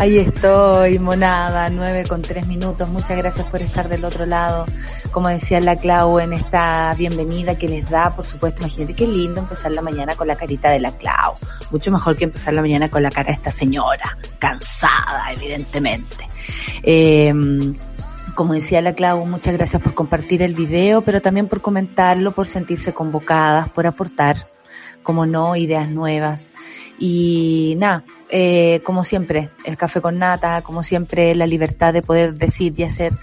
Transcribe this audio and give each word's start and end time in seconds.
Ahí 0.00 0.16
estoy, 0.16 0.98
monada, 0.98 1.68
nueve 1.68 2.04
con 2.08 2.22
tres 2.22 2.46
minutos. 2.46 2.88
Muchas 2.88 3.18
gracias 3.18 3.46
por 3.48 3.60
estar 3.60 3.86
del 3.90 4.02
otro 4.06 4.24
lado. 4.24 4.64
Como 5.10 5.28
decía 5.28 5.60
la 5.60 5.76
Clau 5.76 6.18
en 6.20 6.32
esta 6.32 6.94
bienvenida 6.96 7.58
que 7.58 7.68
les 7.68 7.84
da, 7.84 8.16
por 8.16 8.24
supuesto, 8.24 8.62
imagínate 8.62 8.94
qué 8.94 9.06
lindo 9.06 9.42
empezar 9.42 9.72
la 9.72 9.82
mañana 9.82 10.16
con 10.16 10.26
la 10.26 10.36
carita 10.36 10.70
de 10.70 10.80
la 10.80 10.92
Clau. 10.92 11.34
Mucho 11.70 11.90
mejor 11.90 12.16
que 12.16 12.24
empezar 12.24 12.54
la 12.54 12.62
mañana 12.62 12.88
con 12.88 13.02
la 13.02 13.10
cara 13.10 13.26
de 13.26 13.34
esta 13.34 13.50
señora, 13.50 14.16
cansada, 14.38 15.32
evidentemente. 15.34 16.26
Eh, 16.82 17.34
como 18.34 18.54
decía 18.54 18.80
la 18.80 18.94
Clau, 18.94 19.26
muchas 19.26 19.52
gracias 19.52 19.82
por 19.82 19.92
compartir 19.92 20.40
el 20.40 20.54
video, 20.54 21.02
pero 21.02 21.20
también 21.20 21.46
por 21.46 21.60
comentarlo, 21.60 22.32
por 22.32 22.48
sentirse 22.48 22.94
convocadas, 22.94 23.68
por 23.68 23.86
aportar, 23.86 24.46
como 25.02 25.26
no, 25.26 25.56
ideas 25.56 25.90
nuevas. 25.90 26.50
Y 27.02 27.76
nada, 27.78 28.04
eh, 28.28 28.82
como 28.84 29.04
siempre, 29.04 29.48
el 29.64 29.78
café 29.78 30.02
con 30.02 30.18
nata, 30.18 30.60
como 30.60 30.82
siempre, 30.82 31.34
la 31.34 31.46
libertad 31.46 31.94
de 31.94 32.02
poder 32.02 32.34
decir 32.34 32.74
y 32.76 32.82
hacer 32.82 33.14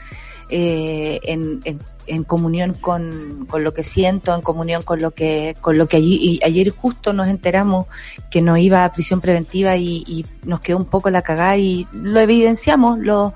eh, 0.49 1.19
en, 1.21 1.59
en, 1.63 1.79
en, 2.07 2.23
comunión 2.23 2.73
con, 2.73 3.45
con, 3.47 3.63
lo 3.63 3.75
que 3.75 3.83
siento, 3.83 4.33
en 4.33 4.41
comunión 4.41 4.81
con 4.81 4.99
lo 4.99 5.11
que, 5.11 5.55
con 5.61 5.77
lo 5.77 5.87
que 5.87 5.97
allí, 5.97 6.17
y 6.19 6.39
ayer 6.43 6.71
justo 6.71 7.13
nos 7.13 7.27
enteramos 7.27 7.85
que 8.31 8.41
nos 8.41 8.57
iba 8.57 8.83
a 8.83 8.91
prisión 8.91 9.21
preventiva 9.21 9.75
y, 9.75 10.03
y 10.07 10.25
nos 10.43 10.59
quedó 10.61 10.77
un 10.77 10.85
poco 10.85 11.11
la 11.11 11.21
cagada 11.21 11.57
y 11.57 11.85
lo 11.91 12.19
evidenciamos, 12.19 12.97
lo, 12.97 13.33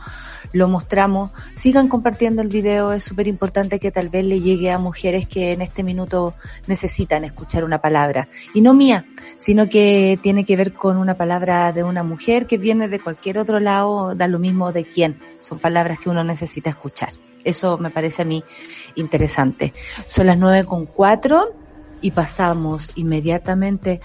lo 0.53 0.67
mostramos. 0.67 1.31
Sigan 1.55 1.87
compartiendo 1.87 2.41
el 2.41 2.47
video, 2.47 2.93
es 2.93 3.03
súper 3.03 3.27
importante 3.27 3.79
que 3.79 3.91
tal 3.91 4.09
vez 4.09 4.25
le 4.25 4.39
llegue 4.39 4.71
a 4.71 4.77
mujeres 4.77 5.27
que 5.27 5.51
en 5.51 5.61
este 5.61 5.83
minuto 5.83 6.33
necesitan 6.67 7.23
escuchar 7.23 7.63
una 7.63 7.81
palabra. 7.81 8.27
Y 8.53 8.61
no 8.61 8.73
mía, 8.73 9.05
sino 9.37 9.67
que 9.69 10.19
tiene 10.21 10.45
que 10.45 10.55
ver 10.55 10.73
con 10.73 10.97
una 10.97 11.15
palabra 11.15 11.71
de 11.71 11.83
una 11.83 12.03
mujer 12.03 12.45
que 12.45 12.57
viene 12.57 12.87
de 12.87 12.99
cualquier 12.99 13.37
otro 13.37 13.59
lado, 13.59 14.15
da 14.15 14.27
lo 14.27 14.39
mismo 14.39 14.71
de 14.71 14.83
quién. 14.85 15.19
Son 15.39 15.59
palabras 15.59 15.99
que 15.99 16.09
uno 16.09 16.23
necesita 16.23 16.69
escuchar. 16.69 17.09
Eso 17.43 17.77
me 17.77 17.89
parece 17.89 18.21
a 18.21 18.25
mí 18.25 18.43
interesante. 18.95 19.73
Son 20.05 20.27
las 20.27 20.37
nueve 20.37 20.65
con 20.65 20.85
cuatro 20.85 21.60
y 22.01 22.11
pasamos 22.11 22.91
inmediatamente 22.95 24.01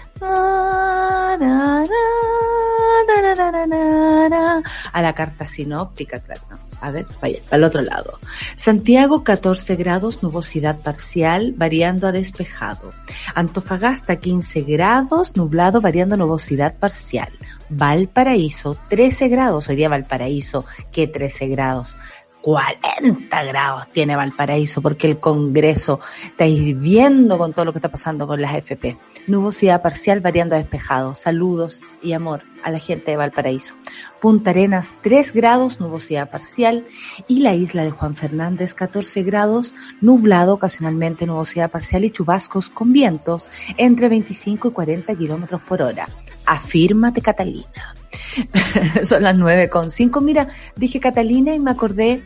a 4.93 5.01
la 5.01 5.13
carta 5.13 5.45
sinóptica, 5.45 6.19
claro. 6.19 6.41
A 6.79 6.91
ver, 6.91 7.07
vaya, 7.21 7.39
el 7.51 7.63
otro 7.63 7.81
lado. 7.81 8.19
Santiago 8.55 9.23
14 9.23 9.75
grados, 9.75 10.21
nubosidad 10.21 10.77
parcial, 10.79 11.53
variando 11.57 12.07
a 12.07 12.11
despejado. 12.11 12.91
Antofagasta 13.33 14.17
15 14.17 14.61
grados, 14.61 15.35
nublado, 15.35 15.81
variando 15.81 16.17
nubosidad 16.17 16.75
parcial. 16.75 17.29
Valparaíso 17.69 18.77
13 18.89 19.27
grados, 19.27 19.67
hoy 19.69 19.75
día 19.75 19.89
Valparaíso, 19.89 20.65
¿qué 20.91 21.07
13 21.07 21.47
grados? 21.47 21.97
40 22.41 23.43
grados 23.43 23.89
tiene 23.89 24.15
Valparaíso 24.15 24.81
porque 24.81 25.07
el 25.07 25.19
Congreso 25.19 25.99
está 26.25 26.45
hirviendo 26.45 27.37
con 27.37 27.53
todo 27.53 27.65
lo 27.65 27.73
que 27.73 27.79
está 27.79 27.89
pasando 27.89 28.27
con 28.27 28.41
las 28.41 28.55
FP. 28.55 28.97
Nubosidad 29.27 29.81
parcial 29.81 30.21
variando 30.21 30.55
a 30.55 30.59
despejado. 30.59 31.15
Saludos 31.15 31.81
y 32.01 32.13
amor 32.13 32.43
a 32.63 32.71
la 32.71 32.79
gente 32.79 33.11
de 33.11 33.17
Valparaíso. 33.17 33.75
Punta 34.21 34.51
Arenas 34.51 34.93
3 35.01 35.33
grados, 35.33 35.79
nubosidad 35.79 36.29
parcial. 36.29 36.85
Y 37.27 37.39
la 37.39 37.53
isla 37.53 37.83
de 37.83 37.91
Juan 37.91 38.15
Fernández 38.15 38.73
14 38.73 39.23
grados, 39.23 39.75
nublado 40.01 40.53
ocasionalmente, 40.53 41.25
nubosidad 41.25 41.71
parcial 41.71 42.05
y 42.05 42.11
chubascos 42.11 42.69
con 42.69 42.93
vientos 42.93 43.49
entre 43.77 44.09
25 44.09 44.69
y 44.69 44.71
40 44.71 45.15
kilómetros 45.15 45.61
por 45.61 45.81
hora. 45.81 46.07
Afírmate 46.45 47.21
Catalina. 47.21 47.96
Son 49.03 49.23
las 49.23 49.35
9 49.35 49.69
con 49.69 49.91
5. 49.91 50.21
Mira, 50.21 50.47
dije 50.75 50.99
Catalina 50.99 51.53
y 51.53 51.59
me 51.59 51.71
acordé 51.71 52.23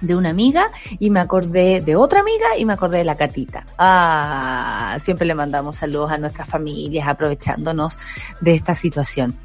de 0.00 0.14
una 0.14 0.30
amiga 0.30 0.70
y 0.98 1.10
me 1.10 1.20
acordé 1.20 1.80
de 1.80 1.96
otra 1.96 2.20
amiga 2.20 2.56
y 2.58 2.64
me 2.64 2.74
acordé 2.74 2.98
de 2.98 3.04
la 3.04 3.16
catita. 3.16 3.64
Ah, 3.78 4.96
siempre 5.00 5.26
le 5.26 5.34
mandamos 5.34 5.76
saludos 5.76 6.12
a 6.12 6.18
nuestras 6.18 6.48
familias 6.48 7.08
aprovechándonos 7.08 7.98
de 8.40 8.54
esta 8.54 8.74
situación. 8.74 9.38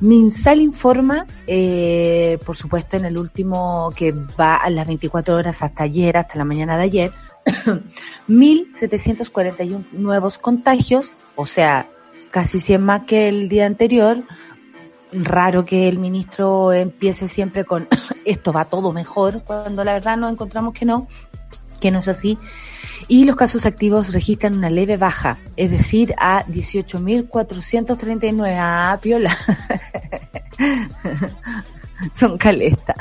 Minsal 0.00 0.60
informa, 0.60 1.26
eh, 1.46 2.38
por 2.44 2.56
supuesto, 2.56 2.96
en 2.96 3.04
el 3.04 3.18
último 3.18 3.92
que 3.94 4.12
va 4.12 4.56
a 4.56 4.70
las 4.70 4.86
24 4.86 5.34
horas 5.36 5.62
hasta 5.62 5.84
ayer, 5.84 6.16
hasta 6.16 6.38
la 6.38 6.44
mañana 6.44 6.76
de 6.76 6.84
ayer, 6.84 7.12
1.741 8.28 9.86
nuevos 9.92 10.38
contagios, 10.38 11.12
o 11.36 11.46
sea, 11.46 11.86
casi 12.30 12.60
100 12.60 12.82
más 12.82 13.02
que 13.02 13.28
el 13.28 13.48
día 13.48 13.66
anterior, 13.66 14.18
raro 15.12 15.64
que 15.64 15.88
el 15.88 15.98
ministro 15.98 16.72
empiece 16.72 17.28
siempre 17.28 17.64
con 17.64 17.88
esto 18.24 18.52
va 18.52 18.64
todo 18.64 18.92
mejor, 18.92 19.44
cuando 19.44 19.84
la 19.84 19.92
verdad 19.92 20.16
nos 20.16 20.32
encontramos 20.32 20.74
que 20.74 20.84
no, 20.84 21.06
que 21.80 21.90
no 21.90 22.00
es 22.00 22.08
así. 22.08 22.38
Y 23.06 23.24
los 23.24 23.36
casos 23.36 23.64
activos 23.64 24.12
registran 24.12 24.56
una 24.56 24.70
leve 24.70 24.96
baja, 24.96 25.38
es 25.56 25.70
decir, 25.70 26.14
a 26.18 26.44
18.439. 26.46 28.56
Ah, 28.58 28.98
piola. 29.00 29.34
Son 32.14 32.36
caleta. 32.36 32.94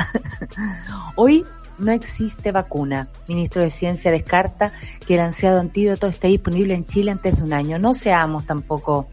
Hoy 1.16 1.44
no 1.78 1.92
existe 1.92 2.52
vacuna. 2.52 3.10
Ministro 3.28 3.62
de 3.62 3.70
Ciencia 3.70 4.12
descarta 4.12 4.72
que 5.06 5.16
el 5.16 5.20
ansiado 5.20 5.60
antídoto 5.60 6.08
esté 6.08 6.30
disponible 6.30 6.74
en 6.74 6.86
Chile 6.86 7.12
antes 7.12 7.38
de 7.38 7.44
un 7.44 7.54
año. 7.54 7.80
No 7.80 7.94
seamos 7.94 8.46
tampoco 8.46 9.08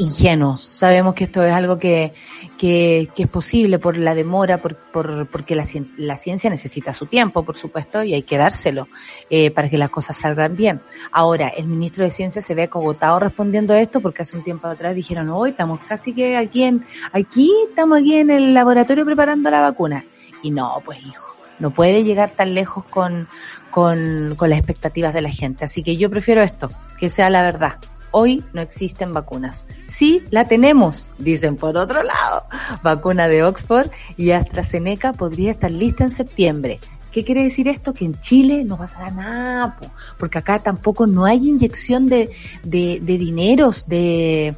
ingenuos. 0.00 0.62
Sabemos 0.62 1.14
que 1.14 1.24
esto 1.24 1.44
es 1.44 1.52
algo 1.52 1.78
que, 1.78 2.14
que, 2.58 3.10
que 3.14 3.24
es 3.24 3.28
posible 3.28 3.78
por 3.78 3.98
la 3.98 4.14
demora, 4.14 4.58
por, 4.58 4.74
por, 4.74 5.26
porque 5.26 5.54
la, 5.54 5.64
la, 5.98 6.16
ciencia 6.16 6.48
necesita 6.48 6.92
su 6.92 7.06
tiempo, 7.06 7.42
por 7.44 7.56
supuesto, 7.56 8.02
y 8.02 8.14
hay 8.14 8.22
que 8.22 8.38
dárselo 8.38 8.88
eh, 9.28 9.50
para 9.50 9.68
que 9.68 9.76
las 9.76 9.90
cosas 9.90 10.16
salgan 10.16 10.56
bien. 10.56 10.80
Ahora, 11.12 11.48
el 11.48 11.66
ministro 11.66 12.04
de 12.04 12.10
Ciencia 12.10 12.40
se 12.40 12.54
ve 12.54 12.64
acogotado 12.64 13.18
respondiendo 13.18 13.74
a 13.74 13.80
esto 13.80 14.00
porque 14.00 14.22
hace 14.22 14.36
un 14.36 14.42
tiempo 14.42 14.68
atrás 14.68 14.94
dijeron, 14.94 15.28
hoy 15.28 15.50
estamos 15.50 15.80
casi 15.86 16.14
que 16.14 16.36
aquí 16.36 16.64
en, 16.64 16.84
aquí 17.12 17.52
estamos 17.68 18.00
aquí 18.00 18.16
en 18.16 18.30
el 18.30 18.54
laboratorio 18.54 19.04
preparando 19.04 19.50
la 19.50 19.60
vacuna. 19.60 20.04
Y 20.42 20.50
no, 20.50 20.80
pues 20.82 20.98
hijo, 21.04 21.36
no 21.58 21.72
puede 21.72 22.04
llegar 22.04 22.30
tan 22.30 22.54
lejos 22.54 22.86
con, 22.86 23.28
con, 23.70 24.34
con 24.36 24.48
las 24.48 24.58
expectativas 24.58 25.12
de 25.12 25.20
la 25.20 25.30
gente. 25.30 25.66
Así 25.66 25.82
que 25.82 25.98
yo 25.98 26.08
prefiero 26.08 26.40
esto, 26.40 26.70
que 26.98 27.10
sea 27.10 27.28
la 27.28 27.42
verdad. 27.42 27.76
Hoy 28.12 28.44
no 28.52 28.60
existen 28.60 29.14
vacunas. 29.14 29.66
Sí, 29.86 30.22
la 30.30 30.44
tenemos, 30.44 31.08
dicen 31.18 31.56
por 31.56 31.76
otro 31.76 32.02
lado. 32.02 32.44
Vacuna 32.82 33.28
de 33.28 33.44
Oxford 33.44 33.90
y 34.16 34.32
AstraZeneca 34.32 35.12
podría 35.12 35.50
estar 35.50 35.70
lista 35.70 36.04
en 36.04 36.10
septiembre. 36.10 36.80
¿Qué 37.12 37.24
quiere 37.24 37.42
decir 37.42 37.66
esto? 37.66 37.92
Que 37.92 38.04
en 38.04 38.18
Chile 38.20 38.64
no 38.64 38.76
pasará 38.76 39.10
nada, 39.10 39.76
porque 40.18 40.38
acá 40.38 40.60
tampoco 40.60 41.06
no 41.08 41.24
hay 41.24 41.48
inyección 41.48 42.06
de, 42.06 42.30
de, 42.62 43.00
de 43.02 43.18
dineros, 43.18 43.88
de, 43.88 44.54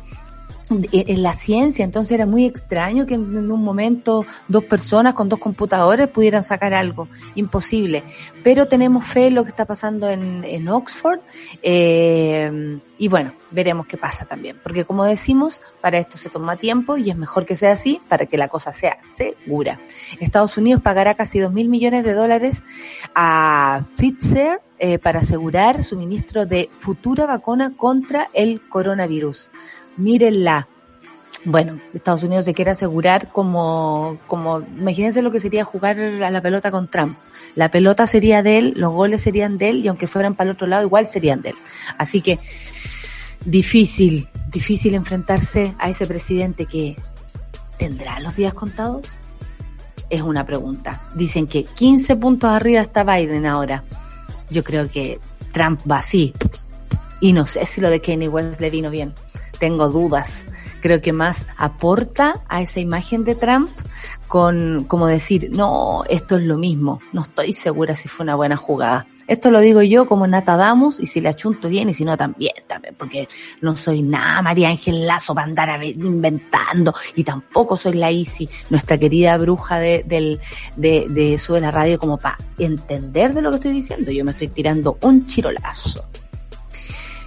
en 0.71 1.23
la 1.23 1.33
ciencia, 1.35 1.85
entonces 1.85 2.13
era 2.13 2.27
muy 2.27 2.47
extraño 2.47 3.07
que 3.07 3.15
en 3.15 3.51
un 3.51 3.63
momento 3.63 4.25
dos 4.49 4.65
personas 4.65 5.15
con 5.15 5.29
dos 5.29 5.39
computadores 5.39 6.09
pudieran 6.09 6.43
sacar 6.43 6.75
algo, 6.75 7.09
imposible. 7.35 8.03
Pero 8.43 8.67
tenemos 8.67 9.05
fe 9.05 9.27
en 9.27 9.35
lo 9.35 9.45
que 9.45 9.51
está 9.51 9.65
pasando 9.65 10.09
en, 10.09 10.45
en 10.45 10.69
Oxford 10.69 11.21
eh, 11.63 12.79
y 12.99 13.09
bueno, 13.09 13.33
veremos 13.51 13.87
qué 13.87 13.97
pasa 13.97 14.25
también, 14.25 14.59
porque 14.63 14.85
como 14.85 15.05
decimos, 15.05 15.61
para 15.81 15.99
esto 15.99 16.17
se 16.17 16.31
toma 16.31 16.57
tiempo 16.57 16.97
y 16.97 17.11
es 17.11 17.17
mejor 17.17 17.45
que 17.45 17.57
sea 17.57 17.73
así 17.73 18.01
para 18.09 18.27
que 18.27 18.39
la 18.39 18.49
cosa 18.49 18.73
sea 18.73 18.99
segura. 19.05 19.79
Estados 20.21 20.57
Unidos 20.57 20.83
pagará 20.83 21.15
casi 21.15 21.39
dos 21.39 21.53
mil 21.53 21.69
millones 21.69 22.05
de 22.05 22.15
dólares 22.15 22.63
a 23.15 23.85
Pfizer 23.97 24.61
eh, 24.79 24.99
para 24.99 25.21
asegurar 25.21 25.85
suministro 25.85 26.47
de 26.47 26.71
futura 26.79 27.27
vacuna 27.27 27.73
contra 27.77 28.31
el 28.33 28.61
coronavirus 28.69 29.51
mírenla. 29.97 30.69
Bueno, 31.45 31.81
Estados 31.93 32.23
Unidos 32.23 32.45
se 32.45 32.55
quiere 32.55 32.71
asegurar 32.71 33.33
como, 33.33 34.19
como, 34.29 34.61
imagínense 34.61 35.23
lo 35.23 35.33
que 35.33 35.41
sería 35.41 35.65
jugar 35.65 35.99
a 35.99 36.31
la 36.31 36.41
pelota 36.41 36.71
con 36.71 36.89
Trump. 36.89 37.19
La 37.57 37.69
pelota 37.69 38.07
sería 38.07 38.45
de 38.45 38.59
él, 38.59 38.75
los 38.77 38.93
goles 38.93 39.23
serían 39.23 39.59
de 39.59 39.71
él 39.71 39.85
y 39.85 39.89
aunque 39.89 40.07
fueran 40.07 40.37
para 40.37 40.51
el 40.51 40.57
otro 40.57 40.69
lado 40.69 40.85
igual 40.85 41.07
serían 41.07 41.43
de 41.43 41.51
él. 41.51 41.57
Así 41.99 42.21
que 42.21 42.39
difícil, 43.45 44.29
difícil 44.53 44.95
enfrentarse 44.95 45.75
a 45.79 45.91
ese 45.91 46.07
presidente 46.07 46.67
que 46.67 46.95
tendrá 47.77 48.21
los 48.21 48.37
días 48.37 48.55
contados. 48.55 49.09
Es 50.11 50.23
una 50.23 50.47
pregunta. 50.47 51.03
Dicen 51.17 51.49
que 51.49 51.65
15 51.65 52.17
puntos 52.17 52.51
arriba 52.51 52.83
está 52.83 53.03
Biden 53.03 53.47
ahora. 53.47 53.83
Yo 54.49 54.63
creo 54.63 54.89
que 54.89 55.19
Trump 55.53 55.81
va 55.91 55.99
así. 55.99 56.35
Y 57.21 57.33
no 57.33 57.47
sé 57.47 57.67
si 57.67 57.81
lo 57.81 57.91
de 57.91 58.01
Kanye 58.01 58.29
West 58.29 58.61
le 58.61 58.71
vino 58.71 58.91
bien 58.91 59.13
tengo 59.63 59.91
dudas. 59.91 60.49
Creo 60.81 61.01
que 61.01 61.13
más 61.13 61.47
aporta 61.57 62.43
a 62.49 62.63
esa 62.63 62.81
imagen 62.81 63.23
de 63.23 63.37
Trump 63.37 63.71
con 64.27 64.87
como 64.89 65.07
decir, 65.07 65.53
no, 65.53 66.03
esto 66.11 66.37
es 66.37 66.43
lo 66.43 66.59
mismo. 66.59 66.99
No 67.13 67.23
estoy 67.23 67.53
segura 67.53 67.95
si 67.95 68.09
fue 68.09 68.25
una 68.25 68.35
buena 68.35 68.57
jugada. 68.57 69.07
Esto 69.29 69.53
lo 69.53 69.61
digo 69.61 69.81
yo 69.83 70.09
como 70.09 70.27
Nata 70.27 70.57
Damos 70.57 70.99
y 70.99 71.07
si 71.07 71.21
le 71.21 71.29
achunto 71.29 71.69
bien 71.69 71.89
y 71.89 71.95
si 71.95 72.05
no 72.05 72.17
también, 72.17 72.55
también, 72.67 72.97
porque 72.99 73.29
no 73.61 73.77
soy 73.77 74.03
nada 74.03 74.43
María 74.43 74.69
Ángel 74.69 75.07
Lazo 75.07 75.33
para 75.33 75.47
andar 75.47 75.85
inventando 75.85 76.93
y 77.15 77.23
tampoco 77.23 77.77
soy 77.77 77.93
la 77.93 78.11
Isi, 78.11 78.49
nuestra 78.69 78.99
querida 78.99 79.39
bruja 79.39 79.79
de, 79.79 80.03
del, 80.05 80.41
de, 80.75 81.07
de 81.09 81.39
Sube 81.39 81.61
la 81.61 81.71
Radio 81.71 82.01
como 82.01 82.19
para 82.19 82.37
entender 82.59 83.33
de 83.33 83.43
lo 83.43 83.51
que 83.51 83.57
estoy 83.57 83.73
diciendo. 83.73 84.11
Yo 84.11 84.25
me 84.25 84.33
estoy 84.33 84.49
tirando 84.49 84.99
un 85.03 85.25
chirolazo. 85.25 86.05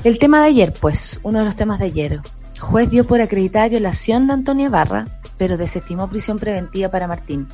El 0.06 0.20
tema 0.20 0.40
de 0.40 0.46
ayer, 0.46 0.72
pues, 0.72 1.20
uno 1.24 1.40
de 1.40 1.46
los 1.46 1.56
temas 1.56 1.80
de 1.80 1.86
ayer. 1.86 2.22
Juez 2.60 2.92
dio 2.92 3.08
por 3.08 3.22
acreditada 3.22 3.70
violación 3.70 4.28
de 4.28 4.34
Antonia 4.34 4.70
Barra, 4.70 5.06
pero 5.40 5.58
desestimó 5.58 6.08
prisión 6.08 6.38
preventiva 6.38 6.92
para 6.92 7.08
Martín. 7.08 7.48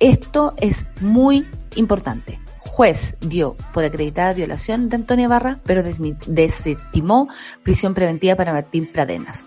Esto 0.00 0.52
es 0.56 0.84
muy 1.00 1.46
importante. 1.76 2.40
Juez 2.58 3.14
dio 3.20 3.56
por 3.72 3.84
acreditada 3.84 4.32
violación 4.32 4.88
de 4.88 4.96
Antonia 4.96 5.28
Barra, 5.28 5.60
pero 5.64 5.84
desestimó 6.26 7.28
prisión 7.62 7.94
preventiva 7.94 8.34
para 8.34 8.52
Martín 8.52 8.90
Pradenas. 8.92 9.46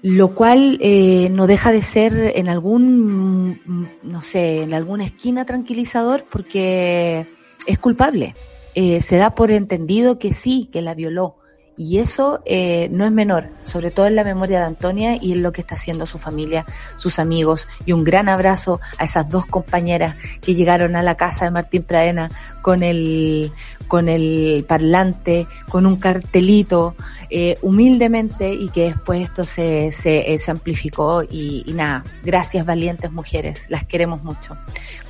Lo 0.00 0.36
cual 0.36 0.78
eh, 0.80 1.28
no 1.32 1.48
deja 1.48 1.72
de 1.72 1.82
ser 1.82 2.34
en 2.36 2.48
algún, 2.48 3.90
no 4.04 4.22
sé, 4.22 4.62
en 4.62 4.74
alguna 4.74 5.06
esquina 5.06 5.44
tranquilizador 5.44 6.24
porque 6.30 7.26
es 7.66 7.78
culpable 7.80 8.36
eh, 8.74 9.00
se 9.00 9.16
da 9.16 9.34
por 9.34 9.50
entendido 9.50 10.18
que 10.18 10.32
sí, 10.32 10.68
que 10.72 10.82
la 10.82 10.94
violó. 10.94 11.36
Y 11.74 11.98
eso 11.98 12.42
eh, 12.44 12.88
no 12.92 13.06
es 13.06 13.10
menor, 13.10 13.48
sobre 13.64 13.90
todo 13.90 14.06
en 14.06 14.14
la 14.14 14.24
memoria 14.24 14.60
de 14.60 14.66
Antonia 14.66 15.16
y 15.18 15.32
en 15.32 15.42
lo 15.42 15.52
que 15.52 15.62
está 15.62 15.74
haciendo 15.74 16.04
su 16.04 16.18
familia, 16.18 16.66
sus 16.96 17.18
amigos. 17.18 17.66
Y 17.86 17.92
un 17.92 18.04
gran 18.04 18.28
abrazo 18.28 18.78
a 18.98 19.04
esas 19.04 19.28
dos 19.30 19.46
compañeras 19.46 20.16
que 20.42 20.54
llegaron 20.54 20.96
a 20.96 21.02
la 21.02 21.16
casa 21.16 21.46
de 21.46 21.50
Martín 21.50 21.82
Pradena 21.82 22.30
con 22.60 22.82
el, 22.82 23.52
con 23.88 24.10
el 24.10 24.66
parlante, 24.68 25.46
con 25.68 25.86
un 25.86 25.96
cartelito, 25.96 26.94
eh, 27.30 27.56
humildemente 27.62 28.52
y 28.52 28.68
que 28.68 28.88
después 28.88 29.22
esto 29.22 29.46
se, 29.46 29.90
se, 29.92 30.36
se 30.36 30.50
amplificó 30.50 31.22
y, 31.22 31.64
y 31.66 31.72
nada, 31.72 32.04
gracias 32.22 32.66
valientes 32.66 33.10
mujeres, 33.10 33.66
las 33.70 33.84
queremos 33.84 34.22
mucho. 34.22 34.58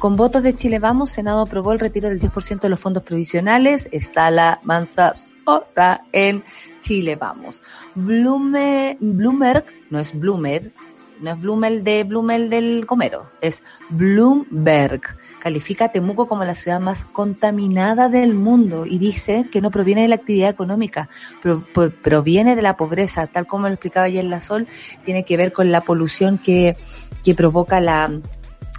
Con 0.02 0.16
votos 0.16 0.42
de 0.42 0.52
Chile 0.52 0.80
Vamos, 0.80 1.10
Senado 1.10 1.42
aprobó 1.42 1.70
el 1.72 1.78
retiro 1.78 2.08
del 2.08 2.20
10% 2.20 2.58
de 2.58 2.68
los 2.68 2.80
fondos 2.80 3.04
provisionales. 3.04 3.88
Está 3.92 4.32
la 4.32 4.58
mansa 4.64 5.12
otra 5.44 6.02
en 6.10 6.42
Chile 6.80 7.14
Vamos. 7.14 7.62
Bloomberg, 7.94 9.64
no 9.90 10.00
es 10.00 10.18
Bloomer, 10.18 10.72
no 11.20 11.30
es 11.30 11.40
Blumel 11.40 11.84
de 11.84 12.02
Blumel 12.02 12.50
del 12.50 12.84
Comero, 12.84 13.30
es 13.40 13.62
Bloomberg. 13.90 15.02
Califica 15.38 15.84
a 15.84 15.92
Temuco 15.92 16.26
como 16.26 16.42
la 16.42 16.56
ciudad 16.56 16.80
más 16.80 17.04
contaminada 17.04 18.08
del 18.08 18.34
mundo 18.34 18.86
y 18.86 18.98
dice 18.98 19.46
que 19.52 19.60
no 19.60 19.70
proviene 19.70 20.02
de 20.02 20.08
la 20.08 20.16
actividad 20.16 20.50
económica, 20.50 21.10
pero, 21.40 21.62
proviene 22.02 22.56
de 22.56 22.62
la 22.62 22.76
pobreza, 22.76 23.28
tal 23.28 23.46
como 23.46 23.68
lo 23.68 23.74
explicaba 23.74 24.06
ayer 24.06 24.24
la 24.24 24.40
Sol, 24.40 24.66
tiene 25.04 25.24
que 25.24 25.36
ver 25.36 25.52
con 25.52 25.70
la 25.70 25.82
polución 25.82 26.38
que, 26.38 26.76
que 27.22 27.36
provoca 27.36 27.80
la, 27.80 28.10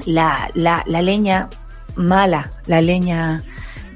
la, 0.06 0.50
la, 0.54 0.84
la 0.86 1.02
leña 1.02 1.50
mala, 1.96 2.52
la 2.66 2.82
leña 2.82 3.44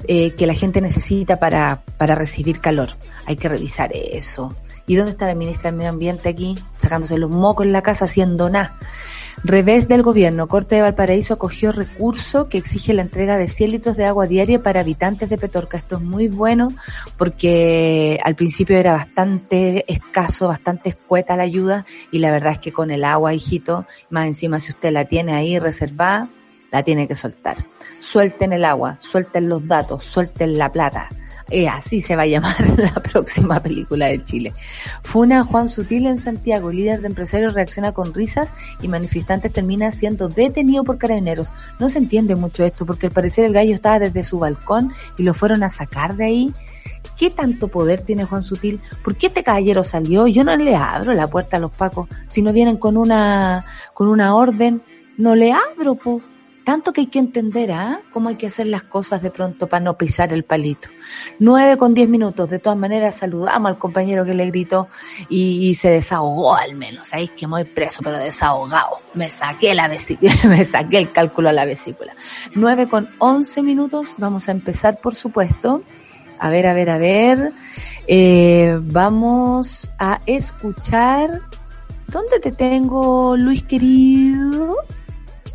eh, 0.06 0.32
que 0.32 0.46
la 0.46 0.54
gente 0.54 0.80
necesita 0.80 1.38
para, 1.38 1.82
para 1.96 2.14
recibir 2.14 2.60
calor. 2.60 2.90
Hay 3.26 3.36
que 3.36 3.48
revisar 3.48 3.90
eso. 3.94 4.54
¿Y 4.86 4.96
dónde 4.96 5.12
está 5.12 5.26
la 5.26 5.34
ministra 5.34 5.70
del 5.70 5.78
Medio 5.78 5.90
Ambiente 5.90 6.28
aquí? 6.28 6.58
Sacándose 6.78 7.18
los 7.18 7.30
mocos 7.30 7.66
en 7.66 7.72
la 7.72 7.82
casa 7.82 8.06
haciendo 8.06 8.48
nada. 8.48 8.74
Revés 9.44 9.88
del 9.88 10.02
gobierno, 10.02 10.48
Corte 10.48 10.74
de 10.74 10.82
Valparaíso 10.82 11.34
acogió 11.34 11.70
recurso 11.70 12.48
que 12.48 12.58
exige 12.58 12.92
la 12.92 13.02
entrega 13.02 13.36
de 13.36 13.48
100 13.48 13.70
litros 13.70 13.96
de 13.96 14.04
agua 14.04 14.26
diaria 14.26 14.60
para 14.60 14.80
habitantes 14.80 15.30
de 15.30 15.38
Petorca. 15.38 15.76
Esto 15.76 15.96
es 15.96 16.02
muy 16.02 16.28
bueno 16.28 16.68
porque 17.16 18.18
al 18.24 18.34
principio 18.34 18.76
era 18.76 18.92
bastante 18.92 19.84
escaso, 19.92 20.48
bastante 20.48 20.90
escueta 20.90 21.36
la 21.36 21.44
ayuda 21.44 21.86
y 22.10 22.18
la 22.18 22.30
verdad 22.30 22.52
es 22.52 22.58
que 22.58 22.72
con 22.72 22.90
el 22.90 23.04
agua, 23.04 23.32
hijito, 23.32 23.86
más 24.10 24.26
encima 24.26 24.60
si 24.60 24.72
usted 24.72 24.92
la 24.92 25.04
tiene 25.04 25.34
ahí 25.34 25.58
reservada, 25.58 26.28
la 26.72 26.82
tiene 26.82 27.06
que 27.06 27.14
soltar. 27.14 27.64
Suelten 28.00 28.52
el 28.52 28.64
agua, 28.64 28.96
suelten 28.98 29.48
los 29.48 29.66
datos, 29.66 30.04
suelten 30.04 30.58
la 30.58 30.72
plata 30.72 31.08
eh, 31.50 31.68
así 31.68 32.00
se 32.00 32.14
va 32.14 32.22
a 32.22 32.26
llamar 32.26 32.56
la 32.78 32.92
próxima 32.94 33.60
película 33.60 34.06
de 34.06 34.22
Chile. 34.22 34.52
Funa 35.02 35.44
Juan 35.44 35.68
Sutil 35.68 36.06
en 36.06 36.18
Santiago, 36.18 36.70
líder 36.70 37.00
de 37.00 37.06
empresarios 37.06 37.54
reacciona 37.54 37.92
con 37.92 38.12
risas 38.12 38.54
y 38.82 38.88
manifestantes 38.88 39.52
termina 39.52 39.90
siendo 39.90 40.28
detenido 40.28 40.84
por 40.84 40.98
carabineros. 40.98 41.52
No 41.78 41.88
se 41.88 41.98
entiende 41.98 42.36
mucho 42.36 42.64
esto 42.64 42.84
porque 42.84 43.06
al 43.06 43.12
parecer 43.12 43.46
el 43.46 43.54
gallo 43.54 43.72
estaba 43.72 43.98
desde 43.98 44.24
su 44.24 44.38
balcón 44.38 44.92
y 45.16 45.22
lo 45.22 45.32
fueron 45.32 45.62
a 45.62 45.70
sacar 45.70 46.16
de 46.16 46.24
ahí. 46.24 46.54
¿Qué 47.16 47.30
tanto 47.30 47.68
poder 47.68 48.02
tiene 48.02 48.24
Juan 48.24 48.42
Sutil? 48.42 48.80
¿Por 49.02 49.16
qué 49.16 49.28
este 49.28 49.42
caballero 49.42 49.82
salió? 49.84 50.26
Yo 50.26 50.44
no 50.44 50.54
le 50.56 50.76
abro 50.76 51.14
la 51.14 51.28
puerta 51.28 51.56
a 51.56 51.60
los 51.60 51.72
pacos. 51.72 52.08
Si 52.28 52.42
no 52.42 52.52
vienen 52.52 52.76
con 52.76 52.96
una, 52.96 53.64
con 53.94 54.08
una 54.08 54.34
orden, 54.36 54.82
no 55.16 55.34
le 55.34 55.52
abro, 55.52 55.96
po 55.96 56.22
tanto 56.68 56.92
que 56.92 57.00
hay 57.00 57.06
que 57.06 57.18
entender, 57.18 57.72
¿ah? 57.72 58.02
Cómo 58.12 58.28
hay 58.28 58.34
que 58.34 58.46
hacer 58.46 58.66
las 58.66 58.82
cosas 58.82 59.22
de 59.22 59.30
pronto 59.30 59.68
para 59.68 59.82
no 59.82 59.96
pisar 59.96 60.34
el 60.34 60.44
palito. 60.44 60.90
Nueve 61.38 61.78
con 61.78 61.94
diez 61.94 62.10
minutos. 62.10 62.50
De 62.50 62.58
todas 62.58 62.78
maneras, 62.78 63.16
saludamos 63.16 63.70
al 63.70 63.78
compañero 63.78 64.22
que 64.26 64.34
le 64.34 64.44
gritó 64.48 64.86
y, 65.30 65.72
se 65.76 65.88
desahogó 65.88 66.56
al 66.56 66.74
menos. 66.74 67.14
Ahí 67.14 67.28
que 67.28 67.46
muy 67.46 67.64
preso, 67.64 68.02
pero 68.04 68.18
desahogado. 68.18 68.98
Me 69.14 69.30
saqué 69.30 69.72
la 69.72 69.88
vesícula, 69.88 70.30
me 70.44 70.62
saqué 70.62 70.98
el 70.98 71.10
cálculo 71.10 71.48
a 71.48 71.52
la 71.52 71.64
vesícula. 71.64 72.14
Nueve 72.54 72.86
con 72.86 73.08
once 73.16 73.62
minutos. 73.62 74.16
Vamos 74.18 74.50
a 74.50 74.52
empezar, 74.52 75.00
por 75.00 75.14
supuesto. 75.14 75.82
A 76.38 76.50
ver, 76.50 76.66
a 76.66 76.74
ver, 76.74 76.90
a 76.90 76.98
ver. 76.98 77.54
Eh, 78.06 78.78
vamos 78.78 79.90
a 79.98 80.20
escuchar. 80.26 81.40
¿Dónde 82.08 82.40
te 82.40 82.52
tengo, 82.52 83.38
Luis 83.38 83.62
querido? 83.62 84.76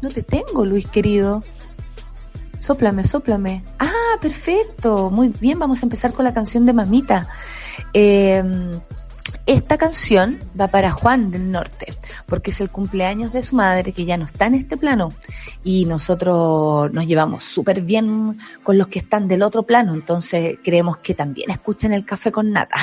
No 0.04 0.10
te 0.10 0.22
tengo, 0.22 0.66
Luis 0.66 0.86
querido. 0.90 1.42
Sóplame, 2.60 3.06
sóplame. 3.06 3.64
Ah, 3.80 4.18
perfecto. 4.22 5.10
Muy 5.10 5.30
bien, 5.30 5.58
vamos 5.58 5.82
a 5.82 5.86
empezar 5.86 6.12
con 6.12 6.26
la 6.26 6.34
canción 6.34 6.66
de 6.66 6.74
Mamita. 6.74 7.30
Eh, 7.94 8.44
esta 9.46 9.78
canción 9.78 10.40
va 10.60 10.68
para 10.68 10.92
Juan 10.92 11.30
del 11.30 11.52
Norte, 11.52 11.94
porque 12.26 12.52
es 12.52 12.62
el 12.62 12.70
cumpleaños 12.70 13.34
de 13.34 13.44
su 13.44 13.58
madre 13.58 13.92
que 13.92 14.06
ya 14.06 14.16
no 14.16 14.24
está 14.24 14.46
en 14.46 14.56
este 14.56 14.78
plano 14.78 15.10
y 15.66 15.84
nosotros 15.84 16.92
nos 16.94 17.06
llevamos 17.06 17.44
súper 17.44 17.82
bien 17.82 18.38
con 18.64 18.78
los 18.78 18.88
que 18.88 19.00
están 19.00 19.28
del 19.28 19.42
otro 19.42 19.64
plano, 19.64 19.94
entonces 19.94 20.58
creemos 20.64 20.98
que 20.98 21.14
también 21.14 21.52
escuchan 21.52 21.92
el 21.92 22.06
café 22.06 22.32
con 22.32 22.52
nata. 22.52 22.78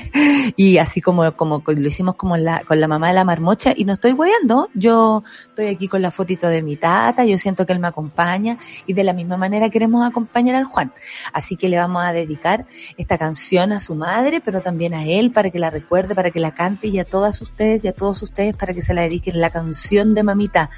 y 0.56 0.78
así 0.78 1.02
como, 1.02 1.30
como 1.36 1.62
lo 1.66 1.86
hicimos 1.86 2.14
como 2.14 2.38
la, 2.38 2.62
con 2.64 2.80
la 2.80 2.88
mamá 2.88 3.08
de 3.08 3.14
la 3.14 3.24
marmocha 3.24 3.74
y 3.76 3.84
no 3.84 3.92
estoy 3.92 4.12
hueando, 4.12 4.70
yo 4.72 5.22
estoy 5.48 5.66
aquí 5.66 5.88
con 5.88 6.00
la 6.00 6.10
fotito 6.10 6.48
de 6.48 6.62
mi 6.62 6.76
tata, 6.76 7.26
yo 7.26 7.36
siento 7.36 7.66
que 7.66 7.74
él 7.74 7.80
me 7.80 7.88
acompaña 7.88 8.56
y 8.86 8.94
de 8.94 9.04
la 9.04 9.12
misma 9.12 9.36
manera 9.36 9.68
queremos 9.68 10.08
acompañar 10.08 10.56
al 10.56 10.64
Juan. 10.64 10.90
Así 11.34 11.56
que 11.56 11.68
le 11.68 11.76
vamos 11.76 12.02
a 12.02 12.14
dedicar 12.14 12.64
esta 12.96 13.18
canción 13.18 13.72
a 13.72 13.80
su 13.80 13.94
madre, 13.94 14.40
pero 14.40 14.62
también 14.62 14.94
a 14.94 15.04
él 15.04 15.32
para 15.32 15.50
que 15.50 15.58
la 15.58 15.68
recuerde 15.68 15.97
para 16.06 16.30
que 16.30 16.40
la 16.40 16.54
cante 16.54 16.88
y 16.88 16.98
a 16.98 17.04
todas 17.04 17.40
ustedes 17.42 17.84
y 17.84 17.88
a 17.88 17.92
todos 17.92 18.22
ustedes 18.22 18.56
para 18.56 18.72
que 18.72 18.82
se 18.82 18.94
la 18.94 19.02
dediquen 19.02 19.40
la 19.40 19.50
canción 19.50 20.14
de 20.14 20.22
mamita. 20.22 20.70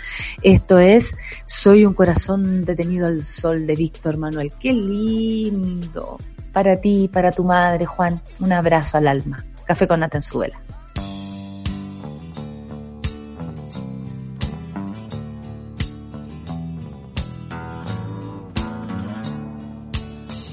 Esto 0.42 0.78
es 0.78 1.14
Soy 1.46 1.84
un 1.84 1.94
corazón 1.94 2.64
detenido 2.64 3.06
al 3.06 3.24
sol 3.24 3.66
de 3.66 3.76
Víctor 3.76 4.16
Manuel. 4.16 4.52
Qué 4.58 4.72
lindo. 4.72 6.18
Para 6.52 6.80
ti, 6.80 7.08
para 7.12 7.30
tu 7.30 7.44
madre, 7.44 7.86
Juan, 7.86 8.20
un 8.40 8.52
abrazo 8.52 8.98
al 8.98 9.06
alma. 9.06 9.44
Café 9.64 9.86
con 9.86 10.00
nata 10.00 10.18
en. 10.18 10.52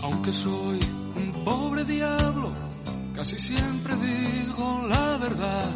Aunque 0.04 0.32
soy 0.32 0.80
un 1.16 1.44
pobre 1.44 1.84
diablo, 1.84 2.52
casi 3.16 3.40
siempre 3.40 3.96
digo 3.96 4.47
la 4.88 5.18
verdad. 5.18 5.70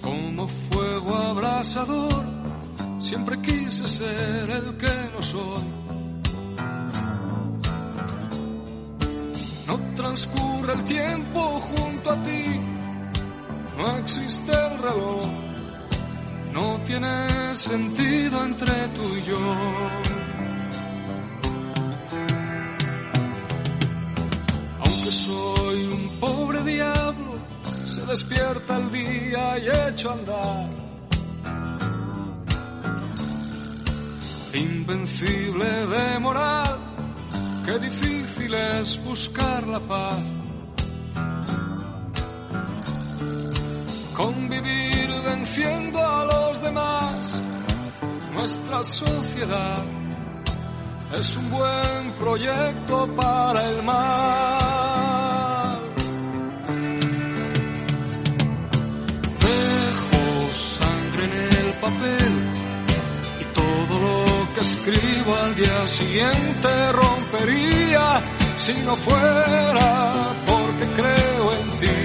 Como 0.00 0.48
fuego 0.48 1.16
abrasador, 1.16 2.24
siempre 2.98 3.40
quise 3.40 3.86
ser 3.88 4.50
el 4.50 4.76
que 4.76 4.94
no 5.14 5.22
soy. 5.22 5.64
No 9.66 9.78
transcurre 9.94 10.72
el 10.74 10.84
tiempo 10.84 11.60
junto 11.60 12.10
a 12.10 12.22
ti, 12.22 12.60
no 13.78 13.96
existe 13.98 14.50
el 14.50 14.78
reloj, 14.78 15.26
no 16.52 16.78
tiene 16.84 17.54
sentido 17.54 18.44
entre 18.44 18.88
tú 18.88 19.02
y 19.16 19.22
yo. 19.22 20.31
Pobre 26.22 26.62
diablo, 26.62 27.32
se 27.84 28.06
despierta 28.06 28.76
el 28.76 28.92
día 28.92 29.58
y 29.58 29.66
echo 29.88 30.10
a 30.10 30.12
andar. 30.12 30.68
Invencible 34.54 35.86
de 35.94 36.18
moral, 36.20 36.78
qué 37.66 37.76
difícil 37.80 38.54
es 38.54 39.02
buscar 39.02 39.66
la 39.66 39.80
paz. 39.80 40.24
Convivir 44.16 45.10
venciendo 45.24 45.98
a 45.98 46.24
los 46.24 46.62
demás, 46.62 47.42
nuestra 48.32 48.84
sociedad 48.84 49.82
es 51.18 51.36
un 51.36 51.50
buen 51.50 52.12
proyecto 52.20 53.08
para 53.16 53.70
el 53.70 53.82
mal. 53.82 55.21
Escribo 64.62 65.36
al 65.36 65.54
día 65.56 65.88
siguiente 65.88 66.92
rompería 66.92 68.22
si 68.58 68.74
no 68.84 68.96
fuera 68.96 70.32
porque 70.46 70.86
creo 70.98 71.52
en 71.58 71.68
ti. 71.80 72.00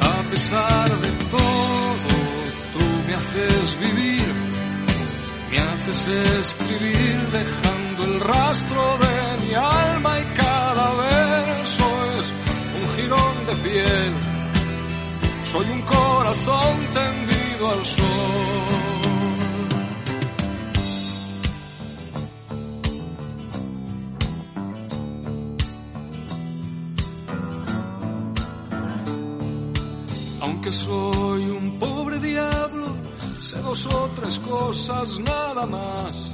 A 0.00 0.30
pesar 0.30 0.88
de 1.00 1.10
todo, 1.34 2.14
tú 2.74 2.84
me 3.06 3.14
haces 3.14 3.78
vivir, 3.80 4.32
me 5.50 5.58
haces 5.58 6.30
escribir 6.44 7.18
dejando 7.38 8.04
el 8.04 8.20
rastro 8.20 8.98
de 9.04 9.46
mi 9.46 9.54
alma 9.54 10.20
y 10.20 10.24
cada 10.42 10.90
verso 10.94 11.86
es 12.18 12.26
un 12.78 12.96
jirón 12.96 13.46
de 13.48 13.54
piel. 13.68 14.12
Soy 15.44 15.66
un 15.70 15.82
corazón 15.82 16.76
tendido 16.94 17.70
al 17.72 17.84
sol. 17.84 18.81
Soy 30.72 31.50
un 31.50 31.78
pobre 31.78 32.18
diablo, 32.18 32.96
sé 33.42 33.58
dos 33.60 33.86
o 33.86 34.10
tres 34.16 34.38
cosas 34.38 35.18
nada 35.20 35.66
más. 35.66 36.32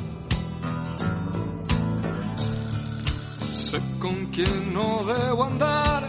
Sé 3.56 3.80
con 3.98 4.26
quién 4.26 4.72
no 4.72 5.02
debo 5.04 5.44
andar, 5.44 6.08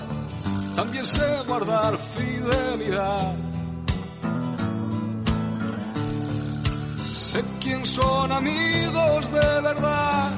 también 0.75 1.05
sé 1.07 1.41
guardar 1.47 1.97
fidelidad. 1.97 3.35
Sé 7.15 7.43
quién 7.59 7.83
son 7.85 8.31
amigos 8.31 9.31
de 9.31 9.61
verdad, 9.61 10.31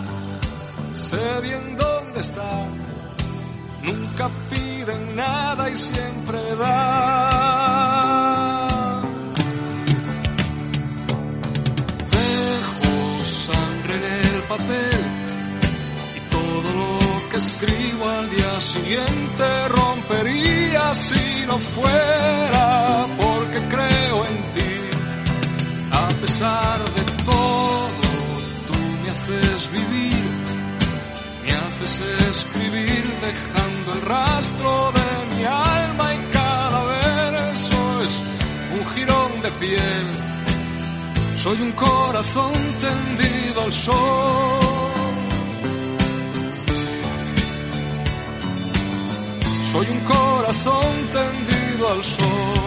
sé 0.96 1.42
bien 1.42 1.76
dónde 1.78 2.22
están. 2.22 2.70
Nunca 3.84 4.30
piden 4.50 5.16
nada 5.16 5.70
y 5.70 5.76
siempre 5.76 6.56
dan. 6.56 7.31
Y 14.54 16.20
todo 16.30 16.74
lo 16.74 17.30
que 17.30 17.38
escribo 17.38 18.10
al 18.10 18.30
día 18.30 18.60
siguiente 18.60 19.68
rompería 19.70 20.94
si 20.94 21.46
no 21.48 21.58
fuera 21.58 23.06
porque 23.16 23.60
creo 23.70 24.26
en 24.26 24.52
ti. 24.52 24.74
A 25.94 26.08
pesar 26.20 26.80
de 26.84 27.04
todo, 27.24 27.90
tú 28.68 28.78
me 29.02 29.10
haces 29.10 29.72
vivir, 29.72 30.30
me 31.46 31.52
haces 31.54 32.02
escribir 32.36 33.06
dejando 33.22 33.94
el 33.94 34.02
rastro 34.02 34.92
de 34.92 35.36
mi 35.36 35.46
alma 35.46 36.14
y 36.14 36.20
cada 36.34 36.84
verso 36.84 38.02
es 38.04 38.80
un 38.80 38.86
jirón 38.96 39.42
de 39.44 39.52
piel. 39.62 40.31
Soy 41.44 41.60
un 41.60 41.72
corazón 41.72 42.54
tendido 42.80 43.62
al 43.64 43.74
sol. 43.74 44.60
Soy 49.72 49.88
un 49.90 50.00
corazón 50.02 51.10
tendido 51.12 51.90
al 51.94 52.04
sol. 52.04 52.61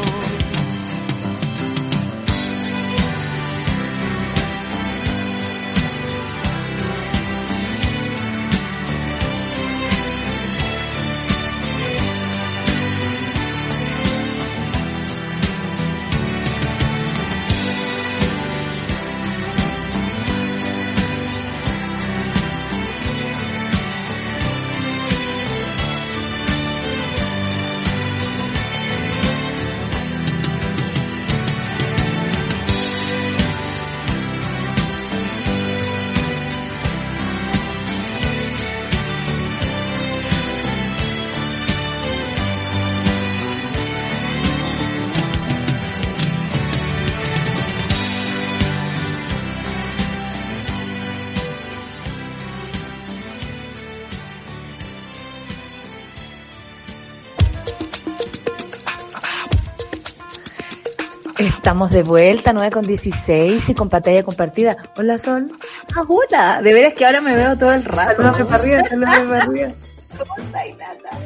Estamos 61.74 61.90
de 61.90 62.04
vuelta, 62.04 62.52
9 62.52 62.70
con 62.70 62.86
16 62.86 63.68
y 63.68 63.74
con 63.74 63.88
pantalla 63.88 64.22
compartida. 64.22 64.76
Hola, 64.96 65.18
Sol. 65.18 65.50
Ah, 65.92 66.04
hola. 66.06 66.62
De 66.62 66.72
veras 66.72 66.94
que 66.94 67.04
ahora 67.04 67.20
me 67.20 67.34
veo 67.34 67.58
todo 67.58 67.72
el 67.72 67.84
rato. 67.84 68.22
Saludos 68.22 68.46
para 68.46 68.62
arriba, 68.62 68.82
saludos 68.88 69.18
para 69.28 69.42
arriba. 69.42 69.72
¿Cómo 70.16 70.36
estáis, 70.36 70.76
Nata? 70.76 71.18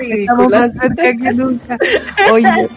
Estamos 0.00 0.50
más 0.50 0.70
cerca 0.72 1.02
que 1.02 1.32
nunca. 1.34 1.78
Oye, 2.32 2.68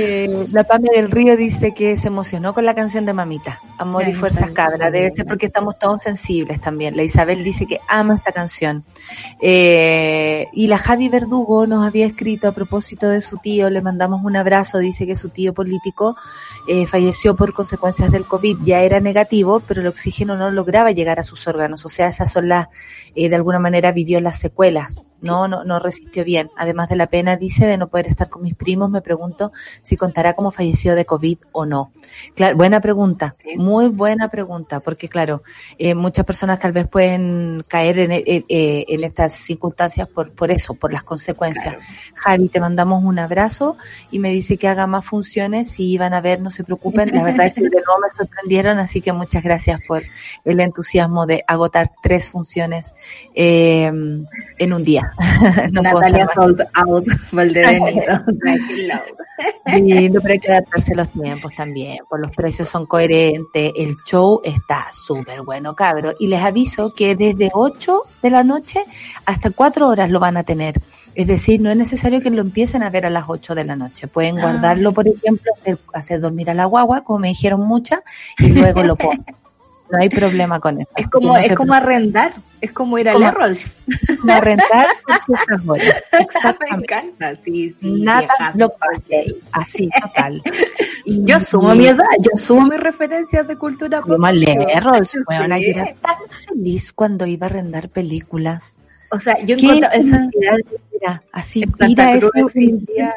Eh, 0.00 0.46
la 0.52 0.62
Pame 0.62 0.90
del 0.94 1.10
Río 1.10 1.36
dice 1.36 1.74
que 1.74 1.96
se 1.96 2.06
emocionó 2.06 2.54
con 2.54 2.64
la 2.64 2.74
canción 2.74 3.04
de 3.04 3.12
Mamita, 3.12 3.60
Amor 3.78 4.06
y 4.08 4.12
Fuerzas 4.12 4.52
Cabra. 4.52 4.92
Debe 4.92 5.12
ser 5.14 5.26
porque 5.26 5.46
estamos 5.46 5.76
todos 5.76 6.04
sensibles 6.04 6.60
también. 6.60 6.96
La 6.96 7.02
Isabel 7.02 7.42
dice 7.42 7.66
que 7.66 7.80
ama 7.88 8.14
esta 8.14 8.30
canción. 8.30 8.84
Eh, 9.40 10.46
y 10.52 10.68
la 10.68 10.78
Javi 10.78 11.08
Verdugo 11.08 11.66
nos 11.66 11.84
había 11.84 12.06
escrito 12.06 12.46
a 12.46 12.52
propósito 12.52 13.08
de 13.08 13.20
su 13.20 13.38
tío, 13.38 13.70
le 13.70 13.80
mandamos 13.80 14.24
un 14.24 14.36
abrazo, 14.36 14.78
dice 14.78 15.06
que 15.06 15.16
su 15.16 15.30
tío 15.30 15.52
político 15.52 16.16
eh, 16.68 16.86
falleció 16.86 17.34
por 17.34 17.52
consecuencias 17.52 18.12
del 18.12 18.24
COVID, 18.24 18.58
ya 18.64 18.82
era 18.82 19.00
negativo, 19.00 19.60
pero 19.66 19.80
el 19.80 19.88
oxígeno 19.88 20.36
no 20.36 20.50
lograba 20.50 20.92
llegar 20.92 21.18
a 21.18 21.24
sus 21.24 21.48
órganos. 21.48 21.84
O 21.84 21.88
sea, 21.88 22.08
esas 22.08 22.30
son 22.30 22.48
las, 22.48 22.68
de 23.16 23.34
alguna 23.34 23.58
manera 23.58 23.90
vivió 23.90 24.20
las 24.20 24.38
secuelas 24.38 25.04
no, 25.20 25.48
no, 25.48 25.64
no 25.64 25.78
resistió 25.78 26.24
bien. 26.24 26.50
Además 26.56 26.88
de 26.88 26.96
la 26.96 27.08
pena, 27.08 27.36
dice, 27.36 27.66
de 27.66 27.78
no 27.78 27.88
poder 27.88 28.06
estar 28.06 28.28
con 28.28 28.42
mis 28.42 28.54
primos, 28.54 28.90
me 28.90 29.00
pregunto 29.00 29.52
si 29.88 29.96
contará 29.96 30.34
cómo 30.34 30.50
falleció 30.50 30.94
de 30.94 31.06
COVID 31.06 31.38
o 31.52 31.64
no. 31.64 31.92
Claro, 32.34 32.58
buena 32.58 32.80
pregunta, 32.80 33.36
muy 33.56 33.88
buena 33.88 34.28
pregunta, 34.28 34.80
porque 34.80 35.08
claro, 35.08 35.42
eh, 35.78 35.94
muchas 35.94 36.26
personas 36.26 36.58
tal 36.58 36.72
vez 36.72 36.86
pueden 36.86 37.64
caer 37.66 37.98
en, 38.00 38.12
eh, 38.12 38.44
en 38.86 39.04
estas 39.04 39.32
circunstancias 39.32 40.06
por, 40.06 40.32
por 40.32 40.50
eso, 40.50 40.74
por 40.74 40.92
las 40.92 41.04
consecuencias. 41.04 41.76
Javi, 42.14 42.50
te 42.50 42.60
mandamos 42.60 43.02
un 43.02 43.18
abrazo 43.18 43.78
y 44.10 44.18
me 44.18 44.30
dice 44.30 44.58
que 44.58 44.68
haga 44.68 44.86
más 44.86 45.06
funciones, 45.06 45.70
si 45.70 45.90
iban 45.90 46.12
a 46.12 46.20
ver, 46.20 46.42
no 46.42 46.50
se 46.50 46.64
preocupen, 46.64 47.10
la 47.14 47.22
verdad 47.22 47.46
es 47.46 47.54
que 47.54 47.62
de 47.62 47.70
nuevo 47.70 48.00
me 48.02 48.10
sorprendieron, 48.14 48.78
así 48.78 49.00
que 49.00 49.14
muchas 49.14 49.42
gracias 49.42 49.80
por 49.88 50.02
el 50.44 50.60
entusiasmo 50.60 51.24
de 51.24 51.44
agotar 51.46 51.92
tres 52.02 52.28
funciones 52.28 52.94
eh, 53.34 53.86
en 53.86 54.72
un 54.72 54.82
día. 54.82 55.12
Natalia 55.72 56.28
Sold 56.28 56.62
Out, 56.74 57.06
Valdebenito. 57.32 58.24
Lindo, 59.76 60.20
pero 60.20 60.32
hay 60.32 60.38
que 60.38 60.50
adaptarse 60.50 60.92
a 60.92 60.96
los 60.96 61.08
tiempos 61.10 61.54
también, 61.54 61.98
por 62.08 62.20
los 62.20 62.34
precios 62.34 62.68
son 62.68 62.86
coherentes, 62.86 63.72
el 63.76 63.96
show 64.04 64.40
está 64.42 64.86
súper 64.92 65.42
bueno, 65.42 65.74
cabro. 65.74 66.14
Y 66.18 66.28
les 66.28 66.42
aviso 66.42 66.94
que 66.94 67.14
desde 67.14 67.50
8 67.52 68.02
de 68.22 68.30
la 68.30 68.44
noche 68.44 68.84
hasta 69.24 69.50
4 69.50 69.88
horas 69.88 70.10
lo 70.10 70.20
van 70.20 70.36
a 70.36 70.42
tener. 70.42 70.80
Es 71.14 71.26
decir, 71.26 71.60
no 71.60 71.70
es 71.70 71.76
necesario 71.76 72.20
que 72.20 72.30
lo 72.30 72.42
empiecen 72.42 72.82
a 72.82 72.90
ver 72.90 73.04
a 73.04 73.10
las 73.10 73.24
8 73.28 73.54
de 73.54 73.64
la 73.64 73.76
noche. 73.76 74.06
Pueden 74.08 74.38
ah. 74.38 74.42
guardarlo, 74.42 74.92
por 74.92 75.08
ejemplo, 75.08 75.52
hacer, 75.54 75.78
hacer 75.92 76.20
dormir 76.20 76.50
a 76.50 76.54
la 76.54 76.64
guagua, 76.66 77.02
como 77.02 77.18
me 77.18 77.28
dijeron 77.28 77.60
muchas, 77.60 78.00
y 78.38 78.48
luego 78.48 78.82
lo 78.84 78.96
ponen. 78.96 79.24
No 79.90 79.98
hay 79.98 80.08
problema 80.08 80.60
con 80.60 80.80
eso. 80.80 80.90
Es 80.96 81.08
como, 81.08 81.36
es 81.36 81.54
como 81.54 81.72
arrendar, 81.72 82.34
es 82.60 82.72
como 82.72 82.98
ir 82.98 83.08
a 83.08 83.18
la 83.18 83.30
Rolls. 83.30 83.70
Arrendar 84.28 84.86
por 85.06 85.80
Exactamente. 86.20 86.76
Me 86.76 86.82
encanta, 86.82 87.36
sí, 87.42 87.74
sí. 87.80 88.02
Nada 88.02 88.28
lo 88.54 88.74
Así, 89.52 89.88
total. 90.00 90.42
Y 91.04 91.24
yo 91.24 91.40
sumo 91.40 91.74
mi 91.74 91.86
edad, 91.86 92.04
yo 92.20 92.36
sumo 92.36 92.66
mis 92.66 92.80
referencias 92.80 93.48
de 93.48 93.56
cultura 93.56 94.02
pop. 94.02 94.10
Como 94.10 94.26
Rolls, 94.26 95.16
bueno, 95.26 95.54
era 95.56 95.84
tan 95.94 96.16
feliz 96.28 96.92
cuando 96.92 97.24
iba 97.24 97.46
a 97.46 97.50
arrendar 97.50 97.88
películas. 97.88 98.78
O 99.10 99.20
sea, 99.20 99.38
yo 99.44 99.56
encuentro 99.56 99.88
esa 99.92 100.28
así 101.32 101.64
mira 101.80 102.14
eso 102.14 102.30
existía 102.34 103.14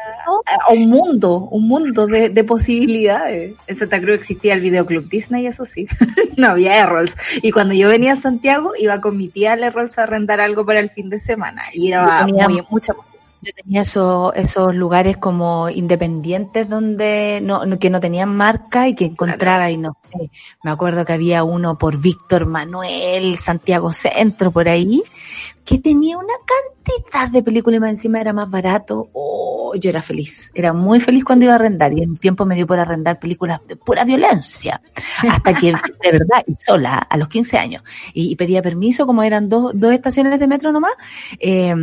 un 0.70 0.88
mundo, 0.88 1.48
un 1.50 1.68
mundo 1.68 2.06
de, 2.06 2.30
de, 2.30 2.44
posibilidades. 2.44 3.54
En 3.66 3.76
Santa 3.76 4.00
Cruz 4.00 4.14
existía 4.14 4.54
el 4.54 4.60
videoclub 4.60 5.08
Disney, 5.08 5.46
eso 5.46 5.64
sí, 5.64 5.86
no 6.36 6.48
había 6.48 6.78
Errols. 6.78 7.16
Y 7.42 7.50
cuando 7.50 7.74
yo 7.74 7.88
venía 7.88 8.12
a 8.12 8.16
Santiago, 8.16 8.72
iba 8.78 9.00
con 9.00 9.16
mi 9.16 9.28
tía 9.28 9.52
a 9.52 9.56
Errols 9.56 9.98
a 9.98 10.04
arrendar 10.04 10.40
algo 10.40 10.64
para 10.64 10.80
el 10.80 10.90
fin 10.90 11.10
de 11.10 11.18
semana. 11.18 11.62
Y 11.72 11.88
era 11.88 12.26
muy, 12.26 12.62
mucha 12.70 12.94
yo 13.42 13.52
tenía 13.54 13.82
esos, 13.82 14.32
esos 14.36 14.74
lugares 14.74 15.16
como 15.16 15.68
independientes 15.68 16.68
donde 16.68 17.40
no, 17.42 17.78
que 17.78 17.90
no 17.90 17.98
tenían 17.98 18.34
marca 18.34 18.86
y 18.86 18.94
que 18.94 19.06
encontraba 19.06 19.68
y 19.70 19.78
no 19.78 19.96
sé, 20.10 20.30
me 20.62 20.70
acuerdo 20.70 21.04
que 21.04 21.12
había 21.12 21.42
uno 21.42 21.76
por 21.76 22.00
Víctor 22.00 22.46
Manuel, 22.46 23.36
Santiago 23.38 23.92
Centro, 23.92 24.52
por 24.52 24.68
ahí, 24.68 25.02
que 25.64 25.78
tenía 25.78 26.16
una 26.18 26.34
cantidad 26.44 27.28
de 27.30 27.42
películas 27.42 27.78
y 27.78 27.80
más 27.80 27.90
encima 27.90 28.20
era 28.20 28.32
más 28.32 28.50
barato. 28.50 29.10
Oh, 29.12 29.72
yo 29.74 29.90
era 29.90 30.02
feliz. 30.02 30.50
Era 30.54 30.72
muy 30.72 31.00
feliz 31.00 31.24
cuando 31.24 31.44
iba 31.44 31.54
a 31.54 31.56
arrendar 31.56 31.92
y 31.92 32.02
en 32.02 32.10
un 32.10 32.16
tiempo 32.16 32.44
me 32.44 32.54
dio 32.54 32.66
por 32.66 32.78
arrendar 32.78 33.18
películas 33.18 33.60
de 33.66 33.76
pura 33.76 34.04
violencia. 34.04 34.80
Hasta 35.28 35.54
que, 35.54 35.66
de 35.68 36.12
verdad, 36.12 36.42
y 36.46 36.54
sola, 36.58 36.98
a 36.98 37.16
los 37.16 37.28
15 37.28 37.58
años. 37.58 37.82
Y, 38.12 38.34
pedía 38.36 38.62
permiso, 38.62 39.06
como 39.06 39.22
eran 39.22 39.48
dos, 39.48 39.72
dos 39.74 39.92
estaciones 39.92 40.38
de 40.40 40.46
metro 40.48 40.72
nomás, 40.72 40.92
eh, 41.38 41.74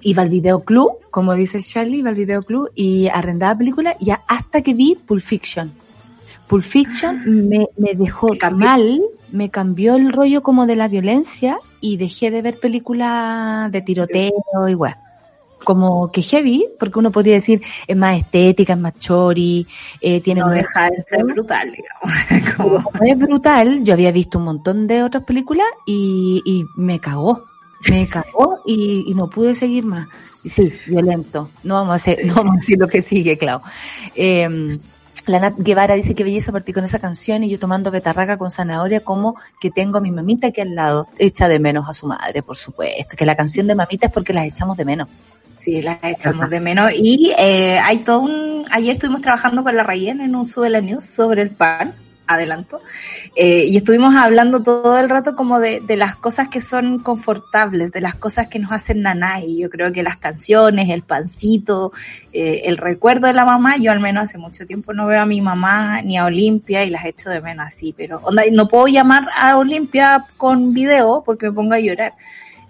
iba 0.00 0.22
al 0.22 0.28
videoclub, 0.28 0.98
como 1.10 1.34
dice 1.34 1.60
Charlie, 1.60 1.98
iba 1.98 2.10
al 2.10 2.16
videoclub 2.16 2.70
y 2.74 3.08
arrendaba 3.08 3.58
películas 3.58 3.96
y 4.00 4.10
hasta 4.10 4.62
que 4.62 4.74
vi 4.74 4.94
Pulp 4.94 5.22
Fiction. 5.22 5.72
Pulp 6.46 6.64
Fiction 6.64 7.16
ah. 7.16 7.24
me, 7.26 7.66
me 7.76 7.94
dejó 7.94 8.34
mal, 8.52 9.02
me 9.30 9.50
cambió 9.50 9.96
el 9.96 10.12
rollo 10.12 10.42
como 10.42 10.66
de 10.66 10.76
la 10.76 10.88
violencia 10.88 11.58
y 11.80 11.96
dejé 11.96 12.30
de 12.30 12.42
ver 12.42 12.58
películas 12.58 13.70
de 13.70 13.82
tiroteo 13.82 14.68
y 14.68 14.74
bueno 14.74 14.96
como 15.62 16.10
que 16.10 16.22
heavy, 16.22 16.66
porque 16.78 16.98
uno 16.98 17.10
podría 17.10 17.34
decir 17.34 17.62
es 17.86 17.96
más 17.96 18.18
estética, 18.18 18.72
es 18.72 18.78
más 18.78 18.98
chori, 18.98 19.66
eh, 20.00 20.20
tiene 20.20 20.40
no 20.40 20.50
deja 20.50 20.90
de 20.90 20.96
ser 21.08 21.24
brutal, 21.24 21.70
digamos. 21.70 22.54
como... 22.56 22.90
es 23.04 23.18
brutal, 23.18 23.84
yo 23.84 23.92
había 23.94 24.12
visto 24.12 24.38
un 24.38 24.44
montón 24.44 24.86
de 24.86 25.02
otras 25.02 25.24
películas 25.24 25.66
y, 25.86 26.42
y 26.44 26.64
me 26.76 26.98
cagó 26.98 27.44
me 27.90 28.08
cagó 28.08 28.62
y, 28.66 29.12
no 29.14 29.28
pude 29.28 29.54
seguir 29.54 29.84
más. 29.84 30.08
Y 30.44 30.48
sí, 30.48 30.72
violento. 30.86 31.50
No 31.62 31.74
vamos 31.74 31.92
a 31.92 31.94
hacer, 31.94 32.24
no 32.26 32.34
vamos 32.34 32.54
a 32.54 32.56
decir 32.56 32.78
lo 32.78 32.88
que 32.88 33.02
sigue, 33.02 33.38
Clau. 33.38 33.60
Eh, 34.14 34.78
la 35.26 35.38
Nat 35.38 35.54
Guevara 35.56 35.94
dice 35.94 36.14
que 36.14 36.24
belleza 36.24 36.50
partí 36.50 36.72
con 36.72 36.82
esa 36.82 36.98
canción 36.98 37.44
y 37.44 37.48
yo 37.48 37.58
tomando 37.58 37.92
betarraca 37.92 38.38
con 38.38 38.50
zanahoria 38.50 39.00
como 39.00 39.36
que 39.60 39.70
tengo 39.70 39.98
a 39.98 40.00
mi 40.00 40.10
mamita 40.10 40.48
aquí 40.48 40.60
al 40.60 40.74
lado. 40.74 41.06
Echa 41.18 41.48
de 41.48 41.60
menos 41.60 41.88
a 41.88 41.94
su 41.94 42.06
madre, 42.06 42.42
por 42.42 42.56
supuesto. 42.56 43.16
Que 43.16 43.24
la 43.24 43.36
canción 43.36 43.66
de 43.66 43.74
mamita 43.74 44.06
es 44.06 44.12
porque 44.12 44.32
las 44.32 44.46
echamos 44.46 44.76
de 44.76 44.84
menos. 44.84 45.08
Sí, 45.58 45.80
las 45.80 46.02
echamos 46.02 46.50
de 46.50 46.58
menos. 46.58 46.90
Y 46.92 47.32
eh, 47.38 47.78
hay 47.78 47.98
todo 47.98 48.20
un... 48.20 48.64
Ayer 48.72 48.92
estuvimos 48.92 49.20
trabajando 49.20 49.62
con 49.62 49.76
la 49.76 49.84
Rayen 49.84 50.20
en 50.20 50.34
un 50.34 50.44
Sube 50.44 50.68
la 50.70 50.80
News 50.80 51.04
sobre 51.04 51.42
el 51.42 51.50
pan 51.50 51.94
adelanto. 52.26 52.80
Eh, 53.34 53.64
y 53.66 53.76
estuvimos 53.76 54.14
hablando 54.14 54.62
todo 54.62 54.98
el 54.98 55.08
rato 55.08 55.34
como 55.34 55.60
de, 55.60 55.80
de, 55.80 55.96
las 55.96 56.16
cosas 56.16 56.48
que 56.48 56.60
son 56.60 56.98
confortables, 56.98 57.92
de 57.92 58.00
las 58.00 58.14
cosas 58.14 58.48
que 58.48 58.58
nos 58.58 58.72
hacen 58.72 59.02
naná. 59.02 59.40
Y 59.40 59.60
yo 59.60 59.70
creo 59.70 59.92
que 59.92 60.02
las 60.02 60.16
canciones, 60.16 60.88
el 60.90 61.02
pancito, 61.02 61.92
eh, 62.32 62.62
el 62.64 62.76
recuerdo 62.76 63.26
de 63.26 63.34
la 63.34 63.44
mamá, 63.44 63.76
yo 63.76 63.92
al 63.92 64.00
menos 64.00 64.24
hace 64.24 64.38
mucho 64.38 64.66
tiempo 64.66 64.92
no 64.92 65.06
veo 65.06 65.22
a 65.22 65.26
mi 65.26 65.40
mamá 65.40 66.02
ni 66.02 66.16
a 66.16 66.24
Olimpia 66.24 66.84
y 66.84 66.90
las 66.90 67.04
echo 67.04 67.30
de 67.30 67.40
menos 67.40 67.66
así. 67.66 67.94
Pero 67.96 68.20
onda, 68.22 68.42
no 68.52 68.68
puedo 68.68 68.86
llamar 68.88 69.28
a 69.36 69.56
Olimpia 69.56 70.24
con 70.36 70.72
video 70.72 71.22
porque 71.24 71.46
me 71.46 71.52
pongo 71.52 71.74
a 71.74 71.80
llorar. 71.80 72.14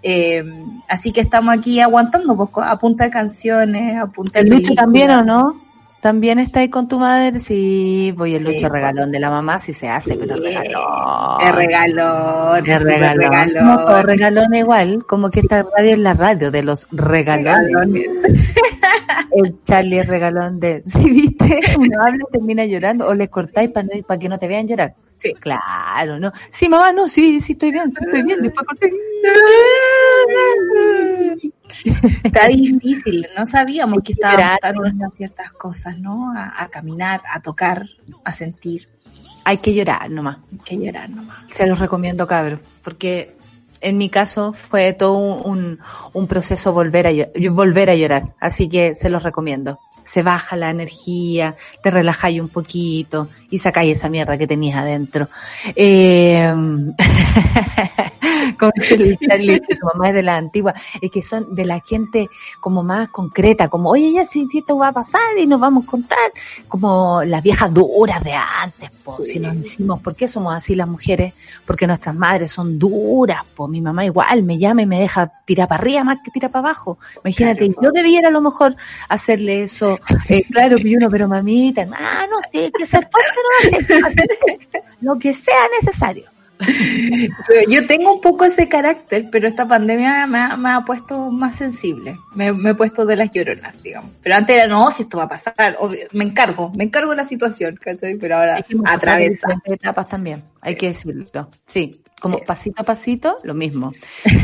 Eh, 0.05 0.43
así 0.89 1.13
que 1.13 1.21
estamos 1.21 1.55
aquí 1.55 1.79
aguantando 1.79 2.35
pues, 2.35 2.67
a 2.67 2.77
punta 2.77 3.05
de 3.05 3.09
canciones, 3.09 3.97
a 3.97 4.07
punta 4.07 4.39
de... 4.39 4.45
¿El 4.45 4.49
Lucho 4.49 4.73
también 4.73 5.09
o 5.11 5.23
no? 5.23 5.62
¿También 6.03 6.37
está 6.37 6.59
ahí 6.59 6.67
con 6.67 6.89
tu 6.89 6.99
madre? 6.99 7.39
Sí, 7.39 8.13
voy 8.17 8.35
el 8.35 8.43
lucho 8.43 8.67
regalón 8.67 9.09
de 9.09 9.21
la 9.21 9.29
mamá, 9.29 9.57
sí 9.57 9.71
se 9.71 9.87
hace, 9.87 10.17
pero 10.17 10.35
regalón. 10.35 11.41
Es 11.41 11.55
regalón. 11.55 12.69
Es 12.69 12.81
regalón. 12.81 13.65
No, 13.65 14.03
regalón 14.03 14.53
igual, 14.53 15.05
como 15.05 15.29
que 15.29 15.39
esta 15.39 15.63
radio 15.63 15.93
es 15.93 15.99
la 15.99 16.13
radio 16.13 16.51
de 16.51 16.61
los 16.61 16.87
regalones. 16.91 18.09
el 19.31 19.63
Charlie 19.63 19.99
es 19.99 20.07
regalón 20.07 20.59
de, 20.59 20.83
si 20.85 21.09
viste, 21.09 21.61
uno 21.77 22.03
habla 22.03 22.25
y 22.27 22.31
termina 22.33 22.65
llorando, 22.65 23.07
o 23.07 23.13
les 23.13 23.29
cortáis 23.29 23.69
para 23.69 23.87
no, 23.87 24.03
para 24.05 24.19
que 24.19 24.27
no 24.27 24.37
te 24.37 24.49
vean 24.49 24.67
llorar. 24.67 24.95
Sí. 25.23 25.33
Claro, 25.39 26.19
¿no? 26.19 26.33
Sí, 26.51 26.67
mamá, 26.67 26.91
no, 26.91 27.07
sí, 27.07 27.39
sí 27.39 27.53
estoy 27.53 27.71
bien, 27.71 27.89
sí 27.91 28.03
estoy 28.05 28.23
bien. 28.23 28.41
Después 28.41 28.67
corté. 28.67 28.91
Está 32.23 32.47
difícil, 32.49 33.25
no 33.37 33.47
sabíamos 33.47 34.03
que 34.03 34.11
estaban 34.13 34.57
ciertas 35.15 35.53
cosas, 35.53 35.97
¿no? 35.97 36.33
A, 36.35 36.67
caminar, 36.67 37.21
a 37.31 37.41
tocar, 37.41 37.85
a 38.25 38.31
sentir. 38.33 38.89
Hay 39.45 39.57
que 39.57 39.73
llorar 39.73 40.09
nomás. 40.09 40.39
Hay 40.51 40.59
que 40.59 40.77
llorar 40.77 41.09
nomás. 41.09 41.37
Se 41.47 41.65
los 41.65 41.79
recomiendo, 41.79 42.27
cabros, 42.27 42.59
porque 42.83 43.37
en 43.83 43.97
mi 43.97 44.09
caso 44.09 44.53
fue 44.53 44.93
todo 44.93 45.17
un, 45.17 45.79
un 46.13 46.27
proceso 46.27 46.71
volver 46.71 47.07
a, 47.07 47.11
volver 47.51 47.89
a 47.89 47.95
llorar, 47.95 48.23
así 48.39 48.69
que 48.69 48.95
se 48.95 49.09
los 49.09 49.23
recomiendo. 49.23 49.79
Se 50.03 50.23
baja 50.23 50.55
la 50.55 50.69
energía, 50.69 51.55
te 51.81 51.91
relajáis 51.91 52.41
un 52.41 52.49
poquito 52.49 53.29
y 53.49 53.57
sacáis 53.57 53.97
esa 53.97 54.09
mierda 54.09 54.37
que 54.37 54.47
tenías 54.47 54.77
adentro. 54.77 55.27
Eh, 55.75 56.53
dice 58.97 59.17
Charlie, 59.27 59.61
su 59.79 59.85
mamá 59.85 60.09
es 60.09 60.15
de 60.15 60.23
la 60.23 60.37
antigua, 60.37 60.73
es 61.01 61.11
que 61.11 61.23
son 61.23 61.55
de 61.55 61.65
la 61.65 61.79
gente 61.81 62.27
como 62.59 62.83
más 62.83 63.09
concreta, 63.09 63.67
como, 63.67 63.89
oye, 63.89 64.13
ya 64.13 64.25
si, 64.25 64.47
si 64.47 64.59
esto 64.59 64.77
va 64.77 64.89
a 64.89 64.93
pasar 64.93 65.37
y 65.37 65.47
nos 65.47 65.59
vamos 65.59 65.83
a 65.83 65.87
contar, 65.87 66.31
como 66.67 67.23
las 67.23 67.43
viejas 67.43 67.73
duras 67.73 68.23
de 68.23 68.33
antes, 68.33 68.91
pues, 69.03 69.27
si 69.29 69.39
nos 69.39 69.55
decimos, 69.55 70.01
¿por 70.01 70.15
qué 70.15 70.27
somos 70.27 70.55
así 70.55 70.75
las 70.75 70.87
mujeres? 70.87 71.33
Porque 71.65 71.87
nuestras 71.87 72.15
madres 72.15 72.51
son 72.51 72.77
duras, 72.79 73.43
pues 73.55 73.69
mi 73.73 73.81
mamá 73.81 74.05
igual 74.05 74.43
me 74.43 74.57
llama 74.57 74.83
y 74.83 74.85
me 74.85 74.99
deja 74.99 75.31
tirar 75.45 75.67
para 75.67 75.81
arriba 75.81 76.03
más 76.03 76.17
que 76.23 76.31
tirar 76.31 76.51
para 76.51 76.67
abajo. 76.67 76.97
Imagínate, 77.23 77.69
yo 77.81 77.91
debiera 77.91 78.29
a 78.29 78.31
lo 78.31 78.41
mejor 78.41 78.75
hacerle 79.09 79.63
eso 79.63 79.99
eh, 80.29 80.43
claro, 80.49 80.77
uno, 80.83 81.09
pero 81.09 81.27
mamita, 81.27 81.87
ah, 81.91 82.25
no, 82.29 82.37
tiene 82.51 82.71
que 82.71 82.85
ser 82.85 83.07
fuerte, 83.11 83.93
no, 85.01 85.13
lo 85.13 85.19
que 85.19 85.33
sea 85.33 85.67
necesario. 85.81 86.25
Yo 87.67 87.85
tengo 87.87 88.13
un 88.13 88.21
poco 88.21 88.45
ese 88.45 88.69
carácter, 88.69 89.27
pero 89.31 89.47
esta 89.47 89.67
pandemia 89.67 90.25
me 90.27 90.37
ha, 90.37 90.57
me 90.57 90.71
ha 90.71 90.81
puesto 90.85 91.29
más 91.29 91.55
sensible. 91.55 92.17
Me, 92.35 92.53
me, 92.53 92.71
he 92.71 92.75
puesto 92.75 93.05
de 93.05 93.15
las 93.15 93.31
lloronas, 93.31 93.81
digamos. 93.81 94.11
Pero 94.21 94.35
antes 94.35 94.55
era, 94.55 94.67
no, 94.67 94.89
si 94.91 95.03
esto 95.03 95.17
va 95.17 95.25
a 95.25 95.29
pasar, 95.29 95.77
me 96.13 96.23
encargo, 96.23 96.71
me 96.75 96.85
encargo 96.85 97.11
de 97.11 97.17
la 97.17 97.25
situación, 97.25 97.77
¿cachai? 97.81 98.15
Pero 98.15 98.37
ahora 98.37 98.63
atraviesa. 98.85 99.47
etapas 99.65 100.07
también, 100.07 100.43
hay 100.61 100.75
que 100.75 100.87
decirlo. 100.87 101.49
Sí, 101.65 102.01
como 102.23 102.39
pasito 102.39 102.81
a 102.81 102.85
pasito, 102.85 103.37
lo 103.43 103.53
mismo. 103.53 103.91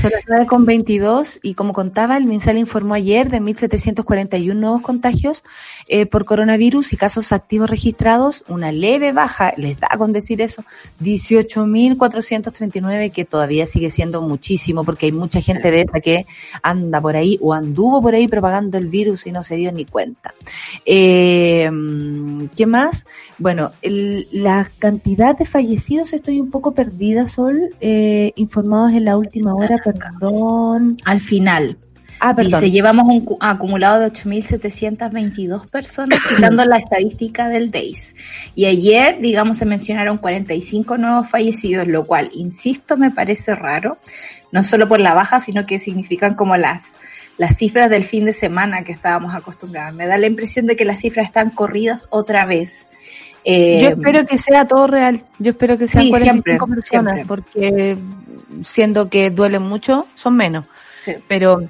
Son 0.02 0.12
las 0.12 0.26
9 0.28 0.46
con 0.48 0.66
22 0.66 1.40
y 1.42 1.54
como 1.54 1.72
contaba, 1.72 2.18
el 2.18 2.26
MinSal 2.26 2.58
informó 2.58 2.94
ayer 2.94 3.30
de 3.30 3.40
1.741 3.40 4.54
nuevos 4.54 4.82
contagios 4.82 5.46
eh, 5.88 6.06
por 6.06 6.26
coronavirus 6.26 6.92
y 6.92 6.98
casos 6.98 7.32
activos 7.32 7.70
registrados, 7.70 8.44
una 8.50 8.74
leve 8.74 9.14
baja, 9.14 9.54
les 9.56 9.80
da 9.80 9.88
con 9.98 10.12
decir 10.12 10.42
eso, 10.42 10.66
18.439, 11.02 13.14
que 13.14 13.24
todavía 13.24 13.66
sigue 13.66 13.90
siendo 13.90 14.22
muchísimo 14.22 14.84
porque 14.84 15.06
hay 15.06 15.14
mucha 15.14 15.40
gente 15.40 15.72
de 15.72 15.80
esta 15.80 16.02
que 16.02 16.26
anda 16.62 17.00
por 17.00 17.16
ahí 17.16 17.40
o 17.42 17.54
anduvo 17.54 18.02
por 18.02 18.14
ahí 18.14 18.28
propagando 18.28 18.78
el 18.78 18.90
virus 18.90 19.26
y 19.26 19.32
no 19.32 19.42
se 19.42 19.56
dio 19.56 19.72
ni 19.72 19.86
cuenta. 19.86 20.34
Eh, 20.86 21.72
¿Qué 22.58 22.66
más? 22.66 23.08
Bueno, 23.38 23.72
el, 23.82 24.28
la 24.34 24.70
cantidad 24.80 25.38
de 25.38 25.46
fallecidos 25.46 26.12
estoy 26.12 26.42
un 26.42 26.50
poco 26.50 26.74
perdida, 26.74 27.30
Sol 27.30 27.69
eh, 27.80 28.32
informados 28.36 28.94
en 28.94 29.06
la 29.06 29.18
última 29.18 29.54
hora, 29.56 29.78
perdón. 29.84 30.98
Al 31.06 31.20
final. 31.20 31.78
Ah, 32.20 32.36
perdón. 32.36 32.60
Dice, 32.62 32.72
llevamos 32.72 33.06
un 33.06 33.38
acumulado 33.40 34.02
de 34.02 34.08
8.722 34.08 35.68
personas, 35.70 36.20
citando 36.28 36.66
la 36.66 36.78
estadística 36.78 37.48
del 37.48 37.72
DAIS. 37.72 38.16
Y 38.56 38.66
ayer, 38.66 39.20
digamos, 39.20 39.58
se 39.58 39.66
mencionaron 39.66 40.18
45 40.18 40.98
nuevos 40.98 41.30
fallecidos, 41.30 41.88
lo 41.88 42.06
cual, 42.06 42.30
insisto, 42.34 42.98
me 42.98 43.12
parece 43.12 43.56
raro, 43.56 43.98
no 44.52 44.64
solo 44.64 44.88
por 44.88 45.00
la 45.00 45.14
baja, 45.14 45.40
sino 45.40 45.66
que 45.66 45.80
significan 45.80 46.34
como 46.36 46.58
las 46.58 46.94
las 47.40 47.56
cifras 47.56 47.90
del 47.90 48.04
fin 48.04 48.26
de 48.26 48.34
semana 48.34 48.84
que 48.84 48.92
estábamos 48.92 49.34
acostumbrados. 49.34 49.96
Me 49.96 50.06
da 50.08 50.18
la 50.18 50.28
impresión 50.28 50.66
de 50.66 50.76
que 50.76 50.84
las 50.84 51.00
cifras 51.00 51.26
están 51.26 51.52
corridas 51.52 52.06
otra 52.10 52.46
vez. 52.46 52.90
Eh, 53.44 53.80
Yo 53.82 53.90
espero 53.90 54.26
que 54.26 54.38
sea 54.38 54.66
todo 54.66 54.88
real. 54.88 55.22
Yo 55.40 55.52
espero 55.52 55.78
que 55.78 55.88
sean 55.88 56.10
45 56.10 56.68
personas, 56.68 57.26
porque 57.28 57.98
siendo 58.62 59.10
que 59.10 59.30
duelen 59.32 59.64
mucho, 59.64 60.08
son 60.16 60.36
menos. 60.36 60.66
Pero 61.28 61.64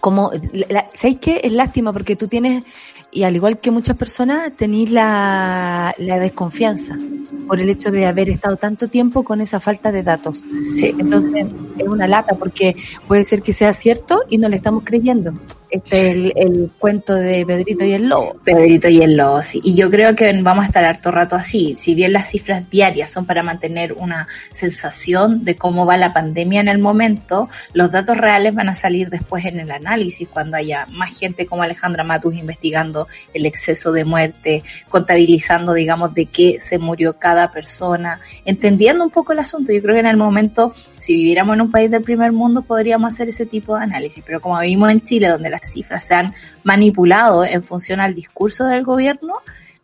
como, 0.00 0.32
la, 0.68 0.88
¿sabéis 0.92 1.18
qué? 1.20 1.40
Es 1.44 1.52
lástima 1.52 1.92
porque 1.92 2.16
tú 2.16 2.26
tienes, 2.26 2.64
y 3.10 3.22
al 3.22 3.36
igual 3.36 3.60
que 3.60 3.70
muchas 3.70 3.96
personas, 3.96 4.50
tenéis 4.56 4.90
la, 4.90 5.94
la 5.98 6.18
desconfianza 6.18 6.98
por 7.46 7.60
el 7.60 7.70
hecho 7.70 7.90
de 7.90 8.06
haber 8.06 8.28
estado 8.28 8.56
tanto 8.56 8.88
tiempo 8.88 9.22
con 9.22 9.40
esa 9.40 9.60
falta 9.60 9.92
de 9.92 10.02
datos. 10.02 10.44
Sí. 10.76 10.94
Entonces, 10.98 11.46
es 11.78 11.86
una 11.86 12.08
lata 12.08 12.34
porque 12.34 12.74
puede 13.06 13.24
ser 13.24 13.42
que 13.42 13.52
sea 13.52 13.72
cierto 13.72 14.24
y 14.28 14.38
no 14.38 14.48
le 14.48 14.56
estamos 14.56 14.82
creyendo 14.84 15.34
este 15.72 16.10
es 16.10 16.32
el, 16.36 16.70
cuento 16.78 17.14
de 17.14 17.46
Pedrito 17.46 17.84
y 17.84 17.92
el 17.92 18.06
Lobo. 18.06 18.36
Pedrito 18.44 18.88
y 18.88 19.00
el 19.00 19.16
Lobo, 19.16 19.42
sí. 19.42 19.58
Y 19.64 19.74
yo 19.74 19.90
creo 19.90 20.14
que 20.14 20.30
vamos 20.42 20.64
a 20.64 20.66
estar 20.66 20.84
harto 20.84 21.10
rato 21.10 21.34
así. 21.34 21.74
Si 21.78 21.94
bien 21.94 22.12
las 22.12 22.28
cifras 22.28 22.68
diarias 22.68 23.10
son 23.10 23.24
para 23.24 23.42
mantener 23.42 23.94
una 23.94 24.28
sensación 24.52 25.44
de 25.44 25.56
cómo 25.56 25.86
va 25.86 25.96
la 25.96 26.12
pandemia 26.12 26.60
en 26.60 26.68
el 26.68 26.78
momento, 26.78 27.48
los 27.72 27.90
datos 27.90 28.18
reales 28.18 28.54
van 28.54 28.68
a 28.68 28.74
salir 28.74 29.08
después 29.08 29.46
en 29.46 29.60
el 29.60 29.70
análisis, 29.70 30.28
cuando 30.28 30.58
haya 30.58 30.86
más 30.90 31.18
gente 31.18 31.46
como 31.46 31.62
Alejandra 31.62 32.04
Matus 32.04 32.34
investigando 32.34 33.08
el 33.32 33.46
exceso 33.46 33.92
de 33.92 34.04
muerte, 34.04 34.62
contabilizando, 34.90 35.72
digamos, 35.72 36.12
de 36.12 36.26
qué 36.26 36.58
se 36.60 36.78
murió 36.78 37.14
cada 37.18 37.50
persona, 37.50 38.20
entendiendo 38.44 39.04
un 39.04 39.10
poco 39.10 39.32
el 39.32 39.38
asunto. 39.38 39.72
Yo 39.72 39.80
creo 39.80 39.94
que 39.94 40.00
en 40.00 40.06
el 40.06 40.18
momento, 40.18 40.74
si 40.98 41.16
viviéramos 41.16 41.54
en 41.54 41.62
un 41.62 41.70
país 41.70 41.90
del 41.90 42.02
primer 42.02 42.32
mundo, 42.32 42.60
podríamos 42.60 43.10
hacer 43.10 43.30
ese 43.30 43.46
tipo 43.46 43.74
de 43.74 43.84
análisis. 43.84 44.22
Pero 44.26 44.42
como 44.42 44.60
vivimos 44.60 44.90
en 44.90 45.00
Chile, 45.00 45.28
donde 45.28 45.48
cifras 45.62 46.04
se 46.04 46.14
han 46.14 46.34
manipulado 46.64 47.44
en 47.44 47.62
función 47.62 48.00
al 48.00 48.14
discurso 48.14 48.64
del 48.64 48.84
gobierno, 48.84 49.34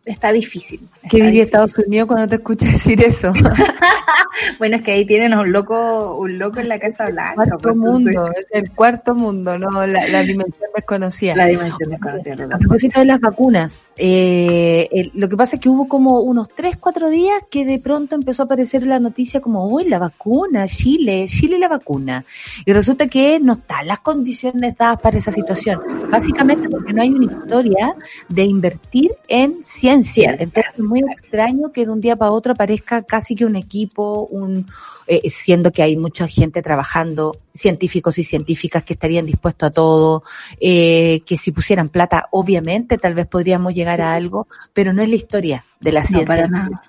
está 0.08 0.32
difícil. 0.32 0.80
¿Qué 1.10 1.22
diría 1.22 1.44
Estados 1.44 1.76
Unidos 1.78 2.08
cuando 2.08 2.28
te 2.28 2.36
escucha 2.36 2.66
decir 2.66 3.02
eso? 3.02 3.32
bueno, 4.58 4.76
es 4.76 4.82
que 4.82 4.92
ahí 4.92 5.06
tienen 5.06 5.32
a 5.34 5.40
un 5.40 5.52
loco, 5.52 6.16
un 6.16 6.38
loco 6.38 6.60
en 6.60 6.68
la 6.68 6.78
Casa 6.78 7.06
Blanca. 7.06 7.34
Cuarto 7.34 7.58
pues, 7.58 7.76
mundo, 7.76 8.30
es 8.34 8.48
el 8.52 8.70
cuarto 8.70 9.14
mundo, 9.14 9.58
no 9.58 9.86
la, 9.86 10.22
dimensión 10.22 10.70
desconocida. 10.74 11.36
La 11.36 11.46
dimensión 11.46 11.90
desconocida. 11.90 12.48
A 12.50 12.58
propósito 12.58 13.00
de 13.00 13.06
las 13.06 13.20
vacunas, 13.20 13.88
eh, 13.96 15.10
lo 15.14 15.28
que 15.28 15.36
pasa 15.36 15.56
es 15.56 15.62
que 15.62 15.68
hubo 15.68 15.88
como 15.88 16.20
unos 16.20 16.48
3, 16.54 16.76
4 16.78 17.10
días 17.10 17.42
que 17.50 17.64
de 17.64 17.78
pronto 17.78 18.14
empezó 18.14 18.42
a 18.42 18.46
aparecer 18.46 18.86
la 18.86 18.98
noticia 18.98 19.40
como, 19.40 19.66
uy, 19.66 19.84
la 19.84 19.98
vacuna, 19.98 20.66
Chile, 20.66 21.26
Chile 21.28 21.58
la 21.58 21.68
vacuna. 21.68 22.24
Y 22.64 22.72
resulta 22.72 23.06
que 23.06 23.38
no 23.40 23.54
están 23.54 23.86
las 23.86 24.00
condiciones 24.00 24.76
dadas 24.76 25.00
para 25.00 25.18
esa 25.18 25.32
situación. 25.32 25.80
Básicamente 26.10 26.68
porque 26.68 26.92
no 26.92 27.02
hay 27.02 27.10
una 27.10 27.26
historia 27.26 27.94
de 28.28 28.44
invertir 28.44 29.12
en 29.28 29.62
ciencia. 29.62 29.97
Entonces 30.38 30.72
es 30.76 30.84
muy 30.84 31.00
extraño 31.00 31.72
que 31.72 31.84
de 31.84 31.92
un 31.92 32.00
día 32.00 32.16
para 32.16 32.32
otro 32.32 32.52
aparezca 32.52 33.02
casi 33.02 33.34
que 33.34 33.44
un 33.44 33.56
equipo, 33.56 34.26
un 34.30 34.66
eh, 35.06 35.30
siendo 35.30 35.72
que 35.72 35.82
hay 35.82 35.96
mucha 35.96 36.28
gente 36.28 36.60
trabajando, 36.60 37.36
científicos 37.54 38.18
y 38.18 38.24
científicas 38.24 38.84
que 38.84 38.92
estarían 38.92 39.26
dispuestos 39.26 39.68
a 39.68 39.70
todo, 39.70 40.22
eh, 40.60 41.20
que 41.24 41.36
si 41.36 41.50
pusieran 41.50 41.88
plata, 41.88 42.26
obviamente 42.30 42.98
tal 42.98 43.14
vez 43.14 43.26
podríamos 43.26 43.74
llegar 43.74 44.00
a 44.00 44.14
algo, 44.14 44.48
pero 44.72 44.92
no 44.92 45.02
es 45.02 45.08
la 45.08 45.14
historia 45.14 45.64
de 45.80 45.92
la 45.92 46.04
ciencia. 46.04 46.26
para 46.26 46.48
nada. 46.48 46.82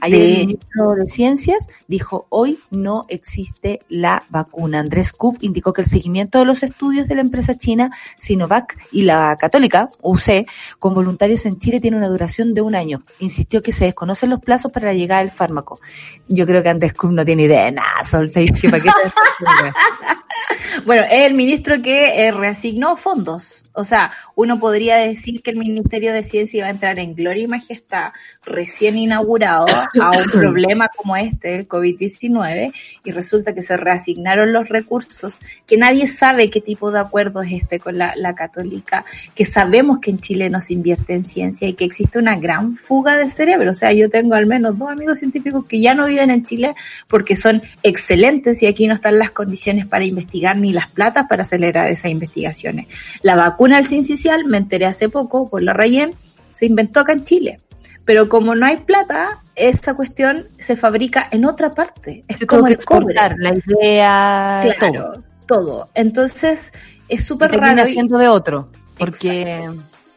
Ayer 0.00 0.20
el 0.20 0.38
ministro 0.46 0.94
de 0.94 1.08
Ciencias 1.08 1.68
dijo, 1.86 2.26
hoy 2.28 2.60
no 2.70 3.06
existe 3.08 3.80
la 3.88 4.24
vacuna. 4.28 4.80
Andrés 4.80 5.12
Kuf 5.12 5.36
indicó 5.40 5.72
que 5.72 5.82
el 5.82 5.88
seguimiento 5.88 6.38
de 6.38 6.44
los 6.44 6.62
estudios 6.62 7.08
de 7.08 7.14
la 7.14 7.20
empresa 7.20 7.56
china 7.56 7.90
Sinovac 8.18 8.76
y 8.92 9.02
la 9.02 9.36
católica 9.38 9.90
UC 10.02 10.46
con 10.78 10.94
voluntarios 10.94 11.46
en 11.46 11.58
Chile 11.58 11.80
tiene 11.80 11.96
una 11.96 12.08
duración 12.08 12.54
de 12.54 12.60
un 12.60 12.74
año. 12.74 13.02
Insistió 13.20 13.62
que 13.62 13.72
se 13.72 13.86
desconocen 13.86 14.30
los 14.30 14.40
plazos 14.40 14.72
para 14.72 14.86
la 14.86 14.94
llegada 14.94 15.20
del 15.22 15.30
fármaco. 15.30 15.80
Yo 16.28 16.46
creo 16.46 16.62
que 16.62 16.68
Andrés 16.68 16.94
Kuf 16.94 17.10
no 17.10 17.24
tiene 17.24 17.44
idea 17.44 17.64
de 17.66 17.72
nada, 17.72 18.04
Sol, 18.04 18.28
para 18.34 18.80
qué 18.80 18.90
Bueno, 20.84 21.04
es 21.04 21.26
el 21.26 21.34
ministro 21.34 21.80
que 21.82 22.26
eh, 22.26 22.32
reasignó 22.32 22.96
fondos. 22.96 23.63
O 23.74 23.84
sea, 23.84 24.12
uno 24.36 24.60
podría 24.60 24.96
decir 24.96 25.42
que 25.42 25.50
el 25.50 25.56
Ministerio 25.56 26.12
de 26.12 26.22
Ciencia 26.22 26.58
iba 26.58 26.68
a 26.68 26.70
entrar 26.70 26.98
en 27.00 27.14
gloria 27.14 27.42
y 27.42 27.48
majestad 27.48 28.12
recién 28.44 28.96
inaugurado 28.96 29.66
a 30.00 30.10
un 30.10 30.24
problema 30.32 30.88
como 30.96 31.16
este, 31.16 31.56
el 31.56 31.68
COVID-19, 31.68 32.72
y 33.04 33.10
resulta 33.10 33.52
que 33.52 33.62
se 33.62 33.76
reasignaron 33.76 34.52
los 34.52 34.68
recursos, 34.68 35.40
que 35.66 35.76
nadie 35.76 36.06
sabe 36.06 36.50
qué 36.50 36.60
tipo 36.60 36.92
de 36.92 37.00
acuerdo 37.00 37.42
es 37.42 37.52
este 37.52 37.80
con 37.80 37.98
la, 37.98 38.14
la 38.16 38.34
católica, 38.34 39.04
que 39.34 39.44
sabemos 39.44 39.98
que 39.98 40.12
en 40.12 40.20
Chile 40.20 40.50
no 40.50 40.60
se 40.60 40.74
invierte 40.74 41.14
en 41.14 41.24
ciencia 41.24 41.66
y 41.66 41.74
que 41.74 41.84
existe 41.84 42.20
una 42.20 42.36
gran 42.36 42.76
fuga 42.76 43.16
de 43.16 43.28
cerebro. 43.28 43.72
O 43.72 43.74
sea, 43.74 43.92
yo 43.92 44.08
tengo 44.08 44.34
al 44.34 44.46
menos 44.46 44.78
dos 44.78 44.88
amigos 44.88 45.18
científicos 45.18 45.64
que 45.66 45.80
ya 45.80 45.94
no 45.94 46.06
viven 46.06 46.30
en 46.30 46.44
Chile 46.44 46.74
porque 47.08 47.34
son 47.34 47.60
excelentes 47.82 48.62
y 48.62 48.66
aquí 48.66 48.86
no 48.86 48.94
están 48.94 49.18
las 49.18 49.32
condiciones 49.32 49.86
para 49.86 50.04
investigar 50.04 50.56
ni 50.56 50.72
las 50.72 50.88
platas 50.88 51.26
para 51.28 51.42
acelerar 51.42 51.88
esas 51.88 52.10
investigaciones. 52.10 52.86
La 53.22 53.34
vacuna 53.34 53.63
del 53.72 53.86
sincicial, 53.86 54.44
me 54.44 54.58
enteré 54.58 54.86
hace 54.86 55.08
poco 55.08 55.48
por 55.48 55.62
la 55.62 55.72
Rayen, 55.72 56.12
se 56.52 56.66
inventó 56.66 57.00
acá 57.00 57.12
en 57.12 57.24
Chile. 57.24 57.60
Pero 58.04 58.28
como 58.28 58.54
no 58.54 58.66
hay 58.66 58.78
plata, 58.78 59.38
esta 59.54 59.94
cuestión 59.94 60.44
se 60.58 60.76
fabrica 60.76 61.26
en 61.30 61.44
otra 61.44 61.70
parte. 61.70 62.24
Es 62.28 62.44
como 62.46 62.68
exportar 62.68 63.36
la 63.38 63.54
idea, 63.54 64.74
claro, 64.78 65.22
todo. 65.46 65.88
Entonces, 65.94 66.72
es 67.08 67.24
súper 67.24 67.52
raro. 67.52 67.82
haciendo 67.82 68.18
de 68.18 68.28
otro, 68.28 68.68
porque 68.98 69.64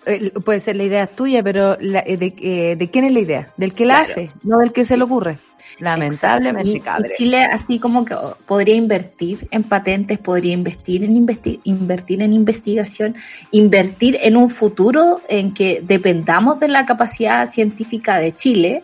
eh, 0.05 0.31
puede 0.43 0.59
ser 0.59 0.75
la 0.75 0.83
idea 0.83 1.07
tuya, 1.07 1.43
pero 1.43 1.77
la, 1.79 1.99
eh, 1.99 2.17
de, 2.17 2.35
eh, 2.39 2.75
de, 2.75 2.89
quién 2.89 3.05
es 3.05 3.13
la 3.13 3.19
idea? 3.19 3.53
Del 3.57 3.73
que 3.73 3.85
la 3.85 3.99
hace, 3.99 4.31
no 4.43 4.59
del 4.59 4.71
que 4.71 4.83
se 4.83 4.97
le 4.97 5.03
ocurre. 5.03 5.39
Lamentablemente, 5.79 6.69
y, 6.69 6.81
Chile 7.17 7.43
así 7.43 7.77
como 7.77 8.03
que 8.03 8.15
podría 8.45 8.75
invertir 8.75 9.47
en 9.51 9.63
patentes, 9.63 10.17
podría 10.17 10.53
invertir 10.53 11.03
en 11.03 11.15
invertir 11.15 12.21
en 12.21 12.33
investigación, 12.33 13.15
invertir 13.51 14.17
en 14.21 14.37
un 14.37 14.49
futuro 14.49 15.21
en 15.29 15.53
que 15.53 15.81
dependamos 15.83 16.59
de 16.59 16.69
la 16.69 16.85
capacidad 16.85 17.51
científica 17.51 18.17
de 18.17 18.35
Chile, 18.35 18.83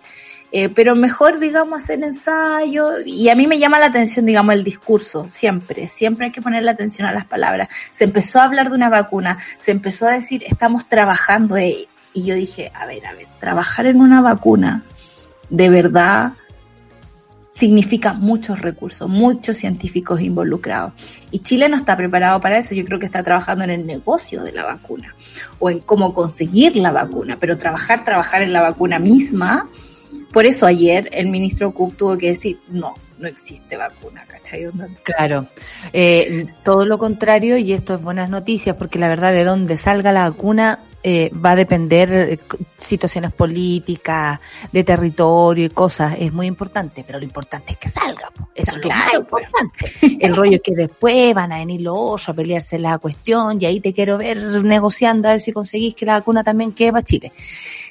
eh, 0.52 0.70
pero 0.70 0.96
mejor, 0.96 1.40
digamos, 1.40 1.82
hacer 1.82 2.04
ensayo. 2.04 3.02
Y 3.04 3.30
a 3.30 3.36
mí 3.36 3.48
me 3.48 3.58
llama 3.58 3.80
la 3.80 3.88
atención, 3.88 4.24
digamos, 4.28 4.54
el 4.54 4.64
discurso, 4.64 5.26
siempre, 5.32 5.88
siempre 5.88 6.28
hay 6.28 6.32
que 6.32 6.44
poner 6.44 6.62
la 6.62 6.72
atención 6.72 7.08
a 7.08 7.12
las 7.12 7.26
palabras. 7.26 7.70
Se 7.92 8.04
empezó 8.04 8.40
a 8.40 8.44
hablar 8.44 8.70
de 8.70 8.76
una 8.76 8.90
vacuna, 8.90 9.40
se 9.58 9.72
empezó 9.72 10.08
a 10.08 10.12
decir, 10.12 10.44
estamos 10.46 10.88
trabajando, 10.88 11.58
eh, 11.58 11.88
y 12.14 12.24
yo 12.24 12.36
dije, 12.36 12.72
a 12.76 12.86
ver, 12.86 13.04
a 13.08 13.14
ver, 13.14 13.26
trabajar 13.40 13.88
en 13.88 14.00
una 14.00 14.22
vacuna, 14.22 14.84
de 15.50 15.70
verdad, 15.70 16.34
significa 17.56 18.14
muchos 18.14 18.60
recursos, 18.62 19.08
muchos 19.10 19.58
científicos 19.58 20.22
involucrados. 20.22 20.94
Y 21.32 21.40
Chile 21.40 21.70
no 21.70 21.76
está 21.76 21.96
preparado 21.96 22.40
para 22.42 22.58
eso. 22.58 22.74
Yo 22.74 22.84
creo 22.84 23.00
que 23.00 23.06
está 23.06 23.24
trabajando 23.24 23.64
en 23.64 23.70
el 23.70 23.86
negocio 23.86 24.44
de 24.44 24.52
la 24.52 24.66
vacuna 24.66 25.16
o 25.60 25.70
en 25.70 25.80
cómo 25.80 26.14
conseguir 26.14 26.76
la 26.76 26.92
vacuna, 26.92 27.38
pero 27.40 27.58
trabajar, 27.58 28.04
trabajar 28.04 28.42
en 28.42 28.54
la 28.54 28.62
vacuna 28.62 29.00
misma. 29.00 29.70
Por 30.32 30.46
eso 30.46 30.66
ayer 30.66 31.10
el 31.12 31.30
ministro 31.30 31.72
Cook 31.72 31.96
tuvo 31.96 32.18
que 32.18 32.30
decir, 32.30 32.60
no, 32.70 32.96
no 33.20 33.28
existe 33.28 33.78
vacuna, 33.78 34.26
¿cachai? 34.28 34.68
Claro, 35.04 35.48
eh, 35.94 36.48
todo 36.64 36.86
lo 36.86 36.98
contrario 36.98 37.58
y 37.58 37.74
esto 37.74 37.96
es 37.96 38.02
buenas 38.02 38.30
noticias 38.30 38.76
porque 38.76 39.00
la 39.00 39.10
verdad 39.10 39.32
de 39.32 39.44
dónde 39.44 39.78
salga 39.78 40.12
la 40.12 40.30
vacuna 40.30 40.80
eh, 41.04 41.30
va 41.34 41.52
a 41.52 41.56
depender 41.56 42.12
eh, 42.12 42.40
situaciones 42.78 43.34
políticas, 43.34 44.40
de 44.72 44.84
territorio 44.84 45.66
y 45.66 45.70
cosas, 45.70 46.16
es 46.18 46.32
muy 46.32 46.48
importante, 46.48 47.04
pero 47.06 47.20
lo 47.20 47.26
importante 47.26 47.74
es 47.74 47.78
que 47.78 47.90
salga, 47.90 48.32
eso 48.56 48.78
es 48.78 48.84
lo 48.86 48.90
más 48.90 49.14
importante. 49.14 49.92
El 50.20 50.36
rollo 50.36 50.56
es 50.56 50.62
que 50.62 50.74
después 50.74 51.34
van 51.34 51.52
a 51.52 51.58
venir 51.58 51.82
los 51.82 51.94
otros 51.98 52.30
a 52.30 52.34
pelearse 52.34 52.80
la 52.80 52.98
cuestión 53.00 53.62
y 53.62 53.66
ahí 53.66 53.80
te 53.80 53.94
quiero 53.94 54.18
ver 54.18 54.38
negociando 54.64 55.28
a 55.28 55.32
ver 55.32 55.40
si 55.40 55.52
conseguís 55.52 55.94
que 55.94 56.06
la 56.06 56.14
vacuna 56.14 56.44
también 56.44 56.72
quede 56.72 56.92
para 56.92 57.04
Chile. 57.04 57.34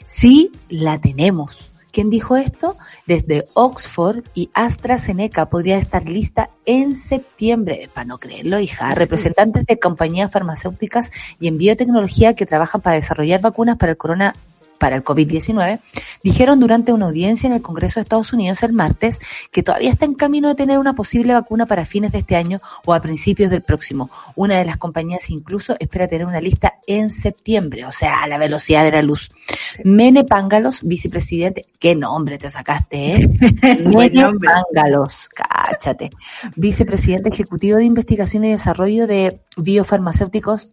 Sí, 0.04 0.50
la 0.68 0.98
tenemos 0.98 1.71
¿Quién 1.92 2.08
dijo 2.08 2.36
esto? 2.36 2.76
Desde 3.06 3.44
Oxford 3.52 4.24
y 4.34 4.50
AstraZeneca 4.54 5.50
podría 5.50 5.76
estar 5.76 6.08
lista 6.08 6.48
en 6.64 6.96
septiembre. 6.96 7.90
Para 7.92 8.06
no 8.06 8.18
creerlo, 8.18 8.58
hija. 8.58 8.94
Representantes 8.94 9.66
de 9.66 9.78
compañías 9.78 10.32
farmacéuticas 10.32 11.10
y 11.38 11.48
en 11.48 11.58
biotecnología 11.58 12.34
que 12.34 12.46
trabajan 12.46 12.80
para 12.80 12.96
desarrollar 12.96 13.42
vacunas 13.42 13.76
para 13.76 13.92
el 13.92 13.98
corona 13.98 14.34
para 14.82 14.96
el 14.96 15.04
COVID-19, 15.04 15.78
dijeron 16.24 16.58
durante 16.58 16.92
una 16.92 17.06
audiencia 17.06 17.46
en 17.46 17.52
el 17.52 17.62
Congreso 17.62 18.00
de 18.00 18.02
Estados 18.02 18.32
Unidos 18.32 18.64
el 18.64 18.72
martes 18.72 19.20
que 19.52 19.62
todavía 19.62 19.90
está 19.90 20.06
en 20.06 20.14
camino 20.14 20.48
de 20.48 20.56
tener 20.56 20.80
una 20.80 20.92
posible 20.94 21.34
vacuna 21.34 21.66
para 21.66 21.84
fines 21.84 22.10
de 22.10 22.18
este 22.18 22.34
año 22.34 22.60
o 22.84 22.92
a 22.92 23.00
principios 23.00 23.52
del 23.52 23.62
próximo. 23.62 24.10
Una 24.34 24.58
de 24.58 24.64
las 24.64 24.78
compañías 24.78 25.30
incluso 25.30 25.76
espera 25.78 26.08
tener 26.08 26.26
una 26.26 26.40
lista 26.40 26.80
en 26.88 27.10
septiembre, 27.10 27.84
o 27.84 27.92
sea, 27.92 28.24
a 28.24 28.26
la 28.26 28.38
velocidad 28.38 28.82
de 28.82 28.90
la 28.90 29.02
luz. 29.02 29.30
Mene 29.84 30.24
Pángalos, 30.24 30.80
vicepresidente, 30.82 31.64
qué 31.78 31.94
nombre 31.94 32.38
te 32.38 32.50
sacaste, 32.50 33.10
¿eh? 33.10 33.28
Mene 33.86 34.26
Pángalos, 34.40 35.28
cáchate. 35.28 36.10
Vicepresidente 36.56 37.28
ejecutivo 37.28 37.78
de 37.78 37.84
investigación 37.84 38.44
y 38.46 38.50
desarrollo 38.50 39.06
de 39.06 39.38
biofarmacéuticos 39.56 40.72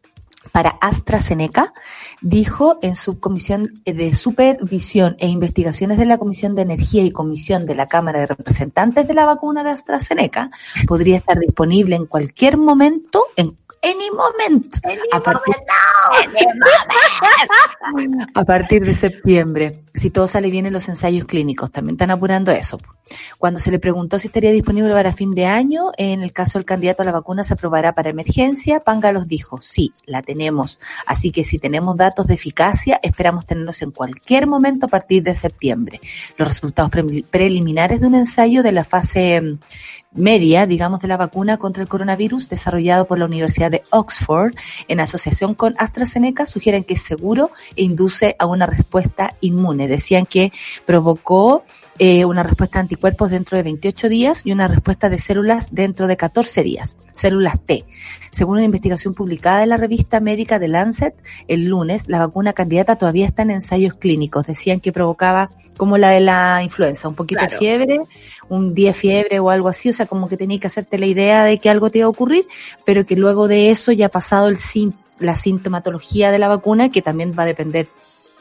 para 0.52 0.78
AstraZeneca, 0.82 1.74
dijo 2.22 2.80
en 2.82 2.96
su 2.96 3.20
comisión 3.20 3.82
de 3.86 4.14
supervisión 4.14 5.16
e 5.20 5.28
investigaciones 5.28 5.98
de 5.98 6.06
la 6.06 6.18
Comisión 6.18 6.56
de 6.56 6.64
Energía 6.64 7.04
y 7.04 7.12
Comisión 7.12 7.66
de 7.66 7.76
la 7.76 7.88
Cámara 7.88 8.20
de 8.20 8.28
Representantes 8.28 9.08
de 9.08 9.14
la 9.14 9.26
vacuna 9.26 9.64
de 9.64 9.72
AstraZeneca, 9.72 10.52
podría 10.88 11.18
estar 11.18 11.40
disponible 11.40 11.96
en 11.96 12.06
cualquier 12.06 12.58
momento, 12.58 13.26
en 13.36 13.58
any 13.82 14.12
moment. 14.12 14.76
a, 15.12 15.20
partir, 15.22 15.56
a 18.36 18.46
partir 18.46 18.86
de 18.86 18.94
septiembre, 18.94 19.84
si 19.94 20.10
todo 20.10 20.28
sale 20.28 20.50
bien 20.50 20.66
en 20.66 20.74
los 20.74 20.90
ensayos 20.90 21.26
clínicos, 21.26 21.72
también 21.72 21.96
están 21.96 22.12
apurando 22.12 22.52
eso. 22.52 22.78
Cuando 23.38 23.60
se 23.60 23.72
le 23.72 23.80
preguntó 23.80 24.20
si 24.20 24.28
estaría 24.28 24.52
disponible 24.52 24.94
para 24.94 25.12
fin 25.12 25.32
de 25.32 25.46
año, 25.46 25.92
en 25.98 26.22
el 26.22 26.32
caso 26.32 26.60
del 26.60 26.66
candidato 26.66 27.02
a 27.02 27.06
la 27.06 27.12
vacuna 27.12 27.44
se 27.44 27.54
aprobará 27.54 27.94
para 27.94 28.10
emergencia, 28.10 28.82
Pangalos 28.82 29.28
dijo, 29.28 29.62
sí, 29.62 29.94
la 30.06 30.22
tenemos. 30.22 30.80
Así 31.06 31.32
que 31.32 31.44
si 31.44 31.60
tenemos 31.60 31.98
datos 31.98 32.28
de 32.28 32.36
eficacia, 32.36 33.00
esperamos 33.02 33.46
tenerlos 33.46 33.82
en 33.82 33.92
cualquier 33.92 34.48
momento 34.48 34.86
a 34.86 34.90
partir 34.90 35.24
de 35.24 35.36
septiembre. 35.36 36.02
Los 36.38 36.48
resultados 36.48 36.92
preliminares 37.30 38.02
de 38.02 38.08
un 38.08 38.16
ensayo 38.16 38.64
de 38.64 38.72
la 38.72 38.84
fase 38.84 39.58
media, 40.12 40.66
digamos, 40.66 41.02
de 41.02 41.08
la 41.08 41.18
vacuna 41.18 41.58
contra 41.58 41.84
el 41.84 41.90
coronavirus 41.90 42.50
desarrollado 42.50 43.06
por 43.06 43.20
la 43.20 43.26
Universidad 43.26 43.70
de 43.70 43.84
Oxford 43.92 44.56
en 44.88 45.00
asociación 45.00 45.54
con 45.54 45.76
AstraZeneca 45.78 46.46
sugieren 46.46 46.84
que 46.84 46.96
es 46.96 47.04
seguro 47.04 47.52
e 47.76 47.84
induce 47.84 48.36
a 48.40 48.46
una 48.46 48.66
respuesta 48.66 49.36
inmune. 49.42 49.79
Decían 49.88 50.26
que 50.26 50.52
provocó 50.86 51.64
eh, 52.02 52.24
una 52.24 52.44
respuesta 52.44 52.80
de 52.80 52.84
anticuerpos 52.84 53.32
dentro 53.32 53.58
de 53.58 53.64
28 53.64 54.08
días 54.10 54.42
y 54.46 54.52
una 54.52 54.68
respuesta 54.68 55.10
de 55.10 55.20
células 55.20 55.74
dentro 55.74 56.08
de 56.08 56.16
14 56.16 56.64
días, 56.64 56.98
células 57.14 57.60
T. 57.60 57.86
Según 58.32 58.56
una 58.56 58.66
investigación 58.66 59.14
publicada 59.14 59.64
en 59.64 59.70
la 59.70 59.78
revista 59.78 60.22
médica 60.22 60.60
de 60.60 60.70
Lancet, 60.70 61.14
el 61.48 61.66
lunes 61.66 62.08
la 62.08 62.20
vacuna 62.20 62.54
candidata 62.54 62.96
todavía 62.96 63.26
está 63.26 63.42
en 63.42 63.52
ensayos 63.52 63.96
clínicos. 63.96 64.48
Decían 64.48 64.80
que 64.80 64.94
provocaba 64.94 65.50
como 65.76 65.98
la 65.98 66.10
de 66.12 66.20
la 66.20 66.62
influenza, 66.64 67.08
un 67.08 67.16
poquito 67.16 67.42
de 67.42 67.50
fiebre, 67.50 68.02
un 68.50 68.74
día 68.74 68.94
fiebre 68.94 69.40
o 69.40 69.50
algo 69.50 69.70
así, 69.70 69.90
o 69.90 69.94
sea, 69.94 70.06
como 70.06 70.28
que 70.28 70.38
tenías 70.38 70.62
que 70.62 70.68
hacerte 70.68 71.00
la 71.00 71.06
idea 71.06 71.44
de 71.44 71.58
que 71.58 71.70
algo 71.70 71.90
te 71.90 72.00
iba 72.00 72.06
a 72.06 72.10
ocurrir, 72.10 72.46
pero 72.86 73.06
que 73.06 73.16
luego 73.16 73.48
de 73.48 73.72
eso 73.72 73.92
ya 73.92 74.08
ha 74.08 74.10
pasado 74.10 74.50
el 74.50 74.58
la 75.20 75.36
sintomatología 75.36 76.32
de 76.32 76.40
la 76.40 76.48
vacuna, 76.48 76.90
que 76.90 77.02
también 77.02 77.34
va 77.38 77.44
a 77.44 77.48
depender 77.48 77.88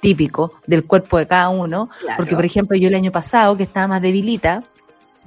típico 0.00 0.54
del 0.66 0.84
cuerpo 0.84 1.18
de 1.18 1.26
cada 1.26 1.48
uno, 1.48 1.90
porque 2.16 2.34
por 2.34 2.44
ejemplo 2.44 2.76
yo 2.76 2.88
el 2.88 2.94
año 2.94 3.12
pasado, 3.12 3.56
que 3.56 3.64
estaba 3.64 3.88
más 3.88 4.02
debilita, 4.02 4.62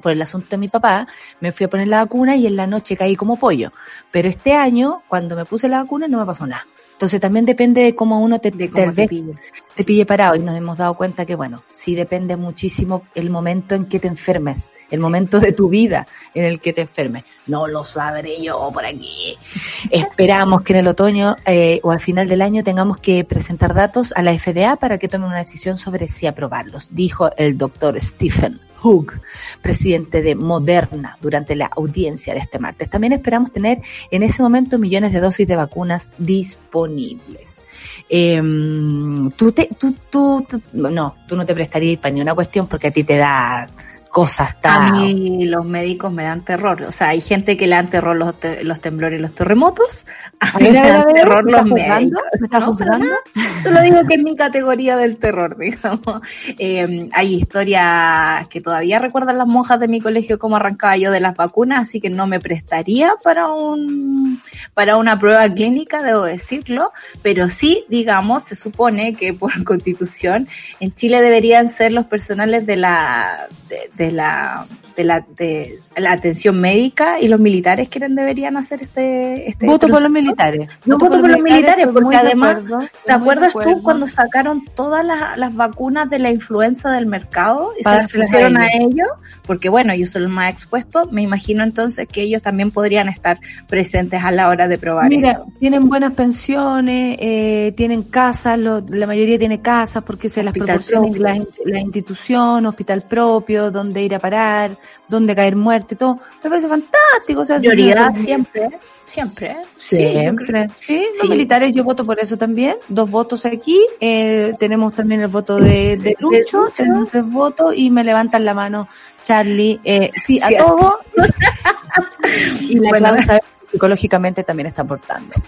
por 0.01 0.11
el 0.11 0.21
asunto 0.21 0.47
de 0.51 0.57
mi 0.57 0.67
papá, 0.67 1.07
me 1.39 1.51
fui 1.51 1.65
a 1.65 1.69
poner 1.69 1.87
la 1.87 2.03
vacuna 2.03 2.35
y 2.35 2.47
en 2.47 2.55
la 2.55 2.67
noche 2.67 2.97
caí 2.97 3.15
como 3.15 3.37
pollo. 3.37 3.71
Pero 4.09 4.27
este 4.27 4.53
año, 4.53 5.03
cuando 5.07 5.35
me 5.35 5.45
puse 5.45 5.67
la 5.67 5.83
vacuna, 5.83 6.07
no 6.07 6.19
me 6.19 6.25
pasó 6.25 6.47
nada. 6.47 6.65
Entonces 7.01 7.19
también 7.19 7.45
depende 7.45 7.81
de 7.81 7.95
cómo 7.95 8.21
uno 8.21 8.37
te, 8.37 8.51
pille. 8.51 10.05
parado 10.05 10.35
y 10.35 10.39
nos 10.39 10.55
hemos 10.55 10.77
dado 10.77 10.93
cuenta 10.93 11.25
que 11.25 11.33
bueno, 11.33 11.63
sí 11.71 11.95
depende 11.95 12.35
muchísimo 12.35 13.01
el 13.15 13.31
momento 13.31 13.73
en 13.73 13.85
que 13.85 13.99
te 13.99 14.07
enfermes, 14.07 14.69
el 14.91 14.99
momento 14.99 15.39
de 15.39 15.51
tu 15.51 15.67
vida 15.67 16.05
en 16.35 16.43
el 16.43 16.59
que 16.59 16.73
te 16.73 16.81
enfermes. 16.81 17.23
No 17.47 17.65
lo 17.65 17.83
sabré 17.83 18.39
yo 18.39 18.69
por 18.71 18.85
aquí. 18.85 19.35
Esperamos 19.89 20.61
que 20.61 20.73
en 20.73 20.79
el 20.79 20.87
otoño 20.89 21.37
eh, 21.47 21.79
o 21.81 21.89
al 21.89 22.01
final 22.01 22.27
del 22.27 22.43
año 22.43 22.63
tengamos 22.63 22.97
que 22.97 23.23
presentar 23.23 23.73
datos 23.73 24.13
a 24.15 24.21
la 24.21 24.37
FDA 24.37 24.75
para 24.75 24.99
que 24.99 25.07
tome 25.07 25.25
una 25.25 25.39
decisión 25.39 25.79
sobre 25.79 26.07
si 26.07 26.27
aprobarlos, 26.27 26.89
dijo 26.91 27.31
el 27.35 27.57
doctor 27.57 27.99
Stephen. 27.99 28.61
Hug, 28.83 29.13
presidente 29.61 30.21
de 30.21 30.35
Moderna, 30.35 31.17
durante 31.21 31.55
la 31.55 31.67
audiencia 31.67 32.33
de 32.33 32.39
este 32.39 32.59
martes. 32.59 32.89
También 32.89 33.13
esperamos 33.13 33.51
tener 33.51 33.81
en 34.09 34.23
ese 34.23 34.41
momento 34.41 34.77
millones 34.77 35.13
de 35.13 35.19
dosis 35.19 35.47
de 35.47 35.55
vacunas 35.55 36.09
disponibles. 36.17 37.61
Em, 38.09 39.31
tú, 39.31 39.51
te, 39.51 39.69
tú, 39.79 39.95
tú, 40.09 40.45
no, 40.73 41.15
tú 41.27 41.35
no 41.35 41.45
te 41.45 41.53
prestarías 41.53 41.99
para 41.99 42.13
ni 42.13 42.21
una 42.21 42.35
cuestión 42.35 42.67
porque 42.67 42.87
a 42.87 42.91
ti 42.91 43.03
te 43.03 43.17
da 43.17 43.67
cosas 44.11 44.59
tan... 44.61 44.81
A 44.81 44.91
mí 44.91 45.45
los 45.45 45.65
médicos 45.65 46.11
me 46.11 46.23
dan 46.23 46.41
terror. 46.41 46.83
O 46.83 46.91
sea, 46.91 47.09
hay 47.09 47.21
gente 47.21 47.57
que 47.57 47.65
le 47.65 47.75
dan 47.75 47.89
terror 47.89 48.15
los, 48.15 48.35
los 48.61 48.81
temblores 48.81 49.17
y 49.19 49.21
los 49.21 49.33
terremotos. 49.33 50.05
A 50.39 50.59
mí 50.59 50.69
me 50.69 50.87
dan 50.87 51.13
terror 51.13 51.49
los 51.49 51.65
médicos. 51.65 52.23
¿Me 52.39 52.45
estás 52.45 52.63
juzgando? 52.65 53.15
Solo 53.63 53.81
digo 53.81 53.99
que 54.07 54.15
es 54.15 54.23
mi 54.23 54.35
categoría 54.35 54.97
del 54.97 55.17
terror, 55.17 55.57
digamos. 55.59 56.21
Eh, 56.59 57.09
hay 57.13 57.35
historias 57.35 58.47
que 58.49 58.59
todavía 58.59 58.99
recuerdan 58.99 59.37
las 59.37 59.47
monjas 59.47 59.79
de 59.79 59.87
mi 59.87 60.01
colegio 60.01 60.37
cómo 60.37 60.57
arrancaba 60.57 60.97
yo 60.97 61.11
de 61.11 61.21
las 61.21 61.35
vacunas, 61.35 61.87
así 61.87 62.01
que 62.01 62.09
no 62.09 62.27
me 62.27 62.39
prestaría 62.39 63.13
para 63.23 63.47
un 63.47 64.41
para 64.73 64.97
una 64.97 65.17
prueba 65.19 65.47
clínica, 65.49 66.03
debo 66.03 66.23
decirlo. 66.23 66.91
Pero 67.21 67.47
sí, 67.47 67.85
digamos, 67.87 68.43
se 68.43 68.55
supone 68.55 69.15
que 69.15 69.33
por 69.33 69.51
constitución 69.63 70.47
en 70.79 70.93
Chile 70.93 71.21
deberían 71.21 71.69
ser 71.69 71.93
los 71.93 72.05
personales 72.05 72.65
de 72.65 72.75
la 72.75 73.47
de 73.95 74.00
la 74.09 74.65
de 74.95 75.03
la 75.03 75.25
de 75.37 75.79
la 75.97 76.13
atención 76.13 76.59
médica 76.59 77.19
y 77.19 77.27
los 77.27 77.39
militares 77.39 77.89
quienes 77.89 78.15
deberían 78.15 78.55
hacer 78.57 78.83
este, 78.83 79.49
este 79.49 79.65
voto 79.65 79.87
por 79.87 80.01
los 80.01 80.11
militares. 80.11 80.69
No 80.85 80.97
voto 80.97 81.19
por, 81.19 81.29
los 81.29 81.41
militares, 81.41 81.87
porque 81.91 82.15
además 82.15 82.59
te 83.05 83.11
acuerdas 83.11 83.53
tú 83.53 83.81
cuando 83.83 84.07
sacaron 84.07 84.63
todas 84.73 85.05
las, 85.05 85.37
las, 85.37 85.53
vacunas 85.53 86.09
de 86.09 86.19
la 86.19 86.31
influenza 86.31 86.91
del 86.91 87.05
mercado 87.05 87.73
y 87.77 87.83
se 87.83 87.89
las 87.89 88.13
pusieron 88.13 88.57
a 88.57 88.67
ellos. 88.67 89.07
porque 89.45 89.69
bueno 89.69 89.93
ellos 89.93 90.09
son 90.11 90.23
los 90.23 90.31
más 90.31 90.51
expuestos 90.53 91.11
me 91.11 91.21
imagino 91.21 91.63
entonces 91.63 92.07
que 92.07 92.21
ellos 92.21 92.41
también 92.41 92.71
podrían 92.71 93.09
estar 93.09 93.39
presentes 93.67 94.23
a 94.23 94.31
la 94.31 94.47
hora 94.47 94.67
de 94.67 94.77
probar 94.77 95.09
mira 95.09 95.43
tienen 95.59 95.89
buenas 95.89 96.13
pensiones 96.13 97.17
eh, 97.19 97.73
tienen 97.75 98.03
casas 98.03 98.57
la 98.57 99.07
mayoría 99.07 99.37
tiene 99.37 99.61
casas 99.61 100.03
porque 100.03 100.29
se 100.29 100.41
las 100.41 100.53
proporciona 100.53 101.17
la, 101.17 101.45
la 101.65 101.79
institución 101.79 102.65
hospital 102.65 103.01
propio 103.01 103.71
donde 103.71 104.01
ir 104.01 104.15
a 104.15 104.19
parar 104.19 104.77
donde 105.07 105.35
caer 105.35 105.55
muerto 105.55 105.93
y 105.93 105.97
todo. 105.97 106.19
Me 106.43 106.49
parece 106.49 106.67
fantástico. 106.67 107.41
O 107.41 107.45
sea, 107.45 107.59
Prioridad 107.59 108.13
siempre, 108.13 108.69
siempre. 109.05 109.55
Siempre. 109.77 110.69
Sí, 110.79 111.05
los 111.19 111.29
militares 111.29 111.71
yo 111.73 111.83
voto 111.83 112.05
por 112.05 112.19
eso 112.19 112.37
también. 112.37 112.77
Dos 112.87 113.09
votos 113.09 113.45
aquí. 113.45 113.79
Eh, 113.99 114.53
tenemos 114.59 114.93
también 114.93 115.21
el 115.21 115.27
voto 115.27 115.57
de, 115.57 115.97
de 115.97 116.15
Lucho, 116.19 116.65
tenemos 116.75 117.09
tres 117.09 117.25
votos 117.25 117.73
y 117.75 117.89
me 117.89 118.03
levantan 118.03 118.45
la 118.45 118.53
mano 118.53 118.87
Charlie. 119.23 119.79
Eh, 119.83 120.11
sí, 120.15 120.39
a 120.41 120.49
todos. 120.57 120.95
y 122.61 122.79
la 122.79 123.41
psicológicamente 123.81 124.43
también 124.43 124.67
está 124.67 124.83
aportando. 124.83 125.33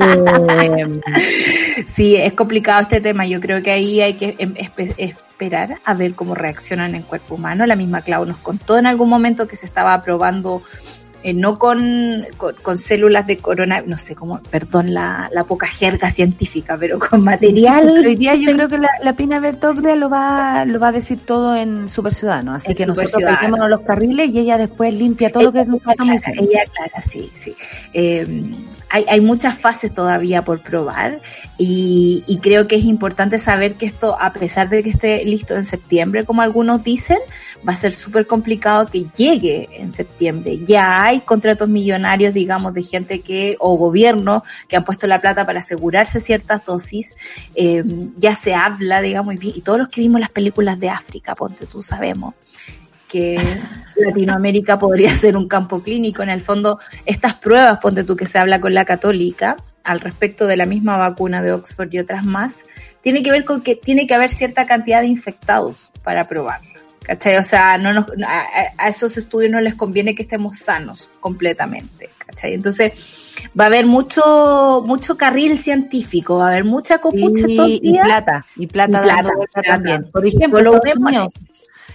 eh, 0.00 1.00
sí, 1.86 2.16
es 2.16 2.32
complicado 2.32 2.80
este 2.80 3.02
tema. 3.02 3.26
Yo 3.26 3.40
creo 3.40 3.62
que 3.62 3.72
ahí 3.72 4.00
hay 4.00 4.14
que 4.14 4.34
em, 4.38 4.54
esperar 4.96 5.80
a 5.84 5.92
ver 5.92 6.14
cómo 6.14 6.34
reaccionan 6.34 6.90
en 6.90 6.96
el 6.96 7.04
cuerpo 7.04 7.34
humano. 7.34 7.66
La 7.66 7.76
misma 7.76 8.00
Clau 8.00 8.24
nos 8.24 8.38
contó 8.38 8.78
en 8.78 8.86
algún 8.86 9.10
momento 9.10 9.46
que 9.46 9.56
se 9.56 9.66
estaba 9.66 10.00
probando 10.02 10.62
eh, 11.24 11.32
no 11.32 11.58
con, 11.58 12.26
con, 12.36 12.76
células 12.76 13.26
de 13.26 13.38
corona, 13.38 13.82
no 13.86 13.96
sé 13.96 14.14
cómo, 14.14 14.42
perdón 14.50 14.92
la, 14.92 15.30
la 15.32 15.44
poca 15.44 15.66
jerga 15.66 16.10
científica, 16.10 16.76
pero 16.78 16.98
con 16.98 17.24
material. 17.24 17.88
hoy 18.06 18.14
día 18.14 18.34
yo 18.34 18.52
creo 18.52 18.68
que 18.68 18.76
la, 18.76 18.90
la 19.02 19.14
Pina 19.14 19.40
Bertoglia 19.40 19.96
lo 19.96 20.10
va, 20.10 20.66
lo 20.66 20.78
va 20.78 20.88
a 20.88 20.92
decir 20.92 21.20
todo 21.20 21.56
en 21.56 21.88
Super 21.88 22.12
Ciudadano, 22.12 22.52
así 22.52 22.74
que 22.74 22.84
nosotros 22.84 23.22
peguémonos 23.24 23.70
los 23.70 23.80
carriles 23.80 24.34
y 24.34 24.40
ella 24.40 24.58
después 24.58 24.92
limpia 24.92 25.32
todo 25.32 25.44
lo 25.44 25.52
que 25.52 25.60
estamos 25.60 26.22
Ella, 26.26 26.64
clara, 26.70 27.02
sí, 27.10 27.32
sí. 27.34 27.56
Eh, 27.94 28.52
hay, 28.90 29.06
hay 29.08 29.20
muchas 29.22 29.58
fases 29.58 29.94
todavía 29.94 30.42
por 30.42 30.60
probar 30.60 31.20
y, 31.56 32.22
y 32.26 32.36
creo 32.36 32.68
que 32.68 32.76
es 32.76 32.84
importante 32.84 33.38
saber 33.38 33.76
que 33.76 33.86
esto, 33.86 34.14
a 34.20 34.34
pesar 34.34 34.68
de 34.68 34.82
que 34.82 34.90
esté 34.90 35.24
listo 35.24 35.56
en 35.56 35.64
septiembre, 35.64 36.24
como 36.24 36.42
algunos 36.42 36.84
dicen, 36.84 37.18
va 37.66 37.72
a 37.72 37.76
ser 37.76 37.92
súper 37.92 38.26
complicado 38.26 38.86
que 38.86 39.06
llegue 39.16 39.68
en 39.72 39.90
septiembre. 39.90 40.60
Ya 40.64 41.04
hay 41.04 41.20
contratos 41.20 41.68
millonarios, 41.68 42.34
digamos, 42.34 42.74
de 42.74 42.82
gente 42.82 43.20
que, 43.20 43.56
o 43.58 43.76
gobierno, 43.76 44.44
que 44.68 44.76
han 44.76 44.84
puesto 44.84 45.06
la 45.06 45.20
plata 45.20 45.46
para 45.46 45.60
asegurarse 45.60 46.20
ciertas 46.20 46.64
dosis. 46.64 47.16
Eh, 47.54 47.82
ya 48.16 48.34
se 48.34 48.54
habla, 48.54 49.00
digamos, 49.00 49.34
y, 49.40 49.58
y 49.58 49.60
todos 49.62 49.78
los 49.78 49.88
que 49.88 50.00
vimos 50.00 50.20
las 50.20 50.30
películas 50.30 50.78
de 50.78 50.90
África, 50.90 51.34
ponte 51.34 51.66
tú, 51.66 51.82
sabemos 51.82 52.34
que 53.08 53.38
Latinoamérica 53.96 54.76
podría 54.76 55.14
ser 55.14 55.36
un 55.36 55.46
campo 55.46 55.80
clínico. 55.82 56.22
En 56.22 56.30
el 56.30 56.40
fondo, 56.40 56.80
estas 57.06 57.34
pruebas, 57.34 57.78
ponte 57.78 58.02
tú 58.02 58.16
que 58.16 58.26
se 58.26 58.38
habla 58.38 58.60
con 58.60 58.74
la 58.74 58.84
católica 58.84 59.56
al 59.84 60.00
respecto 60.00 60.46
de 60.46 60.56
la 60.56 60.66
misma 60.66 60.96
vacuna 60.96 61.42
de 61.42 61.52
Oxford 61.52 61.92
y 61.92 61.98
otras 62.00 62.24
más, 62.24 62.58
tiene 63.02 63.22
que 63.22 63.30
ver 63.30 63.44
con 63.44 63.62
que 63.62 63.76
tiene 63.76 64.06
que 64.06 64.14
haber 64.14 64.30
cierta 64.30 64.66
cantidad 64.66 65.02
de 65.02 65.08
infectados 65.08 65.90
para 66.02 66.26
probarlo. 66.26 66.73
¿Cachai? 67.04 67.36
O 67.36 67.42
sea, 67.42 67.78
no 67.78 67.92
nos, 67.92 68.06
a, 68.26 68.88
esos 68.88 69.16
estudios 69.16 69.52
no 69.52 69.60
les 69.60 69.74
conviene 69.74 70.14
que 70.14 70.22
estemos 70.22 70.58
sanos 70.58 71.10
completamente, 71.20 72.10
¿cachai? 72.18 72.54
Entonces, 72.54 72.92
va 73.58 73.64
a 73.64 73.66
haber 73.68 73.86
mucho, 73.86 74.82
mucho 74.86 75.16
carril 75.16 75.56
científico, 75.58 76.38
va 76.38 76.46
a 76.46 76.50
haber 76.50 76.64
mucha 76.64 76.98
copucha 76.98 77.46
y, 77.48 77.80
y 77.82 77.92
plata, 77.92 78.46
y 78.56 78.66
plata, 78.66 79.00
y 79.00 79.02
plata, 79.02 79.30
plata 79.52 79.62
también. 79.62 80.10
Por 80.10 80.26
ejemplo, 80.26 80.58
Estados 80.58 80.96
Unidos, 80.96 81.28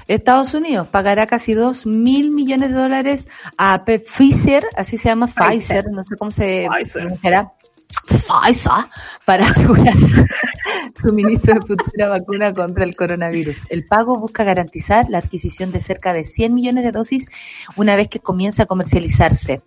Estados 0.08 0.54
Unidos 0.54 0.88
pagará 0.88 1.28
casi 1.28 1.54
dos 1.54 1.86
mil 1.86 2.32
millones 2.32 2.70
de 2.70 2.76
dólares 2.76 3.30
a 3.58 3.84
Pfizer, 3.84 4.66
así 4.76 4.98
se 4.98 5.10
llama 5.10 5.28
Pfizer, 5.28 5.86
Pfizer 5.86 5.92
no 5.92 6.04
sé 6.04 6.16
cómo 6.16 6.32
se 6.32 6.68
pronunciará 6.94 7.52
Pfizer 8.08 8.86
para 9.26 9.48
asegurar 9.50 9.96
suministro 11.02 11.56
de 11.56 11.62
futura 11.62 12.08
vacuna 12.08 12.54
contra 12.54 12.84
el 12.84 12.96
coronavirus. 12.96 13.66
El 13.70 13.86
pago 13.86 14.18
busca 14.18 14.44
garantizar 14.44 15.08
la 15.10 15.20
adquisición 15.20 15.72
de 15.72 15.82
cerca 15.82 16.14
de 16.14 16.24
100 16.24 16.54
millones 16.54 16.84
de 16.84 16.92
dosis 16.92 17.28
una 17.76 17.96
vez 17.96 18.08
que 18.08 18.20
comience 18.20 18.62
a 18.62 18.66
comercializarse. 18.66 19.62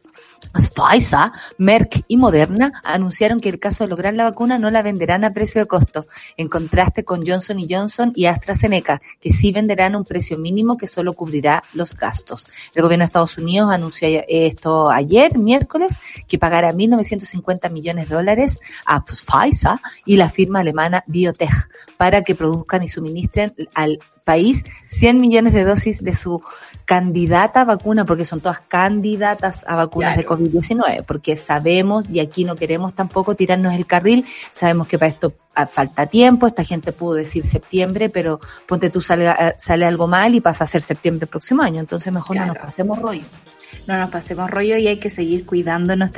Pfizer, 0.51 1.31
Merck 1.59 2.05
y 2.09 2.17
Moderna 2.17 2.81
anunciaron 2.85 3.41
que 3.41 3.49
el 3.49 3.59
caso 3.59 3.85
de 3.85 3.91
lograr 3.91 4.15
la 4.15 4.25
vacuna 4.25 4.59
no 4.59 4.71
la 4.71 4.83
venderán 4.83 5.25
a 5.25 5.33
precio 5.33 5.61
de 5.61 5.67
costo, 5.67 6.07
en 6.37 6.49
contraste 6.49 7.05
con 7.05 7.25
Johnson 7.27 7.59
Johnson 7.69 8.13
y 8.15 8.27
AstraZeneca, 8.27 9.01
que 9.21 9.33
sí 9.33 9.53
venderán 9.53 9.95
a 9.95 9.99
un 9.99 10.05
precio 10.05 10.39
mínimo 10.39 10.77
que 10.77 10.87
solo 10.87 11.13
cubrirá 11.13 11.63
los 11.73 11.97
gastos. 11.97 12.49
El 12.75 12.83
gobierno 12.83 13.03
de 13.03 13.07
Estados 13.07 13.39
Unidos 13.39 13.71
anunció 13.71 14.09
esto 14.29 14.91
ayer, 14.91 15.39
miércoles, 15.39 15.95
que 16.27 16.39
pagará 16.39 16.73
1.950 16.73 17.71
millones 17.71 18.09
de 18.09 18.15
dólares 18.15 18.61
a 18.87 19.05
Pfizer 19.05 19.79
y 20.05 20.17
la 20.17 20.29
firma 20.29 20.61
alemana 20.61 21.05
Biotech 21.07 21.69
para 21.97 22.23
que 22.23 22.35
produzcan 22.35 22.83
y 22.83 22.89
suministren 22.89 23.55
al 23.75 23.99
país 24.25 24.65
100 24.87 25.21
millones 25.21 25.53
de 25.53 25.65
dosis 25.65 26.03
de 26.03 26.15
su 26.15 26.43
candidata 26.85 27.63
a 27.63 27.65
vacuna, 27.65 28.05
porque 28.05 28.25
son 28.25 28.41
todas 28.41 28.61
candidatas 28.61 29.65
a 29.67 29.77
vacunas 29.77 30.17
de 30.17 30.27
COVID-19, 30.27 31.05
porque 31.05 31.37
sabemos, 31.37 32.09
y 32.11 32.21
aquí 32.21 32.45
no 32.45 32.57
queremos 32.57 32.95
tampoco 32.95 33.35
tirarnos 33.35 33.75
el 33.75 33.87
carril, 33.87 34.27
sabemos 34.51 34.87
que 34.87 34.99
para 34.99 35.11
esto 35.11 35.35
ah, 35.55 35.67
falta 35.67 36.07
tiempo, 36.07 36.47
esta 36.47 36.65
gente 36.65 36.93
pudo 36.93 37.15
decir 37.15 37.45
septiembre, 37.45 38.09
pero 38.09 38.41
ponte 38.67 38.91
tú 38.91 39.01
sale, 39.01 39.29
ah, 39.29 39.55
sale 39.59 39.85
algo 39.85 40.07
mal 40.07 40.35
y 40.35 40.41
pasa 40.41 40.65
a 40.65 40.67
ser 40.67 40.83
septiembre 40.83 41.27
próximo 41.27 41.63
año, 41.63 41.81
entonces 41.81 42.13
mejor 42.13 42.37
no 42.37 42.47
nos 42.47 42.59
pasemos 42.59 42.99
rollo 42.99 43.23
no 43.87 43.99
nos 43.99 44.11
pasemos 44.11 44.51
rollo 44.51 44.77
y 44.77 44.87
hay 44.87 44.99
que 44.99 45.11
seguir 45.11 45.45
cuidándonos. 45.45 46.11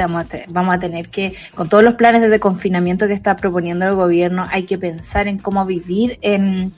Vamos 0.49 0.75
a 0.75 0.79
tener 0.79 1.09
que, 1.09 1.35
con 1.55 1.69
todos 1.69 1.83
los 1.83 1.95
planes 1.95 2.29
de 2.29 2.41
confinamiento 2.41 3.07
que 3.07 3.15
está 3.15 3.37
proponiendo 3.37 3.87
el 3.87 3.95
gobierno, 3.95 4.47
hay 4.51 4.65
que 4.65 4.79
pensar 4.79 5.29
en 5.29 5.39
cómo 5.39 5.65
vivir 5.65 6.19
en, 6.21 6.73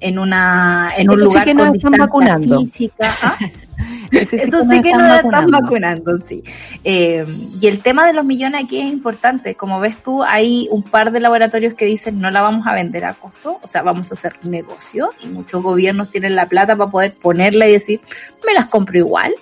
en 0.00 0.18
una 0.18 0.92
en 0.96 1.10
un 1.10 1.20
lugar 1.20 1.44
sí 1.44 1.50
que 1.50 1.56
con 1.56 1.74
están 1.74 1.92
vacunando. 1.92 2.60
física. 2.60 3.16
¿Ah? 3.22 3.36
Eso 4.10 4.64
sí 4.64 4.82
que 4.82 4.92
nos 4.92 5.18
están 5.18 5.50
vacunando, 5.50 6.16
sí. 6.18 6.42
Eh, 6.84 7.26
y 7.60 7.66
el 7.66 7.80
tema 7.80 8.06
de 8.06 8.12
los 8.12 8.24
millones 8.24 8.64
aquí 8.64 8.80
es 8.80 8.86
importante. 8.86 9.54
Como 9.54 9.80
ves 9.80 10.02
tú, 10.02 10.22
hay 10.22 10.68
un 10.70 10.82
par 10.82 11.10
de 11.10 11.20
laboratorios 11.20 11.74
que 11.74 11.84
dicen 11.84 12.20
no 12.20 12.30
la 12.30 12.40
vamos 12.40 12.66
a 12.66 12.74
vender 12.74 13.04
a 13.04 13.14
costo, 13.14 13.58
o 13.62 13.66
sea, 13.66 13.82
vamos 13.82 14.10
a 14.10 14.14
hacer 14.14 14.36
negocio 14.44 15.10
y 15.22 15.26
muchos 15.26 15.62
gobiernos 15.62 16.10
tienen 16.10 16.36
la 16.36 16.46
plata 16.46 16.76
para 16.76 16.90
poder 16.90 17.14
ponerla 17.14 17.68
y 17.68 17.72
decir, 17.72 18.00
me 18.46 18.54
las 18.54 18.66
compro 18.66 18.98
igual. 18.98 19.34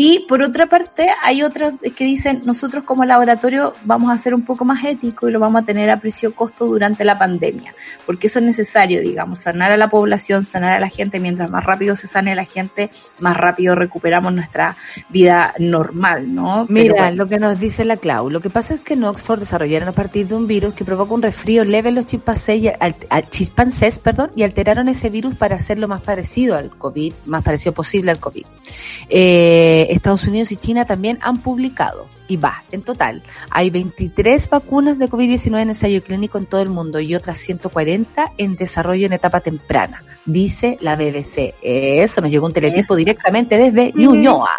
Y 0.00 0.20
por 0.28 0.42
otra 0.42 0.68
parte, 0.68 1.08
hay 1.24 1.42
otros 1.42 1.74
que 1.96 2.04
dicen, 2.04 2.42
nosotros 2.44 2.84
como 2.84 3.04
laboratorio 3.04 3.74
vamos 3.82 4.12
a 4.12 4.16
ser 4.16 4.32
un 4.32 4.42
poco 4.42 4.64
más 4.64 4.84
ético 4.84 5.28
y 5.28 5.32
lo 5.32 5.40
vamos 5.40 5.64
a 5.64 5.66
tener 5.66 5.90
a 5.90 5.98
precio 5.98 6.36
costo 6.36 6.66
durante 6.66 7.04
la 7.04 7.18
pandemia, 7.18 7.74
porque 8.06 8.28
eso 8.28 8.38
es 8.38 8.44
necesario, 8.44 9.00
digamos, 9.00 9.40
sanar 9.40 9.72
a 9.72 9.76
la 9.76 9.90
población, 9.90 10.44
sanar 10.44 10.74
a 10.74 10.78
la 10.78 10.88
gente, 10.88 11.18
mientras 11.18 11.50
más 11.50 11.64
rápido 11.64 11.96
se 11.96 12.06
sane 12.06 12.36
la 12.36 12.44
gente, 12.44 12.90
más 13.18 13.36
rápido 13.36 13.74
recuperamos 13.74 14.32
nuestra 14.32 14.76
vida 15.08 15.52
normal, 15.58 16.32
¿no? 16.32 16.64
Mira, 16.68 17.10
lo 17.10 17.26
que 17.26 17.40
nos 17.40 17.58
dice 17.58 17.84
la 17.84 17.96
Clau, 17.96 18.30
lo 18.30 18.40
que 18.40 18.50
pasa 18.50 18.74
es 18.74 18.84
que 18.84 18.94
en 18.94 19.02
Oxford 19.02 19.40
desarrollaron 19.40 19.88
a 19.88 19.92
partir 19.92 20.28
de 20.28 20.36
un 20.36 20.46
virus 20.46 20.74
que 20.74 20.84
provoca 20.84 21.12
un 21.12 21.22
resfrío 21.22 21.64
leve 21.64 21.88
en 21.88 21.96
los 21.96 22.06
chimpancés, 22.06 22.62
y, 22.62 22.68
al, 22.68 22.94
chimpancés 23.30 23.98
perdón, 23.98 24.30
y 24.36 24.44
alteraron 24.44 24.88
ese 24.88 25.10
virus 25.10 25.34
para 25.34 25.56
hacerlo 25.56 25.88
más 25.88 26.02
parecido 26.02 26.54
al 26.54 26.70
COVID, 26.70 27.14
más 27.26 27.42
parecido 27.42 27.72
posible 27.72 28.12
al 28.12 28.20
COVID. 28.20 28.46
Eh, 29.08 29.87
Estados 29.88 30.24
Unidos 30.24 30.52
y 30.52 30.56
China 30.56 30.84
también 30.84 31.18
han 31.22 31.38
publicado. 31.38 32.06
Y 32.28 32.36
va, 32.36 32.62
en 32.72 32.82
total, 32.82 33.22
hay 33.50 33.70
23 33.70 34.50
vacunas 34.50 34.98
de 34.98 35.08
COVID-19 35.08 35.62
en 35.62 35.68
ensayo 35.70 36.02
clínico 36.02 36.36
en 36.36 36.44
todo 36.44 36.60
el 36.60 36.68
mundo 36.68 37.00
y 37.00 37.14
otras 37.14 37.38
140 37.38 38.32
en 38.36 38.54
desarrollo 38.54 39.06
en 39.06 39.14
etapa 39.14 39.40
temprana, 39.40 40.02
dice 40.26 40.76
la 40.82 40.94
BBC. 40.94 41.54
Eso 41.62 42.20
nos 42.20 42.30
llegó 42.30 42.44
un 42.44 42.52
teletipo 42.52 42.94
directamente 42.96 43.56
desde 43.56 43.92
Ñuñoa. 43.94 44.50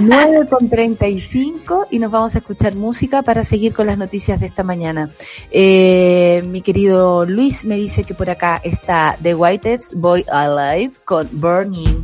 9 0.00 0.46
con 0.50 0.68
35 0.68 1.86
y 1.92 2.00
nos 2.00 2.10
vamos 2.10 2.34
a 2.34 2.38
escuchar 2.38 2.74
música 2.74 3.22
para 3.22 3.44
seguir 3.44 3.72
con 3.72 3.86
las 3.86 3.96
noticias 3.96 4.40
de 4.40 4.46
esta 4.46 4.64
mañana. 4.64 5.10
Eh, 5.52 6.42
mi 6.48 6.62
querido 6.62 7.24
Luis 7.24 7.64
me 7.64 7.76
dice 7.76 8.02
que 8.02 8.14
por 8.14 8.28
acá 8.28 8.60
está 8.64 9.16
The 9.22 9.36
Whitest 9.36 9.94
Boy 9.94 10.24
Alive 10.28 10.94
con 11.04 11.28
Burning. 11.32 12.02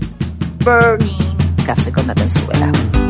Burning. 0.64 1.41
Café 1.64 1.92
con 1.92 2.06
la 2.06 2.14
Venezuela. 2.14 3.01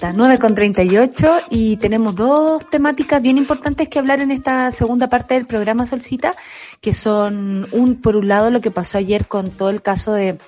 De 0.00 0.06
vuelta, 0.06 0.12
9 0.16 0.38
con 0.38 0.54
38 0.54 1.38
y 1.50 1.76
tenemos 1.76 2.14
dos 2.14 2.66
temáticas 2.66 3.22
bien 3.22 3.38
importantes 3.38 3.88
que 3.88 3.98
hablar 3.98 4.20
en 4.20 4.30
esta 4.30 4.70
segunda 4.70 5.08
parte 5.08 5.34
del 5.34 5.46
programa 5.46 5.86
Solcita, 5.86 6.34
que 6.80 6.92
son 6.92 7.66
un 7.72 8.00
por 8.00 8.16
un 8.16 8.28
lado 8.28 8.50
lo 8.50 8.60
que 8.60 8.70
pasó 8.70 8.98
ayer 8.98 9.26
con 9.26 9.50
todo 9.50 9.70
el 9.70 9.82
caso 9.82 10.12
de 10.12 10.38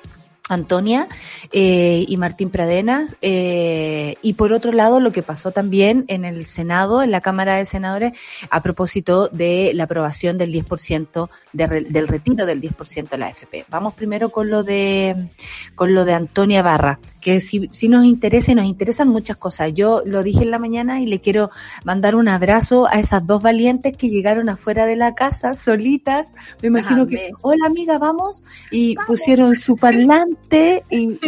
Antonia 0.49 1.09
eh, 1.53 2.05
y 2.09 2.17
Martín 2.17 2.51
Pradenas. 2.51 3.17
Eh, 3.23 4.17
y 4.23 4.35
por 4.35 4.53
otro 4.53 4.73
lado, 4.73 5.01
lo 5.01 5.13
que 5.13 5.23
pasó 5.23 5.51
también 5.51 6.05
en 6.09 6.25
el 6.25 6.47
Senado, 6.47 7.03
en 7.03 7.11
la 7.11 7.21
Cámara 7.21 7.57
de 7.57 7.65
Senadores, 7.65 8.13
a 8.51 8.63
propósito 8.63 9.29
de 9.29 9.73
la 9.75 9.85
aprobación 9.85 10.39
del 10.39 10.53
10% 10.53 11.29
del 11.53 12.09
retiro 12.09 12.47
del 12.47 12.61
10% 12.61 13.09
de 13.09 13.19
la 13.19 13.27
AFP. 13.27 13.67
Vamos 13.69 13.95
primero 13.95 14.31
con 14.31 14.51
lo 14.51 14.63
de, 14.63 15.31
con 15.75 15.95
lo 15.95 16.05
de 16.05 16.15
Antonia 16.15 16.63
Barra, 16.63 16.99
que 17.29 17.41
si, 17.41 17.69
si 17.71 17.89
nos 17.89 18.07
interesa 18.07 18.53
y 18.53 18.55
nos 18.55 18.65
interesan 18.65 19.09
muchas 19.09 19.37
cosas. 19.37 19.75
Yo 19.75 20.03
lo 20.07 20.23
dije 20.23 20.45
en 20.45 20.51
la 20.51 20.59
mañana 20.59 21.03
y 21.03 21.07
le 21.07 21.21
quiero 21.21 21.51
mandar 21.85 22.17
un 22.17 22.27
abrazo 22.27 22.89
a 22.89 22.99
esas 22.99 23.27
dos 23.27 23.43
valientes 23.43 23.95
que 23.99 24.09
llegaron 24.09 24.49
afuera 24.49 24.87
de 24.87 24.97
la 24.97 25.15
casa 25.15 25.53
solitas. 25.53 26.29
Me 26.63 26.69
imagino 26.69 27.07
que, 27.07 27.33
hola 27.43 27.67
amiga, 27.67 27.99
vamos, 27.99 28.45
y 28.71 28.97
pusieron 29.07 29.57
su 29.57 29.77
parlante 29.77 30.85
y, 30.89 31.19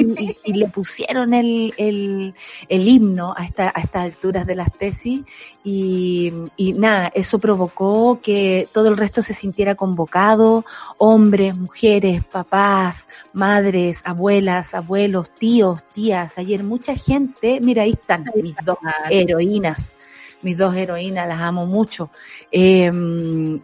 y, 0.44 0.52
le 0.54 0.68
pusieron 0.68 1.34
el, 1.34 1.74
el, 1.76 2.34
el 2.70 2.88
himno 2.88 3.34
a, 3.36 3.44
esta, 3.44 3.70
a 3.74 3.80
estas 3.80 4.04
alturas 4.04 4.46
de 4.46 4.54
las 4.54 4.72
tesis 4.72 5.20
y, 5.62 6.32
y 6.56 6.72
nada, 6.72 7.12
eso 7.14 7.38
provocó 7.38 8.20
que 8.22 8.66
todo 8.72 8.88
el 8.88 8.96
resto 8.96 9.20
se 9.20 9.34
sintiera 9.34 9.74
convocado, 9.74 10.64
hombres, 10.96 11.56
mujeres, 11.56 12.24
papás, 12.24 13.08
madres, 13.32 14.00
abuelas, 14.04 14.74
abuelos, 14.74 15.30
tíos, 15.30 15.84
tías, 15.92 16.38
ayer 16.38 16.64
mucha 16.64 16.94
gente, 16.94 17.60
mira 17.60 17.82
ahí 17.82 17.90
están 17.90 18.24
mis 18.42 18.56
dos 18.64 18.78
heroínas, 19.10 19.94
mis 20.40 20.56
dos 20.56 20.74
heroínas, 20.74 21.28
las 21.28 21.40
amo 21.40 21.66
mucho. 21.66 22.10
Eh, 22.50 22.90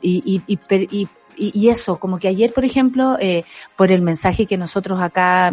y, 0.02 0.42
y, 0.46 0.58
y, 0.68 1.08
y, 1.36 1.68
eso, 1.68 1.98
como 1.98 2.18
que 2.18 2.28
ayer, 2.28 2.52
por 2.52 2.64
ejemplo, 2.64 3.16
eh, 3.18 3.44
por 3.74 3.90
el 3.90 4.02
mensaje 4.02 4.46
que 4.46 4.58
nosotros 4.58 5.00
acá 5.00 5.52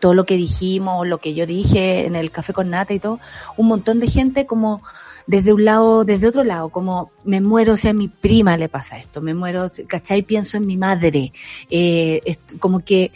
todo 0.00 0.14
lo 0.14 0.24
que 0.26 0.34
dijimos, 0.34 1.06
lo 1.06 1.18
que 1.18 1.34
yo 1.34 1.46
dije 1.46 2.06
en 2.06 2.14
el 2.14 2.30
café 2.30 2.52
con 2.52 2.70
nata 2.70 2.94
y 2.94 2.98
todo, 2.98 3.18
un 3.56 3.68
montón 3.68 4.00
de 4.00 4.08
gente 4.08 4.46
como 4.46 4.82
desde 5.28 5.52
un 5.52 5.62
lado, 5.62 6.04
desde 6.04 6.26
otro 6.26 6.42
lado, 6.42 6.70
como 6.70 7.10
me 7.22 7.42
muero 7.42 7.76
si 7.76 7.86
a 7.86 7.92
mi 7.92 8.08
prima 8.08 8.56
le 8.56 8.70
pasa 8.70 8.96
esto, 8.96 9.20
me 9.20 9.34
muero, 9.34 9.66
¿cachai? 9.86 10.22
Pienso 10.22 10.56
en 10.56 10.66
mi 10.66 10.78
madre, 10.78 11.34
eh, 11.68 12.22
como 12.58 12.80
que, 12.80 13.12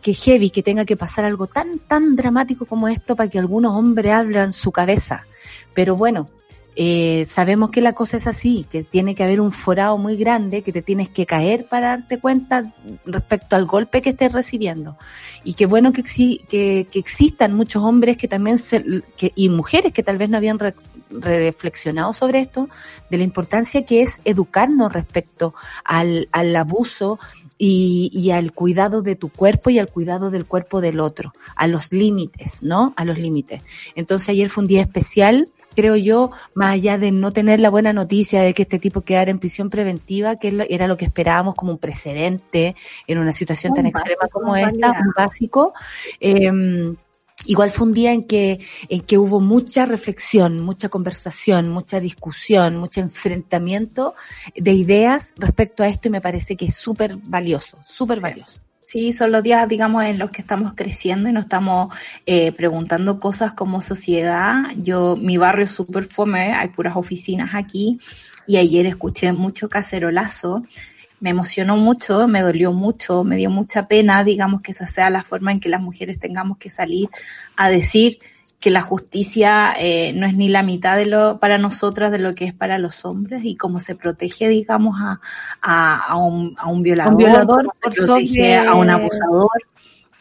que 0.00 0.14
heavy 0.14 0.48
que 0.48 0.62
tenga 0.62 0.86
que 0.86 0.96
pasar 0.96 1.26
algo 1.26 1.46
tan, 1.48 1.78
tan 1.78 2.16
dramático 2.16 2.64
como 2.64 2.88
esto 2.88 3.14
para 3.14 3.28
que 3.28 3.38
algunos 3.38 3.74
hombres 3.74 4.10
abran 4.10 4.54
su 4.54 4.72
cabeza. 4.72 5.26
Pero 5.74 5.96
bueno, 5.96 6.30
eh, 6.76 7.24
sabemos 7.26 7.70
que 7.70 7.80
la 7.80 7.94
cosa 7.94 8.16
es 8.16 8.26
así, 8.26 8.66
que 8.70 8.84
tiene 8.84 9.14
que 9.14 9.24
haber 9.24 9.40
un 9.40 9.50
forado 9.50 9.98
muy 9.98 10.16
grande, 10.16 10.62
que 10.62 10.72
te 10.72 10.82
tienes 10.82 11.08
que 11.08 11.26
caer 11.26 11.66
para 11.66 11.88
darte 11.88 12.18
cuenta 12.18 12.72
respecto 13.04 13.56
al 13.56 13.66
golpe 13.66 14.00
que 14.00 14.10
estés 14.10 14.32
recibiendo. 14.32 14.96
Y 15.42 15.54
qué 15.54 15.66
bueno 15.66 15.92
que, 15.92 16.02
que, 16.02 16.86
que 16.90 16.98
existan 16.98 17.54
muchos 17.54 17.82
hombres 17.82 18.16
que 18.16 18.28
también 18.28 18.58
se, 18.58 19.02
que, 19.16 19.32
y 19.34 19.48
mujeres 19.48 19.92
que 19.92 20.02
tal 20.02 20.18
vez 20.18 20.30
no 20.30 20.36
habían 20.36 20.58
re, 20.58 20.74
reflexionado 21.10 22.12
sobre 22.12 22.40
esto, 22.40 22.68
de 23.10 23.18
la 23.18 23.24
importancia 23.24 23.84
que 23.84 24.02
es 24.02 24.20
educarnos 24.24 24.92
respecto 24.92 25.54
al, 25.84 26.28
al 26.30 26.54
abuso 26.54 27.18
y, 27.58 28.10
y, 28.14 28.30
al 28.30 28.52
cuidado 28.52 29.02
de 29.02 29.16
tu 29.16 29.28
cuerpo 29.28 29.70
y 29.70 29.78
al 29.78 29.88
cuidado 29.88 30.30
del 30.30 30.46
cuerpo 30.46 30.80
del 30.80 31.00
otro, 31.00 31.34
a 31.56 31.66
los 31.66 31.92
límites, 31.92 32.62
¿no? 32.62 32.94
A 32.96 33.04
los 33.04 33.18
límites. 33.18 33.62
Entonces 33.96 34.30
ayer 34.30 34.48
fue 34.48 34.62
un 34.62 34.68
día 34.68 34.80
especial 34.80 35.50
creo 35.74 35.96
yo, 35.96 36.30
más 36.54 36.74
allá 36.74 36.98
de 36.98 37.12
no 37.12 37.32
tener 37.32 37.60
la 37.60 37.70
buena 37.70 37.92
noticia 37.92 38.42
de 38.42 38.54
que 38.54 38.62
este 38.62 38.78
tipo 38.78 39.02
quedara 39.02 39.30
en 39.30 39.38
prisión 39.38 39.70
preventiva, 39.70 40.36
que 40.36 40.66
era 40.68 40.86
lo 40.86 40.96
que 40.96 41.04
esperábamos 41.04 41.54
como 41.54 41.72
un 41.72 41.78
precedente 41.78 42.76
en 43.06 43.18
una 43.18 43.32
situación 43.32 43.74
tan 43.74 43.86
extrema 43.86 44.28
como 44.30 44.56
esta, 44.56 44.90
un 44.90 45.12
básico. 45.16 45.72
Eh, 46.20 46.50
igual 47.46 47.70
fue 47.70 47.86
un 47.86 47.94
día 47.94 48.12
en 48.12 48.24
que, 48.24 48.60
en 48.88 49.00
que 49.02 49.18
hubo 49.18 49.40
mucha 49.40 49.86
reflexión, 49.86 50.60
mucha 50.60 50.88
conversación, 50.88 51.68
mucha 51.68 52.00
discusión, 52.00 52.76
mucho 52.76 53.00
enfrentamiento 53.00 54.14
de 54.54 54.72
ideas 54.72 55.34
respecto 55.36 55.82
a 55.82 55.88
esto 55.88 56.08
y 56.08 56.10
me 56.10 56.20
parece 56.20 56.56
que 56.56 56.66
es 56.66 56.74
súper 56.74 57.16
valioso, 57.16 57.78
súper 57.84 58.20
valioso. 58.20 58.60
Sí, 58.90 59.12
son 59.12 59.30
los 59.30 59.44
días, 59.44 59.68
digamos, 59.68 60.02
en 60.02 60.18
los 60.18 60.30
que 60.30 60.40
estamos 60.40 60.72
creciendo 60.74 61.28
y 61.28 61.32
nos 61.32 61.44
estamos 61.44 61.94
eh, 62.26 62.50
preguntando 62.50 63.20
cosas 63.20 63.52
como 63.52 63.82
sociedad. 63.82 64.64
Yo, 64.78 65.14
mi 65.14 65.36
barrio 65.36 65.66
es 65.66 65.70
súper 65.70 66.02
fome, 66.02 66.54
hay 66.54 66.70
puras 66.70 66.96
oficinas 66.96 67.54
aquí 67.54 68.00
y 68.48 68.56
ayer 68.56 68.86
escuché 68.86 69.32
mucho 69.32 69.68
cacerolazo. 69.68 70.64
Me 71.20 71.30
emocionó 71.30 71.76
mucho, 71.76 72.26
me 72.26 72.40
dolió 72.40 72.72
mucho, 72.72 73.22
me 73.22 73.36
dio 73.36 73.48
mucha 73.48 73.86
pena, 73.86 74.24
digamos, 74.24 74.60
que 74.60 74.72
esa 74.72 74.88
sea 74.88 75.08
la 75.08 75.22
forma 75.22 75.52
en 75.52 75.60
que 75.60 75.68
las 75.68 75.80
mujeres 75.80 76.18
tengamos 76.18 76.58
que 76.58 76.68
salir 76.68 77.10
a 77.54 77.70
decir 77.70 78.18
que 78.60 78.70
la 78.70 78.82
justicia 78.82 79.72
eh, 79.78 80.12
no 80.12 80.26
es 80.26 80.34
ni 80.34 80.48
la 80.48 80.62
mitad 80.62 80.96
de 80.96 81.06
lo 81.06 81.40
para 81.40 81.56
nosotras 81.56 82.12
de 82.12 82.18
lo 82.18 82.34
que 82.34 82.44
es 82.44 82.54
para 82.54 82.78
los 82.78 83.06
hombres 83.06 83.42
y 83.44 83.56
cómo 83.56 83.80
se 83.80 83.94
protege, 83.94 84.48
digamos, 84.48 84.96
a, 85.00 85.20
a, 85.62 85.96
a, 85.96 86.16
un, 86.16 86.54
a 86.58 86.68
un 86.68 86.82
violador, 86.82 87.12
un 87.14 87.18
violador 87.18 87.70
se 87.82 87.90
protege 87.90 88.58
a 88.58 88.74
un 88.74 88.90
abusador. 88.90 89.50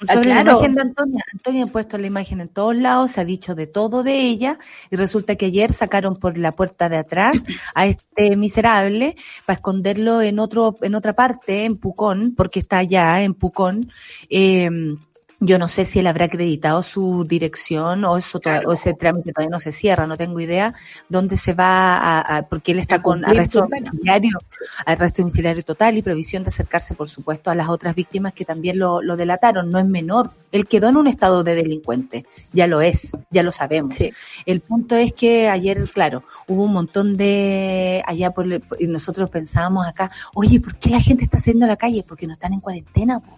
Ah, 0.07 0.15
claro. 0.21 0.45
la 0.45 0.51
imagen 0.51 0.75
de 0.75 0.81
Antonia, 0.81 1.23
Antonia 1.33 1.63
ha 1.65 1.67
puesto 1.67 1.97
la 1.97 2.07
imagen 2.07 2.39
en 2.39 2.47
todos 2.47 2.73
lados, 2.73 3.11
se 3.11 3.19
ha 3.19 3.25
dicho 3.25 3.53
de 3.53 3.67
todo 3.67 4.01
de 4.01 4.21
ella, 4.21 4.57
y 4.89 4.95
resulta 4.95 5.35
que 5.35 5.47
ayer 5.47 5.73
sacaron 5.73 6.15
por 6.15 6.37
la 6.37 6.53
puerta 6.53 6.87
de 6.87 6.95
atrás 6.95 7.43
a 7.75 7.85
este 7.85 8.37
miserable 8.37 9.17
para 9.45 9.57
esconderlo 9.57 10.21
en 10.21 10.39
otro, 10.39 10.77
en 10.81 10.95
otra 10.95 11.11
parte, 11.11 11.65
en 11.65 11.75
Pucón, 11.75 12.33
porque 12.37 12.59
está 12.59 12.77
allá 12.77 13.21
en 13.21 13.33
Pucón, 13.33 13.91
eh, 14.29 14.69
yo 15.39 15.57
no 15.57 15.67
sé 15.67 15.85
si 15.85 15.99
él 15.99 16.07
habrá 16.07 16.25
acreditado 16.25 16.83
su 16.83 17.25
dirección 17.25 18.03
o 18.03 18.17
eso 18.17 18.41
o 18.65 18.73
ese 18.73 18.93
trámite 18.93 19.31
todavía 19.31 19.51
no 19.51 19.59
se 19.59 19.71
cierra, 19.71 20.05
no 20.05 20.17
tengo 20.17 20.39
idea 20.39 20.73
dónde 21.07 21.37
se 21.37 21.53
va 21.53 21.97
a, 21.97 22.37
a 22.37 22.41
porque 22.47 22.73
él 22.73 22.79
está 22.79 23.01
con 23.01 23.23
arresto 23.23 23.61
domiciliario, 23.61 24.37
arresto 24.85 25.21
domiciliario 25.21 25.63
total 25.63 25.97
y 25.97 26.01
provisión 26.01 26.43
de 26.43 26.49
acercarse, 26.49 26.93
por 26.93 27.09
supuesto, 27.09 27.49
a 27.49 27.55
las 27.55 27.69
otras 27.69 27.95
víctimas 27.95 28.33
que 28.33 28.45
también 28.45 28.79
lo, 28.79 29.01
lo 29.01 29.15
delataron. 29.15 29.69
No 29.69 29.79
es 29.79 29.85
menor. 29.85 30.31
Él 30.51 30.67
quedó 30.67 30.89
en 30.89 30.97
un 30.97 31.07
estado 31.07 31.43
de 31.43 31.55
delincuente. 31.55 32.25
Ya 32.51 32.67
lo 32.67 32.81
es, 32.81 33.15
ya 33.29 33.43
lo 33.43 33.51
sabemos. 33.51 33.95
Sí. 33.95 34.11
El 34.45 34.61
punto 34.61 34.95
es 34.95 35.13
que 35.13 35.47
ayer, 35.47 35.83
claro, 35.93 36.23
hubo 36.47 36.63
un 36.63 36.73
montón 36.73 37.15
de 37.15 38.03
allá 38.05 38.31
por, 38.31 38.45
y 38.79 38.87
nosotros 38.87 39.29
pensábamos 39.29 39.87
acá, 39.87 40.11
oye, 40.33 40.59
¿por 40.59 40.75
qué 40.75 40.89
la 40.89 40.99
gente 40.99 41.23
está 41.23 41.39
saliendo 41.39 41.65
a 41.65 41.69
la 41.69 41.77
calle? 41.77 42.03
Porque 42.07 42.27
no 42.27 42.33
están 42.33 42.53
en 42.53 42.59
cuarentena, 42.59 43.19
po? 43.19 43.37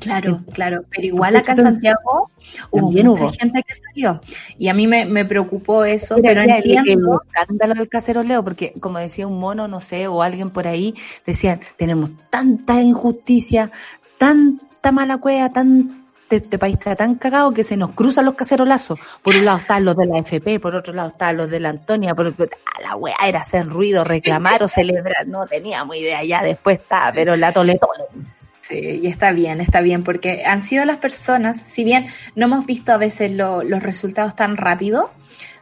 Claro, 0.00 0.40
claro, 0.52 0.84
pero 0.90 1.06
igual 1.06 1.36
acá 1.36 1.52
en 1.52 1.62
Santiago 1.62 2.30
hubo 2.70 2.90
mucha 2.90 3.24
hubo. 3.24 3.32
gente 3.32 3.62
que 3.62 3.74
salió 3.74 4.20
y 4.56 4.68
a 4.68 4.74
mí 4.74 4.86
me, 4.86 5.04
me 5.04 5.24
preocupó 5.24 5.84
eso, 5.84 6.16
pero, 6.16 6.40
pero 6.40 6.54
entiendo... 6.54 7.20
El 7.22 7.28
escándalo 7.28 7.74
del 7.74 7.88
caceroleo, 7.88 8.42
porque 8.42 8.72
como 8.80 8.98
decía 8.98 9.26
un 9.26 9.38
mono, 9.38 9.68
no 9.68 9.80
sé, 9.80 10.06
o 10.08 10.22
alguien 10.22 10.50
por 10.50 10.66
ahí, 10.66 10.94
decían, 11.26 11.60
tenemos 11.76 12.10
tanta 12.30 12.80
injusticia, 12.80 13.70
tanta 14.18 14.92
mala 14.92 15.18
cueva, 15.18 15.50
tan 15.50 16.02
este 16.36 16.58
país 16.58 16.76
está 16.78 16.96
tan 16.96 17.16
cagado 17.16 17.52
que 17.52 17.64
se 17.64 17.76
nos 17.76 17.90
cruzan 17.90 18.24
los 18.24 18.34
cacerolazos. 18.34 18.98
Por 19.22 19.36
un 19.36 19.44
lado 19.44 19.58
están 19.58 19.84
los 19.84 19.96
de 19.96 20.06
la 20.06 20.18
FP, 20.18 20.60
por 20.60 20.74
otro 20.74 20.92
lado 20.92 21.08
están 21.08 21.36
los 21.36 21.50
de 21.50 21.60
la 21.60 21.70
Antonia, 21.70 22.14
por 22.14 22.28
otro, 22.28 22.46
ah, 22.50 22.80
la 22.82 22.96
weá 22.96 23.16
era 23.26 23.40
hacer 23.40 23.66
ruido, 23.66 24.04
reclamar 24.04 24.62
o 24.62 24.68
celebrar, 24.68 25.26
no 25.26 25.46
teníamos 25.46 25.96
idea, 25.96 26.24
ya 26.24 26.42
después 26.42 26.80
está, 26.80 27.12
pero 27.14 27.36
la 27.36 27.52
tole 27.52 27.78
tole. 27.78 28.04
Sí, 28.72 29.00
y 29.02 29.06
está 29.06 29.32
bien, 29.32 29.60
está 29.60 29.82
bien, 29.82 30.02
porque 30.02 30.44
han 30.46 30.62
sido 30.62 30.86
las 30.86 30.96
personas, 30.96 31.60
si 31.60 31.84
bien 31.84 32.06
no 32.34 32.46
hemos 32.46 32.64
visto 32.64 32.90
a 32.92 32.96
veces 32.96 33.30
lo, 33.30 33.62
los 33.62 33.82
resultados 33.82 34.34
tan 34.34 34.56
rápido, 34.56 35.10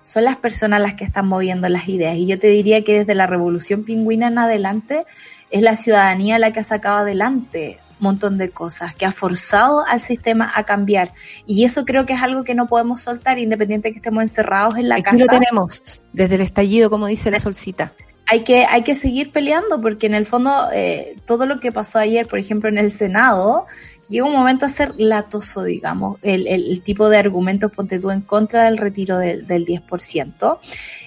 son 0.04 0.22
las 0.22 0.36
personas 0.36 0.80
las 0.80 0.94
que 0.94 1.02
están 1.02 1.26
moviendo 1.26 1.68
las 1.68 1.88
ideas. 1.88 2.14
Y 2.14 2.26
yo 2.26 2.38
te 2.38 2.46
diría 2.46 2.84
que 2.84 3.00
desde 3.00 3.16
la 3.16 3.26
revolución 3.26 3.82
pingüina 3.82 4.28
en 4.28 4.38
adelante 4.38 5.04
es 5.50 5.60
la 5.62 5.74
ciudadanía 5.74 6.38
la 6.38 6.52
que 6.52 6.60
ha 6.60 6.64
sacado 6.64 6.98
adelante 6.98 7.80
un 7.98 8.04
montón 8.04 8.38
de 8.38 8.50
cosas, 8.50 8.94
que 8.94 9.06
ha 9.06 9.12
forzado 9.12 9.84
al 9.84 10.00
sistema 10.00 10.52
a 10.54 10.62
cambiar. 10.62 11.12
Y 11.46 11.64
eso 11.64 11.84
creo 11.84 12.06
que 12.06 12.12
es 12.12 12.22
algo 12.22 12.44
que 12.44 12.54
no 12.54 12.68
podemos 12.68 13.00
soltar, 13.00 13.40
independiente 13.40 13.88
de 13.88 13.92
que 13.92 13.98
estemos 13.98 14.22
encerrados 14.22 14.76
en 14.76 14.88
la 14.88 14.94
Aquí 14.94 15.02
casa. 15.02 15.18
lo 15.18 15.26
tenemos, 15.26 16.00
desde 16.12 16.36
el 16.36 16.42
estallido, 16.42 16.90
como 16.90 17.08
dice 17.08 17.30
la 17.32 17.40
solcita 17.40 17.92
hay 18.30 18.44
que, 18.44 18.64
hay 18.64 18.84
que 18.84 18.94
seguir 18.94 19.32
peleando 19.32 19.80
porque 19.80 20.06
en 20.06 20.14
el 20.14 20.24
fondo 20.24 20.68
eh, 20.72 21.16
todo 21.26 21.46
lo 21.46 21.58
que 21.58 21.72
pasó 21.72 21.98
ayer, 21.98 22.28
por 22.28 22.38
ejemplo, 22.38 22.68
en 22.68 22.78
el 22.78 22.92
Senado, 22.92 23.66
llega 24.08 24.24
un 24.24 24.32
momento 24.32 24.66
a 24.66 24.68
ser 24.68 24.94
latoso, 24.98 25.64
digamos, 25.64 26.20
el, 26.22 26.46
el, 26.46 26.80
tipo 26.82 27.08
de 27.08 27.18
argumentos, 27.18 27.72
ponte 27.72 27.98
tú, 27.98 28.12
en 28.12 28.20
contra 28.20 28.66
del 28.66 28.78
retiro 28.78 29.18
del, 29.18 29.48
del 29.48 29.66
10%. 29.66 30.58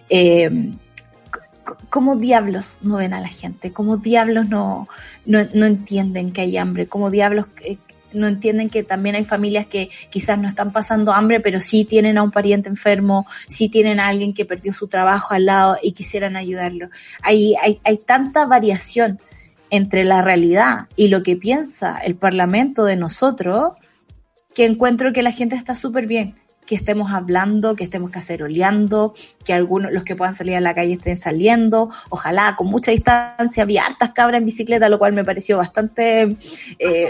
Eh, 0.09 0.73
¿Cómo 1.89 2.17
diablos 2.17 2.79
no 2.81 2.97
ven 2.97 3.13
a 3.13 3.21
la 3.21 3.29
gente? 3.29 3.71
¿Cómo 3.71 3.95
diablos 3.95 4.49
no, 4.49 4.89
no, 5.25 5.47
no 5.53 5.65
entienden 5.65 6.33
que 6.33 6.41
hay 6.41 6.57
hambre? 6.57 6.87
¿Cómo 6.87 7.09
diablos 7.09 7.45
eh, 7.63 7.77
no 8.13 8.27
entienden 8.27 8.69
que 8.69 8.83
también 8.83 9.15
hay 9.15 9.25
familias 9.25 9.67
que 9.67 9.89
quizás 10.09 10.37
no 10.39 10.47
están 10.47 10.71
pasando 10.71 11.13
hambre, 11.13 11.39
pero 11.39 11.59
sí 11.59 11.85
tienen 11.85 12.17
a 12.17 12.23
un 12.23 12.31
pariente 12.31 12.69
enfermo, 12.69 13.25
sí 13.47 13.69
tienen 13.69 13.99
a 13.99 14.07
alguien 14.07 14.33
que 14.33 14.45
perdió 14.45 14.73
su 14.73 14.87
trabajo 14.87 15.33
al 15.33 15.45
lado 15.45 15.77
y 15.81 15.93
quisieran 15.93 16.35
ayudarlo. 16.35 16.89
Hay, 17.21 17.55
hay, 17.61 17.79
hay 17.83 17.97
tanta 17.97 18.45
variación 18.45 19.19
entre 19.69 20.03
la 20.03 20.21
realidad 20.21 20.87
y 20.95 21.07
lo 21.07 21.23
que 21.23 21.35
piensa 21.35 21.97
el 21.97 22.15
Parlamento 22.15 22.85
de 22.85 22.95
nosotros 22.95 23.73
que 24.53 24.65
encuentro 24.65 25.13
que 25.13 25.23
la 25.23 25.31
gente 25.31 25.55
está 25.55 25.75
súper 25.75 26.05
bien 26.05 26.35
que 26.65 26.75
estemos 26.75 27.11
hablando, 27.11 27.75
que 27.75 27.83
estemos 27.83 28.09
caceroleando, 28.09 29.13
que 29.45 29.53
algunos, 29.53 29.91
los 29.91 30.03
que 30.03 30.15
puedan 30.15 30.35
salir 30.35 30.55
a 30.55 30.61
la 30.61 30.73
calle 30.73 30.93
estén 30.93 31.17
saliendo, 31.17 31.89
ojalá 32.09 32.55
con 32.55 32.67
mucha 32.67 32.91
distancia, 32.91 33.63
había 33.63 33.85
hartas 33.85 34.11
cabras 34.11 34.39
en 34.39 34.45
bicicleta, 34.45 34.89
lo 34.89 34.99
cual 34.99 35.13
me 35.13 35.23
pareció 35.23 35.57
bastante 35.57 36.37
eh, 36.79 37.09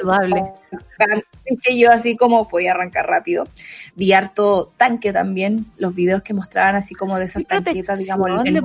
que 1.64 1.78
yo 1.78 1.92
así 1.92 2.16
como 2.16 2.48
podía 2.48 2.72
arrancar 2.72 3.08
rápido. 3.08 3.48
Vi 3.96 4.14
harto 4.14 4.72
tanque 4.78 5.14
también, 5.14 5.66
los 5.78 5.94
videos 5.94 6.22
que 6.22 6.34
mostraban 6.34 6.76
así 6.76 6.96
como 6.96 7.18
de 7.18 7.26
esas 7.26 7.46
tanquetas, 7.46 8.00
digamos, 8.00 8.28
el, 8.46 8.62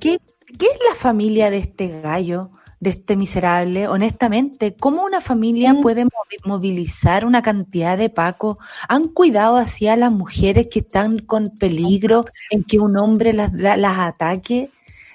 ¿Qué, 0.00 0.18
¿Qué 0.58 0.66
es 0.66 0.78
la 0.88 0.94
familia 0.94 1.50
de 1.50 1.58
este 1.58 2.00
gallo? 2.00 2.50
De 2.80 2.90
este 2.90 3.16
miserable, 3.16 3.88
honestamente, 3.88 4.76
¿cómo 4.76 5.04
una 5.04 5.20
familia 5.20 5.74
mm. 5.74 5.80
puede 5.80 6.06
movilizar 6.44 7.24
una 7.24 7.42
cantidad 7.42 7.98
de 7.98 8.10
pacos? 8.10 8.58
¿Han 8.88 9.08
cuidado 9.08 9.56
así 9.56 9.88
a 9.88 9.96
las 9.96 10.12
mujeres 10.12 10.68
que 10.70 10.80
están 10.80 11.18
con 11.18 11.58
peligro 11.58 12.24
en 12.50 12.62
que 12.64 12.78
un 12.78 12.96
hombre 12.96 13.32
las, 13.32 13.52
las 13.52 13.98
ataque? 13.98 14.70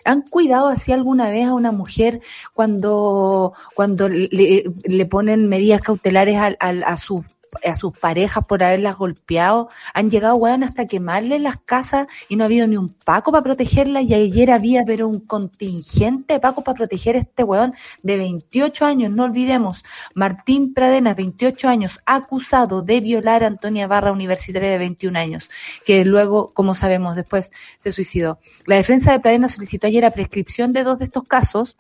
¿Han 0.06 0.24
cuidado 0.24 0.68
así 0.68 0.92
alguna 0.92 1.30
vez 1.30 1.48
a 1.48 1.54
una 1.54 1.72
mujer 1.72 2.20
cuando, 2.54 3.54
cuando 3.76 4.10
le, 4.10 4.66
le 4.84 5.06
ponen 5.06 5.48
medidas 5.48 5.82
cautelares 5.82 6.38
a, 6.38 6.48
a, 6.60 6.70
a, 6.70 6.98
su, 6.98 7.24
a 7.64 7.76
sus 7.76 7.98
parejas 7.98 8.46
por 8.46 8.64
haberlas 8.64 8.98
golpeado. 8.98 9.70
Han 9.94 10.10
llegado, 10.10 10.36
weón, 10.36 10.64
hasta 10.64 10.88
quemarle 10.88 11.40
las 11.40 11.58
casas 11.58 12.08
y 12.30 12.36
no 12.36 12.44
ha 12.44 12.46
habido 12.46 12.68
ni 12.68 12.78
un 12.78 12.90
Paco 12.90 13.32
para 13.32 13.44
protegerlas. 13.44 14.04
Y 14.04 14.14
ayer 14.14 14.52
había, 14.52 14.84
pero 14.86 15.08
un 15.08 15.20
contingente 15.20 16.36
de 16.36 16.40
Paco 16.40 16.64
para 16.64 16.76
proteger 16.76 17.16
a 17.16 17.20
este 17.20 17.44
weón 17.44 17.74
de 18.02 18.18
28 18.18 18.86
años. 18.86 19.12
No 19.12 19.24
olvidemos, 19.24 19.84
Martín 20.14 20.74
Pradena, 20.74 21.14
28 21.14 21.68
años, 21.68 22.00
acusado 22.06 22.82
de 22.82 23.02
violar 23.02 23.44
a 23.44 23.48
Antonia 23.48 23.88
Barra, 23.88 24.12
universitaria 24.12 24.72
de 24.72 24.78
21 24.78 25.18
años, 25.18 25.50
que 25.86 26.06
luego, 26.06 26.54
como 26.54 26.76
sabemos, 26.76 27.16
después 27.16 27.52
se 27.78 27.92
suicidó. 27.92 28.40
La 28.66 28.76
defensa 28.76 29.12
de 29.12 29.20
Pradena 29.20 29.48
solicitó 29.48 29.88
ayer 29.88 30.04
la 30.04 30.12
prescripción 30.12 30.74
de 30.74 30.84
dos 30.84 31.00
de 31.00 31.06
estos 31.06 31.24
casos 31.24 31.78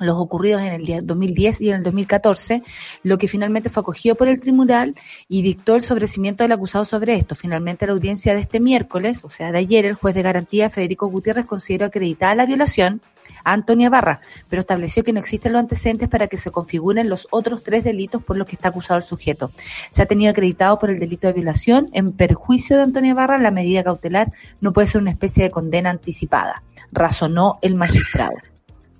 los 0.00 0.16
ocurridos 0.18 0.62
en 0.62 0.72
el 0.72 1.06
2010 1.06 1.60
y 1.60 1.68
en 1.68 1.76
el 1.76 1.82
2014, 1.84 2.62
lo 3.02 3.16
que 3.16 3.28
finalmente 3.28 3.70
fue 3.70 3.82
acogido 3.82 4.16
por 4.16 4.28
el 4.28 4.40
tribunal 4.40 4.94
y 5.28 5.42
dictó 5.42 5.76
el 5.76 5.82
sobrecimiento 5.82 6.42
del 6.42 6.52
acusado 6.52 6.84
sobre 6.84 7.14
esto. 7.14 7.34
Finalmente, 7.36 7.86
la 7.86 7.92
audiencia 7.92 8.34
de 8.34 8.40
este 8.40 8.58
miércoles, 8.58 9.20
o 9.22 9.30
sea, 9.30 9.52
de 9.52 9.58
ayer, 9.58 9.86
el 9.86 9.94
juez 9.94 10.14
de 10.14 10.22
garantía 10.22 10.68
Federico 10.70 11.06
Gutiérrez 11.06 11.46
consideró 11.46 11.86
acreditada 11.86 12.34
la 12.34 12.46
violación 12.46 13.02
a 13.44 13.52
Antonia 13.52 13.88
Barra, 13.88 14.20
pero 14.48 14.60
estableció 14.60 15.04
que 15.04 15.12
no 15.12 15.20
existen 15.20 15.52
los 15.52 15.60
antecedentes 15.60 16.08
para 16.08 16.26
que 16.26 16.38
se 16.38 16.50
configuren 16.50 17.08
los 17.08 17.28
otros 17.30 17.62
tres 17.62 17.84
delitos 17.84 18.22
por 18.22 18.36
los 18.36 18.46
que 18.46 18.56
está 18.56 18.68
acusado 18.70 18.98
el 18.98 19.04
sujeto. 19.04 19.52
Se 19.90 20.02
ha 20.02 20.06
tenido 20.06 20.30
acreditado 20.30 20.78
por 20.78 20.90
el 20.90 20.98
delito 20.98 21.28
de 21.28 21.34
violación 21.34 21.88
en 21.92 22.12
perjuicio 22.12 22.76
de 22.76 22.82
Antonia 22.82 23.14
Barra, 23.14 23.38
la 23.38 23.50
medida 23.50 23.84
cautelar 23.84 24.32
no 24.60 24.72
puede 24.72 24.88
ser 24.88 25.00
una 25.00 25.10
especie 25.10 25.44
de 25.44 25.50
condena 25.50 25.90
anticipada, 25.90 26.62
razonó 26.90 27.58
el 27.62 27.74
magistrado 27.74 28.34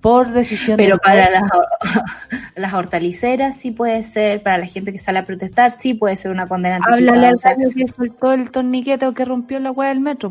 por 0.05 0.33
decisión 0.33 0.77
Pero 0.77 0.99
para 0.99 1.31
las, 1.31 1.45
las, 2.57 2.75
hortaliceras 2.75 3.57
sí 3.57 3.71
puede 3.71 4.03
ser, 4.03 4.43
para 4.43 4.59
la 4.59 4.67
gente 4.67 4.93
que 4.93 4.99
sale 4.99 5.21
a 5.21 5.25
protestar 5.25 5.73
sí 5.73 5.95
puede 5.95 6.15
ser 6.15 6.31
una 6.31 6.47
condena 6.47 6.79
Háblale 6.87 7.29
al 7.29 7.37
o 7.37 7.71
que 7.71 7.89
soltó 7.89 8.35
el 8.35 8.51
torniquete 8.51 9.07
o 9.07 9.15
que 9.15 9.25
rompió 9.25 9.59
la 9.61 9.71
hueá 9.71 9.89
del 9.89 10.01
metro. 10.01 10.31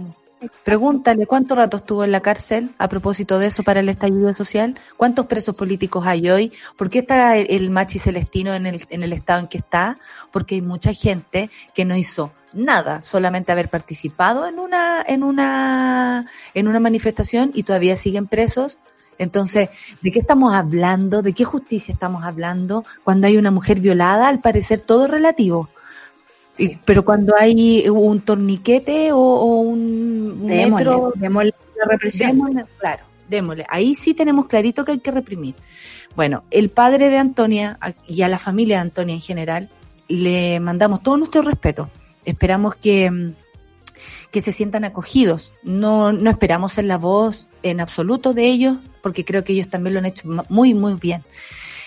Pregúntale 0.64 1.26
cuánto 1.26 1.56
rato 1.56 1.78
estuvo 1.78 2.04
en 2.04 2.12
la 2.12 2.20
cárcel 2.20 2.70
a 2.78 2.88
propósito 2.88 3.40
de 3.40 3.48
eso 3.48 3.64
para 3.64 3.80
el 3.80 3.90
estallido 3.90 4.32
social, 4.36 4.76
cuántos 4.96 5.26
presos 5.26 5.56
políticos 5.56 6.06
hay 6.06 6.30
hoy, 6.30 6.54
por 6.78 6.92
qué 6.92 7.00
está 7.00 7.36
el, 7.36 7.72
machi 7.72 7.98
celestino 7.98 8.54
en 8.54 8.68
el, 8.68 8.86
en 8.92 9.02
el 9.02 9.12
estado 9.12 9.40
en 9.40 9.48
que 9.48 9.58
está, 9.58 9.98
porque 10.30 10.54
hay 10.54 10.62
mucha 10.62 10.94
gente 10.94 11.50
que 11.74 11.84
no 11.84 11.98
hizo 11.98 12.32
nada, 12.54 13.02
solamente 13.02 13.52
haber 13.52 13.70
participado 13.70 14.48
en 14.48 14.60
una, 14.60 15.04
en 15.08 15.24
una, 15.24 16.28
en 16.54 16.68
una 16.68 16.80
manifestación 16.80 17.50
y 17.56 17.64
todavía 17.64 17.98
siguen 17.98 18.28
presos 18.28 18.78
entonces, 19.18 19.70
¿de 20.02 20.12
qué 20.12 20.20
estamos 20.20 20.54
hablando? 20.54 21.22
¿De 21.22 21.34
qué 21.34 21.44
justicia 21.46 21.94
estamos 21.94 22.24
hablando? 22.24 22.84
Cuando 23.04 23.28
hay 23.28 23.38
una 23.38 23.52
mujer 23.52 23.80
violada, 23.80 24.28
al 24.28 24.40
parecer 24.40 24.82
todo 24.82 25.06
es 25.06 25.12
relativo. 25.12 25.70
pero 26.86 27.04
cuando 27.04 27.36
hay 27.38 27.88
un 27.90 28.22
torniquete 28.22 29.12
o, 29.12 29.44
un 29.62 30.46
metro, 30.46 31.14
démosle 31.16 31.54
la 31.78 31.86
represión. 31.92 32.66
claro, 32.78 33.04
démosle. 33.28 33.66
Ahí 33.70 33.96
sí 33.96 34.14
tenemos 34.14 34.46
clarito 34.48 34.86
que 34.86 34.94
hay 34.94 35.00
que 35.00 35.12
reprimir. 35.12 35.56
Bueno, 36.16 36.44
el 36.52 36.70
padre 36.70 37.10
de 37.10 37.18
Antonia 37.18 37.80
y 38.08 38.22
a 38.22 38.28
la 38.28 38.38
familia 38.38 38.78
de 38.78 38.82
Antonia 38.82 39.16
en 39.16 39.22
general, 39.22 39.70
le 40.08 40.60
mandamos 40.60 41.02
todo 41.02 41.18
nuestro 41.18 41.42
respeto. 41.42 41.90
Esperamos 42.26 42.76
que, 42.76 43.34
que 44.34 44.42
se 44.42 44.52
sientan 44.52 44.84
acogidos. 44.84 45.54
No, 45.62 46.12
no 46.12 46.32
esperamos 46.32 46.74
ser 46.74 46.86
la 46.86 46.98
voz 46.98 47.48
en 47.62 47.80
absoluto 47.80 48.34
de 48.34 48.48
ellos, 48.48 48.78
porque 49.04 49.24
creo 49.24 49.44
que 49.44 49.54
ellos 49.54 49.70
también 49.70 49.94
lo 49.94 50.00
han 50.00 50.08
hecho 50.08 50.28
muy, 50.50 50.74
muy 50.74 50.96
bien. 50.96 51.24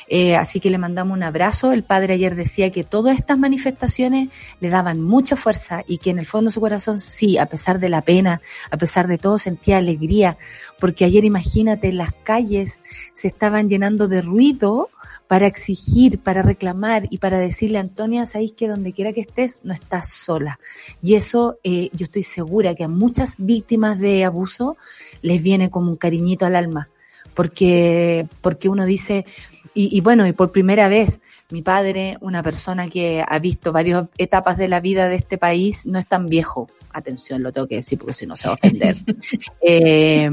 Eh, 0.09 0.36
así 0.36 0.61
que 0.61 0.70
le 0.70 0.78
mandamos 0.78 1.16
un 1.16 1.24
abrazo. 1.24 1.72
El 1.72 1.82
padre 1.82 2.14
ayer 2.14 2.36
decía 2.36 2.70
que 2.70 2.84
todas 2.84 3.18
estas 3.18 3.36
manifestaciones 3.36 4.28
le 4.61 4.68
daban 4.68 5.01
mucha 5.01 5.34
fuerza 5.34 5.82
y 5.88 5.99
que 5.99 6.11
en 6.11 6.20
el 6.20 6.26
fondo 6.26 6.51
de 6.51 6.55
su 6.55 6.61
corazón 6.61 7.01
sí, 7.01 7.36
a 7.36 7.47
pesar 7.47 7.80
de 7.80 7.88
la 7.88 8.03
pena, 8.03 8.40
a 8.70 8.76
pesar 8.76 9.09
de 9.09 9.18
todo, 9.18 9.38
sentía 9.38 9.78
alegría, 9.78 10.38
porque 10.78 11.05
ayer 11.05 11.24
imagínate, 11.24 11.92
las 11.92 12.12
calles 12.22 12.78
se 13.12 13.26
estaban 13.26 13.68
llenando 13.68 14.07
de 14.07 14.22
ruido 14.22 14.90
para 15.29 15.47
exigir, 15.47 16.20
para 16.20 16.43
reclamar 16.43 17.07
y 17.11 17.18
para 17.18 17.39
decirle, 17.39 17.79
Antonia, 17.79 18.27
sabéis 18.27 18.53
que 18.53 18.68
donde 18.68 18.93
quiera 18.93 19.12
que 19.12 19.22
estés, 19.22 19.61
no 19.64 19.74
estás 19.74 20.11
sola. 20.11 20.61
Y 21.03 21.14
eso 21.14 21.59
eh, 21.64 21.91
yo 21.93 22.05
estoy 22.05 22.22
segura 22.22 22.74
que 22.74 22.85
a 22.85 22.89
muchas 22.89 23.35
víctimas 23.39 23.99
de 23.99 24.24
abuso 24.24 24.77
les 25.22 25.43
viene 25.43 25.70
como 25.70 25.91
un 25.91 25.97
cariñito 25.97 26.47
al 26.47 26.55
alma, 26.55 26.89
porque, 27.35 28.27
porque 28.41 28.68
uno 28.68 28.87
dice, 28.87 29.27
y, 29.74 29.97
y 29.97 30.01
bueno, 30.01 30.27
y 30.27 30.33
por 30.33 30.53
primera 30.53 30.89
vez, 30.89 31.20
mi 31.51 31.62
padre, 31.62 32.16
una 32.20 32.43
persona 32.43 32.89
que 32.89 33.24
ha 33.27 33.39
visto 33.39 33.72
varias 33.72 34.07
etapas 34.18 34.57
de 34.57 34.68
la 34.68 34.81
vida 34.81 35.09
de 35.09 35.16
este 35.16 35.39
país, 35.39 35.87
no 35.87 35.99
es 35.99 36.07
tan 36.07 36.27
viejo. 36.27 36.68
Atención, 36.93 37.43
lo 37.43 37.53
tengo 37.53 37.66
que 37.66 37.77
decir 37.77 37.99
porque 37.99 38.14
si 38.14 38.27
no 38.27 38.37
se 38.37 38.49
va 38.49 38.55
a 38.55 38.57
ofender. 38.57 38.97
eh, 39.61 40.31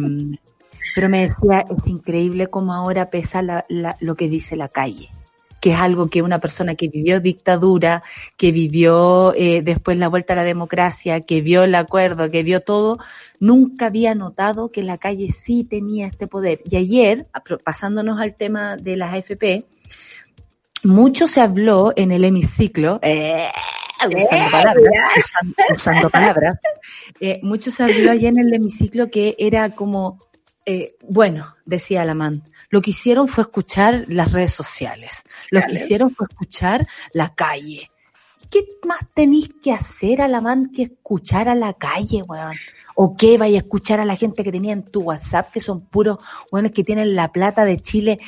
pero 0.95 1.09
me 1.09 1.21
decía, 1.21 1.65
es 1.77 1.88
increíble 1.88 2.47
cómo 2.47 2.73
ahora 2.73 3.09
pesa 3.09 3.41
la, 3.41 3.65
lo 3.99 4.15
que 4.15 4.29
dice 4.29 4.55
la 4.55 4.69
calle 4.69 5.09
que 5.59 5.69
es 5.69 5.79
algo 5.79 6.09
que 6.09 6.21
una 6.21 6.41
persona 6.41 6.75
que 6.75 6.89
vivió 6.89 7.21
dictadura, 7.21 8.03
que 8.36 8.51
vivió 8.51 9.34
eh, 9.34 9.61
después 9.61 9.97
la 9.97 10.09
vuelta 10.09 10.34
a 10.34 10.36
la 10.36 10.43
democracia, 10.43 11.21
que 11.21 11.39
vio 11.39 11.63
el 11.63 11.73
acuerdo, 11.75 12.29
que 12.29 12.43
vio 12.43 12.59
todo, 12.59 12.97
nunca 13.39 13.86
había 13.86 14.13
notado 14.13 14.73
que 14.73 14.84
la 14.84 14.97
calle 14.97 15.31
sí 15.31 15.63
tenía 15.63 16.07
este 16.07 16.27
poder. 16.27 16.59
Y 16.69 16.75
ayer, 16.75 17.27
pasándonos 17.63 18.19
al 18.19 18.36
tema 18.36 18.75
de 18.75 18.97
las 18.97 19.13
AFP, 19.13 19.63
mucho 20.84 21.29
se 21.29 21.39
habló 21.39 21.93
en 21.95 22.11
el 22.11 22.25
hemiciclo, 22.25 22.99
eh, 23.01 23.47
usando 24.05 24.51
palabras, 24.51 24.95
usando, 25.73 26.09
palabras 26.09 26.59
eh, 27.21 27.39
mucho 27.41 27.71
se 27.71 27.84
habló 27.84 28.11
ayer 28.11 28.34
en 28.34 28.39
el 28.39 28.53
hemiciclo 28.53 29.09
que 29.09 29.36
era 29.39 29.69
como 29.69 30.19
eh, 30.66 30.95
bueno, 31.01 31.55
decía 31.66 32.01
Alamán, 32.01 32.43
lo 32.70 32.82
que 32.82 32.91
hicieron 32.91 33.28
fue 33.28 33.43
escuchar 33.43 34.05
las 34.07 34.32
redes 34.32 34.53
sociales, 34.53 35.24
lo 35.51 35.61
que 35.61 35.74
hicieron 35.74 36.16
fue 36.16 36.28
escuchar 36.30 36.88
la 37.11 37.34
calle. 37.34 37.91
¿Qué 38.49 38.66
más 38.86 38.99
tenéis 39.14 39.49
que 39.61 39.72
hacer, 39.72 40.22
Alamán, 40.22 40.72
que 40.72 40.84
escuchar 40.84 41.49
a 41.49 41.55
la 41.55 41.74
calle, 41.74 42.22
weón? 42.22 42.53
¿O 42.95 43.18
qué 43.18 43.38
vaya 43.38 43.57
a 43.57 43.64
escuchar 43.64 43.99
a 43.99 44.05
la 44.05 44.16
gente 44.16 44.43
que 44.43 44.51
tenía 44.51 44.74
en 44.74 44.84
tu 44.84 45.01
WhatsApp, 45.01 45.51
que 45.51 45.59
son 45.59 45.82
puros 45.82 46.20
weones 46.51 46.72
que 46.72 46.84
tienen 46.84 47.16
la 47.16 47.32
plata 47.32 47.66
de 47.66 47.78
Chile 47.78 48.20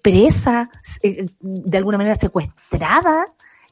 presa, 0.00 0.70
eh, 1.02 1.26
de 1.40 1.76
alguna 1.78 1.98
manera 1.98 2.16
secuestrada? 2.16 3.26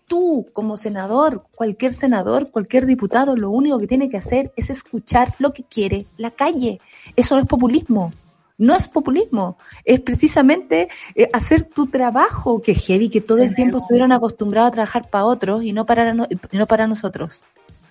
Tú 0.06 0.46
como 0.52 0.76
senador, 0.76 1.44
cualquier 1.54 1.92
senador, 1.92 2.50
cualquier 2.50 2.86
diputado, 2.86 3.36
lo 3.36 3.50
único 3.50 3.78
que 3.78 3.86
tiene 3.86 4.08
que 4.08 4.16
hacer 4.16 4.52
es 4.56 4.70
escuchar 4.70 5.34
lo 5.38 5.52
que 5.52 5.64
quiere 5.64 6.06
la 6.16 6.30
calle. 6.30 6.80
Eso 7.16 7.36
no 7.36 7.42
es 7.42 7.48
populismo. 7.48 8.12
No 8.56 8.76
es 8.76 8.86
populismo, 8.86 9.58
es 9.84 9.98
precisamente 9.98 10.88
eh, 11.16 11.28
hacer 11.32 11.64
tu 11.64 11.88
trabajo, 11.88 12.62
que 12.62 12.72
heavy, 12.72 13.08
que 13.08 13.20
todo 13.20 13.38
el 13.38 13.52
tiempo 13.52 13.78
estuvieron 13.78 14.12
acostumbrados 14.12 14.68
a 14.68 14.72
trabajar 14.72 15.10
para 15.10 15.24
otros 15.24 15.64
y 15.64 15.72
no 15.72 15.86
para, 15.86 16.14
no, 16.14 16.28
para 16.68 16.86
nosotros. 16.86 17.42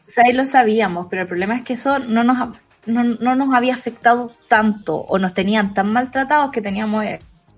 O 0.08 0.10
sea, 0.10 0.24
ahí 0.26 0.32
lo 0.32 0.46
sabíamos, 0.46 1.08
pero 1.10 1.24
el 1.24 1.28
problema 1.28 1.58
es 1.58 1.66
que 1.66 1.74
eso 1.74 2.00
no 2.00 2.24
nos, 2.24 2.56
no, 2.86 3.04
no 3.04 3.36
nos 3.36 3.54
había 3.54 3.74
afectado 3.74 4.32
tanto 4.48 4.96
o 4.96 5.20
nos 5.20 5.34
tenían 5.34 5.74
tan 5.74 5.92
maltratados 5.92 6.52
que 6.52 6.62
teníamos 6.62 7.04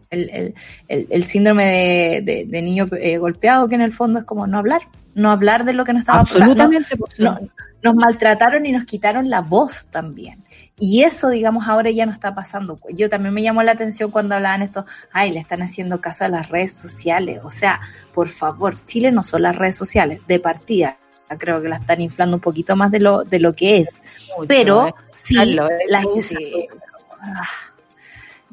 el, 0.10 0.30
el, 0.30 0.54
el, 0.88 1.08
el 1.10 1.24
síndrome 1.24 1.66
de, 1.66 2.22
de, 2.22 2.46
de 2.46 2.62
niño 2.62 2.88
eh, 3.00 3.18
golpeado, 3.18 3.68
que 3.68 3.76
en 3.76 3.82
el 3.82 3.94
fondo 3.94 4.20
es 4.20 4.26
como 4.26 4.48
no 4.48 4.58
hablar, 4.60 4.82
no 5.14 5.32
hablar 5.32 5.66
de 5.66 5.74
lo 5.74 5.86
que 5.86 5.94
nos 5.94 6.02
estaba 6.02 6.20
Absolutamente. 6.20 6.96
pasando. 6.98 7.40
No, 7.42 7.50
nos 7.84 7.96
maltrataron 7.96 8.66
y 8.66 8.72
nos 8.72 8.86
quitaron 8.86 9.30
la 9.30 9.42
voz 9.42 9.86
también. 9.92 10.44
Y 10.78 11.04
eso, 11.04 11.30
digamos, 11.30 11.68
ahora 11.68 11.92
ya 11.92 12.06
no 12.06 12.12
está 12.12 12.34
pasando. 12.34 12.80
Yo 12.90 13.10
también 13.10 13.34
me 13.34 13.44
llamó 13.44 13.64
la 13.64 13.74
atención 13.74 14.12
cuando 14.12 14.36
hablaban 14.36 14.64
esto, 14.64 14.86
ay, 15.14 15.32
le 15.32 15.40
están 15.40 15.62
haciendo 15.62 16.02
caso 16.02 16.26
a 16.26 16.30
las 16.30 16.50
redes 16.50 16.74
sociales. 16.74 17.42
O 17.44 17.50
sea, 17.50 17.80
por 18.14 18.28
favor, 18.28 18.84
Chile 18.86 19.12
no 19.12 19.24
son 19.24 19.44
las 19.44 19.56
redes 19.56 19.78
sociales, 19.78 20.20
de 20.28 20.40
partida. 20.40 20.98
Creo 21.38 21.62
que 21.62 21.70
la 21.70 21.78
están 21.78 22.02
inflando 22.02 22.38
un 22.38 22.42
poquito 22.42 22.76
más 22.76 22.92
de 22.92 23.00
lo, 23.00 23.24
de 23.24 23.40
lo 23.40 23.54
que 23.54 23.80
es. 23.80 24.04
Mucho, 24.36 24.48
Pero 24.48 24.88
eh. 24.88 24.94
sí, 25.14 25.36
las 25.88 26.06
Sí. 26.22 26.68
Ah. 27.22 27.44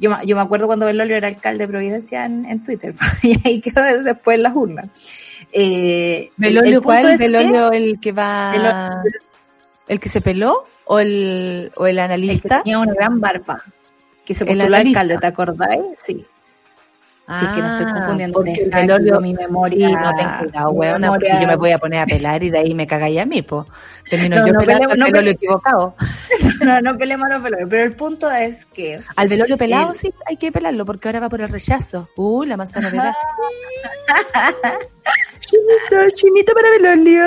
Yo, 0.03 0.11
me- 0.11 0.27
yo 0.27 0.37
me 0.37 0.43
acuerdo 0.43 0.67
cuando 0.67 0.85
Belolio 0.85 1.17
era 1.17 1.29
alcalde 1.29 1.65
de 1.65 1.69
Providencia 1.69 2.27
en, 2.27 2.45
en 2.45 2.63
Twitter, 2.63 2.93
y 3.23 3.39
ahí 3.47 3.61
quedó 3.61 3.83
después 4.03 4.37
en 4.37 4.43
las 4.43 4.55
urnas. 4.55 4.87
Eh, 5.53 6.17
el- 6.19 6.25
el 6.25 6.33
¿Belolio 6.37 6.83
punto 6.83 7.01
cuál? 7.01 7.07
es 7.13 7.19
que- 7.21 7.29
¿Belolio 7.29 7.73
el 7.73 7.99
que 8.01 8.13
va... 8.13 8.53
Belolio- 8.53 9.23
¿El 9.89 9.99
que 10.01 10.09
se 10.09 10.21
peló? 10.21 10.65
¿O 10.85 10.99
el, 10.99 11.71
o 11.77 11.87
el 11.87 11.91
el 11.91 11.97
que 11.97 12.03
analista? 12.03 12.63
tenía 12.63 12.79
una 12.79 12.93
gran 12.95 13.21
barba, 13.21 13.63
que 14.25 14.35
se 14.35 14.45
El 14.45 14.57
postuló 14.59 14.77
alcalde, 14.77 15.19
¿te 15.19 15.27
acordáis? 15.27 15.81
Sí. 16.05 16.25
Sí, 17.29 17.45
es 17.45 17.51
que 17.53 17.61
no 17.63 17.67
estoy 17.69 17.87
Ah, 17.89 17.95
confundiendo. 17.95 18.35
porque 18.35 18.51
el 18.53 18.61
Exacto, 18.67 19.21
mi 19.21 19.33
memoria. 19.33 19.89
Sí, 19.89 19.95
no 19.95 20.17
ten 20.17 20.29
cuidado, 20.41 20.71
weona, 20.71 21.09
porque 21.09 21.27
memoria- 21.29 21.41
yo 21.41 21.47
me 21.49 21.57
voy 21.57 21.71
a 21.71 21.79
poner 21.79 22.01
a 22.01 22.07
pelar 22.07 22.43
y 22.43 22.51
de 22.51 22.59
ahí 22.59 22.75
me 22.75 22.87
cagáis 22.87 23.21
a 23.21 23.27
mí, 23.27 23.43
po. 23.43 23.65
Termino 24.11 24.37
No, 24.41 24.47
yo 24.47 24.53
no 24.53 24.59
pelando 24.61 24.89
pele- 24.89 25.19
al 25.19 25.25
no 25.25 25.31
equivocado. 25.31 25.95
No, 26.61 26.81
no 26.81 26.99
peleemos, 26.99 27.29
no 27.29 27.43
peleemos. 27.43 27.71
Pero 27.71 27.85
el 27.85 27.93
punto 27.95 28.31
es 28.31 28.67
que 28.67 28.99
Al 29.17 29.29
Belolio 29.29 29.57
pelado 29.57 29.93
El- 29.93 29.99
sí 29.99 30.13
hay 30.27 30.37
que 30.37 30.51
pelarlo 30.53 30.85
porque 30.85 31.09
ahora 31.09 31.21
va 31.21 31.29
por 31.29 31.41
el 31.41 31.49
rechazo. 31.49 32.09
Uh, 32.17 32.45
la 32.45 32.57
manzana 32.57 32.89
edad. 32.89 33.13
chinito, 35.39 36.11
chinito 36.15 36.53
para 36.55 36.71
Belolio. 36.71 37.25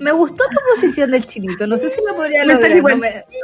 me 0.00 0.12
gustó 0.12 0.44
tu 0.50 0.58
posición 0.74 1.10
del 1.10 1.24
chinito. 1.26 1.66
No 1.66 1.78
sé 1.78 1.88
si 1.90 2.02
me 2.04 2.12
podría 2.12 2.44
lograr. 2.44 2.98
me, 2.98 3.24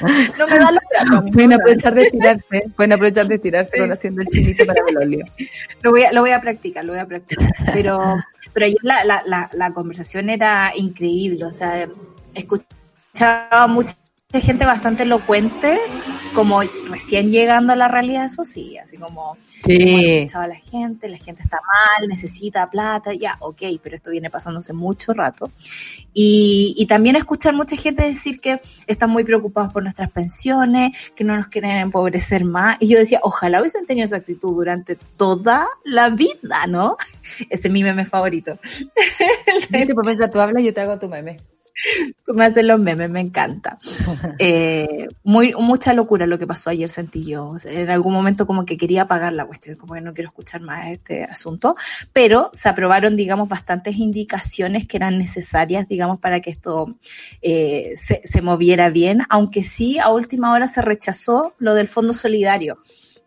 no 0.38 0.46
me 0.46 0.58
da 0.58 0.70
los 0.70 0.82
brazos. 0.90 1.30
Pueden 1.32 1.52
aprovechar 1.52 1.94
de 1.94 2.02
estirarse. 2.02 2.64
Pueden 2.76 2.92
aprovechar 2.92 3.26
de 3.26 3.34
estirarse 3.34 3.78
con 3.78 3.92
haciendo 3.92 4.22
el 4.22 4.28
chinito 4.28 4.64
para 4.64 4.82
Belolio. 4.84 5.24
Lo 5.82 5.90
voy 5.90 6.04
a, 6.04 6.12
lo 6.12 6.20
voy 6.22 6.30
a 6.30 6.40
practicar, 6.40 6.84
lo 6.84 6.92
voy 6.92 7.00
a 7.00 7.06
practicar. 7.06 7.52
Pero, 7.72 8.16
pero 8.52 8.66
ayer 8.66 8.78
la, 8.82 9.04
la, 9.04 9.22
la, 9.24 9.50
la 9.52 9.72
conversación 9.72 10.28
era 10.28 10.72
increíble, 10.74 11.44
o 11.44 11.52
sea, 11.52 11.88
escuchaba 12.34 13.66
mucha 14.30 14.44
gente 14.44 14.66
bastante 14.66 15.04
elocuente, 15.04 15.78
como 16.34 16.60
recién 16.90 17.30
llegando 17.32 17.72
a 17.72 17.76
la 17.76 17.88
realidad, 17.88 18.26
eso 18.26 18.44
sí, 18.44 18.76
así 18.76 18.98
como, 18.98 19.38
Sí. 19.64 20.26
a 20.34 20.46
la 20.46 20.54
gente, 20.56 21.08
la 21.08 21.16
gente 21.16 21.40
está 21.42 21.56
mal, 21.56 22.06
necesita 22.10 22.68
plata, 22.68 23.14
ya, 23.14 23.38
ok, 23.40 23.62
pero 23.82 23.96
esto 23.96 24.10
viene 24.10 24.28
pasándose 24.28 24.74
mucho 24.74 25.14
rato. 25.14 25.50
Y, 26.12 26.74
y 26.76 26.86
también 26.86 27.16
escuchar 27.16 27.54
mucha 27.54 27.74
gente 27.76 28.04
decir 28.04 28.38
que 28.38 28.60
están 28.86 29.08
muy 29.08 29.24
preocupados 29.24 29.72
por 29.72 29.82
nuestras 29.82 30.10
pensiones, 30.10 30.90
que 31.16 31.24
no 31.24 31.34
nos 31.34 31.46
quieren 31.46 31.78
empobrecer 31.78 32.44
más. 32.44 32.76
Y 32.80 32.88
yo 32.88 32.98
decía, 32.98 33.20
ojalá 33.22 33.60
hubiesen 33.62 33.86
tenido 33.86 34.04
esa 34.04 34.16
actitud 34.16 34.54
durante 34.54 34.96
toda 35.16 35.66
la 35.84 36.10
vida, 36.10 36.66
¿no? 36.68 36.98
Ese 37.48 37.68
es 37.68 37.72
mi 37.72 37.82
meme 37.82 38.04
favorito. 38.04 38.58
Mientras 39.70 40.30
tú 40.30 40.38
hablas, 40.38 40.62
yo 40.62 40.74
te 40.74 40.82
hago 40.82 40.98
tu 40.98 41.08
meme. 41.08 41.38
Me 42.26 42.44
hacen 42.44 42.66
los 42.66 42.80
memes, 42.80 43.10
me 43.10 43.20
encanta. 43.20 43.78
Eh, 44.40 45.08
muy, 45.24 45.52
mucha 45.54 45.92
locura 45.94 46.26
lo 46.26 46.38
que 46.38 46.46
pasó 46.46 46.70
ayer, 46.70 46.88
sentí 46.88 47.24
yo. 47.24 47.56
En 47.64 47.90
algún 47.90 48.12
momento 48.12 48.46
como 48.46 48.64
que 48.64 48.76
quería 48.76 49.02
apagar 49.02 49.32
la 49.32 49.46
cuestión, 49.46 49.76
como 49.76 49.94
que 49.94 50.00
no 50.00 50.14
quiero 50.14 50.28
escuchar 50.28 50.60
más 50.60 50.88
este 50.88 51.24
asunto, 51.24 51.74
pero 52.12 52.50
se 52.52 52.68
aprobaron, 52.68 53.16
digamos, 53.16 53.48
bastantes 53.48 53.96
indicaciones 53.96 54.86
que 54.86 54.96
eran 54.96 55.18
necesarias, 55.18 55.88
digamos, 55.88 56.20
para 56.20 56.40
que 56.40 56.50
esto 56.50 56.96
eh, 57.42 57.94
se, 57.96 58.20
se 58.22 58.42
moviera 58.42 58.90
bien, 58.90 59.22
aunque 59.28 59.62
sí 59.62 59.98
a 59.98 60.08
última 60.08 60.52
hora 60.52 60.68
se 60.68 60.82
rechazó 60.82 61.54
lo 61.58 61.74
del 61.74 61.88
Fondo 61.88 62.14
Solidario. 62.14 62.78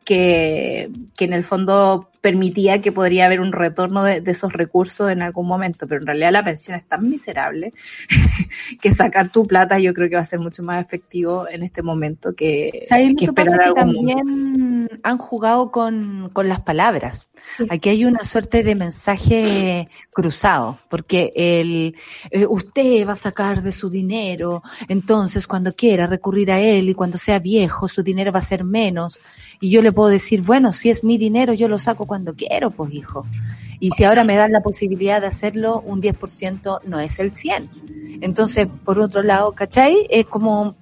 Que, 0.04 0.90
que 1.16 1.26
en 1.26 1.34
el 1.34 1.44
fondo 1.44 2.10
permitía 2.22 2.82
que 2.82 2.92
podría 2.92 3.26
haber 3.26 3.40
un 3.40 3.52
retorno 3.52 4.04
de, 4.04 4.22
de 4.22 4.32
esos 4.32 4.54
recursos 4.54 5.12
en 5.12 5.22
algún 5.22 5.48
momento, 5.48 5.88
pero 5.88 6.02
en 6.02 6.08
realidad 6.08 6.32
la 6.32 6.44
pensión 6.44 6.78
es 6.78 6.86
tan 6.86 7.10
miserable 7.10 7.74
que 8.82 8.94
sacar 8.94 9.30
tu 9.30 9.46
plata 9.46 9.80
yo 9.80 9.94
creo 9.94 10.10
que 10.10 10.16
va 10.16 10.22
a 10.22 10.26
ser 10.26 10.40
mucho 10.40 10.64
más 10.64 10.84
efectivo 10.84 11.48
en 11.48 11.64
este 11.64 11.82
momento 11.82 12.34
que, 12.34 12.72
esperar 12.80 13.62
algún 13.62 13.96
momento. 13.96 14.81
Han 15.04 15.18
jugado 15.18 15.72
con, 15.72 16.30
con 16.34 16.48
las 16.48 16.62
palabras. 16.62 17.30
Sí. 17.58 17.66
Aquí 17.70 17.90
hay 17.90 18.06
una 18.06 18.24
suerte 18.24 18.64
de 18.64 18.76
mensaje 18.76 19.90
cruzado, 20.12 20.80
porque 20.90 21.34
el 21.36 21.96
eh, 22.30 22.46
usted 22.46 23.08
va 23.08 23.14
a 23.14 23.16
sacar 23.16 23.62
de 23.64 23.72
su 23.72 23.90
dinero, 23.90 24.62
entonces 24.88 25.48
cuando 25.48 25.74
quiera 25.74 26.08
recurrir 26.08 26.52
a 26.52 26.60
él 26.60 26.90
y 26.90 26.94
cuando 26.94 27.18
sea 27.18 27.40
viejo, 27.40 27.88
su 27.88 28.04
dinero 28.04 28.32
va 28.32 28.40
a 28.40 28.44
ser 28.44 28.64
menos. 28.64 29.20
Y 29.60 29.70
yo 29.70 29.82
le 29.82 29.92
puedo 29.92 30.10
decir, 30.10 30.42
bueno, 30.42 30.72
si 30.72 30.90
es 30.90 31.04
mi 31.04 31.18
dinero, 31.18 31.54
yo 31.54 31.68
lo 31.68 31.78
saco 31.78 32.08
cuando 32.08 32.36
quiero, 32.36 32.72
pues 32.72 32.94
hijo. 32.94 33.26
Y 33.80 33.92
si 33.92 34.04
ahora 34.04 34.24
me 34.24 34.36
dan 34.36 34.52
la 34.52 34.62
posibilidad 34.62 35.22
de 35.22 35.28
hacerlo, 35.28 35.82
un 35.82 36.02
10% 36.02 36.82
no 36.86 37.00
es 37.00 37.20
el 37.20 37.32
100. 37.32 37.70
Entonces, 38.22 38.68
por 38.86 39.00
otro 39.00 39.24
lado, 39.24 39.54
¿cachai? 39.54 40.06
Es 40.10 40.28
como 40.28 40.76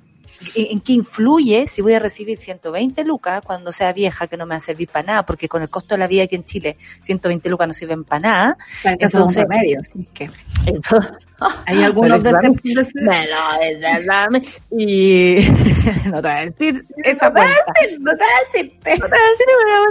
en 0.56 0.80
qué 0.80 0.94
influye 0.94 1.68
si 1.68 1.82
voy 1.82 1.94
a 1.94 2.00
recibir 2.00 2.38
120 2.38 3.04
lucas 3.04 3.42
cuando 3.46 3.72
sea 3.72 3.94
vieja 3.94 4.28
que 4.28 4.38
no 4.38 4.46
me 4.46 4.52
va 4.52 4.58
a 4.58 4.62
servir 4.62 4.90
para 4.90 5.06
nada, 5.06 5.26
porque 5.26 5.48
con 5.48 5.62
el 5.62 5.70
costo 5.70 5.96
de 5.96 6.00
la 6.00 6.08
vida 6.08 6.24
aquí 6.24 6.36
en 6.36 6.46
Chile 6.46 6.78
120 7.02 7.50
lucas 7.50 7.68
no 7.68 7.74
sirven 7.74 8.04
para 8.04 8.20
nada. 8.20 8.58
Claro, 8.82 8.98
Entonces- 9.00 9.44
remedios, 9.44 9.88
sí, 9.88 10.08
que 10.14 10.30
Entonces, 10.66 11.12
hay 11.66 11.84
algunos 11.84 12.24
de 12.24 12.32
y 14.72 15.40
no 16.06 16.22
te 16.22 16.22
voy 16.22 16.32
a 16.32 16.46
decir 16.46 16.86
esa 17.04 17.30
No 17.30 17.36
te 17.36 17.42
voy 17.42 17.50
a 17.50 17.74
decir, 17.74 18.00
no 18.02 18.12
te 18.12 18.18
voy 18.18 18.34
a 18.34 18.52
decirte. 18.52 18.98
No 18.98 19.06
te 19.06 19.12
voy 19.12 19.20
decir, 19.32 19.48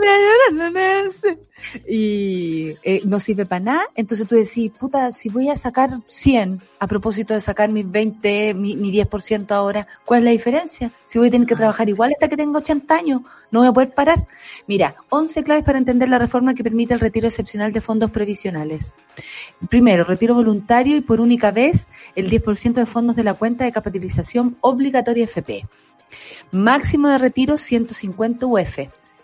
a 0.08 0.18
llorar, 0.18 0.52
no 0.52 0.72
te 0.72 0.78
voy 0.78 0.82
a 0.82 1.02
decir. 1.02 1.47
Y 1.88 2.74
eh, 2.82 3.02
no 3.04 3.20
sirve 3.20 3.46
para 3.46 3.60
nada, 3.60 3.82
entonces 3.94 4.26
tú 4.26 4.36
decís, 4.36 4.70
puta, 4.78 5.10
si 5.12 5.28
voy 5.28 5.48
a 5.48 5.56
sacar 5.56 5.90
100 6.06 6.60
a 6.78 6.86
propósito 6.86 7.34
de 7.34 7.40
sacar 7.40 7.70
mis 7.70 7.90
20, 7.90 8.54
mi, 8.54 8.76
mi 8.76 8.92
10% 8.92 9.50
ahora, 9.50 9.86
¿cuál 10.04 10.20
es 10.20 10.24
la 10.24 10.30
diferencia? 10.30 10.92
Si 11.06 11.18
voy 11.18 11.28
a 11.28 11.30
tener 11.30 11.46
que 11.46 11.56
trabajar 11.56 11.88
igual 11.88 12.12
hasta 12.12 12.28
que 12.28 12.36
tenga 12.36 12.58
80 12.58 12.94
años, 12.94 13.22
no 13.50 13.60
voy 13.60 13.68
a 13.68 13.72
poder 13.72 13.94
parar. 13.94 14.26
Mira, 14.66 14.96
11 15.08 15.42
claves 15.42 15.64
para 15.64 15.78
entender 15.78 16.08
la 16.08 16.18
reforma 16.18 16.54
que 16.54 16.62
permite 16.62 16.94
el 16.94 17.00
retiro 17.00 17.28
excepcional 17.28 17.72
de 17.72 17.80
fondos 17.80 18.10
previsionales. 18.10 18.94
Primero, 19.68 20.04
retiro 20.04 20.34
voluntario 20.34 20.96
y 20.96 21.00
por 21.00 21.20
única 21.20 21.50
vez 21.50 21.88
el 22.14 22.30
10% 22.30 22.74
de 22.74 22.86
fondos 22.86 23.16
de 23.16 23.24
la 23.24 23.34
cuenta 23.34 23.64
de 23.64 23.72
capitalización 23.72 24.56
obligatoria 24.60 25.24
FP. 25.24 25.66
Máximo 26.52 27.08
de 27.08 27.18
retiro 27.18 27.56
150 27.56 28.46
UF, 28.46 28.78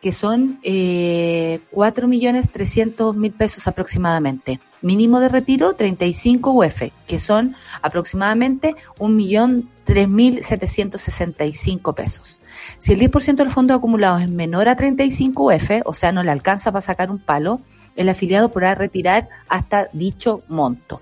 que 0.05 0.13
son 0.13 0.61
eh, 0.63 1.59
4.300.000 1.73 3.33
pesos 3.33 3.67
aproximadamente. 3.67 4.61
Mínimo 4.83 5.19
de 5.19 5.31
retiro 5.31 5.73
35 5.73 6.51
UF, 6.51 6.83
que 7.07 7.19
son 7.19 7.57
aproximadamente 7.81 8.77
1.003.765 8.99 11.95
pesos. 11.95 12.43
Si 12.77 12.93
el 12.93 13.01
10% 13.01 13.37
del 13.37 13.51
fondo 13.51 13.73
acumulado 13.73 14.19
es 14.19 14.29
menor 14.29 14.69
a 14.69 14.77
35 14.77 15.55
UF, 15.55 15.71
o 15.87 15.95
sea, 15.95 16.13
no 16.13 16.23
le 16.23 16.33
alcanza 16.33 16.71
para 16.71 16.83
sacar 16.83 17.11
un 17.11 17.19
palo, 17.19 17.63
el 17.97 18.11
afiliado 18.11 18.51
podrá 18.51 18.75
retirar 18.75 19.31
hasta 19.49 19.89
dicho 19.95 20.43
monto. 20.49 21.01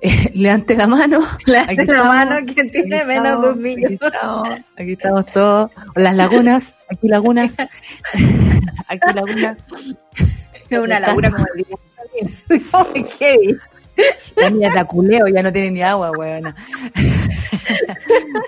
Eh, 0.00 0.30
levante 0.34 0.76
la 0.76 0.86
mano. 0.86 1.20
Levante 1.46 1.72
Aquí 1.72 1.76
la 1.76 1.82
estamos, 1.82 2.06
mano 2.06 2.46
que 2.46 2.64
tiene 2.64 3.04
menos 3.04 3.42
de 3.42 3.48
un 3.50 3.62
millón. 3.62 3.84
Aquí 3.84 4.04
estamos, 4.04 4.48
aquí 4.76 4.92
estamos 4.92 5.26
todos. 5.26 5.70
Las 5.94 6.16
lagunas, 6.16 6.76
aquí 6.88 7.08
lagunas. 7.08 7.56
Aquí 8.88 9.12
lagunas. 9.14 9.58
Es 10.68 10.80
una 10.80 10.98
laguna 10.98 11.30
como 11.30 11.44
el 11.54 11.64
día. 11.64 13.06
Heavy. 13.20 13.56
La 14.36 14.50
mía 14.50 14.68
es 14.68 14.74
de 14.74 14.80
aculeo, 14.80 15.28
ya 15.28 15.42
no 15.42 15.52
tiene 15.52 15.70
ni 15.70 15.80
agua, 15.80 16.10
weona. 16.10 16.56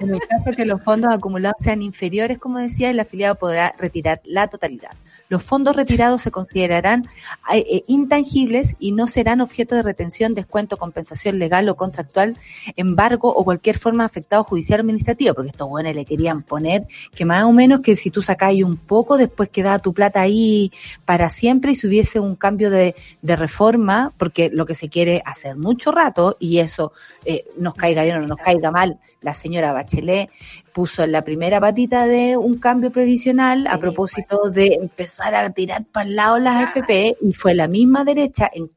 en 0.01 0.15
el 0.15 0.21
caso 0.21 0.57
que 0.57 0.65
los 0.65 0.83
fondos 0.83 1.15
acumulados 1.15 1.63
sean 1.63 1.81
inferiores, 1.81 2.39
como 2.39 2.59
decía, 2.59 2.91
el 2.91 2.99
afiliado 2.99 3.37
podrá 3.37 3.75
retirar 3.79 4.21
la 4.25 4.49
totalidad. 4.49 4.91
Los 5.29 5.43
fondos 5.43 5.77
retirados 5.77 6.23
se 6.23 6.31
considerarán 6.31 7.07
eh, 7.53 7.65
eh, 7.71 7.85
intangibles 7.87 8.75
y 8.79 8.93
no 8.93 9.07
serán 9.07 9.41
objeto 9.41 9.75
de 9.75 9.83
retención, 9.83 10.35
descuento, 10.35 10.77
compensación 10.77 11.39
legal 11.39 11.69
o 11.69 11.77
contractual, 11.77 12.39
embargo 12.77 13.29
o 13.35 13.45
cualquier 13.45 13.79
forma 13.79 14.05
afectado 14.05 14.45
judicial 14.45 14.81
o 14.81 14.83
administrativo, 14.83 15.35
porque 15.35 15.51
estos 15.51 15.69
buenos 15.69 15.95
le 15.95 16.05
querían 16.05 16.43
poner 16.43 16.87
que 17.15 17.25
más 17.25 17.45
o 17.45 17.53
menos 17.53 17.81
que 17.81 17.97
si 17.97 18.11
tú 18.11 18.23
sacáis 18.23 18.65
un 18.65 18.77
poco, 18.77 19.17
después 19.17 19.49
queda 19.49 19.79
tu 19.79 19.93
plata 19.93 20.21
ahí 20.21 20.73
para 21.05 21.29
siempre 21.29 21.73
y 21.73 21.75
si 21.75 21.87
hubiese 21.87 22.21
un 22.21 22.37
cambio 22.37 22.71
de, 22.71 22.95
de 23.23 23.37
reforma, 23.37 24.13
porque 24.17 24.51
lo 24.53 24.67
que 24.67 24.75
se 24.75 24.89
quiere 24.89 25.23
hacer 25.25 25.57
mucho 25.57 25.93
rato, 25.93 26.37
y 26.39 26.59
eso 26.59 26.93
eh, 27.25 27.45
nos 27.57 27.75
caiga 27.75 28.03
bien 28.03 28.17
o 28.17 28.21
no 28.21 28.29
nos 28.29 28.39
caiga 28.39 28.71
mal, 28.71 28.99
la 29.21 29.35
señora 29.35 29.73
Bachelet 29.73 30.31
puso 30.73 31.03
en 31.03 31.13
la 31.13 31.23
primera 31.23 31.61
patita 31.61 32.07
de 32.07 32.37
un 32.37 32.59
cambio 32.59 32.91
previsional 32.91 33.67
a 33.67 33.79
propósito 33.79 34.51
de 34.51 34.75
empezar 34.75 35.35
a 35.35 35.51
tirar 35.51 35.85
para 35.85 36.09
el 36.09 36.17
lado 36.17 36.39
las 36.39 36.63
FP 36.71 37.17
y 37.21 37.33
fue 37.33 37.55
la 37.55 37.69
misma 37.69 38.05
derecha 38.05 38.51
en, 38.53 38.71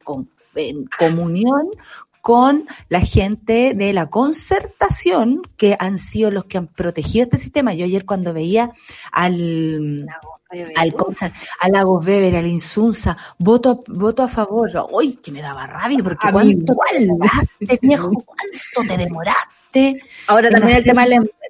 en 0.55 0.85
comunión 0.85 1.69
con 2.21 2.67
la 2.87 3.01
gente 3.01 3.73
de 3.75 3.93
la 3.93 4.09
concertación 4.09 5.41
que 5.57 5.75
han 5.79 5.97
sido 5.97 6.29
los 6.29 6.45
que 6.45 6.59
han 6.59 6.67
protegido 6.67 7.23
este 7.23 7.37
sistema. 7.37 7.73
Yo 7.73 7.85
ayer 7.85 8.05
cuando 8.05 8.33
veía 8.33 8.71
al 9.11 10.07
al 10.75 10.93
a 11.59 11.69
Lagos 11.69 12.05
Weber, 12.05 12.35
al 12.35 12.45
Insunza, 12.45 13.17
voto, 13.39 13.83
voto 13.87 14.23
a 14.23 14.27
favor. 14.27 14.69
Uy, 14.91 15.13
que 15.13 15.31
me 15.31 15.41
daba 15.41 15.65
rabia, 15.65 15.99
porque 16.03 16.27
a 16.27 16.31
cuánto 16.31 16.75
te 17.59 17.79
viejo, 17.81 18.11
cuánto 18.11 18.87
te 18.87 18.97
demoraste. 18.97 19.60
Ahora 20.27 20.49
también 20.49 20.77
el 20.77 20.83
tema 20.83 21.05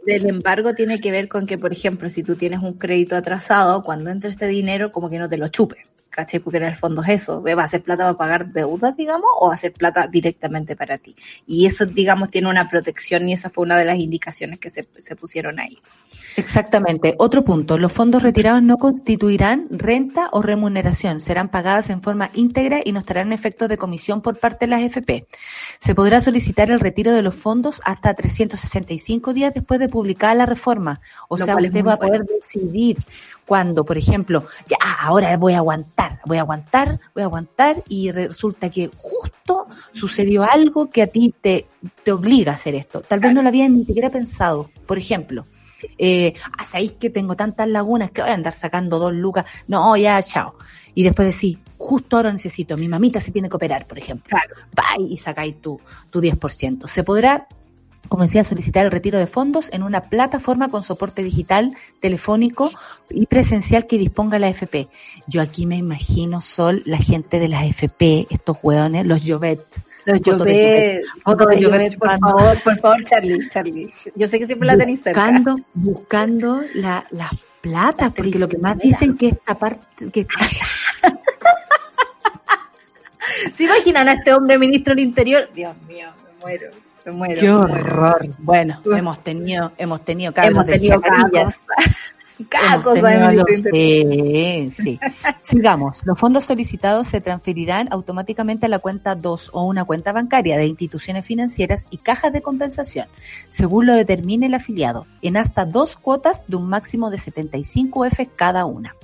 del 0.05 0.25
embargo 0.27 0.73
tiene 0.73 0.99
que 0.99 1.11
ver 1.11 1.27
con 1.27 1.45
que, 1.45 1.57
por 1.57 1.71
ejemplo, 1.71 2.09
si 2.09 2.23
tú 2.23 2.35
tienes 2.35 2.61
un 2.61 2.73
crédito 2.73 3.15
atrasado, 3.15 3.83
cuando 3.83 4.09
entre 4.09 4.29
este 4.29 4.47
dinero, 4.47 4.91
como 4.91 5.09
que 5.09 5.17
no 5.17 5.29
te 5.29 5.37
lo 5.37 5.47
chupe. 5.47 5.85
¿Cachai? 6.11 6.39
Porque 6.39 6.57
en 6.57 6.65
el 6.65 6.75
fondo 6.75 7.01
es 7.01 7.09
eso, 7.09 7.41
¿va 7.41 7.63
a 7.63 7.67
ser 7.67 7.81
plata 7.81 8.03
para 8.03 8.17
pagar 8.17 8.51
deudas, 8.51 8.95
digamos, 8.95 9.29
o 9.39 9.47
va 9.47 9.55
a 9.55 9.57
ser 9.57 9.73
plata 9.73 10.07
directamente 10.07 10.75
para 10.75 10.97
ti? 10.99 11.15
Y 11.47 11.65
eso, 11.65 11.85
digamos, 11.85 12.29
tiene 12.29 12.49
una 12.49 12.69
protección 12.69 13.27
y 13.27 13.33
esa 13.33 13.49
fue 13.49 13.63
una 13.63 13.77
de 13.77 13.85
las 13.85 13.97
indicaciones 13.97 14.59
que 14.59 14.69
se, 14.69 14.87
se 14.97 15.15
pusieron 15.15 15.59
ahí. 15.59 15.79
Exactamente. 16.35 17.15
Otro 17.17 17.43
punto, 17.43 17.77
los 17.77 17.91
fondos 17.91 18.23
retirados 18.23 18.61
no 18.61 18.77
constituirán 18.77 19.67
renta 19.69 20.29
o 20.31 20.41
remuneración, 20.41 21.19
serán 21.19 21.49
pagadas 21.49 21.89
en 21.89 22.01
forma 22.01 22.31
íntegra 22.33 22.81
y 22.83 22.91
no 22.91 22.99
estarán 22.99 23.27
en 23.27 23.33
efectos 23.33 23.69
de 23.69 23.77
comisión 23.77 24.21
por 24.21 24.39
parte 24.39 24.65
de 24.65 24.69
las 24.69 24.81
FP. 24.81 25.27
Se 25.79 25.95
podrá 25.95 26.21
solicitar 26.21 26.71
el 26.71 26.79
retiro 26.79 27.13
de 27.13 27.21
los 27.21 27.35
fondos 27.35 27.81
hasta 27.85 28.13
365 28.13 29.33
días 29.33 29.53
después 29.53 29.79
de 29.79 29.89
publicada 29.89 30.35
la 30.35 30.45
reforma. 30.45 31.01
O 31.27 31.37
sea, 31.37 31.55
usted 31.55 31.85
va 31.85 31.93
a 31.93 31.97
poder 31.97 32.25
decidir 32.25 32.97
cuando, 33.51 33.83
por 33.83 33.97
ejemplo, 33.97 34.45
ya 34.65 34.77
ahora 35.01 35.35
voy 35.35 35.55
a 35.55 35.57
aguantar, 35.57 36.21
voy 36.25 36.37
a 36.37 36.39
aguantar, 36.39 37.01
voy 37.13 37.23
a 37.23 37.25
aguantar 37.25 37.83
y 37.89 38.09
resulta 38.09 38.69
que 38.69 38.89
justo 38.95 39.67
sucedió 39.91 40.49
algo 40.49 40.89
que 40.89 41.01
a 41.01 41.07
ti 41.07 41.35
te, 41.41 41.67
te 42.01 42.13
obliga 42.13 42.53
a 42.53 42.55
hacer 42.55 42.75
esto. 42.75 43.01
Tal 43.01 43.19
vez 43.19 43.33
no 43.33 43.41
lo 43.41 43.49
había 43.49 43.67
ni 43.67 43.83
siquiera 43.83 44.09
pensado. 44.09 44.71
Por 44.85 44.97
ejemplo, 44.97 45.47
eh, 45.97 46.33
ah, 46.57 46.63
¿sabéis 46.63 46.93
que 46.93 47.09
tengo 47.09 47.35
tantas 47.35 47.67
lagunas 47.67 48.11
que 48.11 48.21
voy 48.21 48.31
a 48.31 48.35
andar 48.35 48.53
sacando 48.53 48.99
dos 48.99 49.13
lucas? 49.13 49.43
No, 49.67 49.97
ya, 49.97 50.23
chao. 50.23 50.55
Y 50.95 51.03
después 51.03 51.35
decís, 51.35 51.57
justo 51.77 52.15
ahora 52.15 52.31
necesito, 52.31 52.77
mi 52.77 52.87
mamita 52.87 53.19
se 53.19 53.33
tiene 53.33 53.49
que 53.49 53.57
operar, 53.57 53.85
por 53.85 53.97
ejemplo. 53.97 54.29
Claro. 54.29 54.55
y 55.09 55.17
sacáis 55.17 55.59
tu, 55.59 55.77
tu 56.09 56.21
10%. 56.21 56.87
Se 56.87 57.03
podrá 57.03 57.49
como 58.07 58.23
decía, 58.23 58.43
solicitar 58.43 58.85
el 58.85 58.91
retiro 58.91 59.17
de 59.17 59.27
fondos 59.27 59.69
en 59.71 59.83
una 59.83 60.01
plataforma 60.01 60.69
con 60.69 60.83
soporte 60.83 61.23
digital, 61.23 61.75
telefónico 61.99 62.71
y 63.09 63.25
presencial 63.25 63.87
que 63.87 63.97
disponga 63.97 64.39
la 64.39 64.49
FP. 64.49 64.89
Yo 65.27 65.41
aquí 65.41 65.65
me 65.65 65.77
imagino, 65.77 66.41
Sol, 66.41 66.83
la 66.85 66.97
gente 66.97 67.39
de 67.39 67.47
las 67.47 67.65
FP, 67.65 68.27
estos 68.29 68.57
hueones, 68.61 69.05
los 69.05 69.23
Jovet, 69.25 69.63
los 70.05 70.19
Jovet, 70.23 71.03
por 71.97 72.19
favor, 72.19 72.61
por 72.63 72.79
favor, 72.79 73.03
Charlie, 73.05 73.49
Charlie. 73.49 73.93
Yo 74.15 74.27
sé 74.27 74.39
que 74.39 74.47
siempre 74.47 74.67
la 74.67 74.75
tenéis 74.77 75.03
cerca. 75.03 75.21
Buscando, 75.21 75.57
buscando 75.73 76.61
la, 76.73 77.05
las 77.11 77.31
plata, 77.61 78.09
porque 78.09 78.39
lo 78.39 78.49
que 78.49 78.57
más 78.57 78.77
dicen 78.77 79.15
que 79.15 79.27
esta 79.29 79.57
parte, 79.57 80.09
que 80.11 80.27
¿Se 83.55 83.63
imaginan 83.63 84.09
a 84.09 84.13
este 84.13 84.33
hombre 84.33 84.57
ministro 84.57 84.95
del 84.95 85.05
Interior? 85.05 85.47
Dios 85.53 85.75
mío, 85.87 86.09
me 86.23 86.31
muero. 86.41 86.71
Me 87.05 87.11
muero, 87.11 87.39
Qué 87.39 87.51
horror. 87.51 88.27
Bueno, 88.37 88.81
hemos 88.85 89.23
tenido, 89.23 89.71
hemos 89.77 90.03
tenido 90.05 90.33
hemos 90.35 90.65
tenido 90.65 91.01
cada 92.49 92.81
cosa 92.81 93.31
sí, 93.71 94.69
sí. 94.71 94.99
Sigamos. 95.41 96.01
Los 96.05 96.19
fondos 96.19 96.45
solicitados 96.45 97.07
se 97.07 97.21
transferirán 97.21 97.87
automáticamente 97.91 98.65
a 98.65 98.69
la 98.69 98.79
cuenta 98.79 99.15
2 99.15 99.51
o 99.53 99.63
una 99.63 99.85
cuenta 99.85 100.11
bancaria 100.11 100.57
de 100.57 100.65
instituciones 100.65 101.25
financieras 101.25 101.85
y 101.89 101.97
cajas 101.97 102.33
de 102.33 102.41
compensación, 102.41 103.07
según 103.49 103.87
lo 103.87 103.95
determine 103.95 104.47
el 104.47 104.53
afiliado, 104.53 105.05
en 105.21 105.37
hasta 105.37 105.65
dos 105.65 105.95
cuotas 105.97 106.45
de 106.47 106.55
un 106.55 106.67
máximo 106.67 107.09
de 107.09 107.17
75 107.17 108.05
F 108.05 108.29
cada 108.35 108.65
una. 108.65 108.95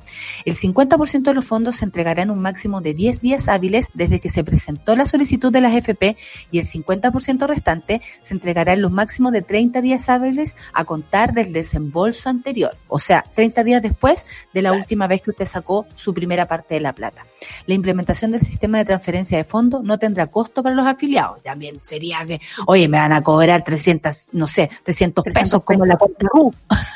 El 0.46 0.56
50% 0.56 1.24
de 1.24 1.34
los 1.34 1.46
fondos 1.46 1.78
se 1.78 1.86
entregará 1.86 2.24
en 2.24 2.32
un 2.32 2.40
máximo 2.40 2.82
de 2.82 2.94
10 2.94 3.22
días 3.22 3.48
hábiles 3.48 3.90
desde 3.94 4.20
que 4.20 4.30
se 4.30 4.44
presentó 4.44 4.96
la 4.96 5.06
solicitud 5.06 5.52
de 5.52 5.62
las 5.62 5.74
FP 5.74 6.18
y 6.52 6.60
el 6.60 6.66
50% 6.66 7.48
restante 7.48 8.02
se 8.22 8.34
entregará 8.34 8.74
en 8.74 8.82
los 8.82 8.92
máximos 8.92 9.32
de 9.32 9.42
30 9.42 9.82
días 9.82 10.10
hábiles 10.10 10.56
a 10.74 10.86
contar 10.86 11.34
del 11.34 11.54
desembolso 11.54 12.30
anterior. 12.30 12.76
O 12.88 13.00
sea, 13.00 13.26
30 13.36 13.64
días 13.64 13.82
después 13.82 14.26
de 14.54 14.62
la 14.62 14.74
última 14.74 15.08
vez 15.08 15.22
que 15.22 15.32
usted 15.32 15.46
sacó 15.46 15.86
su 15.96 16.14
primera 16.14 16.48
parte 16.48 16.76
de 16.76 16.82
la 16.82 16.94
plata. 16.94 17.26
La 17.66 17.74
implementación 17.74 18.32
del 18.32 18.42
sistema 18.42 18.78
de 18.80 18.86
transferencia 18.86 19.38
de 19.38 19.44
fondos 19.44 19.84
no 19.84 19.98
tendrá 19.98 20.28
costo 20.28 20.64
para 20.64 20.76
los 20.76 20.86
afiliados. 20.86 21.42
También 21.44 21.80
sería 21.82 22.26
que, 22.26 22.40
oye, 22.66 22.88
me 22.88 22.98
van 22.98 23.14
a 23.14 23.24
cobrar 23.24 23.64
300, 23.64 24.30
no 24.34 24.48
sé, 24.48 24.70
300 24.84 25.24
pesos 25.26 25.64
como 25.64 25.86
la 25.86 25.98
cuenta 25.98 26.28
RUT. 26.32 26.56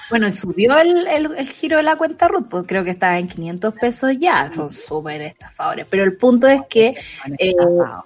Bueno, 0.10 0.32
subió 0.32 0.78
el, 0.78 1.08
el, 1.08 1.48
giro 1.48 1.78
de 1.78 1.84
la 1.84 1.96
cuenta 1.96 2.28
RUT, 2.28 2.50
pues 2.50 2.66
creo 2.68 2.84
que 2.84 2.92
está 2.92 3.18
en 3.18 3.28
500 3.28 3.74
pesos 3.76 4.12
ya, 4.20 4.52
son 4.52 4.70
súper 4.70 5.22
estafadores. 5.22 5.86
Pero 5.90 6.04
el 6.04 6.18
punto 6.18 6.48
es 6.48 6.62
que 6.70 6.96
eh, 7.38 7.54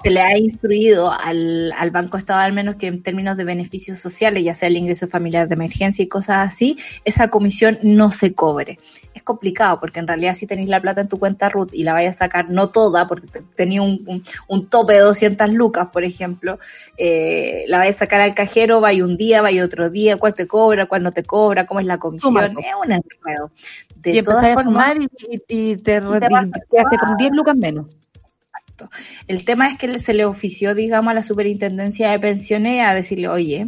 se 0.03 0.09
le 0.09 0.21
ha 0.21 0.37
instruido 0.37 1.11
al, 1.11 1.71
al 1.71 1.91
Banco 1.91 2.17
Estado, 2.17 2.39
al 2.39 2.53
menos 2.53 2.75
que 2.75 2.87
en 2.87 3.01
términos 3.01 3.37
de 3.37 3.43
beneficios 3.43 3.99
sociales, 3.99 4.43
ya 4.43 4.53
sea 4.53 4.67
el 4.67 4.77
ingreso 4.77 5.07
familiar 5.07 5.47
de 5.47 5.55
emergencia 5.55 6.03
y 6.03 6.07
cosas 6.07 6.47
así, 6.47 6.77
esa 7.03 7.29
comisión 7.29 7.79
no 7.81 8.11
se 8.15 8.33
cobre. 8.33 8.79
Es 9.13 9.23
complicado 9.23 9.79
porque 9.79 9.99
en 9.99 10.07
realidad 10.07 10.33
si 10.33 10.47
tenéis 10.47 10.69
la 10.69 10.81
plata 10.81 11.01
en 11.01 11.07
tu 11.07 11.19
cuenta 11.19 11.49
RUT 11.49 11.73
y 11.73 11.83
la 11.83 11.93
vayas 11.93 12.15
a 12.15 12.25
sacar, 12.25 12.49
no 12.49 12.69
toda, 12.69 13.07
porque 13.07 13.27
tenía 13.55 13.81
un, 13.81 14.23
un, 14.47 14.69
tope 14.69 14.93
de 14.93 14.99
200 14.99 15.49
lucas, 15.51 15.87
por 15.91 16.03
ejemplo, 16.03 16.59
eh, 16.97 17.65
la 17.67 17.79
vayas 17.79 17.97
a 17.97 17.99
sacar 17.99 18.21
al 18.21 18.33
cajero, 18.33 18.81
vaya 18.81 19.03
un 19.03 19.17
día, 19.17 19.41
vaya 19.41 19.63
otro 19.63 19.89
día, 19.89 20.17
cuál 20.17 20.33
te 20.33 20.47
cobra, 20.47 20.87
cuál 20.87 21.03
no 21.03 21.11
te 21.11 21.23
cobra, 21.23 21.65
cómo 21.65 21.79
es 21.79 21.85
la 21.85 21.97
comisión, 21.97 22.57
es 22.59 22.73
un 22.83 22.91
enredo. 22.91 23.51
De 23.95 24.17
y 24.17 24.23
todas 24.23 24.53
formas, 24.53 24.95
y, 25.27 25.41
y, 25.47 25.77
te, 25.77 26.01
quedaste 26.01 26.97
con 26.99 27.17
10 27.17 27.31
lucas 27.33 27.55
menos. 27.55 27.87
El 29.27 29.45
tema 29.45 29.69
es 29.69 29.77
que 29.77 29.99
se 29.99 30.13
le 30.13 30.25
ofició, 30.25 30.75
digamos, 30.75 31.11
a 31.11 31.13
la 31.13 31.23
superintendencia 31.23 32.11
de 32.11 32.19
pensiones 32.19 32.85
a 32.85 32.93
decirle, 32.93 33.29
oye, 33.29 33.67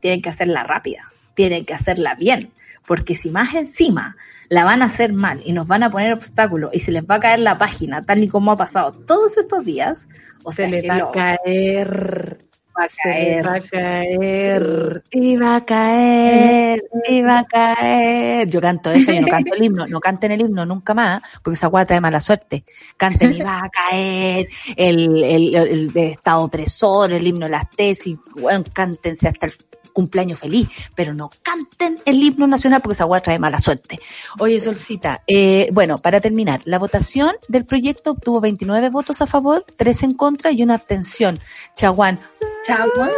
tienen 0.00 0.22
que 0.22 0.28
hacerla 0.28 0.62
rápida, 0.62 1.12
tienen 1.34 1.64
que 1.64 1.74
hacerla 1.74 2.14
bien 2.14 2.52
porque 2.86 3.14
si 3.14 3.30
más 3.30 3.54
encima 3.54 4.16
la 4.48 4.64
van 4.64 4.82
a 4.82 4.86
hacer 4.86 5.12
mal 5.12 5.40
y 5.44 5.52
nos 5.52 5.66
van 5.66 5.82
a 5.82 5.90
poner 5.90 6.12
obstáculos 6.12 6.70
y 6.74 6.78
se 6.78 6.92
les 6.92 7.04
va 7.04 7.16
a 7.16 7.20
caer 7.20 7.40
la 7.40 7.58
página, 7.58 8.02
tal 8.02 8.22
y 8.22 8.28
como 8.28 8.52
ha 8.52 8.56
pasado 8.56 8.92
todos 8.92 9.36
estos 9.38 9.64
días, 9.64 10.06
o 10.42 10.52
se 10.52 10.68
les 10.68 10.88
va 10.88 10.96
a 10.96 11.10
caer. 11.10 12.44
Va 12.76 12.84
a 12.84 12.88
caer. 12.88 13.46
va 13.46 13.54
a 13.54 13.60
caer. 13.60 15.04
Y 15.12 15.36
va 15.36 15.56
a 15.56 15.64
caer. 15.64 16.82
Y 17.08 17.22
va 17.22 17.38
a 17.38 17.44
caer. 17.44 18.48
Yo 18.48 18.60
canto 18.60 18.90
eso, 18.90 19.12
yo 19.12 19.20
no 19.20 19.28
canto 19.28 19.54
el 19.54 19.62
himno. 19.62 19.86
No 19.86 20.00
canten 20.00 20.32
el 20.32 20.40
himno 20.40 20.66
nunca 20.66 20.92
más, 20.92 21.22
porque 21.42 21.54
esa 21.54 21.68
guata 21.68 21.86
trae 21.86 22.00
mala 22.00 22.20
suerte. 22.20 22.64
Canten 22.96 23.32
y 23.32 23.42
va 23.42 23.58
a 23.58 23.70
caer. 23.70 24.48
El, 24.76 25.22
el, 25.22 25.54
el, 25.54 25.96
estado 25.96 26.42
opresor, 26.42 27.12
el 27.12 27.24
himno 27.24 27.46
de 27.46 27.52
las 27.52 27.70
tesis. 27.70 28.18
Bueno, 28.34 28.64
cántense 28.72 29.28
hasta 29.28 29.46
el 29.46 29.52
cumpleaños 29.94 30.38
feliz, 30.38 30.68
pero 30.94 31.14
no 31.14 31.30
canten 31.42 31.98
el 32.04 32.22
himno 32.22 32.46
nacional 32.46 32.82
porque 32.82 32.94
esa 32.94 33.06
hueá 33.06 33.22
trae 33.22 33.38
mala 33.38 33.58
suerte. 33.58 33.98
Oye, 34.38 34.60
Solcita, 34.60 35.22
eh, 35.26 35.70
bueno, 35.72 35.96
para 35.96 36.20
terminar, 36.20 36.60
la 36.64 36.78
votación 36.78 37.32
del 37.48 37.64
proyecto 37.64 38.10
obtuvo 38.10 38.42
29 38.42 38.90
votos 38.90 39.22
a 39.22 39.26
favor, 39.26 39.64
3 39.76 40.02
en 40.02 40.14
contra 40.14 40.52
y 40.52 40.62
una 40.62 40.74
abstención. 40.74 41.38
Chaguán. 41.74 42.20
Chaguán. 42.66 43.10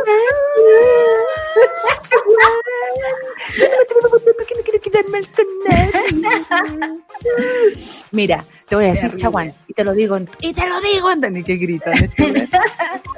Mira, 8.10 8.44
te 8.68 8.76
voy 8.76 8.86
a 8.86 8.88
decir, 8.88 9.14
Chaguán, 9.14 9.52
y 9.66 9.72
te 9.72 9.84
lo 9.84 9.92
digo, 9.92 10.16
en, 10.16 10.28
y 10.40 10.52
te 10.52 10.66
lo 10.68 10.80
digo, 10.80 11.10
en, 11.10 11.44
que 11.44 11.56
gritan. 11.56 11.94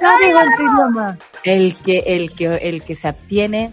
Lo 0.01 0.09
digo 0.25 0.39
en 0.41 0.55
tu 0.55 0.63
idioma. 0.63 1.17
El 1.43 1.75
que, 1.75 1.99
el 2.05 2.31
que, 2.31 2.55
el 2.55 2.83
que 2.83 2.95
se 2.95 3.09
abstiene 3.09 3.71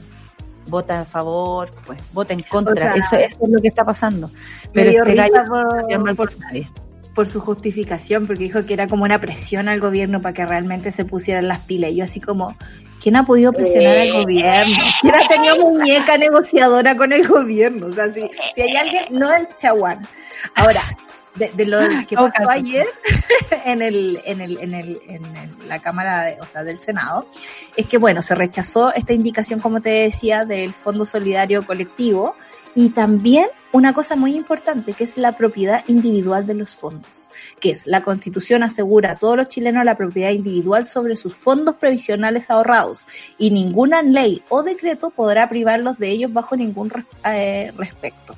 vota 0.69 1.01
a 1.01 1.05
favor, 1.05 1.71
pues 1.87 2.01
vota 2.13 2.33
en 2.33 2.43
contra. 2.43 2.95
eso, 2.95 3.17
eso, 3.17 3.39
es 3.45 3.49
lo 3.49 3.61
que 3.61 3.69
está 3.69 3.85
pasando. 3.85 4.31
Pero 4.73 4.91
este 4.91 5.15
gallo 5.15 5.43
por, 5.49 6.17
por, 6.17 6.29
por, 7.15 7.29
su 7.29 7.41
justificación, 7.41 8.27
porque 8.27 8.45
dijo 8.45 8.65
que 8.67 8.75
era 8.75 8.89
como 8.89 9.05
una 9.05 9.21
presión 9.21 9.69
al 9.69 9.81
gobierno 9.81 10.21
para 10.21 10.35
que 10.35 10.45
realmente 10.45 10.91
se 10.91 11.05
pusieran 11.05 11.47
las 11.47 11.61
pilas. 11.61 11.93
Y 11.93 11.97
yo 11.97 12.05
así 12.05 12.21
como, 12.21 12.57
¿quién 13.07 13.15
ha 13.15 13.25
podido 13.25 13.53
presionar 13.53 13.99
al 13.99 14.13
gobierno? 14.15 14.75
¿Quién 15.01 15.15
ha 15.15 15.29
tenido 15.29 15.61
muñeca 15.61 16.19
negociadora 16.19 16.97
con 16.97 17.13
el 17.13 17.25
gobierno? 17.25 17.87
O 17.87 17.93
sea, 17.93 18.13
si, 18.13 18.29
si 18.53 18.63
hay 18.63 18.75
alguien, 18.75 19.05
no 19.13 19.33
es 19.33 19.47
Chaguán. 19.59 20.05
Ahora, 20.57 20.83
de, 21.37 21.67
lo 21.67 21.79
que 22.09 22.17
pasó 22.17 22.51
ayer 22.51 22.85
en 23.65 23.81
el, 23.81 24.21
en 24.25 24.41
el, 24.41 24.59
en 24.59 24.75
el, 24.75 25.01
en 25.07 25.69
la 25.69 25.79
Cámara, 25.79 26.35
o 26.41 26.45
sea, 26.45 26.65
del 26.65 26.81
Senado, 26.81 27.29
es 27.77 27.87
que 27.87 27.97
bueno, 27.97 28.23
se 28.23 28.35
rechazó 28.35 28.93
esta 28.93 29.13
indicación, 29.13 29.61
como 29.61 29.81
te 29.81 29.91
decía, 29.91 30.45
del 30.45 30.73
Fondo 30.73 31.05
Solidario 31.05 31.65
Colectivo 31.65 32.35
y 32.75 32.89
también 32.89 33.47
una 33.71 33.95
cosa 33.95 34.17
muy 34.17 34.35
importante 34.35 34.95
que 34.95 35.05
es 35.05 35.17
la 35.17 35.37
propiedad 35.37 35.85
individual 35.87 36.45
de 36.45 36.55
los 36.55 36.75
fondos, 36.75 37.31
que 37.61 37.71
es 37.71 37.87
la 37.87 38.03
Constitución 38.03 38.63
asegura 38.63 39.13
a 39.13 39.17
todos 39.17 39.37
los 39.37 39.49
chilenos 39.49 39.85
la 39.85 39.95
propiedad 39.95 40.31
individual 40.31 40.87
sobre 40.87 41.17
sus 41.17 41.35
fondos 41.35 41.77
previsionales 41.77 42.51
ahorrados 42.51 43.07
y 43.39 43.51
ninguna 43.51 44.03
ley 44.03 44.43
o 44.49 44.63
decreto 44.63 45.11
podrá 45.11 45.49
privarlos 45.49 45.99
de 45.99 46.11
ellos 46.11 46.33
bajo 46.33 46.57
ningún 46.57 46.93
eh, 47.25 47.73
respecto. 47.77 48.37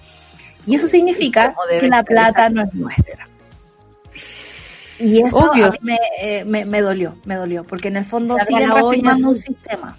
Y 0.66 0.74
eso 0.74 0.86
significa 0.86 1.54
que 1.80 1.88
la 1.88 2.02
plata 2.02 2.48
no 2.50 2.62
es 2.62 2.74
nuestra. 2.74 3.28
Y 5.00 5.22
eso 5.22 5.52
a 5.52 5.70
mí 5.80 5.96
eh, 6.20 6.44
me, 6.44 6.64
me, 6.64 6.80
dolió, 6.80 7.16
me 7.24 7.36
dolió, 7.36 7.64
porque 7.64 7.88
en 7.88 7.96
el 7.98 8.04
fondo 8.04 8.36
sigue 8.46 8.66
reafirmando 8.66 9.30
un 9.30 9.36
sistema. 9.36 9.96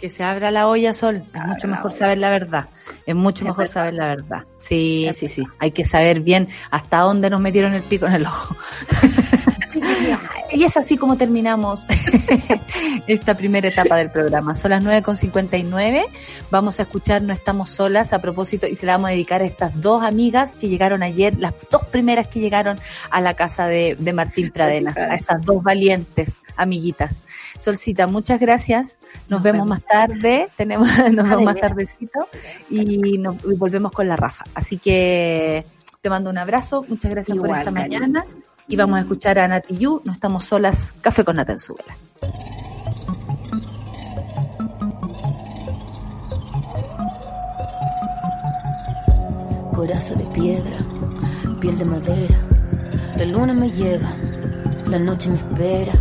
Que 0.00 0.08
se 0.08 0.24
abra 0.24 0.50
la 0.50 0.66
olla, 0.66 0.94
Sol. 0.94 1.22
Es 1.34 1.44
mucho 1.46 1.68
mejor 1.68 1.92
saber 1.92 2.18
la 2.18 2.30
verdad. 2.30 2.66
Es 3.04 3.14
mucho 3.14 3.44
mejor 3.44 3.68
saber 3.68 3.94
la 3.94 4.06
verdad. 4.06 4.46
Sí, 4.58 5.10
sí, 5.12 5.28
sí. 5.28 5.44
Hay 5.58 5.72
que 5.72 5.84
saber 5.84 6.20
bien 6.20 6.48
hasta 6.70 7.00
dónde 7.00 7.28
nos 7.28 7.40
metieron 7.40 7.74
el 7.74 7.82
pico 7.82 8.06
en 8.06 8.14
el 8.14 8.26
ojo. 8.26 8.56
y 10.52 10.64
es 10.64 10.76
así 10.76 10.96
como 10.96 11.16
terminamos 11.16 11.86
esta 13.06 13.36
primera 13.36 13.68
etapa 13.68 13.96
del 13.96 14.10
programa. 14.10 14.54
Son 14.54 14.70
las 14.70 14.82
9.59. 14.84 16.06
Vamos 16.50 16.78
a 16.78 16.82
escuchar 16.82 17.22
No 17.22 17.32
Estamos 17.32 17.70
Solas 17.70 18.12
a 18.12 18.20
propósito 18.20 18.66
y 18.66 18.76
se 18.76 18.86
la 18.86 18.92
vamos 18.92 19.08
a 19.08 19.12
dedicar 19.12 19.42
a 19.42 19.44
estas 19.44 19.80
dos 19.80 20.02
amigas 20.02 20.56
que 20.56 20.68
llegaron 20.68 21.02
ayer, 21.02 21.38
las 21.38 21.54
dos 21.70 21.84
primeras 21.86 22.28
que 22.28 22.40
llegaron 22.40 22.78
a 23.10 23.20
la 23.20 23.34
casa 23.34 23.66
de, 23.66 23.96
Martín 24.14 24.50
Pradenas, 24.50 24.96
a 24.96 25.14
esas 25.14 25.40
dos 25.42 25.62
valientes 25.62 26.42
amiguitas. 26.56 27.22
Solcita, 27.58 28.06
muchas 28.06 28.40
gracias. 28.40 28.98
Nos, 29.28 29.42
vemos, 29.42 29.66
más 29.66 29.82
tarde. 29.84 30.48
Tenemos, 30.56 30.88
nos 31.12 31.28
vemos 31.28 31.42
más 31.44 31.56
tardecito 31.56 32.28
y, 32.68 33.18
nos, 33.18 33.36
volvemos 33.58 33.92
con 33.92 34.08
la 34.08 34.16
Rafa. 34.16 34.44
Así 34.54 34.78
que 34.78 35.64
te 36.00 36.10
mando 36.10 36.30
un 36.30 36.38
abrazo. 36.38 36.84
Muchas 36.88 37.10
gracias 37.10 37.38
por 37.38 37.50
esta 37.50 37.70
mañana 37.70 38.24
y 38.70 38.76
vamos 38.76 38.98
a 38.98 39.00
escuchar 39.00 39.36
a 39.40 39.48
Nati 39.48 39.76
Yu, 39.76 40.00
No 40.04 40.12
estamos 40.12 40.44
solas, 40.44 40.94
Café 41.00 41.24
con 41.24 41.34
Nata 41.36 41.52
en 41.52 41.58
su. 41.58 41.76
Coraza 49.74 50.14
de 50.14 50.24
piedra, 50.26 50.78
piel 51.60 51.76
de 51.76 51.84
madera, 51.84 52.38
la 53.16 53.24
luna 53.24 53.54
me 53.54 53.72
lleva, 53.72 54.12
la 54.86 55.00
noche 55.00 55.30
me 55.30 55.38
espera. 55.38 55.92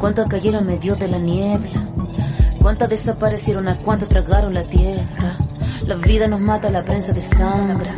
Cuántas 0.00 0.26
cayeron 0.26 0.66
medio 0.66 0.96
de 0.96 1.06
la 1.06 1.18
niebla, 1.18 1.88
cuántas 2.60 2.88
desaparecieron, 2.88 3.68
a 3.68 3.78
cuántas 3.78 4.08
tragaron 4.08 4.52
la 4.52 4.64
tierra. 4.64 5.38
La 5.86 5.94
vida 5.94 6.26
nos 6.26 6.40
mata, 6.40 6.70
la 6.70 6.82
prensa 6.82 7.12
de 7.12 7.22
sangre. 7.22 7.90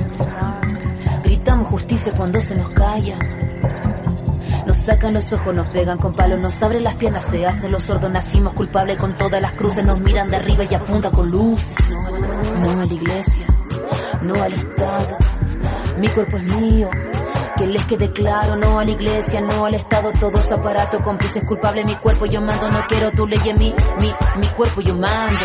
Gritamos 1.24 1.68
justicia 1.68 2.12
cuando 2.14 2.40
se 2.40 2.56
nos 2.56 2.68
calla 2.70 3.18
nos 4.66 4.76
sacan 4.76 5.14
los 5.14 5.32
ojos, 5.32 5.54
nos 5.54 5.68
pegan 5.68 5.98
con 5.98 6.14
palos, 6.14 6.40
nos 6.40 6.62
abren 6.62 6.84
las 6.84 6.94
piernas, 6.96 7.24
se 7.24 7.46
hacen 7.46 7.72
los 7.72 7.82
sordos, 7.82 8.10
nacimos 8.10 8.52
culpables 8.54 8.96
con 8.96 9.16
todas 9.16 9.40
las 9.40 9.52
cruces, 9.52 9.84
nos 9.84 10.00
miran 10.00 10.30
de 10.30 10.36
arriba 10.36 10.64
y 10.68 10.74
apuntan 10.74 11.12
con 11.12 11.30
luz. 11.30 11.62
No 12.60 12.70
a 12.80 12.86
la 12.86 12.94
iglesia, 12.94 13.46
no 14.22 14.34
al 14.42 14.52
Estado, 14.52 15.16
mi 15.98 16.08
cuerpo 16.08 16.36
es 16.36 16.42
mío. 16.44 16.90
Que 17.56 17.66
les 17.66 17.86
quede 17.86 18.12
claro, 18.12 18.54
no 18.54 18.78
a 18.78 18.84
la 18.84 18.90
iglesia, 18.90 19.40
no 19.40 19.64
al 19.64 19.74
Estado, 19.74 20.12
todos 20.20 20.52
aparatos, 20.52 21.00
cómplices 21.00 21.42
culpables, 21.44 21.86
mi 21.86 21.96
cuerpo 21.96 22.26
yo 22.26 22.42
mando, 22.42 22.70
no 22.70 22.80
quiero 22.86 23.10
tu 23.12 23.26
ley 23.26 23.40
en 23.46 23.58
mi, 23.58 23.74
mi 24.38 24.48
cuerpo 24.48 24.82
yo 24.82 24.94
mando. 24.94 25.44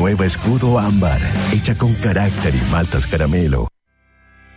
Nueva 0.00 0.24
Escudo 0.24 0.78
Ámbar, 0.78 1.20
hecha 1.52 1.74
con 1.74 1.92
carácter 1.92 2.54
y 2.54 2.70
maltas 2.72 3.06
caramelo. 3.06 3.68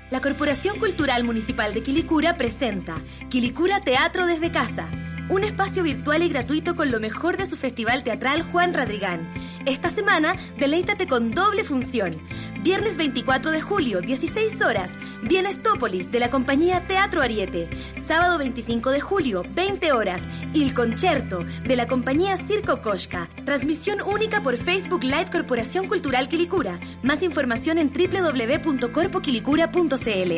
La 0.09 0.21
Corporación 0.21 0.79
Cultural 0.79 1.25
Municipal 1.25 1.73
de 1.73 1.83
Quilicura 1.83 2.37
presenta 2.37 2.95
Quilicura 3.29 3.81
Teatro 3.81 4.25
desde 4.25 4.53
Casa, 4.53 4.87
un 5.27 5.43
espacio 5.43 5.83
virtual 5.83 6.23
y 6.23 6.29
gratuito 6.29 6.77
con 6.77 6.91
lo 6.91 7.01
mejor 7.01 7.35
de 7.35 7.45
su 7.45 7.57
festival 7.57 8.05
teatral 8.05 8.43
Juan 8.53 8.73
Radrigán. 8.73 9.33
Esta 9.65 9.89
semana, 9.89 10.37
deleítate 10.57 11.07
con 11.07 11.31
doble 11.31 11.65
función. 11.65 12.13
Viernes 12.61 12.95
24 12.95 13.51
de 13.51 13.61
julio, 13.61 13.99
16 13.99 14.61
horas, 14.61 14.91
Bienestópolis 15.23 16.09
de 16.09 16.21
la 16.21 16.29
compañía 16.29 16.87
Teatro 16.87 17.21
Ariete. 17.21 17.69
Sábado 18.07 18.37
25 18.37 18.91
de 18.91 18.99
julio, 18.99 19.43
20 19.55 19.93
horas, 19.93 20.21
Il 20.53 20.73
Concerto 20.73 21.45
de 21.65 21.77
la 21.77 21.87
compañía 21.87 22.35
Circo 22.35 22.81
Koshka. 22.81 23.29
Transmisión 23.45 24.01
única 24.01 24.43
por 24.43 24.57
Facebook 24.57 25.03
Live 25.03 25.29
Corporación 25.31 25.87
Cultural 25.87 26.27
Quilicura. 26.27 26.81
Más 27.01 27.23
información 27.23 27.77
en 27.77 27.93
www.corpoquilicura.cl. 27.93 30.33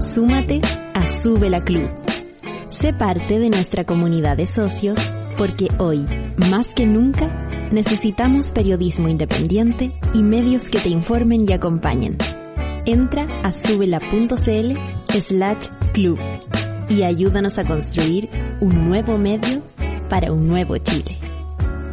Súmate 0.00 0.60
a 0.94 1.06
Sube 1.22 1.48
la 1.48 1.60
Club. 1.60 1.90
Sé 2.66 2.92
parte 2.92 3.38
de 3.38 3.50
nuestra 3.50 3.84
comunidad 3.84 4.36
de 4.36 4.46
socios 4.46 4.98
porque 5.38 5.68
hoy, 5.78 6.04
más 6.50 6.74
que 6.74 6.86
nunca, 6.86 7.28
necesitamos 7.70 8.50
periodismo 8.50 9.08
independiente 9.08 9.90
y 10.12 10.24
medios 10.24 10.68
que 10.68 10.80
te 10.80 10.88
informen 10.88 11.48
y 11.48 11.52
acompañen. 11.52 12.18
Entra 12.90 13.24
a 13.44 13.52
subela.cl 13.52 14.74
slash 15.28 15.68
club 15.92 16.18
y 16.88 17.04
ayúdanos 17.04 17.56
a 17.60 17.64
construir 17.64 18.28
un 18.60 18.88
nuevo 18.88 19.16
medio 19.16 19.62
para 20.08 20.32
un 20.32 20.48
nuevo 20.48 20.76
Chile. 20.76 21.16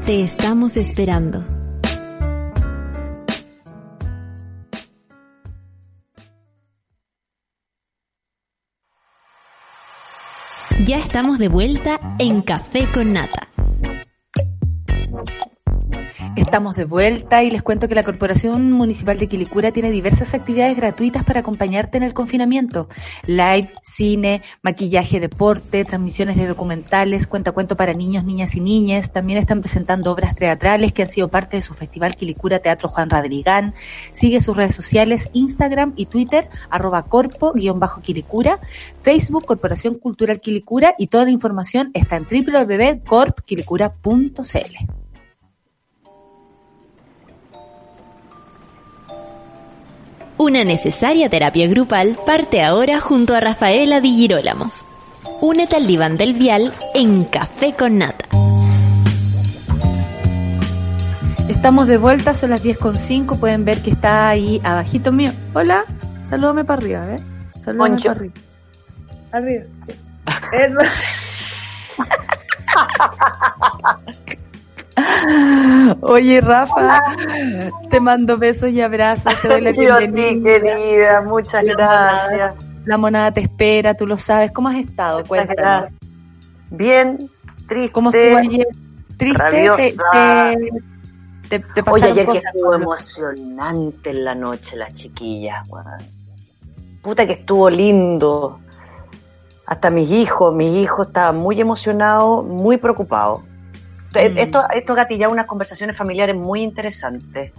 Te 0.07 0.23
estamos 0.23 0.75
esperando. 0.75 1.45
Ya 10.83 10.97
estamos 10.97 11.37
de 11.37 11.47
vuelta 11.47 12.15
en 12.17 12.41
Café 12.41 12.87
con 12.91 13.13
Nata. 13.13 13.46
Estamos 16.37 16.75
de 16.75 16.85
vuelta 16.85 17.41
y 17.41 17.49
les 17.49 17.63
cuento 17.63 17.87
que 17.87 17.95
la 17.95 18.03
Corporación 18.03 18.71
Municipal 18.71 19.17
de 19.17 19.27
Quilicura 19.27 19.71
tiene 19.71 19.89
diversas 19.89 20.35
actividades 20.35 20.77
gratuitas 20.77 21.23
para 21.23 21.39
acompañarte 21.39 21.97
en 21.97 22.03
el 22.03 22.13
confinamiento. 22.13 22.87
Live, 23.25 23.73
cine, 23.81 24.43
maquillaje, 24.61 25.19
deporte, 25.19 25.83
transmisiones 25.83 26.37
de 26.37 26.45
documentales, 26.45 27.25
cuentacuento 27.25 27.75
para 27.75 27.95
niños, 27.95 28.23
niñas 28.23 28.55
y 28.55 28.59
niñas. 28.59 29.11
También 29.11 29.39
están 29.39 29.61
presentando 29.61 30.11
obras 30.11 30.35
teatrales 30.35 30.93
que 30.93 31.01
han 31.01 31.09
sido 31.09 31.27
parte 31.27 31.57
de 31.57 31.63
su 31.63 31.73
festival 31.73 32.15
Quilicura 32.15 32.59
Teatro 32.59 32.87
Juan 32.87 33.09
Radrigán. 33.09 33.73
Sigue 34.11 34.39
sus 34.39 34.55
redes 34.55 34.75
sociales, 34.75 35.31
Instagram 35.33 35.93
y 35.95 36.05
Twitter, 36.05 36.49
arroba 36.69 37.05
corpo-quilicura, 37.05 38.59
Facebook 39.01 39.47
Corporación 39.47 39.95
Cultural 39.95 40.39
Quilicura 40.39 40.93
y 40.99 41.07
toda 41.07 41.25
la 41.25 41.31
información 41.31 41.89
está 41.95 42.15
en 42.15 42.27
www.corpquilicura.cl. 42.29 45.06
Una 50.39 50.63
necesaria 50.63 51.29
terapia 51.29 51.67
grupal 51.67 52.15
parte 52.23 52.61
ahora 52.61 52.99
junto 52.99 53.33
a 53.33 53.39
Rafaela 53.39 53.99
Di 53.99 54.15
Girolamo. 54.15 54.71
Únete 55.41 55.75
al 55.75 55.87
diván 55.87 56.15
del 56.15 56.35
vial 56.35 56.71
en 56.93 57.23
Café 57.23 57.73
con 57.73 57.97
Nata. 57.97 58.25
Estamos 61.49 61.87
de 61.87 61.97
vuelta, 61.97 62.35
son 62.35 62.51
las 62.51 62.63
10.5, 62.63 63.39
pueden 63.39 63.65
ver 63.65 63.81
que 63.81 63.89
está 63.89 64.29
ahí 64.29 64.61
abajito 64.63 65.11
mío. 65.11 65.31
Hola, 65.55 65.85
salúdame 66.29 66.63
para 66.63 66.81
arriba, 66.81 67.15
¿eh? 67.15 67.19
Salúdame 67.59 67.95
Poncho. 67.95 68.09
para 68.09 68.19
arriba. 68.19 68.33
Arriba, 69.31 69.63
sí. 69.87 69.93
Eso. 70.53 70.77
Oye, 76.01 76.41
Rafa, 76.41 77.01
te 77.89 77.99
mando 77.99 78.37
besos 78.37 78.69
y 78.69 78.81
abrazos, 78.81 79.33
te 79.41 79.47
doy 79.47 79.61
la 79.61 79.71
Yo 79.71 79.97
querida, 79.97 81.21
muchas 81.21 81.63
La 81.63 81.73
gracias. 81.73 82.31
monada- 82.31 82.55
La 82.85 82.97
monada 82.97 83.31
te 83.31 83.41
espera, 83.41 83.93
tú 83.93 84.07
lo 84.07 84.17
sabes. 84.17 84.51
¿Cómo 84.51 84.69
has 84.69 84.77
estado? 84.77 85.17
Muchas 85.19 85.27
Cuéntanos. 85.27 85.55
gracias. 85.91 85.99
Bien, 86.71 87.29
triste. 87.67 87.91
¿Cómo 87.91 88.09
estuvo 88.11 88.37
ayer? 88.37 88.67
¿Triste? 89.17 89.49
¿Te, 89.49 89.95
te, 91.49 91.59
te, 91.59 91.91
Oye, 91.91 92.03
ayer 92.05 92.25
que 92.25 92.25
cosas? 92.25 92.43
estuvo 92.45 92.73
emocionante 92.73 94.09
en 94.09 94.25
la 94.25 94.35
noche 94.35 94.75
las 94.75 94.93
chiquillas, 94.93 95.67
weón. 95.69 95.85
Puta 97.01 97.25
que 97.25 97.33
estuvo 97.33 97.69
lindo. 97.69 98.59
Hasta 99.65 99.89
mis 99.89 100.09
hijos, 100.11 100.53
mis 100.55 100.75
hijos 100.77 101.07
estaban 101.07 101.37
muy 101.37 101.59
emocionados, 101.59 102.45
muy 102.45 102.77
preocupados. 102.77 103.41
Mm. 104.13 104.37
Esto, 104.37 104.61
esto 104.73 104.95
gatillaba 104.95 105.33
unas 105.33 105.45
conversaciones 105.45 105.95
familiares 105.97 106.35
muy 106.35 106.63
interesantes. 106.63 107.51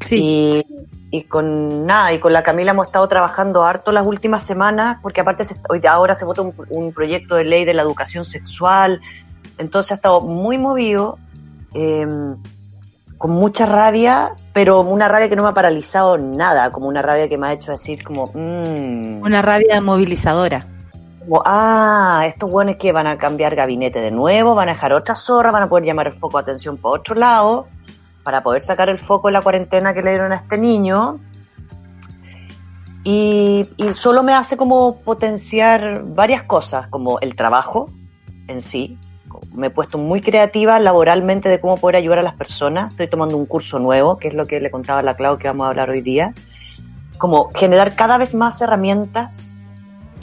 Sí. 0.00 0.64
Y, 1.10 1.18
y 1.18 1.22
con 1.24 1.86
nada, 1.86 2.12
y 2.12 2.18
con 2.18 2.32
la 2.32 2.42
Camila 2.42 2.72
hemos 2.72 2.86
estado 2.86 3.06
trabajando 3.06 3.62
harto 3.64 3.92
las 3.92 4.04
últimas 4.06 4.42
semanas, 4.42 4.96
porque 5.02 5.20
aparte 5.20 5.44
se- 5.44 5.60
hoy 5.68 5.80
ahora 5.88 6.14
se 6.14 6.24
vota 6.24 6.42
un, 6.42 6.54
un 6.70 6.92
proyecto 6.92 7.36
de 7.36 7.44
ley 7.44 7.64
de 7.64 7.74
la 7.74 7.82
educación 7.82 8.24
sexual, 8.24 9.00
entonces 9.58 9.92
ha 9.92 9.94
estado 9.96 10.20
muy 10.22 10.58
movido, 10.58 11.18
eh, 11.74 12.06
con 13.18 13.30
mucha 13.30 13.66
rabia, 13.66 14.32
pero 14.52 14.80
una 14.80 15.06
rabia 15.06 15.28
que 15.28 15.36
no 15.36 15.44
me 15.44 15.50
ha 15.50 15.54
paralizado 15.54 16.18
nada, 16.18 16.72
como 16.72 16.88
una 16.88 17.02
rabia 17.02 17.28
que 17.28 17.38
me 17.38 17.46
ha 17.46 17.52
hecho 17.52 17.70
decir 17.70 18.02
como, 18.02 18.26
mm, 18.34 19.22
Una 19.22 19.40
rabia 19.42 19.80
movilizadora. 19.80 20.66
Como, 21.22 21.42
ah, 21.44 22.24
estos 22.26 22.50
buenos 22.50 22.76
que 22.76 22.92
van 22.92 23.06
a 23.06 23.18
cambiar 23.18 23.54
gabinete 23.54 24.00
de 24.00 24.10
nuevo, 24.10 24.54
van 24.54 24.68
a 24.68 24.72
dejar 24.72 24.92
otra 24.92 25.14
zorra, 25.14 25.50
van 25.50 25.64
a 25.64 25.68
poder 25.68 25.84
llamar 25.84 26.08
el 26.08 26.12
foco 26.12 26.38
de 26.38 26.42
atención 26.42 26.76
para 26.76 26.94
otro 26.94 27.14
lado, 27.14 27.68
para 28.22 28.42
poder 28.42 28.62
sacar 28.62 28.88
el 28.88 28.98
foco 28.98 29.28
de 29.28 29.32
la 29.32 29.40
cuarentena 29.40 29.94
que 29.94 30.02
le 30.02 30.10
dieron 30.10 30.32
a 30.32 30.36
este 30.36 30.58
niño. 30.58 31.20
Y, 33.04 33.68
y 33.76 33.94
solo 33.94 34.22
me 34.22 34.32
hace 34.32 34.56
como 34.56 35.00
potenciar 35.00 36.02
varias 36.04 36.44
cosas, 36.44 36.86
como 36.88 37.18
el 37.20 37.34
trabajo 37.34 37.90
en 38.48 38.60
sí. 38.60 38.98
Me 39.52 39.68
he 39.68 39.70
puesto 39.70 39.98
muy 39.98 40.20
creativa 40.20 40.78
laboralmente 40.78 41.48
de 41.48 41.60
cómo 41.60 41.76
poder 41.76 41.96
ayudar 41.96 42.20
a 42.20 42.22
las 42.22 42.34
personas. 42.34 42.92
Estoy 42.92 43.08
tomando 43.08 43.36
un 43.36 43.46
curso 43.46 43.78
nuevo, 43.78 44.18
que 44.18 44.28
es 44.28 44.34
lo 44.34 44.46
que 44.46 44.60
le 44.60 44.70
contaba 44.70 45.00
a 45.00 45.02
la 45.02 45.16
Clau 45.16 45.38
que 45.38 45.48
vamos 45.48 45.66
a 45.66 45.70
hablar 45.70 45.90
hoy 45.90 46.00
día. 46.00 46.32
Como 47.18 47.50
generar 47.54 47.96
cada 47.96 48.18
vez 48.18 48.34
más 48.34 48.60
herramientas 48.62 49.56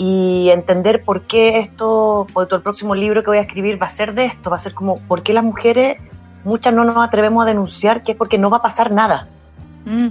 y 0.01 0.49
entender 0.49 1.03
por 1.03 1.23
qué 1.23 1.59
esto, 1.59 2.25
por 2.33 2.47
todo 2.47 2.55
el 2.55 2.63
próximo 2.63 2.95
libro 2.95 3.21
que 3.21 3.31
voy 3.31 3.37
a 3.37 3.41
escribir 3.41 3.79
va 3.79 3.87
a 3.87 3.89
ser 3.89 4.13
de 4.13 4.25
esto, 4.25 4.49
va 4.49 4.55
a 4.55 4.59
ser 4.59 4.73
como 4.73 4.97
por 5.01 5.23
qué 5.23 5.33
las 5.33 5.43
mujeres, 5.43 5.97
muchas 6.45 6.73
no 6.73 6.85
nos 6.85 6.95
atrevemos 7.05 7.43
a 7.43 7.45
denunciar, 7.45 8.01
que 8.01 8.13
es 8.13 8.17
porque 8.17 8.37
no 8.37 8.49
va 8.49 8.57
a 8.57 8.61
pasar 8.61 8.91
nada. 8.93 9.27
Mm, 9.83 10.07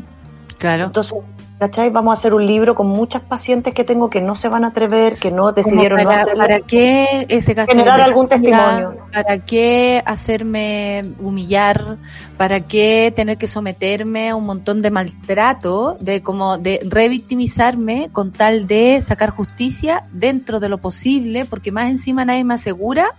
claro. 0.58 0.84
Entonces, 0.84 1.18
¿cachai? 1.58 1.90
Vamos 1.90 2.16
a 2.16 2.18
hacer 2.18 2.34
un 2.34 2.46
libro 2.46 2.74
con 2.74 2.86
muchas 2.86 3.22
pacientes 3.22 3.74
que 3.74 3.84
tengo 3.84 4.08
que 4.10 4.20
no 4.20 4.36
se 4.36 4.48
van 4.48 4.64
a 4.64 4.68
atrever, 4.68 5.16
que 5.16 5.30
no 5.30 5.52
decidieron 5.52 5.98
no 5.98 6.04
para, 6.04 6.20
hacerlo. 6.20 6.40
¿Para 6.40 6.60
qué 6.60 7.26
ese 7.28 7.54
gasto 7.54 7.72
Generar 7.72 8.00
algún 8.00 8.28
testimonio. 8.28 8.96
¿Para 9.12 9.38
qué 9.44 10.02
hacerme 10.06 11.12
humillar? 11.18 11.96
¿Para 12.36 12.60
qué 12.60 13.12
tener 13.14 13.38
que 13.38 13.48
someterme 13.48 14.30
a 14.30 14.36
un 14.36 14.46
montón 14.46 14.82
de 14.82 14.90
maltrato, 14.90 15.96
de 16.00 16.22
como 16.22 16.58
de 16.58 16.80
revictimizarme 16.84 18.10
con 18.12 18.32
tal 18.32 18.66
de 18.66 19.02
sacar 19.02 19.30
justicia 19.30 20.04
dentro 20.12 20.60
de 20.60 20.68
lo 20.68 20.78
posible? 20.78 21.44
Porque 21.44 21.72
más 21.72 21.90
encima 21.90 22.24
nadie 22.24 22.44
me 22.44 22.54
asegura 22.54 23.10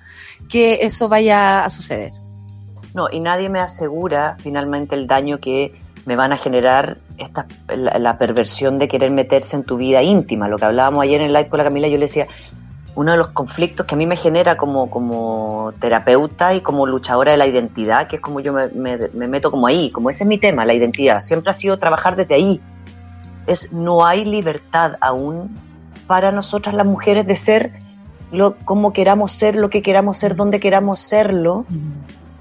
que 0.48 0.80
eso 0.82 1.10
vaya 1.10 1.66
a 1.66 1.70
suceder. 1.70 2.14
No, 2.94 3.08
y 3.12 3.20
nadie 3.20 3.50
me 3.50 3.60
asegura 3.60 4.38
finalmente 4.40 4.96
el 4.96 5.06
daño 5.06 5.40
que 5.40 5.80
me 6.06 6.16
van 6.16 6.32
a 6.34 6.38
generar 6.38 6.98
esta, 7.18 7.46
la, 7.68 8.18
perversión 8.18 8.80
de 8.80 8.88
querer 8.88 9.12
meterse 9.12 9.56
en 9.56 9.64
tu 9.64 9.78
vida 9.78 10.02
íntima. 10.02 10.48
Lo 10.48 10.58
que 10.58 10.66
hablábamos 10.66 11.04
ayer 11.04 11.22
en 11.22 11.28
el 11.28 11.34
live 11.34 11.50
con 11.50 11.58
la 11.58 11.64
Camila, 11.64 11.88
yo 11.88 11.98
le 11.98 12.06
decía, 12.06 12.28
uno 12.96 13.12
de 13.12 13.18
los 13.18 13.30
conflictos 13.30 13.86
que 13.86 13.96
a 13.96 13.98
mí 13.98 14.06
me 14.06 14.16
genera 14.16 14.58
como, 14.58 14.90
como 14.90 15.74
terapeuta 15.80 16.54
y 16.54 16.62
como 16.62 16.86
luchadora 16.86 17.32
de 17.34 17.38
la 17.38 17.48
identidad, 17.48 18.08
que 18.08 18.18
es 18.18 18.22
como 18.22 18.40
yo 18.40 18.54
me, 18.54 18.68
me- 18.70 19.10
me 19.14 19.28
meto 19.28 19.52
como 19.52 19.68
ahí, 19.68 19.92
como 19.92 20.10
ese 20.10 20.24
es 20.24 20.28
mi 20.28 20.38
tema, 20.38 20.66
la 20.66 20.74
identidad, 20.74 21.22
siempre 21.22 21.52
ha 21.52 21.54
sido 21.54 21.78
trabajar 21.78 22.16
desde 22.16 22.36
ahí. 22.36 22.62
Es 23.48 23.72
no 23.72 24.06
hay 24.06 24.26
libertad 24.26 24.94
aún 25.02 25.58
para 26.08 26.32
nosotras 26.32 26.74
las 26.76 26.86
mujeres 26.86 27.26
de 27.28 27.36
ser 27.36 27.72
lo, 28.32 28.56
como 28.58 28.94
queramos 28.94 29.32
ser, 29.32 29.56
lo 29.56 29.70
que 29.70 29.82
queramos 29.82 30.18
ser, 30.18 30.36
donde 30.36 30.60
queramos 30.60 31.00
serlo, 31.00 31.66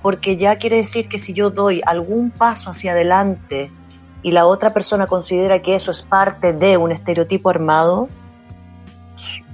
porque 0.02 0.36
ya 0.36 0.56
quiere 0.56 0.76
decir 0.76 1.08
que 1.08 1.18
si 1.18 1.32
yo 1.32 1.50
doy 1.50 1.82
algún 1.84 2.30
paso 2.30 2.70
hacia 2.70 2.92
adelante 2.92 3.70
y 4.22 4.30
la 4.30 4.46
otra 4.46 4.72
persona 4.72 5.06
considera 5.06 5.62
que 5.62 5.74
eso 5.74 5.90
es 5.90 6.02
parte 6.02 6.52
de 6.52 6.76
un 6.76 6.92
estereotipo 6.92 7.50
armado, 7.50 8.08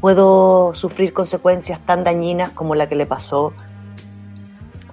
puedo 0.01 0.75
sufrir 0.75 1.13
consecuencias 1.13 1.81
tan 1.81 2.05
dañinas 2.05 2.51
como 2.51 2.75
la 2.75 2.89
que 2.89 2.97
le 2.97 3.07
pasó 3.07 3.53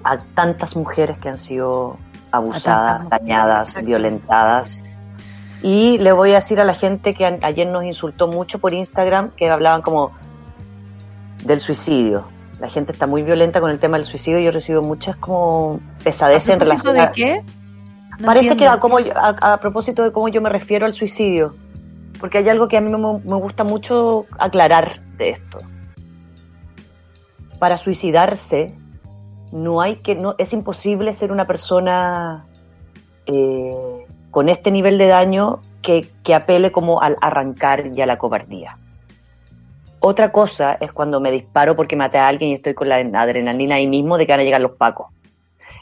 a 0.04 0.18
tantas 0.20 0.76
mujeres 0.76 1.18
que 1.20 1.30
han 1.30 1.38
sido 1.38 1.97
abusadas, 2.32 3.08
dañadas, 3.10 3.78
violentadas. 3.84 4.84
Y 5.62 5.99
le 5.99 6.12
voy 6.12 6.32
a 6.32 6.36
decir 6.36 6.60
a 6.60 6.64
la 6.64 6.74
gente 6.74 7.14
que 7.14 7.26
ayer 7.26 7.68
nos 7.68 7.84
insultó 7.84 8.28
mucho 8.28 8.60
por 8.60 8.74
Instagram, 8.74 9.32
que 9.32 9.49
hablaban 9.49 9.82
como 9.82 10.12
del 11.43 11.60
suicidio. 11.60 12.26
La 12.62 12.70
gente 12.70 12.91
está 12.91 13.07
muy 13.07 13.24
violenta 13.24 13.59
con 13.59 13.72
el 13.72 13.80
tema 13.80 13.97
del 13.97 14.05
suicidio. 14.05 14.39
Yo 14.39 14.51
recibo 14.51 14.84
muchas 14.84 15.16
como 15.16 15.80
pesadeces 16.03 16.53
en 16.53 16.59
relación 16.59 16.95
a... 16.97 17.07
de 17.07 17.12
qué? 17.12 17.43
No 18.20 18.28
Parece 18.28 18.55
que 18.55 18.68
a, 18.68 18.80
cómo 18.80 18.99
yo- 18.99 19.18
a, 19.18 19.53
a 19.53 19.59
propósito 19.59 20.03
de 20.03 20.12
cómo 20.12 20.28
yo 20.30 20.41
me 20.43 20.49
refiero 20.49 20.86
al 20.86 20.93
suicidio, 20.93 21.55
porque 22.20 22.38
hay 22.38 22.47
algo 22.49 22.68
que 22.68 22.78
a 22.78 22.82
mí 22.82 22.91
me, 22.91 22.97
me 22.97 23.36
gusta 23.36 23.64
mucho 23.64 24.28
aclarar 24.38 25.01
de 25.18 25.32
esto. 25.32 25.57
Para 27.57 27.78
suicidarse, 27.78 28.76
no 29.51 29.82
hay 29.82 29.95
que, 29.95 30.14
no, 30.14 30.36
es 30.38 30.53
imposible 30.53 31.14
ser 31.14 31.32
una 31.32 31.47
persona 31.47 32.45
eh, 33.26 34.05
con 34.30 34.49
este 34.49 34.70
nivel 34.70 34.99
de 34.99 35.07
daño 35.07 35.62
que, 35.82 36.12
que 36.24 36.36
apele 36.36 36.72
como 36.72 37.01
al 37.01 37.18
arrancar 37.22 37.88
y 37.88 38.01
a 38.01 38.05
la 38.05 38.20
cobardía. 38.20 38.78
Otra 40.04 40.32
cosa 40.32 40.80
es 40.82 40.91
cuando 40.91 41.22
me 41.22 41.30
disparo 41.30 41.76
porque 41.76 41.95
maté 41.95 42.18
a 42.18 42.28
alguien 42.28 42.49
y 42.49 42.54
estoy 42.56 42.74
con 42.74 42.89
la 42.89 42.95
adrenalina 42.95 43.76
ahí 43.76 43.88
mismo 43.88 44.18
de 44.18 44.26
que 44.26 44.34
van 44.34 44.39
a 44.39 44.43
llegar 44.43 44.60
los 44.60 44.72
pacos. 44.72 45.08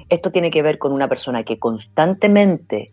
Esto 0.10 0.30
tiene 0.30 0.52
que 0.52 0.62
ver 0.62 0.78
con 0.78 0.92
una 0.92 1.08
persona 1.08 1.46
que 1.46 1.58
constantemente 1.58 2.92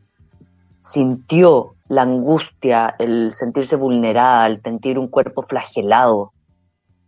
sintió 0.78 1.74
la 1.88 2.02
angustia, 2.02 2.94
el 3.00 3.32
sentirse 3.32 3.74
vulnerada, 3.74 4.46
el 4.46 4.62
sentir 4.62 5.00
un 5.00 5.08
cuerpo 5.08 5.42
flagelado, 5.42 6.32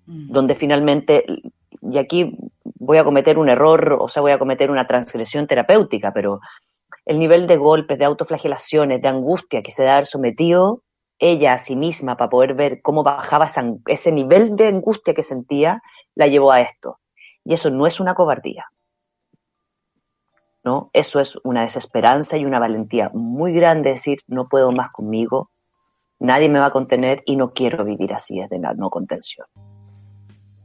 donde 0.07 0.57
finalmente, 0.57 1.25
y 1.81 1.99
aquí 1.99 2.37
voy 2.75 2.99
a 2.99 3.05
cometer 3.05 3.39
un 3.39 3.49
error, 3.49 3.99
o 4.01 4.09
sea, 4.09 4.21
voy 4.21 4.33
a 4.33 4.39
cometer 4.41 4.73
una 4.73 4.89
transgresión 4.89 5.47
terapéutica, 5.47 6.13
pero 6.13 6.41
el 7.07 7.21
nivel 7.21 7.47
de 7.47 7.57
golpes, 7.57 7.99
de 7.99 8.05
autoflagelaciones, 8.05 9.01
de 9.01 9.09
angustia 9.09 9.63
que 9.63 9.71
se 9.71 9.85
da 9.85 9.95
haber 9.95 10.07
sometido 10.07 10.83
ella 11.19 11.55
a 11.55 11.59
sí 11.59 11.77
misma 11.77 12.17
para 12.17 12.31
poder 12.31 12.55
ver 12.55 12.83
cómo 12.83 13.03
bajaba 13.03 13.49
ese 13.87 14.13
nivel 14.13 14.57
de 14.57 14.69
angustia 14.69 15.15
que 15.15 15.23
sentía, 15.23 15.83
la 16.15 16.27
llevó 16.27 16.53
a 16.53 16.61
esto. 16.61 16.99
Y 17.45 17.55
eso 17.55 17.71
no 17.71 17.87
es 17.87 18.01
una 18.01 18.15
cobardía. 18.15 18.67
¿no? 20.65 20.91
Eso 20.93 21.21
es 21.21 21.39
una 21.45 21.63
desesperanza 21.63 22.37
y 22.37 22.45
una 22.45 22.59
valentía 22.59 23.11
muy 23.15 23.53
grande 23.53 23.93
decir, 23.93 24.19
no 24.27 24.49
puedo 24.49 24.71
más 24.73 24.91
conmigo, 24.91 25.51
nadie 26.19 26.49
me 26.49 26.59
va 26.59 26.67
a 26.67 26.73
contener 26.73 27.23
y 27.27 27.37
no 27.37 27.53
quiero 27.53 27.85
vivir 27.85 28.13
así 28.13 28.39
desde 28.39 28.59
la 28.59 28.75
no 28.75 28.91
contención. 28.91 29.47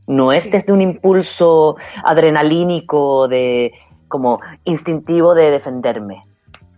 No 0.06 0.34
es 0.34 0.52
desde 0.52 0.74
un 0.74 0.82
impulso 0.82 1.78
adrenalínico 2.04 3.30
de 3.30 3.72
como 4.10 4.42
instintivo 4.66 5.34
de 5.34 5.52
defenderme. 5.52 6.26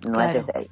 No 0.05 0.13
Claro. 0.13 0.39
es 0.39 0.45
desde 0.45 0.59
ahí. 0.59 0.69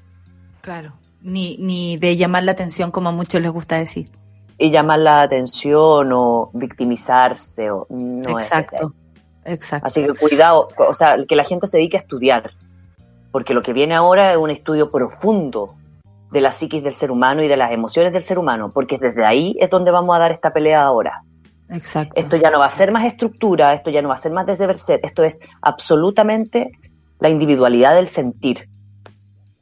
Claro. 0.61 0.93
Ni, 1.23 1.57
ni 1.57 1.97
de 1.97 2.17
llamar 2.17 2.43
la 2.43 2.51
atención 2.51 2.91
como 2.91 3.09
a 3.09 3.11
muchos 3.11 3.41
les 3.41 3.51
gusta 3.51 3.77
decir. 3.77 4.09
Y 4.57 4.69
llamar 4.69 4.99
la 4.99 5.21
atención 5.23 6.11
o 6.13 6.51
victimizarse 6.53 7.71
o 7.71 7.87
no 7.89 8.37
es 8.37 8.49
desde 8.49 8.55
ahí. 8.55 8.61
Exacto. 8.61 8.93
Exacto. 9.45 9.87
Así 9.87 10.05
que 10.05 10.13
cuidado, 10.13 10.69
o 10.77 10.93
sea, 10.93 11.17
que 11.27 11.35
la 11.35 11.43
gente 11.43 11.67
se 11.67 11.77
dedique 11.77 11.97
a 11.97 12.01
estudiar, 12.01 12.51
porque 13.31 13.53
lo 13.53 13.61
que 13.61 13.73
viene 13.73 13.95
ahora 13.95 14.31
es 14.31 14.37
un 14.37 14.49
estudio 14.49 14.91
profundo 14.91 15.75
de 16.31 16.41
la 16.41 16.51
psiquis 16.51 16.83
del 16.83 16.95
ser 16.95 17.11
humano 17.11 17.43
y 17.43 17.47
de 17.47 17.57
las 17.57 17.71
emociones 17.71 18.13
del 18.13 18.23
ser 18.23 18.39
humano, 18.39 18.71
porque 18.73 18.97
desde 18.97 19.25
ahí 19.25 19.55
es 19.59 19.69
donde 19.69 19.91
vamos 19.91 20.15
a 20.15 20.19
dar 20.19 20.31
esta 20.31 20.53
pelea 20.53 20.83
ahora. 20.83 21.23
Exacto. 21.69 22.13
Esto 22.15 22.37
ya 22.37 22.49
no 22.49 22.59
va 22.59 22.65
a 22.65 22.69
ser 22.69 22.91
más 22.91 23.05
estructura, 23.05 23.73
esto 23.73 23.89
ya 23.89 24.01
no 24.01 24.09
va 24.09 24.15
a 24.15 24.17
ser 24.17 24.31
más 24.31 24.45
desde 24.45 24.73
ser, 24.75 24.99
esto 25.03 25.23
es 25.23 25.39
absolutamente 25.61 26.71
la 27.19 27.29
individualidad 27.29 27.95
del 27.95 28.07
sentir. 28.07 28.69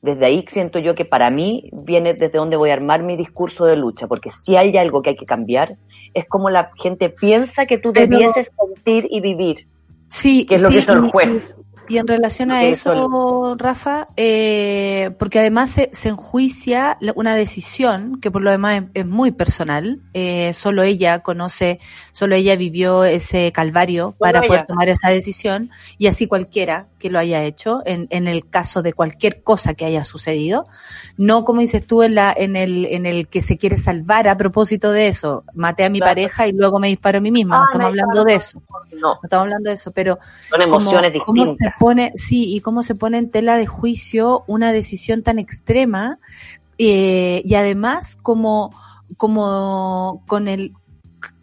Desde 0.02 0.26
ahí 0.26 0.44
siento 0.48 0.80
yo 0.80 0.96
que 0.96 1.06
para 1.06 1.30
mí 1.30 1.70
viene 1.72 2.14
desde 2.16 2.38
donde 2.40 2.58
voy 2.58 2.72
a 2.72 2.74
armar 2.74 3.04
mi 3.04 3.16
discurso 3.16 3.66
de 3.66 3.76
lucha, 3.76 4.08
porque 4.08 4.30
si 4.32 4.56
hay 4.56 4.76
algo 4.78 5.02
que 5.04 5.12
hay 5.12 5.16
que 5.16 5.28
cambiar, 5.28 5.78
es 6.16 6.26
como 6.28 6.50
la 6.50 6.72
gente 6.76 7.10
piensa 7.10 7.66
que 7.68 7.78
tú 7.78 7.94
Pero- 7.94 8.08
debieses 8.08 8.52
sentir 8.60 9.08
y 9.12 9.22
vivir, 9.22 9.68
Sí, 10.10 10.46
que 10.46 10.56
es 10.56 10.62
lo 10.62 10.70
sí, 10.70 10.74
que 10.76 10.80
hizo 10.82 10.94
el 10.94 11.10
juez. 11.10 11.56
Y 11.92 11.98
en 11.98 12.08
relación 12.08 12.52
a 12.52 12.64
eso, 12.64 13.56
Rafa, 13.58 14.08
eh, 14.16 15.12
porque 15.20 15.40
además 15.40 15.72
se, 15.72 15.90
se 15.92 16.08
enjuicia 16.10 16.98
una 17.16 17.36
decisión 17.36 18.22
que 18.22 18.32
por 18.32 18.42
lo 18.42 18.50
demás 18.52 18.84
es, 18.84 18.90
es 18.94 19.06
muy 19.06 19.32
personal, 19.32 20.00
eh, 20.14 20.54
solo 20.54 20.84
ella 20.84 21.20
conoce, 21.20 21.80
solo 22.14 22.36
ella 22.36 22.56
vivió 22.56 23.04
ese 23.04 23.52
calvario 23.52 24.16
para 24.20 24.40
ella. 24.40 24.48
poder 24.48 24.68
tomar 24.68 24.88
esa 24.88 25.10
decisión 25.10 25.70
y 25.98 26.08
así 26.08 26.28
cualquiera 26.28 26.88
que 26.98 27.10
lo 27.10 27.20
haya 27.20 27.44
hecho 27.44 27.82
en, 27.86 28.08
en 28.12 28.28
el 28.28 28.48
caso 28.48 28.82
de 28.82 28.94
cualquier 28.94 29.44
cosa 29.44 29.74
que 29.74 29.84
haya 29.86 30.04
sucedido, 30.06 30.68
no 31.18 31.44
como 31.44 31.60
dices 31.62 31.86
tú 31.86 32.04
en, 32.04 32.16
la, 32.16 32.34
en, 32.38 32.56
el, 32.56 32.86
en 32.86 33.06
el 33.06 33.28
que 33.28 33.42
se 33.42 33.58
quiere 33.58 33.76
salvar 33.76 34.28
a 34.30 34.38
propósito 34.38 34.92
de 34.92 35.08
eso, 35.10 35.44
maté 35.54 35.84
a 35.84 35.90
mi 35.90 36.00
Claro. 36.00 36.12
pareja 36.12 36.48
y 36.48 36.54
luego 36.54 36.80
me 36.80 36.88
disparo 36.88 37.18
a 37.18 37.22
mí 37.22 37.32
misma, 37.32 37.58
no 37.58 37.64
Ah, 37.64 37.66
estamos 37.68 37.88
hablando 37.88 38.24
de 38.24 38.36
eso, 38.36 38.62
No, 38.94 39.00
no 39.16 39.20
estamos 39.24 39.44
hablando 39.44 39.70
de 39.70 39.76
eso, 39.76 39.92
pero 39.92 40.20
son 40.50 40.62
emociones 40.62 41.12
distintas. 41.14 41.74
Pone, 41.82 42.12
sí, 42.16 42.56
y 42.56 42.62
cómo 42.62 42.84
se 42.84 42.96
pone 42.96 43.18
en 43.18 43.32
tela 43.32 43.58
de 43.58 43.66
juicio 43.66 44.44
una 44.48 44.72
decisión 44.72 45.24
tan 45.24 45.40
extrema 45.40 46.20
eh, 46.78 47.42
y 47.44 47.56
además 47.56 48.18
como, 48.22 48.72
como 49.18 50.24
con 50.28 50.48
el 50.48 50.74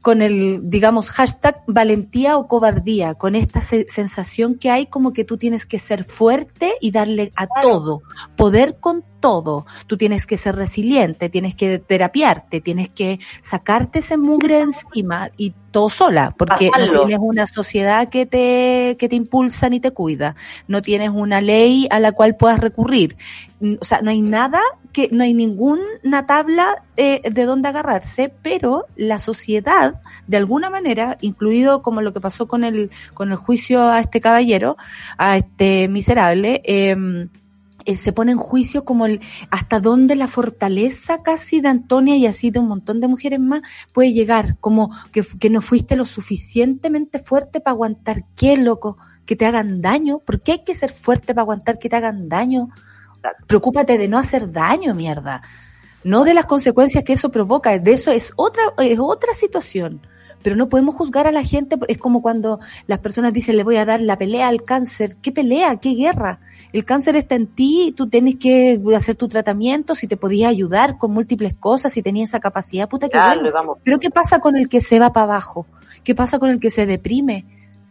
con 0.00 0.22
el, 0.22 0.60
digamos, 0.70 1.10
hashtag 1.10 1.62
valentía 1.66 2.38
o 2.38 2.46
cobardía, 2.48 3.14
con 3.14 3.34
esta 3.34 3.60
se- 3.60 3.86
sensación 3.90 4.54
que 4.54 4.70
hay 4.70 4.86
como 4.86 5.12
que 5.12 5.24
tú 5.24 5.36
tienes 5.36 5.66
que 5.66 5.78
ser 5.78 6.04
fuerte 6.04 6.74
y 6.80 6.92
darle 6.92 7.30
a 7.36 7.46
todo, 7.62 8.02
poder 8.36 8.78
con 8.80 9.04
todo. 9.20 9.66
Tú 9.86 9.96
tienes 9.96 10.26
que 10.26 10.36
ser 10.36 10.56
resiliente, 10.56 11.28
tienes 11.28 11.54
que 11.54 11.78
terapiarte, 11.78 12.60
tienes 12.60 12.88
que 12.90 13.20
sacarte 13.40 14.00
ese 14.00 14.16
mugre 14.16 14.60
encima 14.60 15.30
y 15.36 15.54
todo 15.70 15.88
sola, 15.90 16.34
porque 16.36 16.70
no 16.70 16.90
tienes 16.90 17.18
una 17.20 17.46
sociedad 17.46 18.08
que 18.08 18.26
te, 18.26 18.96
que 18.98 19.08
te 19.08 19.16
impulsa 19.16 19.68
ni 19.68 19.80
te 19.80 19.90
cuida, 19.90 20.34
no 20.66 20.80
tienes 20.80 21.10
una 21.12 21.40
ley 21.40 21.86
a 21.90 22.00
la 22.00 22.12
cual 22.12 22.36
puedas 22.36 22.58
recurrir. 22.58 23.16
Mm, 23.60 23.74
O 23.80 23.84
sea, 23.84 24.00
no 24.00 24.10
hay 24.10 24.22
nada 24.22 24.60
que, 24.92 25.08
no 25.12 25.24
hay 25.24 25.34
ninguna 25.34 26.26
tabla 26.26 26.84
eh, 26.96 27.20
de 27.30 27.44
dónde 27.44 27.68
agarrarse, 27.68 28.32
pero 28.42 28.86
la 28.96 29.18
sociedad, 29.18 30.00
de 30.26 30.36
alguna 30.38 30.70
manera, 30.70 31.18
incluido 31.20 31.82
como 31.82 32.00
lo 32.00 32.12
que 32.12 32.20
pasó 32.20 32.48
con 32.48 32.64
el, 32.64 32.90
con 33.14 33.30
el 33.30 33.36
juicio 33.36 33.88
a 33.88 34.00
este 34.00 34.20
caballero, 34.20 34.76
a 35.18 35.36
este 35.36 35.88
miserable, 35.88 36.62
eh, 36.64 36.96
se 37.94 38.12
pone 38.12 38.32
en 38.32 38.38
juicio 38.38 38.84
como 38.84 39.06
el 39.06 39.20
hasta 39.50 39.80
dónde 39.80 40.16
la 40.16 40.28
fortaleza 40.28 41.22
casi 41.22 41.60
de 41.60 41.68
Antonia 41.68 42.16
y 42.16 42.26
así 42.26 42.50
de 42.50 42.58
un 42.58 42.68
montón 42.68 43.00
de 43.00 43.08
mujeres 43.08 43.40
más 43.40 43.62
puede 43.92 44.12
llegar, 44.12 44.56
como 44.60 44.90
que, 45.12 45.22
que 45.22 45.50
no 45.50 45.60
fuiste 45.60 45.96
lo 45.96 46.04
suficientemente 46.04 47.18
fuerte 47.18 47.60
para 47.60 47.74
aguantar 47.74 48.24
qué, 48.36 48.56
loco, 48.56 48.98
que 49.24 49.36
te 49.36 49.46
hagan 49.46 49.82
daño, 49.82 50.20
¿por 50.20 50.40
qué 50.40 50.52
hay 50.52 50.64
que 50.64 50.74
ser 50.74 50.90
fuerte 50.90 51.34
para 51.34 51.42
aguantar 51.42 51.78
que 51.78 51.88
te 51.88 51.96
hagan 51.96 52.28
daño? 52.28 52.70
Preocúpate 53.46 53.98
de 53.98 54.08
no 54.08 54.18
hacer 54.18 54.50
daño, 54.50 54.94
mierda. 54.94 55.42
No 56.04 56.24
de 56.24 56.32
las 56.32 56.46
consecuencias 56.46 57.04
que 57.04 57.12
eso 57.12 57.30
provoca, 57.30 57.76
de 57.78 57.92
eso 57.92 58.10
es 58.10 58.32
otra, 58.36 58.62
es 58.78 58.98
otra 58.98 59.34
situación. 59.34 60.00
Pero 60.42 60.56
no 60.56 60.68
podemos 60.68 60.94
juzgar 60.94 61.26
a 61.26 61.32
la 61.32 61.42
gente, 61.42 61.76
es 61.88 61.98
como 61.98 62.22
cuando 62.22 62.60
las 62.86 62.98
personas 62.98 63.32
dicen 63.32 63.56
le 63.56 63.64
voy 63.64 63.76
a 63.76 63.84
dar 63.84 64.00
la 64.00 64.16
pelea 64.16 64.48
al 64.48 64.64
cáncer. 64.64 65.16
¿Qué 65.20 65.32
pelea? 65.32 65.76
¿Qué 65.76 65.94
guerra? 65.94 66.40
El 66.72 66.84
cáncer 66.84 67.16
está 67.16 67.34
en 67.34 67.46
ti, 67.46 67.94
tú 67.96 68.08
tienes 68.08 68.36
que 68.36 68.80
hacer 68.94 69.16
tu 69.16 69.28
tratamiento, 69.28 69.94
si 69.94 70.06
te 70.06 70.16
podías 70.16 70.50
ayudar 70.50 70.98
con 70.98 71.12
múltiples 71.12 71.54
cosas, 71.54 71.92
si 71.92 72.02
tenías 72.02 72.30
esa 72.30 72.40
capacidad, 72.40 72.88
puta 72.88 73.08
que 73.08 73.12
Claro, 73.12 73.40
bueno. 73.40 73.48
y 73.48 73.52
vamos. 73.52 73.78
Pero 73.82 73.98
¿qué 73.98 74.10
pasa 74.10 74.38
con 74.40 74.56
el 74.56 74.68
que 74.68 74.80
se 74.80 74.98
va 74.98 75.12
para 75.12 75.24
abajo? 75.24 75.66
¿Qué 76.04 76.14
pasa 76.14 76.38
con 76.38 76.50
el 76.50 76.60
que 76.60 76.70
se 76.70 76.86
deprime? 76.86 77.44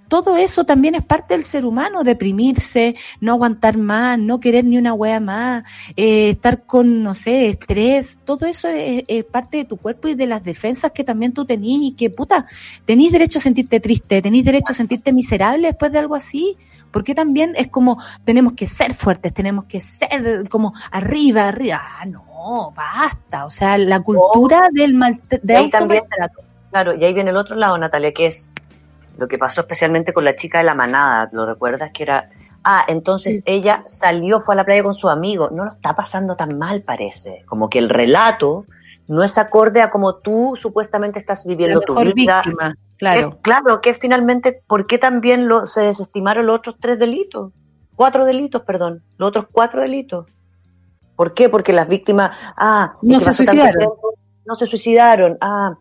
Todo 0.07 0.37
eso 0.37 0.63
también 0.65 0.95
es 0.95 1.03
parte 1.03 1.33
del 1.33 1.43
ser 1.43 1.65
humano, 1.65 2.03
deprimirse, 2.03 2.95
no 3.19 3.33
aguantar 3.33 3.77
más, 3.77 4.17
no 4.17 4.39
querer 4.39 4.65
ni 4.65 4.77
una 4.77 4.93
wea 4.93 5.19
más, 5.19 5.63
eh, 5.95 6.29
estar 6.29 6.63
con, 6.65 7.03
no 7.03 7.13
sé, 7.13 7.49
estrés, 7.49 8.19
todo 8.23 8.45
eso 8.45 8.67
es, 8.67 9.03
es 9.07 9.23
parte 9.23 9.57
de 9.57 9.65
tu 9.65 9.77
cuerpo 9.77 10.07
y 10.07 10.15
de 10.15 10.27
las 10.27 10.43
defensas 10.43 10.91
que 10.91 11.03
también 11.03 11.33
tú 11.33 11.45
tenís 11.45 11.79
y 11.81 11.91
que, 11.93 12.09
puta, 12.09 12.45
tenés 12.85 13.11
derecho 13.11 13.39
a 13.39 13.41
sentirte 13.41 13.79
triste, 13.79 14.21
tenés 14.21 14.45
derecho 14.45 14.71
a 14.71 14.75
sentirte 14.75 15.13
miserable 15.13 15.67
después 15.67 15.91
de 15.91 15.99
algo 15.99 16.15
así. 16.15 16.57
Porque 16.89 17.13
también 17.13 17.53
es 17.57 17.67
como, 17.67 18.01
tenemos 18.23 18.53
que 18.53 18.65
ser 18.65 18.93
fuertes, 18.93 19.33
tenemos 19.33 19.65
que 19.65 19.81
ser 19.81 20.47
como 20.49 20.73
arriba, 20.89 21.49
arriba. 21.49 21.81
Ah, 21.83 22.05
no, 22.05 22.73
basta. 22.75 23.45
O 23.45 23.49
sea, 23.49 23.77
la 23.77 23.99
cultura 23.99 24.69
del 24.71 24.93
mal, 24.93 25.19
de 25.29 25.53
Y 25.53 25.55
ahí 25.55 25.69
también, 25.69 26.03
claro, 26.71 26.95
y 26.95 27.03
ahí 27.03 27.13
viene 27.13 27.31
el 27.31 27.37
otro 27.37 27.57
lado, 27.57 27.77
Natalia, 27.77 28.13
que 28.13 28.27
es 28.27 28.51
lo 29.17 29.27
que 29.27 29.37
pasó 29.37 29.61
especialmente 29.61 30.13
con 30.13 30.23
la 30.25 30.35
chica 30.35 30.59
de 30.59 30.63
la 30.63 30.75
manada, 30.75 31.27
¿lo 31.31 31.45
recuerdas? 31.45 31.91
Que 31.93 32.03
era, 32.03 32.29
ah, 32.63 32.83
entonces 32.87 33.41
ella 33.45 33.83
salió, 33.85 34.41
fue 34.41 34.53
a 34.55 34.57
la 34.57 34.65
playa 34.65 34.83
con 34.83 34.93
su 34.93 35.09
amigo, 35.09 35.49
no 35.51 35.65
lo 35.65 35.71
está 35.71 35.95
pasando 35.95 36.35
tan 36.35 36.57
mal, 36.57 36.81
parece. 36.83 37.43
Como 37.45 37.69
que 37.69 37.79
el 37.79 37.89
relato 37.89 38.65
no 39.07 39.23
es 39.23 39.37
acorde 39.37 39.81
a 39.81 39.89
como 39.89 40.15
tú 40.15 40.55
supuestamente 40.57 41.17
estás 41.19 41.45
viviendo 41.45 41.79
La 41.79 41.85
tu 41.85 41.93
mejor 41.95 42.13
vida. 42.13 42.41
víctima, 42.43 42.75
claro. 42.97 43.29
Que- 43.31 43.37
claro, 43.41 43.81
que 43.81 43.93
finalmente, 43.93 44.61
¿por 44.67 44.85
qué 44.85 44.97
también 44.97 45.47
lo, 45.47 45.65
se 45.65 45.81
desestimaron 45.81 46.45
los 46.45 46.57
otros 46.57 46.75
tres 46.79 46.99
delitos? 46.99 47.51
Cuatro 47.95 48.25
delitos, 48.25 48.61
perdón, 48.61 49.01
los 49.17 49.29
otros 49.29 49.47
cuatro 49.51 49.81
delitos. 49.81 50.25
¿Por 51.15 51.33
qué? 51.33 51.49
Porque 51.49 51.73
las 51.73 51.87
víctimas, 51.87 52.31
ah, 52.57 52.93
No 53.01 53.19
se 53.21 53.31
suicidaron. 53.33 53.79
tiempo, 53.79 54.13
no 54.45 54.53
se 54.55 54.67
suicidaron, 54.67 55.37
ah, 55.41 55.75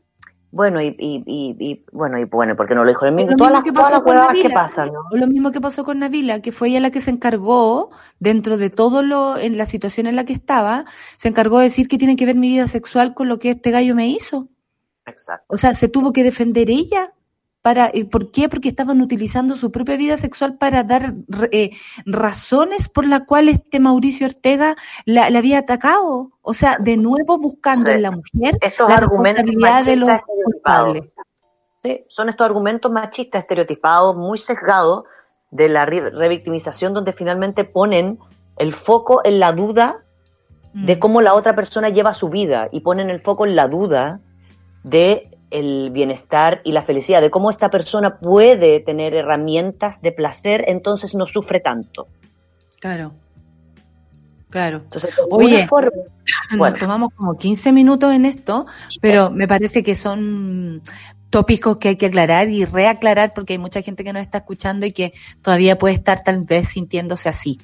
bueno, 0.57 0.81
y, 0.83 0.87
y, 0.99 1.23
y, 1.27 1.57
y- 1.59 1.85
bueno, 1.93 2.19
y 2.19 2.24
bueno, 2.24 2.57
¿por 2.57 2.66
qué 2.66 2.74
no 2.74 2.83
lo 2.83 2.89
dijo 2.91 3.05
el 3.07 3.12
mismo? 3.12 3.33
Lo 3.33 3.37
Todas 3.37 3.53
mismo 3.53 3.59
las, 3.59 3.65
que 3.65 3.73
todas 3.73 3.85
pasó 3.85 3.95
las 3.97 4.03
con 4.03 4.11
huevadas 4.11 4.35
que 4.35 4.51
pasan, 4.51 4.91
Lo 5.12 5.27
mismo 5.27 5.53
que 5.53 5.61
pasó 5.61 5.85
con 5.85 5.99
Navila, 5.99 6.41
que 6.41 6.51
fue 6.53 6.69
ella 6.69 6.81
la 6.81 6.91
que 6.91 7.01
se 7.01 7.11
encargó, 7.11 7.91
dentro 8.19 8.57
de 8.57 8.70
todo 8.70 9.03
lo, 9.03 9.37
en 9.37 9.59
la 9.59 9.66
situación 9.66 10.07
en 10.07 10.16
la 10.16 10.24
que 10.24 10.33
estaba, 10.33 10.87
se 11.19 11.28
encargó 11.28 11.59
de 11.59 11.65
decir 11.65 11.89
que 11.89 11.99
tiene 11.99 12.16
que 12.16 12.27
ver 12.27 12.37
mi 12.37 12.49
vida 12.49 12.69
sexual 12.69 13.15
con 13.15 13.28
lo 13.28 13.39
que 13.39 13.51
este 13.51 13.70
gallo 13.70 13.95
me 13.95 14.09
hizo. 14.09 14.49
Exacto. 15.07 15.45
O 15.49 15.59
sea, 15.59 15.74
se 15.74 15.89
tuvo 15.89 16.12
que 16.12 16.24
defender 16.24 16.70
ella. 16.70 17.12
Para, 17.66 17.90
¿y 17.93 18.05
¿Por 18.05 18.30
qué? 18.30 18.48
Porque 18.48 18.68
estaban 18.68 19.01
utilizando 19.01 19.56
su 19.56 19.72
propia 19.72 19.97
vida 19.97 20.16
sexual 20.16 20.56
para 20.56 20.84
dar 20.84 21.14
eh, 21.51 21.70
razones 22.05 22.88
por 22.88 23.05
las 23.05 23.22
cuales 23.22 23.56
este 23.56 23.80
Mauricio 23.80 24.28
Ortega 24.28 24.76
la, 25.05 25.30
la 25.30 25.40
había 25.40 25.59
atacado. 25.59 26.30
O 26.43 26.55
sea, 26.55 26.76
de 26.78 26.97
nuevo 26.97 27.38
buscando 27.38 27.86
Sí. 27.86 27.97
en 27.97 28.02
la 28.02 28.12
mujer 28.12 28.56
Estos 28.60 28.88
la 28.88 28.94
argumentos 28.94 29.44
responsabilidad 29.44 29.84
de 29.84 29.97
los 29.97 30.10
culpables. 30.44 31.05
Sí, 31.82 32.05
son 32.06 32.28
estos 32.28 32.44
argumentos 32.44 32.93
machistas 32.93 33.40
estereotipados, 33.43 34.14
muy 34.14 34.38
sesgados, 34.38 35.02
de 35.51 35.68
la 35.68 35.86
re- 35.86 36.10
revictimización, 36.10 36.94
donde 36.94 37.12
finalmente 37.12 37.64
ponen 37.64 38.20
el 38.59 38.74
foco 38.74 39.22
en 39.24 39.40
la 39.40 39.51
duda 39.52 40.05
de 40.72 41.01
cómo 41.01 41.20
la 41.20 41.34
otra 41.34 41.56
persona 41.56 41.88
lleva 41.88 42.14
su 42.14 42.28
vida 42.28 42.68
y 42.70 42.82
ponen 42.82 43.10
el 43.10 43.18
foco 43.18 43.44
en 43.44 43.56
la 43.56 43.66
duda 43.66 44.20
de 44.84 45.35
el 45.51 45.90
bienestar 45.90 46.60
y 46.64 46.73
la 46.73 46.82
felicidad, 46.82 47.20
de 47.20 47.31
cómo 47.31 47.51
esta 47.51 47.70
persona 47.70 48.18
puede 48.18 48.81
tener 48.81 49.14
herramientas 49.14 50.02
de 50.02 50.12
placer, 50.12 50.64
entonces 50.66 51.14
no 51.14 51.27
sufre 51.27 51.60
tanto. 51.60 52.09
Claro. 52.81 53.12
Claro. 54.51 54.78
Entonces, 54.85 55.14
Oye, 55.31 55.66
forma, 55.66 55.90
Nos 56.51 56.59
bueno, 56.59 56.77
tomamos 56.78 57.12
como 57.14 57.36
15 57.36 57.73
minutos 57.73 58.12
en 58.12 58.24
esto, 58.24 58.66
pero 59.01 59.31
me 59.31 59.48
parece 59.48 59.82
que 59.82 59.94
son 59.94 60.82
tópicos 61.36 61.76
que 61.76 61.88
hay 61.88 61.96
que 61.96 62.06
aclarar 62.06 62.48
y 62.48 62.64
reaclarar 62.64 63.34
porque 63.34 63.52
hay 63.52 63.58
mucha 63.58 63.82
gente 63.82 64.02
que 64.02 64.10
nos 64.14 64.22
está 64.22 64.38
escuchando 64.38 64.86
y 64.86 64.92
que 64.92 65.12
todavía 65.42 65.76
puede 65.76 65.92
estar 65.92 66.22
tal 66.24 66.44
vez 66.44 66.68
sintiéndose 66.70 67.28
así. 67.28 67.60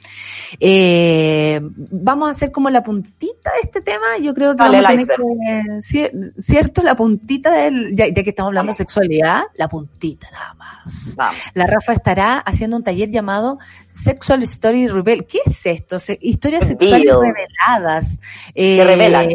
Eh, 0.61 1.59
vamos 1.63 2.29
a 2.29 2.33
hacer 2.33 2.53
como 2.53 2.69
la 2.69 2.83
puntita 2.83 3.51
de 3.55 3.61
este 3.63 3.81
tema. 3.81 4.19
Yo 4.21 4.35
creo 4.35 4.51
que 4.55 4.63
Dale, 4.63 4.83
vamos 4.83 5.03
a 5.03 5.07
tener 5.07 5.17
que, 5.17 5.71
cier- 5.81 6.33
cierto, 6.37 6.83
la 6.83 6.95
puntita 6.97 7.51
del, 7.51 7.97
ya, 7.97 8.09
ya 8.09 8.23
que 8.23 8.29
estamos 8.31 8.49
hablando 8.51 8.73
de 8.73 8.77
sexualidad, 8.77 9.45
la 9.55 9.69
puntita 9.69 10.31
nada 10.31 10.53
más. 10.55 11.15
vamos. 11.17 11.41
La 11.55 11.67
Rafa 11.67 11.95
estará 11.95 12.37
haciendo 12.39 12.77
un 12.77 12.83
taller 12.83 13.09
llamado 13.09 13.59
Sexual 13.89 14.43
Story 14.43 14.87
Reveal. 14.89 15.25
¿Qué 15.27 15.39
es 15.47 15.65
esto? 15.65 15.99
Se- 15.99 16.19
historias 16.21 16.67
sexuales 16.67 17.07
reveladas. 17.07 18.21
Que 18.55 18.77
Eh, 18.81 18.85
revelan. 18.85 19.29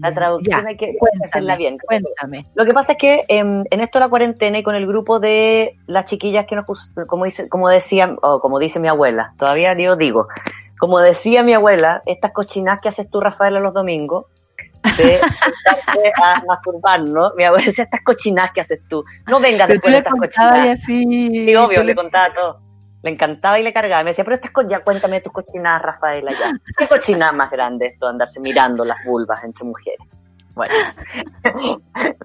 La 0.00 0.14
traducción 0.14 0.62
ya, 0.62 0.68
hay 0.68 0.76
que 0.76 0.96
cuéntame, 0.98 1.24
hacerla 1.26 1.56
bien. 1.56 1.76
Cuéntame. 1.78 2.46
Lo 2.54 2.64
que 2.64 2.72
pasa 2.72 2.92
es 2.92 2.98
que 2.98 3.24
em, 3.28 3.64
en 3.70 3.80
esto 3.82 4.00
la 4.00 4.08
cuarentena 4.08 4.58
y 4.58 4.62
con 4.62 4.74
el 4.74 4.86
grupo 4.86 5.20
de 5.20 5.78
las 5.86 6.04
chiquillas 6.04 6.46
que 6.46 6.56
nos, 6.56 6.66
como 7.06 7.24
dice, 7.24 7.48
como 7.48 7.68
decía, 7.68 8.16
o 8.22 8.40
como 8.40 8.58
dice 8.58 8.80
mi 8.80 8.88
abuela, 8.88 9.34
todavía 9.38 9.74
digo, 9.74 9.96
digo, 9.96 10.28
como 10.78 11.00
decía 11.00 11.42
mi 11.42 11.52
abuela, 11.52 12.02
estas 12.06 12.32
cochinas 12.32 12.80
que 12.80 12.88
haces 12.88 13.08
tú, 13.10 13.20
Rafaela, 13.20 13.60
los 13.60 13.74
domingos, 13.74 14.26
de 14.96 15.20
a 16.22 16.42
masturbarnos, 16.46 17.34
mi 17.36 17.44
abuela 17.44 17.66
decía, 17.66 17.84
estas 17.84 18.02
cochinas 18.02 18.50
que 18.52 18.60
haces 18.60 18.80
tú, 18.88 19.04
no 19.26 19.38
vengas 19.40 19.68
Pero 19.68 19.74
después 19.74 19.90
de 19.90 19.90
le 19.90 19.98
esas 19.98 20.12
contabas 20.12 20.52
y 20.52 20.60
cochinas. 20.60 20.82
así. 20.82 21.46
Sí, 21.46 21.56
obvio, 21.56 21.84
le 21.84 21.94
contaba 21.94 22.34
todo. 22.34 22.60
Le 23.02 23.10
encantaba 23.10 23.58
y 23.58 23.64
le 23.64 23.72
cargaba. 23.72 24.04
Me 24.04 24.10
decía, 24.10 24.24
pero 24.24 24.36
estas 24.36 24.52
ya 24.68 24.80
cuéntame 24.80 25.20
tus 25.20 25.32
cochinadas, 25.32 25.82
Rafaela, 25.82 26.30
ya. 26.30 26.52
¿Qué 26.78 26.86
cochinada 26.86 27.32
más 27.32 27.50
grande 27.50 27.86
esto 27.86 28.06
de 28.06 28.10
andarse 28.12 28.40
mirando 28.40 28.84
las 28.84 29.04
vulvas 29.04 29.42
entre 29.42 29.64
mujeres? 29.64 30.06
Bueno. 30.54 30.74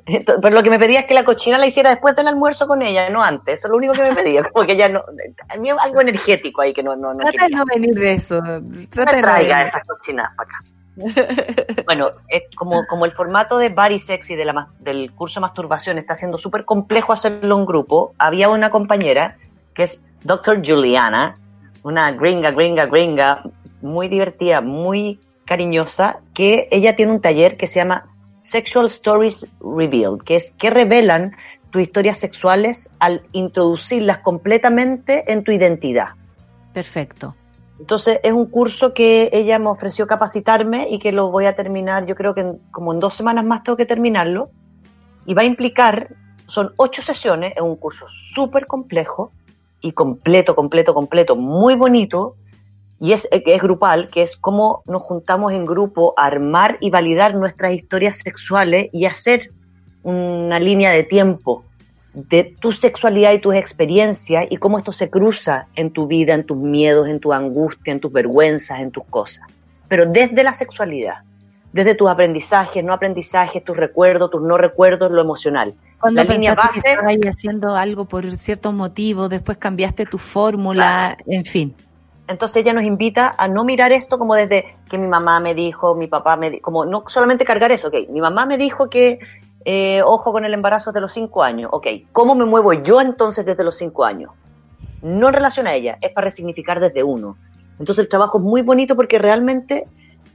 Entonces, 0.06 0.40
pero 0.42 0.56
lo 0.56 0.64
que 0.64 0.70
me 0.70 0.80
pedía 0.80 1.02
es 1.02 1.06
que 1.06 1.14
la 1.14 1.24
cochina 1.24 1.58
la 1.58 1.68
hiciera 1.68 1.90
después 1.90 2.16
del 2.16 2.28
almuerzo 2.28 2.68
con 2.68 2.82
ella, 2.82 3.10
no 3.10 3.24
antes. 3.24 3.60
Eso 3.60 3.68
es 3.68 3.72
lo 3.72 3.78
único 3.78 3.94
que 3.94 4.04
me 4.04 4.16
pedía. 4.16 4.44
Como 4.44 4.66
que 4.66 4.74
ella 4.74 4.90
no. 4.90 5.04
Había 5.50 5.76
algo 5.76 6.02
energético 6.02 6.62
ahí 6.62 6.74
que 6.74 6.84
no, 6.84 6.96
no, 6.96 7.14
no 7.14 7.20
Trata 7.20 7.46
de 7.46 7.56
no 7.56 7.66
venir 7.66 7.94
de 7.94 8.14
eso. 8.14 8.42
No 8.42 8.62
Trata 8.90 9.14
me 9.14 9.22
traiga 9.22 9.68
esas 9.68 9.86
cochinadas 9.86 10.32
para 10.36 10.50
acá. 10.50 10.64
Bueno, 11.86 12.10
es 12.28 12.44
como, 12.56 12.86
como 12.88 13.06
el 13.06 13.12
formato 13.12 13.58
de 13.58 13.70
Body 13.70 14.00
Sexy 14.00 14.36
de 14.36 14.46
la, 14.46 14.68
del 14.80 15.12
curso 15.14 15.40
de 15.40 15.42
masturbación 15.42 15.98
está 15.98 16.16
siendo 16.16 16.38
súper 16.38 16.66
complejo 16.66 17.14
hacerlo 17.14 17.58
en 17.58 17.66
grupo, 17.66 18.14
había 18.18 18.50
una 18.50 18.72
compañera 18.72 19.38
que 19.74 19.84
es 19.84 20.02
Dr. 20.24 20.62
Juliana, 20.66 21.38
una 21.84 22.12
gringa, 22.12 22.52
gringa, 22.52 22.88
gringa, 22.88 23.44
muy 23.82 24.08
divertida, 24.08 24.62
muy 24.62 25.20
cariñosa, 25.46 26.20
que 26.34 26.68
ella 26.72 26.96
tiene 26.96 27.14
un 27.14 27.22
taller 27.22 27.58
que 27.58 27.68
se 27.68 27.76
llama 27.76 28.10
Sexual 28.40 28.86
Stories 28.88 29.48
Revealed, 29.60 30.22
que 30.24 30.36
es 30.36 30.52
que 30.52 30.70
revelan 30.70 31.36
tus 31.72 31.82
historias 31.82 32.18
sexuales 32.18 32.90
al 33.00 33.24
introducirlas 33.34 34.20
completamente 34.20 35.32
en 35.32 35.44
tu 35.44 35.52
identidad. 35.52 36.10
Perfecto. 36.74 37.36
Entonces 37.80 38.20
es 38.24 38.32
un 38.32 38.48
curso 38.48 38.94
que 38.94 39.30
ella 39.34 39.60
me 39.60 39.70
ofreció 39.70 40.08
capacitarme 40.08 40.88
y 40.90 41.00
que 41.00 41.12
lo 41.12 41.30
voy 41.30 41.46
a 41.46 41.56
terminar, 41.56 42.06
yo 42.06 42.16
creo 42.16 42.34
que 42.34 42.42
en- 42.42 42.60
como 42.72 42.94
en 42.94 43.00
dos 43.00 43.14
semanas 43.16 43.46
más 43.46 43.64
tengo 43.64 43.78
que 43.78 43.86
terminarlo. 43.86 44.50
Y 45.26 45.34
va 45.34 45.42
a 45.42 45.46
implicar, 45.46 46.16
son 46.46 46.74
ocho 46.78 47.02
sesiones, 47.02 47.54
es 47.56 47.62
un 47.62 47.76
curso 47.76 48.06
súper 48.08 48.66
complejo 48.66 49.32
y 49.82 49.92
completo, 49.92 50.56
completo, 50.56 50.94
completo, 50.94 51.36
muy 51.36 51.76
bonito. 51.76 52.36
Y 53.00 53.12
es, 53.14 53.26
eh, 53.32 53.44
es 53.46 53.62
grupal, 53.62 54.10
que 54.10 54.24
es 54.24 54.36
cómo 54.38 54.82
nos 54.86 55.04
juntamos 55.04 55.54
en 55.54 55.66
grupo 55.66 56.14
a 56.18 56.26
armar 56.26 56.78
y 56.82 56.90
validar 56.90 57.36
nuestras 57.36 57.74
historias 57.74 58.18
sexuales 58.18 58.90
y 58.92 59.06
hacer 59.06 59.52
una 60.04 60.60
línea 60.60 60.92
de 60.92 61.04
tiempo 61.04 61.64
de 62.14 62.56
tu 62.60 62.72
sexualidad 62.72 63.34
y 63.34 63.40
tus 63.40 63.54
experiencias 63.56 64.48
y 64.50 64.58
cómo 64.58 64.80
esto 64.80 64.92
se 64.92 65.10
cruza 65.10 65.68
en 65.76 65.92
tu 65.92 66.08
vida, 66.08 66.34
en 66.34 66.44
tus 66.46 66.58
miedos, 66.58 67.08
en 67.08 67.20
tu 67.20 67.32
angustia, 67.34 67.92
en 67.94 68.00
tus 68.00 68.12
vergüenzas, 68.12 68.80
en 68.80 68.90
tus 68.90 69.04
cosas. 69.06 69.46
Pero 69.88 70.06
desde 70.08 70.44
la 70.44 70.54
sexualidad, 70.54 71.18
desde 71.74 71.94
tus 71.94 72.10
aprendizajes, 72.10 72.84
no 72.84 72.94
aprendizajes, 72.94 73.64
tus 73.64 73.78
recuerdos, 73.78 74.32
tus 74.32 74.42
no 74.42 74.58
recuerdos, 74.58 75.12
lo 75.12 75.22
emocional. 75.22 75.76
Cuando 76.00 76.24
La 76.24 76.34
línea 76.34 76.56
que 76.56 76.62
base- 76.62 76.80
estabas 76.80 77.16
haciendo 77.30 77.76
algo 77.76 78.06
por 78.06 78.32
ciertos 78.36 78.74
motivos, 78.74 79.30
después 79.30 79.60
cambiaste 79.60 80.06
tu 80.06 80.18
fórmula, 80.18 81.18
en 81.28 81.46
fin. 81.46 81.76
Entonces 82.28 82.58
ella 82.58 82.74
nos 82.74 82.84
invita 82.84 83.36
a 83.38 83.48
no 83.48 83.64
mirar 83.64 83.94
esto 83.94 84.18
como 84.20 84.36
desde 84.36 84.76
que 84.90 84.98
mi 84.98 85.08
mamá 85.08 85.40
me 85.40 85.54
dijo, 85.56 85.96
mi 85.96 86.08
papá 86.08 86.36
me 86.36 86.50
dijo, 86.50 86.64
como 86.64 86.86
no 86.86 87.04
solamente 87.08 87.46
cargar 87.46 87.72
eso, 87.72 87.88
ok, 87.88 88.10
mi 88.10 88.20
mamá 88.20 88.46
me 88.46 88.58
dijo 88.58 88.90
que 88.90 89.20
eh, 89.64 90.02
ojo 90.04 90.32
con 90.32 90.44
el 90.46 90.54
embarazo 90.54 90.92
desde 90.92 91.02
los 91.02 91.14
cinco 91.14 91.44
años, 91.44 91.70
ok, 91.74 91.88
¿cómo 92.12 92.36
me 92.36 92.46
muevo 92.46 92.74
yo 92.74 93.00
entonces 93.02 93.46
desde 93.46 93.64
los 93.64 93.78
cinco 93.78 94.04
años? 94.04 94.32
No 95.02 95.30
en 95.30 95.34
relación 95.34 95.68
a 95.68 95.74
ella, 95.74 95.98
es 96.02 96.12
para 96.12 96.26
resignificar 96.26 96.80
desde 96.80 97.04
uno. 97.04 97.38
Entonces 97.80 98.04
el 98.04 98.10
trabajo 98.10 98.40
es 98.40 98.44
muy 98.44 98.62
bonito 98.62 98.96
porque 98.96 99.20
realmente 99.20 99.88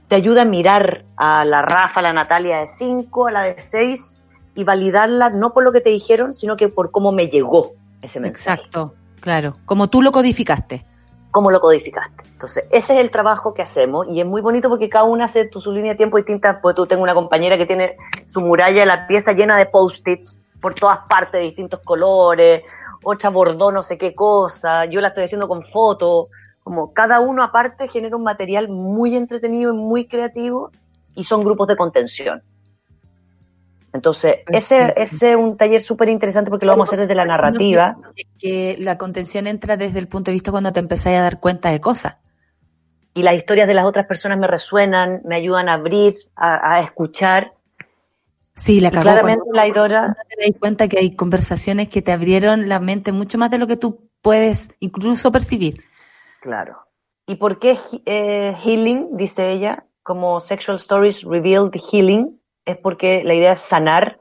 te 0.07 0.15
ayuda 0.15 0.43
a 0.43 0.45
mirar 0.45 1.05
a 1.15 1.45
la 1.45 1.61
Rafa, 1.61 1.99
a 1.99 2.03
la 2.03 2.13
Natalia 2.13 2.61
de 2.61 2.67
cinco, 2.67 3.27
a 3.27 3.31
la 3.31 3.43
de 3.43 3.55
seis 3.59 4.19
y 4.55 4.63
validarla 4.63 5.29
no 5.29 5.53
por 5.53 5.63
lo 5.63 5.71
que 5.71 5.81
te 5.81 5.89
dijeron, 5.89 6.33
sino 6.33 6.57
que 6.57 6.69
por 6.69 6.91
cómo 6.91 7.11
me 7.11 7.27
llegó 7.27 7.73
ese 8.01 8.19
mensaje 8.19 8.61
Exacto, 8.61 8.93
claro. 9.19 9.57
Como 9.65 9.89
tú 9.89 10.01
lo 10.01 10.11
codificaste. 10.11 10.85
Cómo 11.33 11.49
lo 11.49 11.59
codificaste. 11.59 12.25
Entonces, 12.27 12.65
ese 12.69 12.93
es 12.93 12.99
el 12.99 13.09
trabajo 13.09 13.55
que 13.55 13.63
hacemos 13.63 14.05
y 14.07 14.19
es 14.19 14.25
muy 14.25 14.39
bonito 14.39 14.69
porque 14.69 14.87
cada 14.87 15.05
una 15.05 15.25
hace 15.25 15.49
su 15.51 15.71
línea 15.71 15.93
de 15.93 15.97
tiempo 15.97 16.17
distinta. 16.17 16.61
Pues 16.61 16.75
tú 16.75 16.85
tengo 16.85 17.01
una 17.01 17.15
compañera 17.15 17.57
que 17.57 17.65
tiene 17.65 17.97
su 18.27 18.39
muralla 18.39 18.85
la 18.85 19.07
pieza 19.07 19.33
llena 19.33 19.57
de 19.57 19.65
post-its 19.65 20.39
por 20.61 20.75
todas 20.75 20.99
partes 21.09 21.39
de 21.39 21.47
distintos 21.47 21.79
colores. 21.79 22.61
otra 23.03 23.31
bordó 23.31 23.71
no 23.71 23.81
sé 23.81 23.97
qué 23.97 24.13
cosa, 24.13 24.85
yo 24.85 25.01
la 25.01 25.07
estoy 25.07 25.23
haciendo 25.23 25.47
con 25.47 25.63
foto, 25.63 26.27
como 26.63 26.93
cada 26.93 27.19
uno 27.19 27.41
aparte 27.41 27.87
genera 27.87 28.15
un 28.15 28.23
material 28.23 28.69
muy 28.69 29.15
entretenido 29.15 29.73
y 29.73 29.77
muy 29.77 30.05
creativo 30.05 30.71
y 31.15 31.23
son 31.23 31.43
grupos 31.43 31.67
de 31.67 31.75
contención. 31.75 32.43
Entonces, 33.93 34.37
ese, 34.47 34.91
ese 34.97 35.31
es 35.31 35.35
un 35.35 35.55
taller 35.55 35.81
súper 35.81 36.09
interesante 36.09 36.49
porque 36.49 36.65
lo 36.65 36.71
vamos 36.71 36.89
a 36.89 36.95
hacer 36.95 37.01
desde 37.01 37.13
la 37.13 37.25
narrativa. 37.25 37.95
Que 38.39 38.75
la 38.79 38.97
contención 38.97 39.45
entra 39.45 39.77
desde 39.77 39.99
el 39.99 40.07
punto 40.07 40.31
de 40.31 40.33
vista 40.33 40.49
cuando 40.49 40.73
te 40.73 40.79
empezáis 40.79 41.19
a 41.19 41.21
dar 41.21 41.39
cuenta 41.39 41.69
de 41.69 41.79
cosas. 41.79 42.15
Y 43.13 43.21
las 43.21 43.35
historias 43.35 43.67
de 43.67 43.75
las 43.75 43.85
otras 43.85 44.07
personas 44.07 44.39
me 44.39 44.47
resuenan, 44.47 45.21
me 45.25 45.35
ayudan 45.35 45.69
a 45.69 45.73
abrir, 45.73 46.15
a, 46.35 46.81
escuchar. 46.81 47.53
Sí, 48.55 48.79
la 48.79 48.89
cagó 48.89 49.03
Claramente 49.03 49.43
la 49.53 49.67
Idora... 49.67 50.17
Te 50.27 50.49
das 50.49 50.59
cuenta 50.59 50.87
que 50.87 50.97
hay 50.97 51.15
conversaciones 51.15 51.89
que 51.89 52.01
te 52.01 52.11
abrieron 52.11 52.67
la 52.67 52.79
mente 52.79 53.11
mucho 53.11 53.37
más 53.37 53.51
de 53.51 53.59
lo 53.59 53.67
que 53.67 53.77
tú 53.77 54.09
puedes 54.23 54.73
incluso 54.79 55.31
percibir. 55.31 55.83
Claro. 56.41 56.79
¿Y 57.27 57.35
por 57.35 57.59
qué 57.59 57.77
eh, 58.07 58.55
healing, 58.63 59.15
dice 59.15 59.51
ella, 59.51 59.85
como 60.01 60.39
Sexual 60.39 60.77
Stories 60.77 61.21
Revealed 61.23 61.79
Healing? 61.91 62.39
Es 62.65 62.77
porque 62.77 63.23
la 63.23 63.33
idea 63.33 63.53
es 63.53 63.61
sanar 63.61 64.19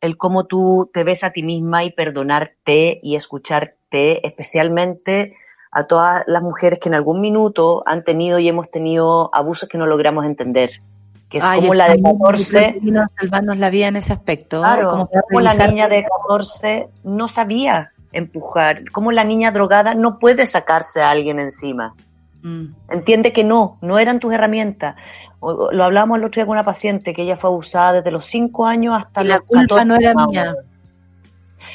el 0.00 0.16
cómo 0.16 0.44
tú 0.44 0.90
te 0.92 1.04
ves 1.04 1.24
a 1.24 1.30
ti 1.30 1.42
misma 1.42 1.84
y 1.84 1.90
perdonarte 1.90 3.00
y 3.02 3.16
escucharte, 3.16 4.26
especialmente 4.26 5.36
a 5.70 5.84
todas 5.84 6.24
las 6.26 6.42
mujeres 6.42 6.78
que 6.78 6.88
en 6.88 6.94
algún 6.94 7.20
minuto 7.20 7.82
han 7.86 8.04
tenido 8.04 8.38
y 8.38 8.48
hemos 8.48 8.70
tenido 8.70 9.30
abusos 9.34 9.68
que 9.68 9.78
no 9.78 9.86
logramos 9.86 10.24
entender. 10.24 10.80
Que 11.28 11.38
es 11.38 11.44
como 11.44 11.74
la 11.74 11.88
de 11.92 12.00
14. 12.00 12.80
salvarnos 13.20 13.58
la 13.58 13.68
vida 13.68 13.88
en 13.88 13.96
ese 13.96 14.14
aspecto. 14.14 14.60
Claro, 14.60 15.08
como 15.28 15.40
la 15.40 15.52
niña 15.52 15.88
de 15.88 16.04
14 16.04 16.88
no 17.04 17.28
sabía 17.28 17.92
empujar, 18.12 18.90
como 18.90 19.12
la 19.12 19.24
niña 19.24 19.52
drogada 19.52 19.94
no 19.94 20.18
puede 20.18 20.46
sacarse 20.46 21.02
a 21.02 21.10
alguien 21.10 21.38
encima. 21.38 21.94
Mm. 22.42 22.66
Entiende 22.88 23.32
que 23.32 23.44
no, 23.44 23.76
no 23.82 23.98
eran 23.98 24.20
tus 24.20 24.32
herramientas. 24.32 24.96
Lo 25.40 25.84
hablábamos 25.84 26.18
el 26.18 26.24
otro 26.24 26.40
día 26.40 26.46
con 26.46 26.52
una 26.52 26.64
paciente 26.64 27.14
que 27.14 27.22
ella 27.22 27.36
fue 27.36 27.50
abusada 27.50 27.94
desde 27.94 28.10
los 28.10 28.26
5 28.26 28.66
años 28.66 28.98
hasta 28.98 29.22
y 29.22 29.28
la 29.28 29.40
culpa 29.40 29.84
no 29.84 29.94
era 29.94 30.14
mía. 30.26 30.54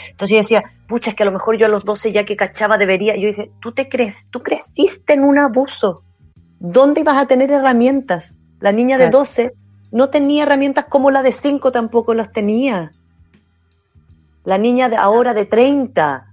Entonces 0.09 0.31
ella 0.31 0.41
decía, 0.41 0.63
pucha, 0.87 1.11
es 1.11 1.15
que 1.15 1.23
a 1.23 1.25
lo 1.25 1.31
mejor 1.31 1.57
yo 1.57 1.65
a 1.65 1.69
los 1.69 1.85
12 1.85 2.11
ya 2.11 2.25
que 2.25 2.35
cachaba 2.35 2.77
debería. 2.77 3.15
Yo 3.15 3.27
dije, 3.27 3.51
tú 3.61 3.71
te 3.71 3.87
crees, 3.87 4.25
tú 4.31 4.43
creciste 4.43 5.13
en 5.13 5.23
un 5.23 5.39
abuso. 5.39 6.03
¿Dónde 6.59 7.01
ibas 7.01 7.17
a 7.17 7.25
tener 7.25 7.51
herramientas? 7.51 8.37
La 8.59 8.71
niña 8.71 8.97
de 8.97 9.09
12 9.09 9.53
no 9.91 10.09
tenía 10.09 10.43
herramientas 10.43 10.85
como 10.85 11.09
la 11.09 11.23
de 11.23 11.31
5 11.31 11.71
tampoco 11.71 12.13
las 12.13 12.31
tenía. 12.31 12.91
La 14.43 14.57
niña 14.57 14.89
de 14.89 14.97
ahora 14.97 15.33
de 15.33 15.45
30 15.45 16.27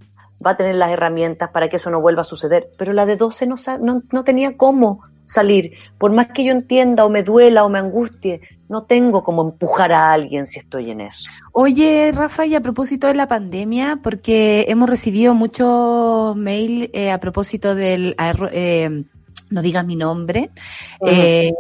va 0.45 0.51
a 0.51 0.57
tener 0.57 0.75
las 0.75 0.91
herramientas 0.91 1.51
para 1.51 1.69
que 1.69 1.77
eso 1.77 1.91
no 1.91 2.01
vuelva 2.01 2.23
a 2.23 2.25
suceder, 2.25 2.71
pero 2.77 2.93
la 2.93 3.07
de 3.07 3.17
12 3.17 3.47
no, 3.47 3.57
no, 3.81 4.03
no 4.11 4.25
tenía 4.25 4.57
cómo 4.57 5.03
salir. 5.31 5.73
Por 5.99 6.13
más 6.13 6.29
que 6.29 6.45
yo 6.45 6.53
entienda 6.53 7.05
o 7.05 7.11
me 7.11 7.23
duela 7.23 7.65
o 7.65 7.69
me 7.69 7.79
angustie, 7.79 8.41
no 8.69 8.85
tengo 8.85 9.25
cómo 9.25 9.43
empujar 9.43 9.93
a 9.93 10.13
alguien 10.13 10.47
si 10.47 10.59
estoy 10.59 10.91
en 10.91 11.01
eso. 11.01 11.29
Oye, 11.53 12.13
Rafa, 12.15 12.47
y 12.47 12.55
a 12.55 12.61
propósito 12.61 13.07
de 13.07 13.15
la 13.15 13.29
pandemia, 13.29 14.01
porque 14.03 14.67
hemos 14.69 14.89
recibido 14.89 15.35
muchos 15.35 16.37
mail 16.37 16.91
eh, 16.93 17.11
a 17.11 17.19
propósito 17.19 17.75
del, 17.75 18.15
eh, 18.53 19.05
no 19.51 19.63
digas 19.63 19.85
mi 19.85 19.97
nombre, 19.97 20.51
eh, 21.05 21.53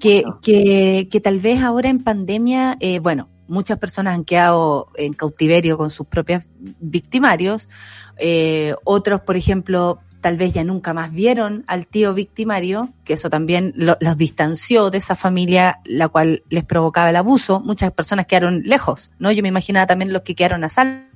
que, 0.00 0.24
que, 0.42 1.08
que, 1.10 1.20
tal 1.20 1.40
vez 1.40 1.62
ahora 1.62 1.88
en 1.88 2.02
pandemia, 2.02 2.78
bueno, 3.02 3.28
muchas 3.48 3.78
personas 3.78 4.14
han 4.14 4.24
quedado 4.24 4.88
en 4.94 5.14
cautiverio 5.14 5.76
con 5.76 5.90
sus 5.90 6.06
propios 6.06 6.44
victimarios, 6.58 7.68
eh, 8.18 8.74
otros, 8.84 9.22
por 9.22 9.36
ejemplo, 9.36 10.00
tal 10.20 10.36
vez 10.36 10.52
ya 10.54 10.64
nunca 10.64 10.94
más 10.94 11.12
vieron 11.12 11.64
al 11.66 11.86
tío 11.86 12.14
victimario, 12.14 12.90
que 13.04 13.14
eso 13.14 13.30
también 13.30 13.72
los 13.76 14.16
distanció 14.16 14.90
de 14.90 14.98
esa 14.98 15.16
familia 15.16 15.80
la 15.84 16.08
cual 16.08 16.42
les 16.48 16.64
provocaba 16.64 17.10
el 17.10 17.16
abuso. 17.16 17.60
Muchas 17.60 17.92
personas 17.92 18.26
quedaron 18.26 18.62
lejos, 18.64 19.12
¿no? 19.18 19.30
Yo 19.32 19.42
me 19.42 19.48
imaginaba 19.48 19.86
también 19.86 20.12
los 20.12 20.22
que 20.22 20.34
quedaron 20.34 20.64
a 20.64 20.68
salvo. 20.68 21.08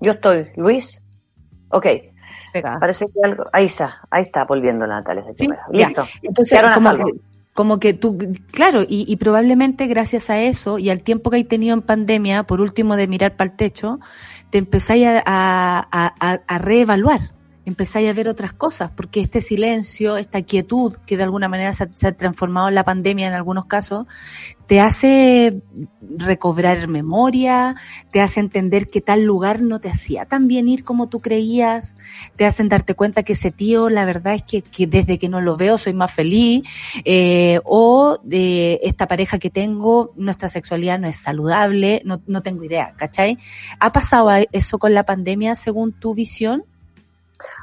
Yo 0.00 0.12
estoy, 0.12 0.48
Luis. 0.56 1.00
Ok. 1.70 1.86
Parece 2.80 3.06
que 3.06 3.20
algo. 3.22 3.44
Ahí 3.52 3.66
está, 3.66 4.00
ahí 4.10 4.22
está 4.22 4.44
volviendo 4.44 4.86
Natalia. 4.86 5.22
¿Sí? 5.22 5.48
Listo. 5.70 6.04
Entonces, 6.22 6.58
como 7.58 7.80
que 7.80 7.92
tú, 7.92 8.16
claro, 8.52 8.84
y, 8.86 9.16
probablemente 9.16 9.88
gracias 9.88 10.30
a 10.30 10.40
eso 10.40 10.78
y 10.78 10.90
al 10.90 11.02
tiempo 11.02 11.28
que 11.28 11.38
hay 11.38 11.42
tenido 11.42 11.74
en 11.74 11.82
pandemia, 11.82 12.44
por 12.44 12.60
último 12.60 12.94
de 12.94 13.08
mirar 13.08 13.36
para 13.36 13.50
el 13.50 13.56
techo, 13.56 13.98
te 14.50 14.58
empezáis 14.58 15.08
a, 15.08 15.22
a, 15.26 16.40
a 16.46 16.58
reevaluar 16.58 17.32
empezáis 17.68 18.08
a 18.08 18.12
ver 18.12 18.28
otras 18.28 18.52
cosas, 18.52 18.90
porque 18.90 19.20
este 19.20 19.40
silencio, 19.40 20.16
esta 20.16 20.42
quietud 20.42 20.96
que 21.06 21.16
de 21.16 21.22
alguna 21.22 21.48
manera 21.48 21.72
se 21.72 22.06
ha, 22.06 22.12
transformado 22.12 22.68
en 22.68 22.74
la 22.74 22.84
pandemia 22.84 23.28
en 23.28 23.34
algunos 23.34 23.66
casos, 23.66 24.06
te 24.66 24.80
hace 24.80 25.62
recobrar 26.16 26.88
memoria, 26.88 27.76
te 28.10 28.20
hace 28.20 28.40
entender 28.40 28.90
que 28.90 29.00
tal 29.00 29.22
lugar 29.24 29.62
no 29.62 29.80
te 29.80 29.88
hacía 29.88 30.26
tan 30.26 30.46
bien 30.48 30.68
ir 30.68 30.84
como 30.84 31.08
tú 31.08 31.20
creías, 31.20 31.96
te 32.36 32.44
hacen 32.44 32.68
darte 32.68 32.94
cuenta 32.94 33.22
que 33.22 33.32
ese 33.34 33.50
tío, 33.50 33.88
la 33.88 34.04
verdad 34.04 34.34
es 34.34 34.42
que, 34.42 34.86
desde 34.86 35.18
que 35.18 35.28
no 35.28 35.40
lo 35.40 35.56
veo 35.56 35.78
soy 35.78 35.94
más 35.94 36.12
feliz, 36.12 36.64
eh, 37.04 37.60
o 37.64 38.18
de 38.22 38.80
esta 38.82 39.06
pareja 39.06 39.38
que 39.38 39.50
tengo, 39.50 40.12
nuestra 40.16 40.48
sexualidad 40.48 40.98
no 40.98 41.08
es 41.08 41.16
saludable, 41.16 42.02
no, 42.04 42.20
no 42.26 42.42
tengo 42.42 42.64
idea, 42.64 42.94
¿cachai? 42.96 43.38
¿Ha 43.78 43.92
pasado 43.92 44.30
eso 44.52 44.78
con 44.78 44.92
la 44.94 45.04
pandemia 45.04 45.54
según 45.54 45.92
tu 45.92 46.14
visión? 46.14 46.64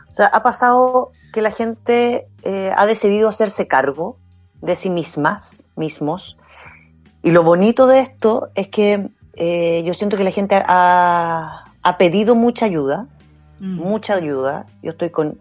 O 0.09 0.13
sea, 0.13 0.27
ha 0.27 0.43
pasado 0.43 1.11
que 1.33 1.41
la 1.41 1.51
gente 1.51 2.27
eh, 2.43 2.71
ha 2.75 2.85
decidido 2.85 3.27
hacerse 3.27 3.67
cargo 3.67 4.17
de 4.61 4.75
sí 4.75 4.89
mismas, 4.89 5.67
mismos. 5.75 6.37
Y 7.23 7.31
lo 7.31 7.43
bonito 7.43 7.87
de 7.87 7.99
esto 7.99 8.49
es 8.55 8.69
que 8.69 9.09
eh, 9.35 9.83
yo 9.85 9.93
siento 9.93 10.17
que 10.17 10.23
la 10.23 10.31
gente 10.31 10.61
ha, 10.65 11.65
pedido 11.99 12.35
mucha 12.35 12.65
ayuda, 12.65 13.07
mm. 13.59 13.75
mucha 13.75 14.15
ayuda. 14.15 14.65
Yo 14.81 14.91
estoy 14.91 15.09
con 15.09 15.37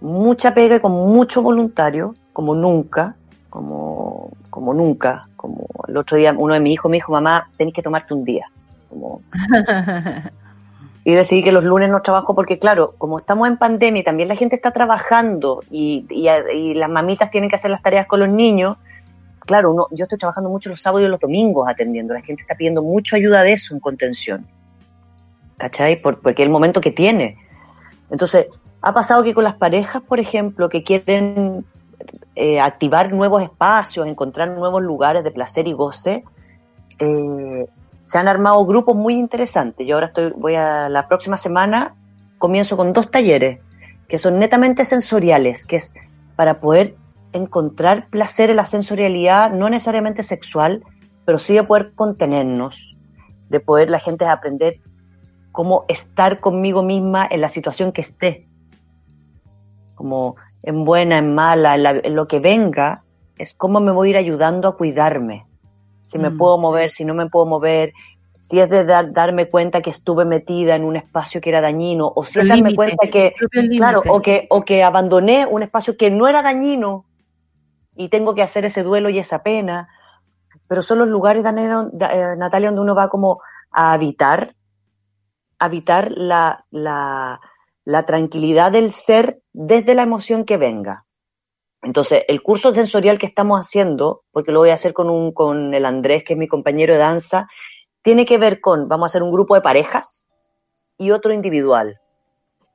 mucha 0.00 0.52
pega 0.54 0.76
y 0.76 0.80
con 0.80 0.92
mucho 0.92 1.42
voluntario, 1.42 2.14
como 2.32 2.54
nunca, 2.54 3.16
como, 3.50 4.30
como 4.50 4.74
nunca. 4.74 5.28
Como 5.36 5.66
el 5.88 5.96
otro 5.96 6.16
día 6.16 6.34
uno 6.36 6.54
de 6.54 6.60
mis 6.60 6.74
hijos 6.74 6.90
me 6.90 6.98
dijo, 6.98 7.12
mamá, 7.12 7.50
tenés 7.56 7.74
que 7.74 7.82
tomarte 7.82 8.14
un 8.14 8.24
día. 8.24 8.46
Como, 8.88 9.22
y 11.04 11.14
decidí 11.14 11.42
que 11.42 11.52
los 11.52 11.64
lunes 11.64 11.90
no 11.90 12.00
trabajo 12.02 12.34
porque, 12.34 12.58
claro, 12.58 12.94
como 12.98 13.18
estamos 13.18 13.48
en 13.48 13.56
pandemia 13.56 14.00
y 14.00 14.04
también 14.04 14.28
la 14.28 14.36
gente 14.36 14.54
está 14.54 14.70
trabajando 14.70 15.62
y, 15.70 16.06
y, 16.10 16.74
las 16.74 16.88
mamitas 16.88 17.30
tienen 17.30 17.50
que 17.50 17.56
hacer 17.56 17.70
las 17.70 17.82
tareas 17.82 18.06
con 18.06 18.20
los 18.20 18.28
niños, 18.28 18.76
claro, 19.40 19.72
uno, 19.72 19.88
yo 19.90 20.04
estoy 20.04 20.18
trabajando 20.18 20.48
mucho 20.48 20.70
los 20.70 20.80
sábados 20.80 21.06
y 21.06 21.10
los 21.10 21.18
domingos 21.18 21.68
atendiendo. 21.68 22.14
La 22.14 22.22
gente 22.22 22.42
está 22.42 22.54
pidiendo 22.54 22.82
mucha 22.82 23.16
ayuda 23.16 23.42
de 23.42 23.54
eso 23.54 23.74
en 23.74 23.80
contención. 23.80 24.46
¿Cachai? 25.56 26.00
porque 26.00 26.42
es 26.42 26.46
el 26.46 26.50
momento 26.50 26.80
que 26.80 26.90
tiene. 26.90 27.36
Entonces, 28.10 28.46
ha 28.80 28.92
pasado 28.92 29.22
que 29.22 29.32
con 29.32 29.44
las 29.44 29.54
parejas, 29.54 30.02
por 30.02 30.18
ejemplo, 30.18 30.68
que 30.68 30.82
quieren 30.82 31.64
eh, 32.34 32.60
activar 32.60 33.12
nuevos 33.12 33.42
espacios, 33.42 34.06
encontrar 34.06 34.48
nuevos 34.48 34.82
lugares 34.82 35.22
de 35.22 35.30
placer 35.30 35.68
y 35.68 35.72
goce, 35.72 36.24
eh, 36.98 37.66
se 38.02 38.18
han 38.18 38.28
armado 38.28 38.64
grupos 38.66 38.96
muy 38.96 39.18
interesantes. 39.18 39.86
Yo 39.86 39.94
ahora 39.94 40.08
estoy, 40.08 40.32
voy 40.36 40.56
a 40.56 40.88
la 40.88 41.08
próxima 41.08 41.36
semana, 41.36 41.94
comienzo 42.38 42.76
con 42.76 42.92
dos 42.92 43.10
talleres 43.10 43.60
que 44.08 44.18
son 44.18 44.38
netamente 44.38 44.84
sensoriales, 44.84 45.66
que 45.66 45.76
es 45.76 45.94
para 46.36 46.60
poder 46.60 46.96
encontrar 47.32 48.08
placer 48.10 48.50
en 48.50 48.56
la 48.56 48.66
sensorialidad, 48.66 49.52
no 49.52 49.70
necesariamente 49.70 50.22
sexual, 50.22 50.82
pero 51.24 51.38
sí 51.38 51.54
de 51.54 51.62
poder 51.62 51.92
contenernos, 51.94 52.94
de 53.48 53.60
poder 53.60 53.88
la 53.88 54.00
gente 54.00 54.26
aprender 54.26 54.80
cómo 55.52 55.84
estar 55.88 56.40
conmigo 56.40 56.82
misma 56.82 57.26
en 57.30 57.40
la 57.40 57.48
situación 57.48 57.92
que 57.92 58.02
esté, 58.02 58.48
como 59.94 60.36
en 60.62 60.84
buena, 60.84 61.18
en 61.18 61.34
mala, 61.34 61.76
en 61.76 62.14
lo 62.14 62.26
que 62.26 62.40
venga, 62.40 63.04
es 63.38 63.54
cómo 63.54 63.80
me 63.80 63.92
voy 63.92 64.08
a 64.08 64.10
ir 64.10 64.16
ayudando 64.18 64.68
a 64.68 64.76
cuidarme 64.76 65.46
si 66.04 66.18
me 66.18 66.30
mm. 66.30 66.38
puedo 66.38 66.58
mover, 66.58 66.90
si 66.90 67.04
no 67.04 67.14
me 67.14 67.28
puedo 67.28 67.46
mover, 67.46 67.92
si 68.42 68.58
es 68.58 68.68
de 68.68 68.84
darme 68.84 69.48
cuenta 69.48 69.80
que 69.80 69.90
estuve 69.90 70.24
metida 70.24 70.74
en 70.74 70.84
un 70.84 70.96
espacio 70.96 71.40
que 71.40 71.50
era 71.50 71.60
dañino, 71.60 72.12
o 72.14 72.24
si 72.24 72.40
es 72.40 72.48
darme 72.48 72.74
cuenta 72.74 73.06
que, 73.08 73.34
claro, 73.76 74.02
o 74.08 74.20
que, 74.20 74.46
o 74.50 74.64
que 74.64 74.82
abandoné 74.82 75.46
un 75.46 75.62
espacio 75.62 75.96
que 75.96 76.10
no 76.10 76.26
era 76.26 76.42
dañino 76.42 77.04
y 77.94 78.08
tengo 78.08 78.34
que 78.34 78.42
hacer 78.42 78.64
ese 78.64 78.82
duelo 78.82 79.10
y 79.10 79.18
esa 79.18 79.44
pena. 79.44 79.88
Pero 80.66 80.82
son 80.82 80.98
los 80.98 81.08
lugares, 81.08 81.44
eh, 81.44 82.34
Natalia, 82.36 82.68
donde 82.68 82.80
uno 82.80 82.94
va 82.96 83.08
como 83.08 83.40
a 83.70 83.92
habitar, 83.92 84.56
habitar 85.58 86.10
la, 86.10 86.64
la, 86.70 87.40
la 87.84 88.06
tranquilidad 88.06 88.72
del 88.72 88.92
ser 88.92 89.40
desde 89.52 89.94
la 89.94 90.02
emoción 90.02 90.44
que 90.44 90.56
venga. 90.56 91.04
Entonces, 91.82 92.22
el 92.28 92.42
curso 92.42 92.72
sensorial 92.72 93.18
que 93.18 93.26
estamos 93.26 93.58
haciendo, 93.58 94.22
porque 94.30 94.52
lo 94.52 94.60
voy 94.60 94.70
a 94.70 94.74
hacer 94.74 94.92
con, 94.92 95.10
un, 95.10 95.32
con 95.32 95.74
el 95.74 95.84
Andrés, 95.84 96.22
que 96.22 96.34
es 96.34 96.38
mi 96.38 96.46
compañero 96.46 96.94
de 96.94 97.00
danza, 97.00 97.48
tiene 98.02 98.24
que 98.24 98.38
ver 98.38 98.60
con, 98.60 98.88
vamos 98.88 99.06
a 99.06 99.10
hacer 99.10 99.22
un 99.22 99.32
grupo 99.32 99.54
de 99.54 99.62
parejas 99.62 100.28
y 100.96 101.10
otro 101.10 101.32
individual, 101.32 102.00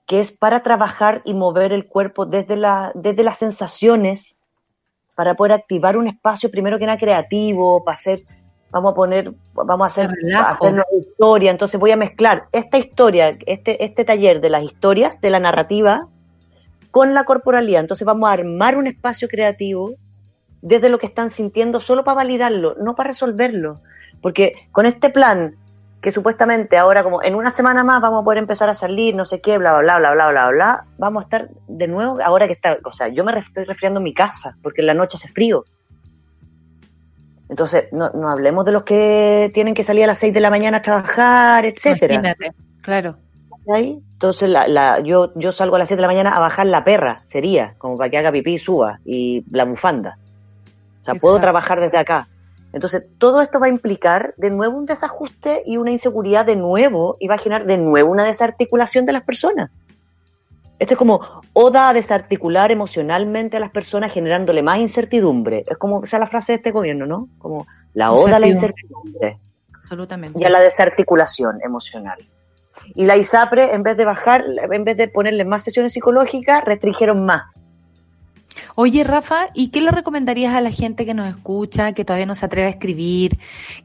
que 0.06 0.20
es 0.20 0.32
para 0.32 0.62
trabajar 0.62 1.22
y 1.24 1.34
mover 1.34 1.72
el 1.72 1.88
cuerpo 1.88 2.26
desde, 2.26 2.58
la, 2.58 2.92
desde 2.96 3.24
las 3.24 3.38
sensaciones, 3.38 4.40
para 5.16 5.36
poder 5.36 5.54
activar 5.54 5.98
un 5.98 6.08
espacio 6.08 6.52
primero 6.52 6.78
que 6.78 6.86
nada 6.86 7.00
creativo, 7.00 7.84
para 7.84 7.96
hacer, 7.96 8.24
vamos 8.72 8.92
a 8.92 8.96
poner, 8.96 9.34
vamos 9.54 9.84
a 9.84 9.88
hacer, 9.88 10.12
a 10.36 10.50
hacer 10.52 10.74
una 10.74 10.84
historia, 11.00 11.50
entonces 11.50 11.80
voy 11.80 11.92
a 11.92 11.98
mezclar 11.98 12.48
esta 12.52 12.78
historia, 12.78 13.38
este, 13.46 13.84
este 13.84 14.06
taller 14.06 14.42
de 14.42 14.50
las 14.50 14.64
historias, 14.64 15.20
de 15.22 15.30
la 15.30 15.40
narrativa, 15.40 16.08
con 16.92 17.14
la 17.14 17.24
corporalidad, 17.24 17.82
entonces 17.82 18.06
vamos 18.06 18.30
a 18.30 18.34
armar 18.34 18.78
un 18.78 18.88
espacio 18.88 19.28
creativo 19.28 19.96
desde 20.62 20.90
lo 20.90 21.00
que 21.00 21.06
están 21.06 21.30
sintiendo 21.30 21.80
solo 21.82 22.04
para 22.04 22.16
validarlo, 22.16 22.76
no 22.80 22.96
para 22.96 23.08
resolverlo. 23.08 23.82
Porque 24.22 24.54
con 24.72 24.86
este 24.86 25.10
plan, 25.10 25.56
que 26.02 26.12
supuestamente 26.12 26.78
ahora 26.78 27.04
como 27.04 27.24
en 27.24 27.36
una 27.36 27.52
semana 27.52 27.84
más 27.84 28.02
vamos 28.02 28.22
a 28.22 28.24
poder 28.24 28.40
empezar 28.40 28.70
a 28.70 28.76
salir, 28.76 29.16
no 29.16 29.26
sé 29.26 29.42
qué, 29.42 29.58
bla, 29.58 29.78
bla, 29.80 29.98
bla, 29.98 30.14
bla, 30.14 30.30
bla, 30.30 30.50
bla, 30.50 30.86
vamos 30.98 31.24
a 31.24 31.26
estar 31.26 31.50
de 31.68 31.88
nuevo, 31.88 32.20
ahora 32.24 32.48
que 32.48 32.54
está, 32.54 32.78
o 32.84 32.94
sea, 32.94 33.08
yo 33.08 33.24
me 33.24 33.38
estoy 33.38 33.66
resfriando 33.66 34.00
en 34.00 34.06
mi 34.06 34.14
casa, 34.14 34.58
porque 34.62 34.82
en 34.82 34.88
la 34.88 34.94
noche 34.94 35.18
hace 35.18 35.30
frío. 35.30 35.66
Entonces, 37.50 37.86
no, 37.94 38.10
no 38.10 38.30
hablemos 38.30 38.66
de 38.66 38.74
los 38.74 38.84
que 38.84 39.52
tienen 39.54 39.74
que 39.74 39.84
salir 39.84 40.04
a 40.04 40.08
las 40.08 40.18
6 40.18 40.34
de 40.34 40.42
la 40.42 40.50
mañana 40.50 40.78
a 40.78 40.82
trabajar, 40.82 41.66
etcétera. 41.66 42.16
Imagínate, 42.16 42.52
claro. 42.82 43.18
¿Ahí? 43.74 44.02
Entonces 44.18 44.50
la, 44.50 44.68
la, 44.68 45.00
yo, 45.00 45.32
yo 45.36 45.52
salgo 45.52 45.76
a 45.76 45.80
las 45.80 45.90
7 45.90 45.98
de 45.98 46.02
la 46.02 46.08
mañana 46.08 46.36
a 46.36 46.40
bajar 46.40 46.66
la 46.66 46.84
perra, 46.84 47.20
sería, 47.22 47.76
como 47.78 48.00
para 48.00 48.10
que 48.10 48.18
haga 48.18 48.32
pipí 48.32 48.54
y 48.54 48.58
suba, 48.58 49.00
y 49.06 49.46
la 49.52 49.64
bufanda. 49.64 50.18
O 51.02 51.04
sea, 51.04 51.14
puedo 51.14 51.40
trabajar 51.40 51.80
desde 51.80 52.00
acá. 52.00 52.28
Entonces, 52.74 53.04
todo 53.20 53.44
esto 53.44 53.60
va 53.60 53.68
a 53.68 53.70
implicar 53.70 54.34
de 54.38 54.50
nuevo 54.50 54.76
un 54.76 54.88
desajuste 54.88 55.62
y 55.68 55.78
una 55.78 55.92
inseguridad 55.92 56.48
de 56.48 56.56
nuevo, 56.56 57.18
y 57.20 57.28
va 57.28 57.36
a 57.36 57.38
generar 57.38 57.68
de 57.68 57.78
nuevo 57.78 58.10
una 58.10 58.24
desarticulación 58.24 59.06
de 59.06 59.14
las 59.14 59.22
personas. 59.22 59.70
Esto 60.80 60.96
es 60.96 60.98
como 60.98 61.44
oda 61.54 61.90
a 61.90 61.94
desarticular 61.94 62.72
emocionalmente 62.72 63.58
a 63.58 63.60
las 63.60 63.70
personas 63.70 64.12
generándole 64.12 64.64
más 64.64 64.80
incertidumbre. 64.80 65.64
Es 65.68 65.78
como 65.78 66.04
esa 66.04 66.18
es 66.18 66.22
la 66.22 66.28
frase 66.28 66.54
de 66.54 66.56
este 66.56 66.72
gobierno, 66.72 67.06
¿no? 67.06 67.30
Como 67.38 67.68
la 67.94 68.12
oda 68.12 68.38
a 68.38 68.40
la 68.40 68.48
incertidumbre 68.48 69.38
Absolutamente. 69.76 70.40
y 70.40 70.44
a 70.44 70.50
la 70.50 70.60
desarticulación 70.60 71.60
emocional. 71.64 72.18
Y 72.96 73.06
la 73.06 73.18
ISAPRE, 73.18 73.74
en 73.74 73.84
vez 73.84 73.98
de 73.98 74.06
bajar, 74.06 74.44
en 74.72 74.84
vez 74.84 74.98
de 74.98 75.08
ponerle 75.08 75.46
más 75.46 75.64
sesiones 75.64 75.94
psicológicas, 75.94 76.64
restringieron 76.66 77.26
más. 77.26 77.44
Oye, 78.76 79.04
Rafa, 79.04 79.50
¿y 79.54 79.70
qué 79.70 79.82
le 79.82 79.92
recomendarías 79.92 80.56
a 80.56 80.62
la 80.62 80.72
gente 80.72 81.06
que 81.06 81.14
nos 81.14 81.28
escucha, 81.28 81.94
que 81.94 82.06
todavía 82.06 82.26
no 82.26 82.36
se 82.36 82.46
atreve 82.46 82.68
a 82.68 82.72
escribir, 82.72 83.38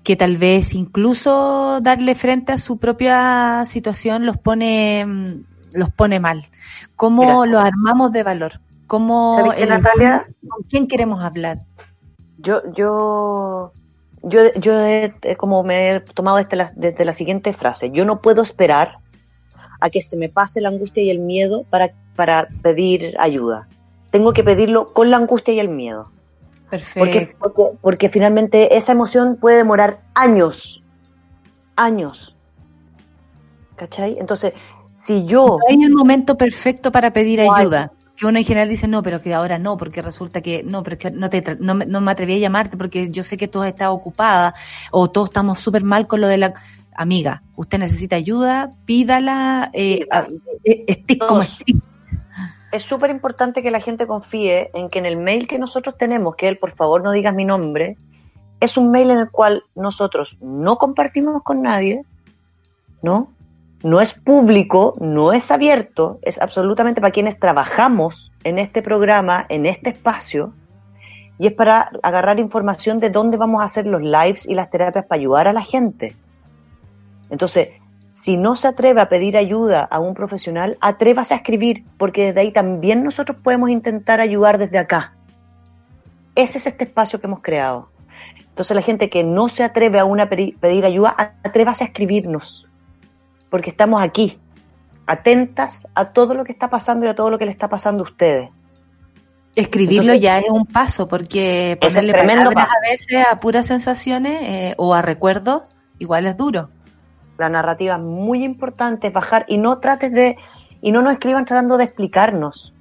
que 0.03 0.17
tal 0.17 0.37
vez 0.37 0.75
incluso 0.75 1.81
darle 1.83 2.15
frente 2.15 2.53
a 2.53 2.59
su 2.59 2.79
propia 2.79 3.65
situación 3.67 4.25
los 4.27 4.39
pone, 4.39 5.05
mm, 5.07 5.45
los 5.75 5.91
pone 5.91 6.21
mal? 6.21 6.47
¿Cómo 6.97 7.23
Mira. 7.23 7.47
lo 7.47 7.59
armamos 7.61 8.13
de 8.13 8.23
valor? 8.23 8.61
¿Cómo 8.87 9.35
¿Sabes 9.35 9.55
qué, 9.55 9.63
el- 9.65 9.69
Natalia? 9.69 10.27
¿Con 10.47 10.63
quién 10.69 10.87
queremos 10.87 11.23
hablar? 11.23 11.59
Yo, 12.39 12.63
yo, 12.75 13.73
yo, 14.23 14.53
yo 14.55 14.81
he, 14.81 15.15
como 15.37 15.63
me 15.63 15.91
he 15.91 16.01
tomado 16.01 16.37
desde 16.37 16.57
la, 16.57 16.71
desde 16.77 17.05
la 17.05 17.13
siguiente 17.13 17.53
frase. 17.53 17.91
Yo 17.91 18.05
no 18.05 18.21
puedo 18.21 18.43
esperar 18.43 18.99
a 19.81 19.91
que 19.91 20.01
se 20.01 20.17
me 20.17 20.29
pase 20.29 20.61
la 20.61 20.69
angustia 20.69 21.03
y 21.03 21.11
el 21.11 21.19
miedo 21.19 21.65
para, 21.69 21.93
para 22.15 22.49
pedir 22.63 23.17
ayuda. 23.19 23.69
Tengo 24.11 24.33
que 24.33 24.45
pedirlo 24.45 24.93
con 24.93 25.11
la 25.11 25.17
angustia 25.17 25.55
y 25.55 25.61
el 25.61 25.69
miedo. 25.69 26.11
Perfecto. 26.71 26.99
Porque, 27.01 27.37
porque, 27.39 27.79
porque 27.81 28.09
finalmente 28.09 28.77
esa 28.77 28.93
emoción 28.93 29.37
puede 29.37 29.57
demorar 29.57 30.01
años, 30.15 30.83
años. 31.77 32.37
¿Cachai? 33.77 34.19
Entonces, 34.19 34.53
si 34.95 35.25
yo... 35.25 35.47
No 35.47 35.59
hay 35.69 35.83
el 35.83 35.93
momento 35.93 36.37
perfecto 36.37 36.93
para 36.93 37.13
pedir 37.13 37.41
ayuda. 37.41 37.93
Que 38.23 38.29
uno 38.29 38.39
en 38.39 38.45
general 38.45 38.69
dice, 38.69 38.87
no, 38.87 39.03
pero 39.03 39.21
que 39.21 39.35
ahora 39.35 39.59
no, 39.59 39.77
porque 39.77 40.01
resulta 40.01 40.41
que 40.43 40.63
no, 40.63 40.85
pero 40.85 40.97
que 40.97 41.11
no, 41.11 41.29
te, 41.29 41.43
no, 41.59 41.75
me, 41.75 41.87
no 41.87 42.01
me 42.01 42.13
atreví 42.13 42.37
a 42.37 42.39
llamarte 42.39 42.77
porque 42.77 43.11
yo 43.11 43.25
sé 43.25 43.37
que 43.37 43.49
tú 43.49 43.61
has 43.61 43.71
estado 43.71 43.93
ocupada 43.93 44.55
o 44.93 45.11
todos 45.11 45.31
estamos 45.31 45.59
súper 45.59 45.83
mal 45.83 46.07
con 46.07 46.21
lo 46.21 46.29
de 46.29 46.39
la... 46.39 46.55
Amiga, 46.95 47.43
usted 47.57 47.81
necesita 47.81 48.15
ayuda, 48.15 48.75
pídala, 48.85 49.71
eh, 49.73 50.07
eh, 50.63 51.19
como 51.19 51.43
stick. 51.43 51.83
es 52.71 52.85
súper 52.85 53.11
importante 53.11 53.61
que 53.61 53.73
la 53.73 53.81
gente 53.81 54.07
confíe 54.07 54.71
en 54.73 54.89
que 54.89 55.01
en 55.01 55.07
el 55.07 55.17
mail 55.17 55.49
que 55.49 55.59
nosotros 55.59 55.99
tenemos, 55.99 56.37
que 56.37 56.47
el 56.47 56.59
por 56.59 56.71
favor 56.71 57.03
no 57.03 57.11
digas 57.11 57.35
mi 57.35 57.45
nombre, 57.45 57.97
es 58.61 58.77
un 58.77 58.93
mail 58.93 59.11
en 59.11 59.19
el 59.19 59.31
cual 59.33 59.65
nosotros 59.75 60.37
no 60.41 60.77
compartimos 60.77 61.43
con 61.43 61.63
nadie, 61.63 62.05
¿no? 63.03 63.33
No 63.83 64.01
es 64.01 64.15
público, 64.15 64.97
no 65.01 65.33
es 65.33 65.51
abierto, 65.51 66.19
es 66.23 66.41
absolutamente 66.41 67.01
para 67.01 67.11
quienes 67.11 67.39
trabajamos 67.39 68.31
en 68.45 68.59
este 68.59 68.81
programa, 68.81 69.45
en 69.49 69.67
este 69.67 69.91
espacio, 69.91 70.53
y 71.39 71.49
es 71.49 71.53
para 71.53 71.91
agarrar 72.03 72.39
información 72.39 73.01
de 73.01 73.11
dónde 73.11 73.37
vamos 73.37 73.61
a 73.61 73.65
hacer 73.65 73.87
los 73.87 74.01
lives 74.01 74.47
y 74.47 74.55
las 74.55 74.71
terapias 74.71 75.07
para 75.07 75.21
ayudar 75.21 75.49
a 75.49 75.53
la 75.53 75.63
gente. 75.63 76.15
Entonces, 77.31 77.71
si 78.09 78.37
no 78.37 78.55
se 78.55 78.69
atreve 78.69 79.01
a 79.01 79.09
pedir 79.09 79.37
ayuda 79.37 79.81
a 79.81 79.99
un 79.99 80.15
profesional, 80.15 80.77
atrévase 80.81 81.35
a 81.35 81.39
escribir, 81.39 81.85
porque 81.97 82.27
desde 82.27 82.41
ahí 82.41 82.53
también 82.53 83.03
nosotros 83.03 83.39
podemos 83.43 83.71
intentar 83.71 84.21
ayudar 84.21 84.59
desde 84.59 84.79
acá. 84.79 85.15
Ese 86.37 86.59
es 86.59 86.67
este 86.67 86.85
espacio 86.85 87.21
que 87.21 87.27
hemos 87.27 87.41
creado. 87.41 87.89
Entonces 88.51 88.77
la 88.77 88.83
gente 88.83 89.09
que 89.09 89.25
no 89.25 89.49
se 89.49 89.65
atreve 89.65 89.99
a 89.99 90.05
una 90.05 90.29
pedi- 90.29 90.57
pedir 90.59 90.85
ayuda, 90.85 91.17
atrévase 91.43 91.85
a 91.85 91.87
escribirnos, 91.89 92.69
porque 93.53 93.69
estamos 93.69 94.01
aquí, 94.01 94.39
atentas 95.07 95.87
a 95.95 96.07
todo 96.07 96.33
lo 96.33 96.43
que 96.43 96.53
está 96.53 96.71
pasando 96.71 97.05
y 97.05 97.11
a 97.11 97.15
todo 97.15 97.29
lo 97.29 97.39
que 97.39 97.45
le 97.45 97.51
está 97.51 97.69
pasando 97.69 98.03
a 98.03 98.09
ustedes. 98.09 98.49
Escribirlo 99.55 100.15
Entonces- 100.15 100.23
ya 100.23 100.39
es 100.39 100.51
un 100.51 100.65
paso, 100.65 101.07
porque 101.07 101.77
ponerle 101.79 102.15
tremendo 102.15 102.51
palabras 102.51 102.69
paso. 102.69 102.79
a 102.79 102.91
veces 102.91 103.27
a 103.31 103.41
puras 103.41 103.67
sensaciones 103.67 104.39
eh, 104.41 104.75
o 104.79 104.95
a 104.95 105.03
recuerdos, 105.03 105.65
igual 105.99 106.25
es 106.25 106.39
duro. 106.39 106.71
La 107.37 107.51
narrativa 107.51 107.97
es 107.97 108.01
muy 108.01 108.43
importante, 108.43 109.09
es 109.09 109.13
bajar 109.13 109.45
y 109.47 109.59
no 109.59 109.81
trates 109.81 110.13
de, 110.13 110.39
y 110.81 110.91
no 110.91 111.03
nos 111.03 111.13
escriban 111.13 111.45
tratando 111.45 111.77
de 111.77 111.85
explicarnos. 111.85 112.73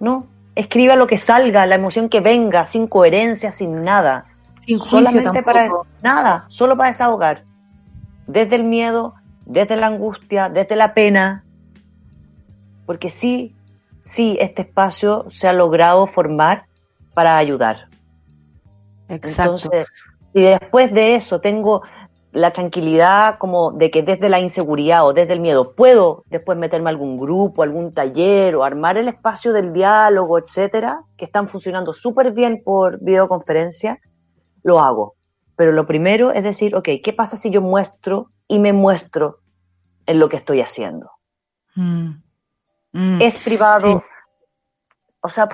No, 0.00 0.26
escriba 0.56 0.96
lo 0.96 1.06
que 1.06 1.18
salga, 1.18 1.66
la 1.66 1.76
emoción 1.76 2.08
que 2.08 2.18
venga, 2.18 2.66
sin 2.66 2.88
coherencia, 2.88 3.52
sin 3.52 3.84
nada. 3.84 4.24
Sin 4.58 4.78
juicio 4.78 4.98
solamente 4.98 5.40
tampoco. 5.40 5.44
para 5.44 5.68
nada, 6.02 6.46
solo 6.48 6.76
para 6.76 6.88
desahogar. 6.88 7.44
Desde 8.26 8.56
el 8.56 8.64
miedo, 8.64 9.14
desde 9.46 9.76
la 9.76 9.88
angustia, 9.88 10.48
desde 10.48 10.76
la 10.76 10.94
pena. 10.94 11.44
Porque 12.86 13.10
sí, 13.10 13.54
sí, 14.02 14.36
este 14.40 14.62
espacio 14.62 15.26
se 15.30 15.48
ha 15.48 15.52
logrado 15.52 16.06
formar 16.06 16.66
para 17.14 17.36
ayudar. 17.36 17.88
Exacto. 19.08 19.42
Entonces, 19.42 19.86
y 20.32 20.42
después 20.42 20.92
de 20.92 21.14
eso 21.14 21.40
tengo 21.40 21.82
la 22.32 22.52
tranquilidad 22.52 23.38
como 23.38 23.70
de 23.70 23.92
que 23.92 24.02
desde 24.02 24.28
la 24.28 24.40
inseguridad 24.40 25.06
o 25.06 25.12
desde 25.12 25.34
el 25.34 25.40
miedo 25.40 25.72
puedo 25.74 26.24
después 26.26 26.58
meterme 26.58 26.90
a 26.90 26.92
algún 26.92 27.16
grupo, 27.16 27.62
algún 27.62 27.94
taller 27.94 28.56
o 28.56 28.64
armar 28.64 28.96
el 28.96 29.06
espacio 29.06 29.52
del 29.52 29.72
diálogo, 29.72 30.36
etcétera, 30.38 31.02
que 31.16 31.26
están 31.26 31.48
funcionando 31.48 31.94
súper 31.94 32.32
bien 32.32 32.62
por 32.64 32.98
videoconferencia, 33.00 34.00
lo 34.64 34.80
hago. 34.80 35.14
Pero 35.56 35.72
lo 35.72 35.86
primero 35.86 36.32
es 36.32 36.42
decir, 36.42 36.74
ok, 36.74 36.88
¿qué 37.02 37.12
pasa 37.12 37.36
si 37.36 37.50
yo 37.50 37.60
muestro 37.60 38.30
y 38.48 38.58
me 38.58 38.72
muestro 38.72 39.40
en 40.06 40.18
lo 40.18 40.28
que 40.28 40.36
estoy 40.36 40.60
haciendo? 40.60 41.10
Mm. 41.74 42.10
Mm. 42.92 43.22
Es 43.22 43.38
privado. 43.38 43.88
Sí. 43.88 44.04
O 45.20 45.28
sea, 45.30 45.48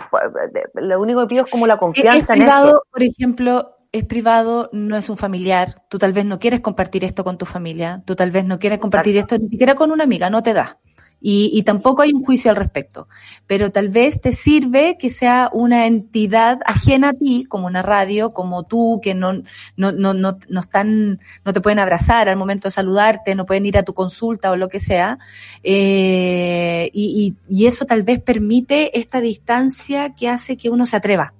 lo 0.74 1.01
único 1.01 1.20
que 1.20 1.27
pido 1.28 1.44
es 1.44 1.51
como 1.51 1.66
la 1.66 1.74
Es 1.74 1.81
confianza 1.81 2.32
en 2.35 2.40
privado, 2.40 2.68
eso. 2.68 2.82
por 2.90 3.02
ejemplo, 3.02 3.77
es 3.93 4.05
privado, 4.05 4.68
no 4.72 4.97
es 4.97 5.09
un 5.09 5.16
familiar. 5.16 5.82
Tú 5.89 5.98
tal 5.98 6.12
vez 6.12 6.24
no 6.24 6.39
quieres 6.39 6.60
compartir 6.60 7.05
esto 7.05 7.22
con 7.24 7.39
tu 7.39 7.47
familia. 7.47 8.02
Tú 8.05 8.16
tal 8.16 8.31
vez 8.31 8.44
no 8.44 8.59
quieres 8.59 8.78
compartir 8.81 9.16
esto 9.16 9.39
ni 9.39 9.48
siquiera 9.48 9.74
con 9.74 9.90
una 9.93 10.05
amiga, 10.05 10.28
no 10.31 10.43
te 10.43 10.55
da. 10.55 10.78
Y, 11.20 11.51
y 11.52 11.62
tampoco 11.64 12.02
hay 12.02 12.12
un 12.12 12.24
juicio 12.24 12.51
al 12.51 12.56
respecto. 12.56 13.06
Pero 13.47 13.70
tal 13.70 13.90
vez 13.90 14.20
te 14.20 14.32
sirve 14.32 14.97
que 14.98 15.10
sea 15.10 15.51
una 15.52 15.86
entidad 15.86 16.60
ajena 16.64 17.10
a 17.10 17.12
ti, 17.12 17.44
como 17.47 17.66
una 17.66 17.82
radio, 17.82 18.32
como 18.32 18.62
tú, 18.62 19.01
que 19.02 19.14
no, 19.14 19.34
no, 19.76 19.92
no, 19.92 20.14
no, 20.14 20.38
no 20.48 20.60
están, 20.60 21.20
no 21.44 21.52
te 21.52 21.60
pueden 21.60 21.78
abrazar 21.78 22.28
al 22.28 22.36
momento 22.36 22.68
de 22.68 22.72
saludarte, 22.72 23.34
no 23.34 23.44
pueden 23.44 23.66
ir 23.66 23.76
a 23.76 23.82
tu 23.82 23.92
consulta 23.92 24.51
o 24.51 24.56
lo 24.56 24.68
que 24.68 24.80
sea. 24.80 25.18
Eh, 25.62 26.90
y, 26.94 27.36
y, 27.48 27.55
y 27.55 27.66
eso 27.66 27.84
tal 27.84 28.02
vez 28.02 28.20
permite 28.20 28.98
esta 28.98 29.20
distancia 29.20 30.14
que 30.14 30.28
hace 30.28 30.56
que 30.56 30.70
uno 30.70 30.86
se 30.86 30.97
atreva. 30.97 31.34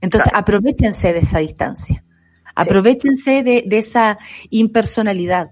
Entonces, 0.00 0.32
aprovechense 0.34 1.12
de 1.12 1.18
esa 1.20 1.38
distancia. 1.38 2.04
Aprovechense 2.54 3.42
de, 3.42 3.64
de 3.66 3.78
esa 3.78 4.18
impersonalidad. 4.50 5.50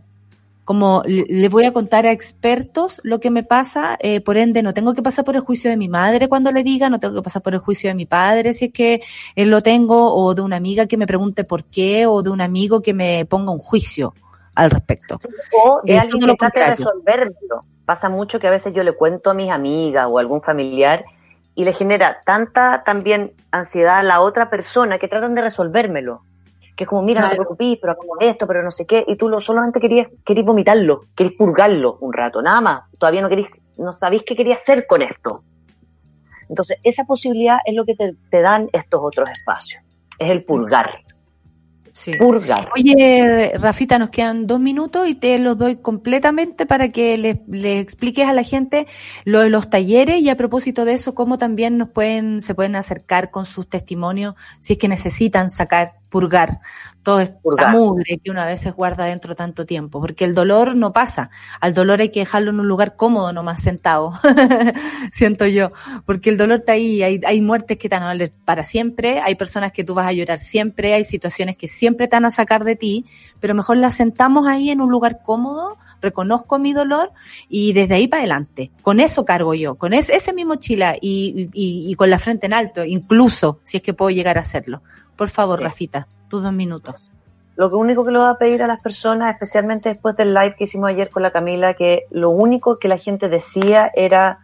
Como 0.68 1.02
le, 1.06 1.48
voy 1.48 1.64
a 1.64 1.72
contar 1.72 2.04
a 2.04 2.12
expertos 2.12 3.00
lo 3.02 3.20
que 3.20 3.30
me 3.30 3.42
pasa, 3.42 3.96
eh, 4.00 4.20
por 4.20 4.36
ende 4.36 4.62
no 4.62 4.74
tengo 4.74 4.92
que 4.92 5.00
pasar 5.00 5.24
por 5.24 5.34
el 5.34 5.40
juicio 5.40 5.70
de 5.70 5.78
mi 5.78 5.88
madre 5.88 6.28
cuando 6.28 6.52
le 6.52 6.62
diga, 6.62 6.90
no 6.90 7.00
tengo 7.00 7.14
que 7.14 7.22
pasar 7.22 7.40
por 7.40 7.54
el 7.54 7.60
juicio 7.60 7.88
de 7.88 7.94
mi 7.94 8.04
padre 8.04 8.52
si 8.52 8.66
es 8.66 8.72
que 8.74 9.00
él 9.34 9.48
lo 9.48 9.62
tengo, 9.62 10.14
o 10.14 10.34
de 10.34 10.42
una 10.42 10.56
amiga 10.56 10.84
que 10.84 10.98
me 10.98 11.06
pregunte 11.06 11.44
por 11.44 11.64
qué, 11.64 12.04
o 12.04 12.20
de 12.20 12.28
un 12.28 12.42
amigo 12.42 12.82
que 12.82 12.92
me 12.92 13.24
ponga 13.24 13.50
un 13.50 13.60
juicio 13.60 14.12
al 14.54 14.70
respecto. 14.70 15.18
O 15.64 15.80
de 15.82 15.98
alguien 15.98 16.20
que 16.20 16.34
trate 16.34 16.60
de 16.60 16.66
resolverlo. 16.66 17.64
Pasa 17.86 18.10
mucho 18.10 18.38
que 18.38 18.48
a 18.48 18.50
veces 18.50 18.74
yo 18.74 18.82
le 18.82 18.92
cuento 18.92 19.30
a 19.30 19.34
mis 19.34 19.50
amigas 19.50 20.06
o 20.10 20.18
a 20.18 20.20
algún 20.20 20.42
familiar 20.42 21.06
y 21.54 21.64
le 21.64 21.72
genera 21.72 22.18
tanta 22.26 22.84
también 22.84 23.32
ansiedad 23.52 24.00
a 24.00 24.02
la 24.02 24.20
otra 24.20 24.50
persona 24.50 24.98
que 24.98 25.08
tratan 25.08 25.34
de 25.34 25.40
resolvérmelo. 25.40 26.24
Que 26.78 26.84
es 26.84 26.88
como, 26.88 27.02
mira, 27.02 27.22
no 27.22 27.26
te 27.26 27.34
Claro. 27.34 27.48
preocupes, 27.48 27.78
pero 27.80 27.92
hagamos 27.94 28.18
esto, 28.20 28.46
pero 28.46 28.62
no 28.62 28.70
sé 28.70 28.86
qué, 28.86 29.04
y 29.04 29.16
tú 29.16 29.28
lo, 29.28 29.40
solamente 29.40 29.80
querías, 29.80 30.06
querías 30.24 30.46
vomitarlo, 30.46 31.06
querías 31.16 31.34
purgarlo 31.36 31.98
un 32.00 32.12
rato, 32.12 32.40
nada 32.40 32.60
más. 32.60 32.82
Todavía 32.96 33.20
no 33.20 33.28
querías, 33.28 33.68
no 33.76 33.92
sabéis 33.92 34.22
qué 34.24 34.36
querías 34.36 34.62
hacer 34.62 34.86
con 34.86 35.02
esto. 35.02 35.42
Entonces, 36.48 36.78
esa 36.84 37.02
posibilidad 37.04 37.58
es 37.66 37.74
lo 37.74 37.84
que 37.84 37.96
te, 37.96 38.14
te 38.30 38.40
dan 38.42 38.68
estos 38.72 39.00
otros 39.02 39.28
espacios. 39.28 39.82
Es 40.20 40.30
el 40.30 40.44
purgar. 40.44 41.00
Sí. 41.92 42.12
Purgar. 42.16 42.68
Oye, 42.76 43.54
Rafita, 43.58 43.98
nos 43.98 44.10
quedan 44.10 44.46
dos 44.46 44.60
minutos 44.60 45.08
y 45.08 45.16
te 45.16 45.36
los 45.40 45.58
doy 45.58 45.76
completamente 45.78 46.64
para 46.64 46.92
que 46.92 47.18
le, 47.18 47.42
le 47.48 47.80
expliques 47.80 48.28
a 48.28 48.32
la 48.32 48.44
gente 48.44 48.86
lo 49.24 49.40
de 49.40 49.50
los 49.50 49.68
talleres 49.68 50.20
y 50.22 50.30
a 50.30 50.36
propósito 50.36 50.84
de 50.84 50.92
eso, 50.92 51.16
cómo 51.16 51.38
también 51.38 51.76
nos 51.76 51.88
pueden, 51.88 52.40
se 52.40 52.54
pueden 52.54 52.76
acercar 52.76 53.32
con 53.32 53.44
sus 53.46 53.68
testimonios 53.68 54.36
si 54.60 54.74
es 54.74 54.78
que 54.78 54.86
necesitan 54.86 55.50
sacar, 55.50 55.94
purgar 56.08 56.60
todo 57.08 57.20
esta 57.20 57.38
Purgar. 57.40 57.72
mugre 57.72 58.18
que 58.22 58.30
uno 58.30 58.42
a 58.42 58.44
veces 58.44 58.74
guarda 58.74 59.06
dentro 59.06 59.34
tanto 59.34 59.64
tiempo, 59.64 59.98
porque 59.98 60.26
el 60.26 60.34
dolor 60.34 60.76
no 60.76 60.92
pasa, 60.92 61.30
al 61.58 61.72
dolor 61.72 62.02
hay 62.02 62.10
que 62.10 62.20
dejarlo 62.20 62.50
en 62.50 62.60
un 62.60 62.68
lugar 62.68 62.96
cómodo 62.96 63.32
nomás 63.32 63.62
sentado, 63.62 64.12
siento 65.12 65.46
yo, 65.46 65.72
porque 66.04 66.28
el 66.28 66.36
dolor 66.36 66.58
está 66.58 66.72
ahí, 66.72 67.02
hay, 67.02 67.20
hay 67.24 67.40
muertes 67.40 67.78
que 67.78 67.88
te 67.88 67.96
van 67.96 68.02
a 68.02 68.12
doler 68.12 68.32
para 68.44 68.64
siempre, 68.64 69.20
hay 69.20 69.36
personas 69.36 69.72
que 69.72 69.84
tú 69.84 69.94
vas 69.94 70.06
a 70.06 70.12
llorar 70.12 70.40
siempre, 70.40 70.92
hay 70.92 71.04
situaciones 71.04 71.56
que 71.56 71.66
siempre 71.66 72.08
te 72.08 72.16
van 72.16 72.26
a 72.26 72.30
sacar 72.30 72.64
de 72.64 72.76
ti, 72.76 73.06
pero 73.40 73.54
mejor 73.54 73.78
las 73.78 73.96
sentamos 73.96 74.46
ahí 74.46 74.68
en 74.68 74.82
un 74.82 74.90
lugar 74.90 75.20
cómodo, 75.24 75.78
reconozco 76.02 76.58
mi 76.58 76.74
dolor 76.74 77.12
y 77.48 77.72
desde 77.72 77.94
ahí 77.94 78.06
para 78.06 78.20
adelante. 78.20 78.70
Con 78.82 79.00
eso 79.00 79.24
cargo 79.24 79.54
yo, 79.54 79.76
con 79.76 79.94
ese, 79.94 80.14
ese 80.14 80.34
mismo 80.34 80.56
chila 80.56 80.96
y, 81.00 81.48
y, 81.54 81.90
y 81.90 81.94
con 81.94 82.10
la 82.10 82.18
frente 82.18 82.44
en 82.44 82.52
alto, 82.52 82.84
incluso 82.84 83.60
si 83.62 83.78
es 83.78 83.82
que 83.82 83.94
puedo 83.94 84.10
llegar 84.10 84.36
a 84.36 84.42
hacerlo. 84.42 84.82
Por 85.18 85.28
favor, 85.28 85.58
Sí. 85.58 85.64
Rafita, 85.64 86.08
tus 86.30 86.44
dos 86.44 86.52
minutos. 86.52 87.10
Lo 87.56 87.76
único 87.76 88.04
que 88.04 88.12
le 88.12 88.18
voy 88.18 88.28
a 88.28 88.36
pedir 88.36 88.62
a 88.62 88.68
las 88.68 88.78
personas, 88.78 89.32
especialmente 89.32 89.88
después 89.88 90.16
del 90.16 90.32
live 90.32 90.54
que 90.56 90.64
hicimos 90.64 90.90
ayer 90.90 91.10
con 91.10 91.24
la 91.24 91.32
Camila, 91.32 91.74
que 91.74 92.04
lo 92.10 92.30
único 92.30 92.78
que 92.78 92.86
la 92.86 92.98
gente 92.98 93.28
decía 93.28 93.90
era 93.96 94.38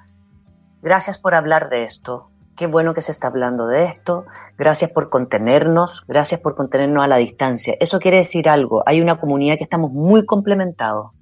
gracias 0.82 1.16
por 1.16 1.36
hablar 1.36 1.68
de 1.70 1.84
esto. 1.84 2.28
Qué 2.56 2.66
bueno 2.66 2.92
que 2.92 3.02
se 3.02 3.12
está 3.12 3.28
hablando 3.28 3.68
de 3.68 3.84
esto. 3.84 4.26
Gracias 4.58 4.90
por 4.90 5.10
contenernos. 5.10 6.02
Gracias 6.08 6.40
por 6.40 6.56
contenernos 6.56 7.04
a 7.04 7.06
la 7.06 7.18
distancia. 7.18 7.76
Eso 7.78 8.00
quiere 8.00 8.16
decir 8.18 8.48
algo. 8.48 8.82
Hay 8.84 9.00
una 9.00 9.20
comunidad 9.20 9.58
que 9.58 9.64
estamos 9.64 9.92
muy 9.92 10.26
complementados, 10.26 11.12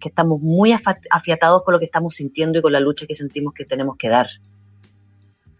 que 0.00 0.08
estamos 0.08 0.40
muy 0.40 0.74
afiatados 1.10 1.62
con 1.62 1.72
lo 1.72 1.78
que 1.78 1.84
estamos 1.84 2.14
sintiendo 2.14 2.58
y 2.58 2.62
con 2.62 2.72
la 2.72 2.80
lucha 2.80 3.06
que 3.06 3.14
sentimos 3.14 3.52
que 3.52 3.66
tenemos 3.66 3.96
que 3.98 4.08
dar. 4.08 4.28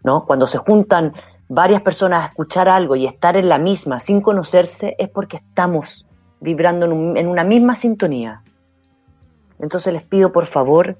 ¿No? 0.03 0.25
Cuando 0.25 0.47
se 0.47 0.57
juntan 0.57 1.13
varias 1.49 1.81
personas 1.81 2.23
a 2.23 2.25
escuchar 2.27 2.69
algo 2.69 2.95
y 2.95 3.05
estar 3.05 3.35
en 3.35 3.49
la 3.49 3.57
misma 3.57 3.99
sin 3.99 4.21
conocerse 4.21 4.95
es 4.97 5.09
porque 5.09 5.37
estamos 5.37 6.05
vibrando 6.39 6.85
en, 6.85 7.17
en 7.17 7.27
una 7.27 7.43
misma 7.43 7.75
sintonía. 7.75 8.43
Entonces 9.59 9.91
les 9.91 10.03
pido 10.03 10.31
por 10.31 10.45
favor 10.45 10.97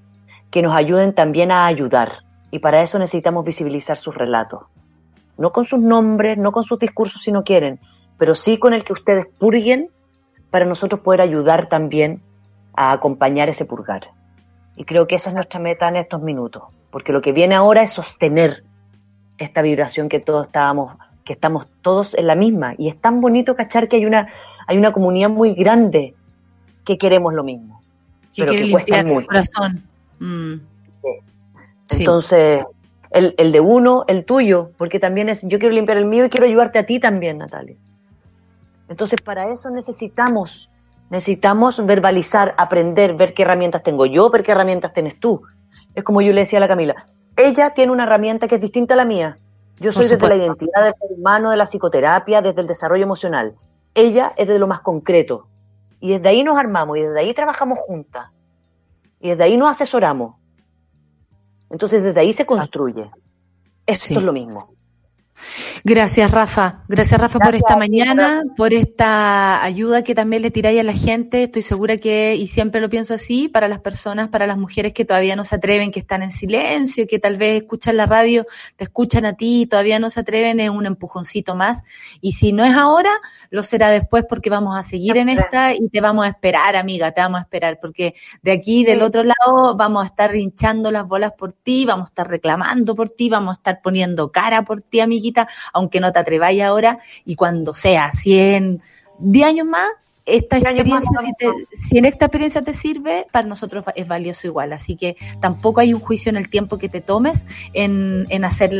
que 0.49 0.61
nos 0.61 0.75
ayuden 0.75 1.13
también 1.13 1.51
a 1.51 1.67
ayudar 1.67 2.23
y 2.51 2.59
para 2.59 2.81
eso 2.81 2.97
necesitamos 2.97 3.45
visibilizar 3.45 3.97
sus 3.97 4.15
relatos. 4.15 4.63
No 5.37 5.53
con 5.53 5.65
sus 5.65 5.79
nombres, 5.79 6.37
no 6.37 6.51
con 6.51 6.63
sus 6.63 6.79
discursos 6.79 7.21
si 7.21 7.31
no 7.31 7.43
quieren, 7.43 7.79
pero 8.17 8.33
sí 8.33 8.57
con 8.57 8.73
el 8.73 8.83
que 8.83 8.93
ustedes 8.93 9.27
purguen 9.27 9.89
para 10.49 10.65
nosotros 10.65 11.01
poder 11.01 11.21
ayudar 11.21 11.69
también 11.69 12.23
a 12.75 12.91
acompañar 12.91 13.49
ese 13.49 13.65
purgar. 13.65 14.09
Y 14.75 14.83
creo 14.83 15.07
que 15.07 15.15
esa 15.15 15.29
es 15.29 15.35
nuestra 15.35 15.59
meta 15.59 15.87
en 15.87 15.97
estos 15.97 16.21
minutos, 16.21 16.63
porque 16.89 17.13
lo 17.13 17.21
que 17.21 17.33
viene 17.33 17.53
ahora 17.53 17.83
es 17.83 17.93
sostener 17.93 18.63
esta 19.39 19.61
vibración 19.61 20.09
que 20.09 20.19
todos 20.19 20.47
estábamos, 20.47 20.95
que 21.23 21.33
estamos 21.33 21.67
todos 21.81 22.13
en 22.13 22.27
la 22.27 22.35
misma. 22.35 22.75
Y 22.77 22.89
es 22.89 22.99
tan 22.99 23.21
bonito 23.21 23.55
cachar 23.55 23.87
que 23.87 23.95
hay 23.95 24.05
una, 24.05 24.27
hay 24.67 24.77
una 24.77 24.91
comunidad 24.91 25.29
muy 25.29 25.53
grande 25.53 26.13
que 26.85 26.97
queremos 26.97 27.33
lo 27.33 27.43
mismo. 27.43 27.81
Que 28.35 28.43
pero 28.43 28.51
que 28.51 28.69
cuesta 28.69 29.03
mucho. 29.03 29.27
corazón. 29.27 29.83
Mm. 30.19 30.53
Sí. 31.87 31.99
Entonces, 32.01 32.63
el, 33.11 33.33
el 33.37 33.51
de 33.51 33.59
uno, 33.59 34.05
el 34.07 34.25
tuyo, 34.25 34.71
porque 34.77 34.99
también 34.99 35.29
es, 35.29 35.41
yo 35.43 35.57
quiero 35.57 35.73
limpiar 35.73 35.97
el 35.97 36.05
mío 36.05 36.25
y 36.25 36.29
quiero 36.29 36.45
ayudarte 36.45 36.77
a 36.77 36.85
ti 36.85 36.99
también, 36.99 37.39
Natalia. 37.39 37.75
Entonces, 38.89 39.21
para 39.21 39.51
eso 39.51 39.69
necesitamos, 39.69 40.69
necesitamos 41.09 41.83
verbalizar, 41.85 42.53
aprender, 42.57 43.13
ver 43.15 43.33
qué 43.33 43.43
herramientas 43.43 43.83
tengo 43.83 44.05
yo, 44.05 44.29
ver 44.29 44.43
qué 44.43 44.51
herramientas 44.51 44.93
tienes 44.93 45.19
tú. 45.19 45.41
Es 45.95 46.03
como 46.03 46.21
yo 46.21 46.33
le 46.33 46.41
decía 46.41 46.57
a 46.57 46.61
la 46.61 46.67
Camila, 46.67 47.07
ella 47.39 47.71
tiene 47.73 47.91
una 47.91 48.03
herramienta 48.03 48.47
que 48.47 48.55
es 48.55 48.61
distinta 48.61 48.93
a 48.93 48.97
la 48.97 49.05
mía. 49.05 49.39
Yo 49.79 49.91
soy 49.93 50.07
desde 50.07 50.27
la 50.27 50.35
identidad 50.35 50.83
del 50.83 50.93
ser 50.99 51.17
humano, 51.17 51.51
de 51.51 51.57
la 51.57 51.65
psicoterapia, 51.65 52.41
desde 52.41 52.61
el 52.61 52.67
desarrollo 52.67 53.03
emocional. 53.03 53.55
Ella 53.93 54.33
es 54.37 54.47
de 54.47 54.59
lo 54.59 54.67
más 54.67 54.81
concreto. 54.81 55.47
Y 56.01 56.11
desde 56.11 56.29
ahí 56.29 56.43
nos 56.43 56.57
armamos 56.57 56.97
y 56.97 57.01
desde 57.01 57.19
ahí 57.19 57.33
trabajamos 57.33 57.79
juntas. 57.79 58.27
Y 59.21 59.29
desde 59.29 59.43
ahí 59.43 59.57
nos 59.57 59.69
asesoramos. 59.71 60.35
Entonces 61.69 62.03
desde 62.03 62.19
ahí 62.19 62.33
se 62.33 62.45
construye. 62.45 63.09
Esto 63.85 64.05
Sí. 64.07 64.15
es 64.15 64.23
lo 64.23 64.33
mismo. 64.33 64.73
Gracias, 65.83 66.29
Rafa. 66.31 66.83
Gracias, 66.87 67.19
Rafa, 67.19 67.39
por 67.39 67.55
esta 67.55 67.73
ti, 67.73 67.79
mañana, 67.79 68.43
por 68.57 68.73
esta 68.73 69.63
ayuda 69.63 70.03
que 70.03 70.13
también 70.13 70.41
le 70.41 70.51
tiráis 70.51 70.79
a 70.79 70.83
la 70.83 70.93
gente. 70.93 71.43
Estoy 71.43 71.61
segura 71.61 71.97
que, 71.97 72.35
y 72.35 72.47
siempre 72.47 72.81
lo 72.81 72.89
pienso 72.89 73.13
así, 73.13 73.47
para 73.47 73.67
las 73.67 73.79
personas, 73.79 74.29
para 74.29 74.45
las 74.45 74.57
mujeres 74.57 74.93
que 74.93 75.05
todavía 75.05 75.35
no 75.35 75.45
se 75.45 75.55
atreven, 75.55 75.91
que 75.91 75.99
están 75.99 76.21
en 76.21 76.31
silencio, 76.31 77.05
que 77.07 77.19
tal 77.19 77.37
vez 77.37 77.61
escuchan 77.61 77.97
la 77.97 78.05
radio, 78.05 78.45
te 78.75 78.83
escuchan 78.83 79.25
a 79.25 79.33
ti 79.37 79.61
y 79.61 79.65
todavía 79.67 79.99
no 79.99 80.09
se 80.09 80.19
atreven, 80.19 80.59
es 80.59 80.69
un 80.69 80.85
empujoncito 80.85 81.55
más. 81.55 81.83
Y 82.21 82.33
si 82.33 82.51
no 82.51 82.65
es 82.65 82.75
ahora, 82.75 83.11
lo 83.49 83.63
será 83.63 83.89
después 83.89 84.25
porque 84.27 84.49
vamos 84.49 84.77
a 84.77 84.83
seguir 84.83 85.17
en 85.17 85.29
esta 85.29 85.73
y 85.73 85.87
te 85.89 86.01
vamos 86.01 86.25
a 86.25 86.29
esperar, 86.29 86.75
amiga, 86.75 87.11
te 87.11 87.21
vamos 87.21 87.39
a 87.39 87.43
esperar, 87.43 87.79
porque 87.81 88.15
de 88.41 88.51
aquí, 88.51 88.83
del 88.83 88.99
Sí. 88.99 89.03
otro 89.05 89.23
lado, 89.23 89.75
vamos 89.77 90.03
a 90.03 90.07
estar 90.07 90.35
hinchando 90.35 90.91
las 90.91 91.07
bolas 91.07 91.31
por 91.37 91.53
ti, 91.53 91.85
vamos 91.85 92.07
a 92.07 92.09
estar 92.09 92.27
reclamando 92.27 92.95
por 92.95 93.09
ti, 93.09 93.29
vamos 93.29 93.51
a 93.51 93.53
estar 93.53 93.81
poniendo 93.81 94.31
cara 94.31 94.63
por 94.63 94.81
ti, 94.81 94.99
amiguita, 94.99 95.47
aunque 95.73 95.99
no 95.99 96.11
te 96.11 96.19
atreváis 96.19 96.61
ahora, 96.61 96.99
y 97.25 97.35
cuando 97.35 97.73
sea 97.73 98.11
100, 98.11 98.81
10 99.19 99.47
años 99.47 99.67
más, 99.67 99.87
esta 100.25 100.57
experiencia, 100.75 101.09
si, 101.25 101.33
te- 101.33 101.75
si 101.75 101.97
en 101.97 102.05
esta 102.05 102.25
experiencia 102.25 102.61
te 102.61 102.75
sirve, 102.75 103.25
para 103.31 103.47
nosotros 103.47 103.83
es 103.95 104.07
valioso 104.07 104.45
igual. 104.45 104.73
Así 104.73 104.95
que 104.95 105.15
tampoco 105.39 105.79
hay 105.81 105.91
un 105.91 105.99
juicio 105.99 106.29
en 106.29 106.37
el 106.37 106.49
tiempo 106.51 106.77
que 106.77 106.87
te 106.87 107.01
tomes 107.01 107.47
en, 107.73 108.27
en 108.29 108.45
hacer 108.45 108.71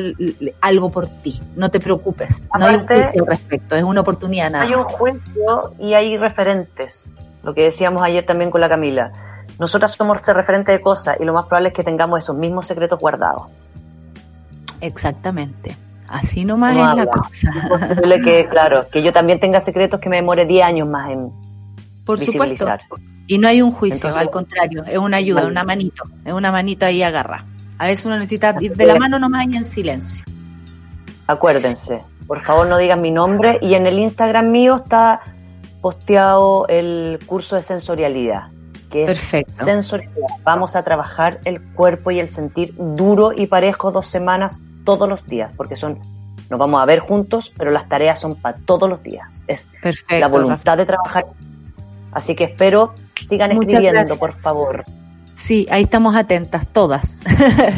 algo 0.61 0.91
por 0.91 1.07
ti. 1.10 1.41
No 1.56 1.72
te 1.72 1.80
preocupes. 1.80 2.44
No 2.60 2.66
hay 2.68 2.76
un 2.76 2.82
juicio 3.03 3.24
al 3.24 3.28
respecto. 3.32 3.76
Es 3.76 3.82
una 3.84 4.02
oportunidad 4.02 4.52
nada. 4.52 4.64
Hay 4.66 4.76
un 4.76 4.84
juicio 4.84 5.74
y 5.80 5.94
hay 5.95 6.18
referentes. 6.18 7.10
Lo 7.41 7.56
que 7.56 7.64
decíamos 7.64 8.03
ayer 8.03 8.24
también 8.28 8.52
con 8.52 8.61
la 8.61 8.70
Camila. 8.70 9.11
Nosotras 9.57 9.94
somos 9.95 10.24
referentes 10.28 10.76
de 10.78 10.82
cosas 10.82 11.18
y 11.20 11.26
lo 11.26 11.34
más 11.34 11.48
probable 11.48 11.70
es 11.70 11.74
que 11.74 11.84
tengamos 11.84 12.24
esos 12.24 12.36
mismos 12.36 12.68
secretos 12.68 12.99
guardados. 12.99 13.48
Exactamente. 14.82 15.76
Así 16.10 16.44
nomás 16.45 16.73
No 16.76 16.80
es 16.80 16.86
la 16.86 16.91
habla. 17.03 17.06
cosa. 17.11 17.49
Es 17.49 17.88
posible 17.95 18.19
que, 18.22 18.48
claro, 18.49 18.88
que 18.91 19.03
yo 19.03 19.11
también 19.14 19.40
tenga 19.40 19.60
secretos 19.60 19.99
que 19.99 20.10
me 20.10 20.15
demore 20.18 20.45
10 20.45 20.65
años 20.65 20.88
más 20.88 21.11
en 21.11 21.30
Por 22.06 22.19
supuesto. 22.19 22.68
Y 23.27 23.38
no 23.38 23.48
hay 23.48 23.61
un 23.61 23.72
juicio, 23.72 23.98
Entonces- 23.98 24.19
al 24.22 24.31
contrario, 24.31 24.84
es 24.86 24.98
una 24.98 25.18
ayuda, 25.18 25.45
una 25.45 25.64
manito, 25.64 26.03
es 26.26 26.34
una 26.34 26.52
manito 26.52 26.86
ahí 26.86 27.03
agarra. 27.03 27.45
A 27.77 27.86
veces 27.86 28.06
uno 28.06 28.15
necesita 28.18 28.56
ir 28.60 28.76
de 28.76 28.86
la 28.86 28.95
mano 28.95 29.19
nomás 29.19 29.45
y 29.48 29.56
en 29.56 29.65
silencio. 29.65 30.26
Acuérdense, 31.27 32.02
por 32.27 32.44
favor 32.44 32.68
no 32.68 32.77
digan 32.77 33.02
mi 33.02 33.11
nombre 33.11 33.60
y 33.61 33.76
en 33.76 33.86
el 33.86 33.99
Instagram 33.99 34.49
mío 34.49 34.77
está 34.77 35.22
posteado 35.81 36.68
el 36.68 37.19
curso 37.26 37.56
de 37.56 37.61
sensorialidad, 37.61 38.48
que 38.91 39.03
es 39.03 39.07
Perfecto. 39.11 39.64
sensorialidad. 39.64 40.27
Vamos 40.44 40.76
a 40.76 40.84
trabajar 40.84 41.40
el 41.45 41.61
cuerpo 41.73 42.11
y 42.11 42.19
el 42.19 42.27
sentir 42.27 42.73
duro 42.77 43.31
y 43.31 43.45
parejo 43.48 43.91
dos 43.91 44.07
semanas 44.07 44.60
todos 44.98 45.10
los 45.10 45.26
días, 45.28 45.52
porque 45.56 45.76
son 45.76 45.99
nos 46.49 46.57
vamos 46.60 46.82
a 46.82 46.86
ver 46.86 46.99
juntos, 46.99 47.52
pero 47.56 47.70
las 47.70 47.88
tareas 47.88 48.20
son 48.20 48.36
para 48.36 48.57
todos 48.57 48.90
los 48.90 49.03
días. 49.03 49.28
Es 49.48 49.70
Perfecto. 49.84 50.20
la 50.20 50.28
voluntad 50.28 50.78
de 50.78 50.86
trabajar. 50.88 51.26
Así 52.11 52.34
que 52.36 52.45
espero 52.45 52.95
sigan 53.28 53.52
Muchas 53.53 53.74
escribiendo, 53.74 53.99
gracias. 53.99 54.18
por 54.18 54.34
favor. 54.40 54.84
Sí, 55.36 55.68
ahí 55.70 55.84
estamos 55.84 56.16
atentas, 56.16 56.68
todas. 56.70 57.22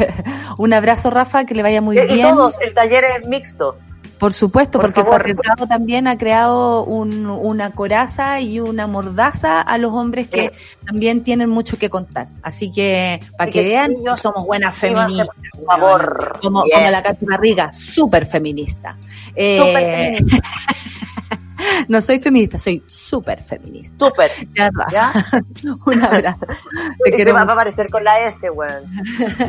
Un 0.58 0.72
abrazo, 0.72 1.10
Rafa, 1.10 1.44
que 1.44 1.54
le 1.54 1.62
vaya 1.62 1.80
muy 1.82 1.98
Y- 1.98 2.00
y 2.00 2.14
bien. 2.14 2.30
todos, 2.30 2.60
el 2.60 2.72
taller 2.74 3.04
es 3.04 3.28
mixto. 3.28 3.76
Por 4.22 4.32
supuesto, 4.34 4.78
Por 4.78 4.86
porque 4.94 5.02
favor. 5.02 5.26
el 5.28 5.34
patriarcado 5.34 5.66
también 5.66 6.06
ha 6.06 6.16
creado 6.16 6.84
un- 6.84 7.26
una 7.26 7.72
coraza 7.72 8.38
y 8.40 8.60
una 8.60 8.86
mordaza 8.86 9.60
a 9.60 9.78
los 9.78 9.92
hombres 9.92 10.28
que 10.28 10.52
también 10.86 11.24
tienen 11.24 11.50
mucho 11.50 11.76
que 11.76 11.90
contar. 11.90 12.28
Así 12.40 12.70
que, 12.70 13.20
para 13.36 13.50
que, 13.50 13.64
que, 13.64 13.68
vean, 13.70 13.90
chiquillos, 13.90 14.20
somos 14.20 14.46
buenas 14.46 14.76
feministas. 14.76 15.26
por 15.50 15.64
favor. 15.66 16.38
Como, 16.40 16.60
como 16.60 16.64
Yes. 16.72 16.90
la 16.92 17.02
Katy 17.02 17.26
Barriga, 17.26 17.72
súper 17.72 18.26
feminista. 18.26 18.96
Eh, 19.34 19.58
Súper 19.58 20.16
feminista. 20.16 20.48
No 21.88 22.00
soy 22.00 22.20
feminista, 22.20 22.58
soy 22.58 22.82
súper 22.86 23.40
feminista. 23.42 24.06
Súper. 24.06 24.30
Ya, 24.54 24.70
¿Ya? 24.92 25.12
Un 25.86 26.02
abrazo. 26.04 26.46
Te 27.04 27.32
va 27.32 27.40
a 27.40 27.42
aparecer 27.42 27.88
con 27.90 28.04
la 28.04 28.20
S, 28.26 28.48
weón. 28.50 28.82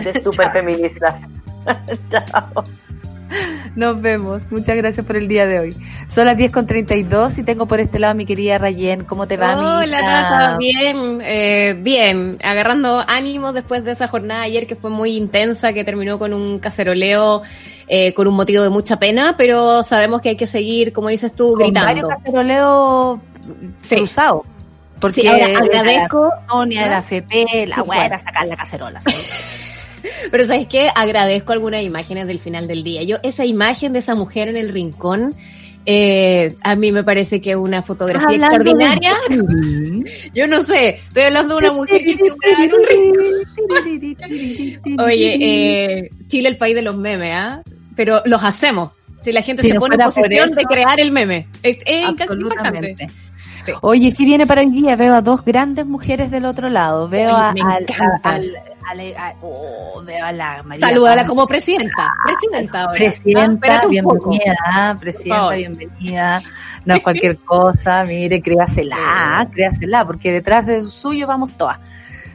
De 0.04 0.20
súper 0.22 0.52
feminista. 0.52 1.20
Chao. 2.10 2.64
Nos 3.76 4.02
vemos. 4.02 4.44
Muchas 4.52 4.76
gracias 4.76 5.06
por 5.06 5.16
el 5.16 5.28
día 5.28 5.46
de 5.46 5.60
hoy. 5.60 5.78
Son 6.08 6.26
las 6.26 6.38
10 6.38 6.52
con 6.52 6.68
32 6.68 7.38
y 7.40 7.44
tengo 7.44 7.66
por 7.68 7.80
este 7.80 8.00
lado 8.00 8.12
a 8.12 8.14
mi 8.14 8.26
querida 8.26 8.58
Rayen. 8.58 9.04
¿Cómo 9.04 9.28
te 9.28 9.38
va, 9.38 9.56
Hola, 9.58 9.74
amiguita? 9.82 10.30
Rafa, 10.30 10.58
bien, 10.58 11.22
eh, 11.24 11.76
bien, 11.80 12.38
agarrando 12.44 13.04
ánimos 13.08 13.54
después 13.54 13.84
de 13.84 13.92
esa 13.92 14.08
jornada 14.08 14.42
ayer 14.44 14.68
que 14.68 14.76
fue 14.76 14.90
muy 14.90 15.16
intensa, 15.18 15.74
que 15.74 15.84
terminó 15.84 16.20
con 16.20 16.34
un 16.34 16.60
caceroleo 16.60 17.42
eh, 17.88 18.14
con 18.14 18.28
un 18.28 18.36
motivo 18.36 18.64
de 18.64 18.70
mucha 18.70 18.98
pena, 18.98 19.36
pero 19.38 19.84
sabemos 19.84 20.22
que 20.22 20.30
hay 20.30 20.36
que 20.38 20.48
seguir, 20.48 20.94
como 20.94 21.10
dices 21.10 21.36
tú, 21.36 21.50
Con 21.54 21.64
gritando. 21.64 21.88
varios 21.88 22.08
caceroleos 22.10 23.20
Sí. 23.82 23.96
cruzados. 23.98 24.44
Porque 25.02 25.20
Sí, 25.22 25.28
ahora 25.28 25.48
agradezco- 25.48 26.30
la 26.30 26.48
Sonia, 26.50 26.88
la 26.88 27.00
FP, 27.00 27.66
la 27.68 27.76
Sí, 27.76 27.82
buena, 27.82 28.04
bueno. 28.08 28.20
sacar 28.20 28.48
la 28.48 28.56
cacerola. 28.56 29.02
¿sí? 29.02 29.12
Pero 30.32 30.46
¿sabes 30.46 30.68
qué? 30.68 30.90
Agradezco 30.94 31.54
algunas 31.54 31.82
imágenes 31.84 32.28
del 32.28 32.40
final 32.40 32.68
del 32.68 32.84
día. 32.84 33.04
Yo, 33.04 33.18
esa 33.24 33.46
imagen 33.46 33.94
de 33.94 34.00
esa 34.00 34.16
mujer 34.16 34.48
en 34.50 34.58
el 34.58 34.70
rincón, 34.70 35.36
eh, 35.86 36.56
a 36.64 36.76
mí 36.76 36.92
me 36.94 37.04
parece 37.04 37.42
que 37.42 37.52
es 37.52 37.58
una 37.58 37.82
fotografía 37.84 38.38
extraordinaria. 38.38 39.14
de- 39.30 40.04
Yo 40.34 40.48
no 40.48 40.64
sé, 40.64 41.00
estoy 41.08 41.24
hablando 41.24 41.56
de 41.60 41.66
una 41.68 41.74
mujer 41.74 42.04
que 42.04 42.14
figura 42.16 42.36
en 42.60 42.74
un 42.74 42.82
rincón. 42.88 43.26
Oye, 45.00 45.38
eh, 45.42 46.10
Chile 46.28 46.50
el 46.50 46.58
país 46.58 46.76
de 46.76 46.82
los 46.82 46.96
memes, 46.96 47.32
¿ah? 47.34 47.62
Pero 47.96 48.22
los 48.26 48.44
hacemos. 48.44 48.92
Si 49.24 49.32
la 49.32 49.42
gente 49.42 49.62
se 49.62 49.70
pone 49.80 49.96
en 49.96 50.02
posición 50.02 50.50
eso- 50.50 50.60
de 50.60 50.66
crear 50.66 51.00
el 51.00 51.12
meme. 51.12 51.48
Es, 51.62 51.78
es 51.86 52.10
impactante. 52.10 53.08
Sí. 53.66 53.72
Oye, 53.82 54.12
¿qué 54.12 54.26
viene 54.26 54.46
para 54.46 54.62
hoy 54.62 54.70
día? 54.72 54.96
Veo 54.96 55.16
a 55.16 55.22
dos 55.22 55.44
grandes 55.46 55.86
mujeres 55.86 56.30
del 56.32 56.46
otro 56.46 56.70
lado. 56.70 57.08
Veo 57.08 57.36
Ay, 57.36 57.62
a, 57.62 57.68
al- 57.76 57.82
encanta. 57.84 58.30
al- 58.30 58.52
al- 58.90 59.16
a- 59.18 59.34
oh, 59.42 60.02
veo 60.06 60.26
a 60.26 60.32
la 60.34 60.64
María 60.64 60.88
Salúdala 60.88 61.26
como 61.26 61.48
presidenta. 61.48 62.14
Presidenta 62.26 62.82
ahora. 62.82 62.94
Ah, 62.94 62.98
Presidenta, 62.98 63.82
poco. 63.82 63.90
bienvenida, 63.90 64.56
ah, 64.74 64.98
presidenta, 65.00 65.50
bienvenida. 65.56 66.42
No 66.86 66.96
es 66.96 67.02
cualquier 67.04 67.38
cosa, 67.38 68.04
mire, 68.04 68.42
créasela, 68.42 69.48
créasela, 69.54 70.04
porque 70.06 70.34
detrás 70.34 70.66
de 70.66 70.84
suyo 70.84 71.28
vamos 71.28 71.52
todas. 71.56 71.80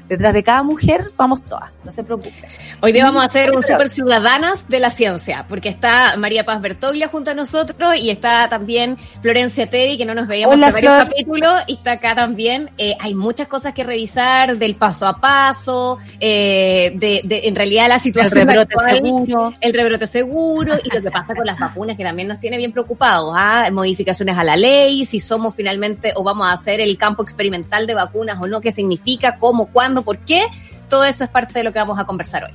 Detrás 0.08 0.32
de 0.32 0.42
cada 0.42 0.62
mujer 0.62 1.10
vamos 1.16 1.42
todas, 1.42 1.70
no 1.84 1.92
se 1.92 2.02
preocupe. 2.02 2.32
Hoy 2.80 2.92
día 2.92 3.04
vamos 3.04 3.22
a 3.22 3.26
hacer 3.26 3.50
un 3.54 3.62
super 3.62 3.88
ciudadanas 3.90 4.66
de 4.68 4.80
la 4.80 4.90
ciencia, 4.90 5.44
porque 5.48 5.68
está 5.68 6.16
María 6.16 6.44
Paz 6.44 6.60
Bertoglia 6.62 7.08
junto 7.08 7.30
a 7.32 7.34
nosotros 7.34 7.96
y 7.96 8.08
está 8.10 8.48
también 8.48 8.96
Florencia 9.20 9.68
Teddy, 9.68 9.98
que 9.98 10.06
no 10.06 10.14
nos 10.14 10.26
veíamos 10.26 10.56
Hola, 10.56 10.68
hace 10.68 10.74
varios 10.74 10.94
Flor. 10.94 11.08
capítulos, 11.08 11.62
y 11.66 11.72
está 11.74 11.92
acá 11.92 12.14
también. 12.14 12.70
Eh, 12.78 12.96
hay 13.00 13.14
muchas 13.14 13.48
cosas 13.48 13.74
que 13.74 13.84
revisar 13.84 14.56
del 14.56 14.76
paso 14.76 15.06
a 15.06 15.20
paso, 15.20 15.98
eh, 16.20 16.92
de, 16.94 17.20
de 17.24 17.42
en 17.48 17.54
realidad 17.54 17.88
la 17.88 17.96
El 17.96 18.00
situación 18.00 18.48
rebrote 18.48 18.74
actual, 18.74 18.96
seguro. 18.96 19.54
el 19.60 19.74
rebrote 19.74 20.06
seguro 20.06 20.74
y 20.82 20.94
lo 20.94 21.02
que 21.02 21.10
pasa 21.10 21.34
con 21.34 21.44
las 21.44 21.58
vacunas 21.58 21.96
que 21.96 22.04
también 22.04 22.28
nos 22.28 22.40
tiene 22.40 22.56
bien 22.56 22.72
preocupados, 22.72 23.34
¿ah? 23.36 23.68
modificaciones 23.72 24.38
a 24.38 24.44
la 24.44 24.56
ley, 24.56 25.04
si 25.04 25.20
somos 25.20 25.54
finalmente 25.54 26.12
o 26.16 26.22
vamos 26.24 26.46
a 26.46 26.52
hacer 26.52 26.80
el 26.80 26.96
campo 26.96 27.22
experimental 27.22 27.86
de 27.86 27.94
vacunas 27.94 28.38
o 28.40 28.46
no, 28.46 28.60
qué 28.60 28.70
significa, 28.72 29.36
cómo, 29.36 29.66
cuándo, 29.66 29.97
por 30.02 30.18
qué, 30.18 30.46
todo 30.88 31.04
eso 31.04 31.24
es 31.24 31.30
parte 31.30 31.52
de 31.54 31.64
lo 31.64 31.72
que 31.72 31.78
vamos 31.78 31.98
a 31.98 32.04
conversar 32.04 32.44
hoy. 32.44 32.52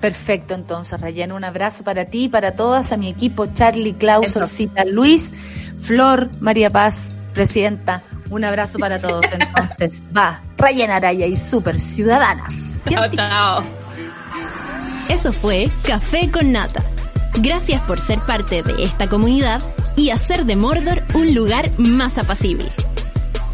Perfecto, 0.00 0.54
entonces, 0.54 1.00
Rayan, 1.00 1.32
un 1.32 1.44
abrazo 1.44 1.82
para 1.82 2.04
ti, 2.04 2.28
para 2.28 2.54
todas, 2.54 2.92
a 2.92 2.96
mi 2.96 3.08
equipo, 3.08 3.46
Charlie, 3.46 3.94
Klaus, 3.94 4.26
Eso. 4.26 4.40
Orcita, 4.40 4.84
Luis, 4.84 5.32
Flor, 5.80 6.30
María 6.40 6.70
Paz, 6.70 7.14
Presidenta. 7.32 8.02
Un 8.28 8.44
abrazo 8.44 8.78
para 8.78 9.00
todos. 9.00 9.24
Entonces, 9.32 10.02
va, 10.16 10.42
Rayan 10.58 10.90
Araya 10.90 11.26
y 11.26 11.36
Super 11.36 11.80
Ciudadanas. 11.80 12.84
Chao, 12.88 13.08
chao. 13.10 13.64
Eso 15.08 15.32
fue 15.32 15.70
Café 15.82 16.30
con 16.30 16.52
Nata. 16.52 16.84
Gracias 17.38 17.80
por 17.82 18.00
ser 18.00 18.18
parte 18.20 18.62
de 18.62 18.82
esta 18.82 19.08
comunidad 19.08 19.62
y 19.96 20.10
hacer 20.10 20.44
de 20.44 20.56
Mordor 20.56 21.02
un 21.14 21.34
lugar 21.34 21.70
más 21.78 22.18
apacible. 22.18 22.72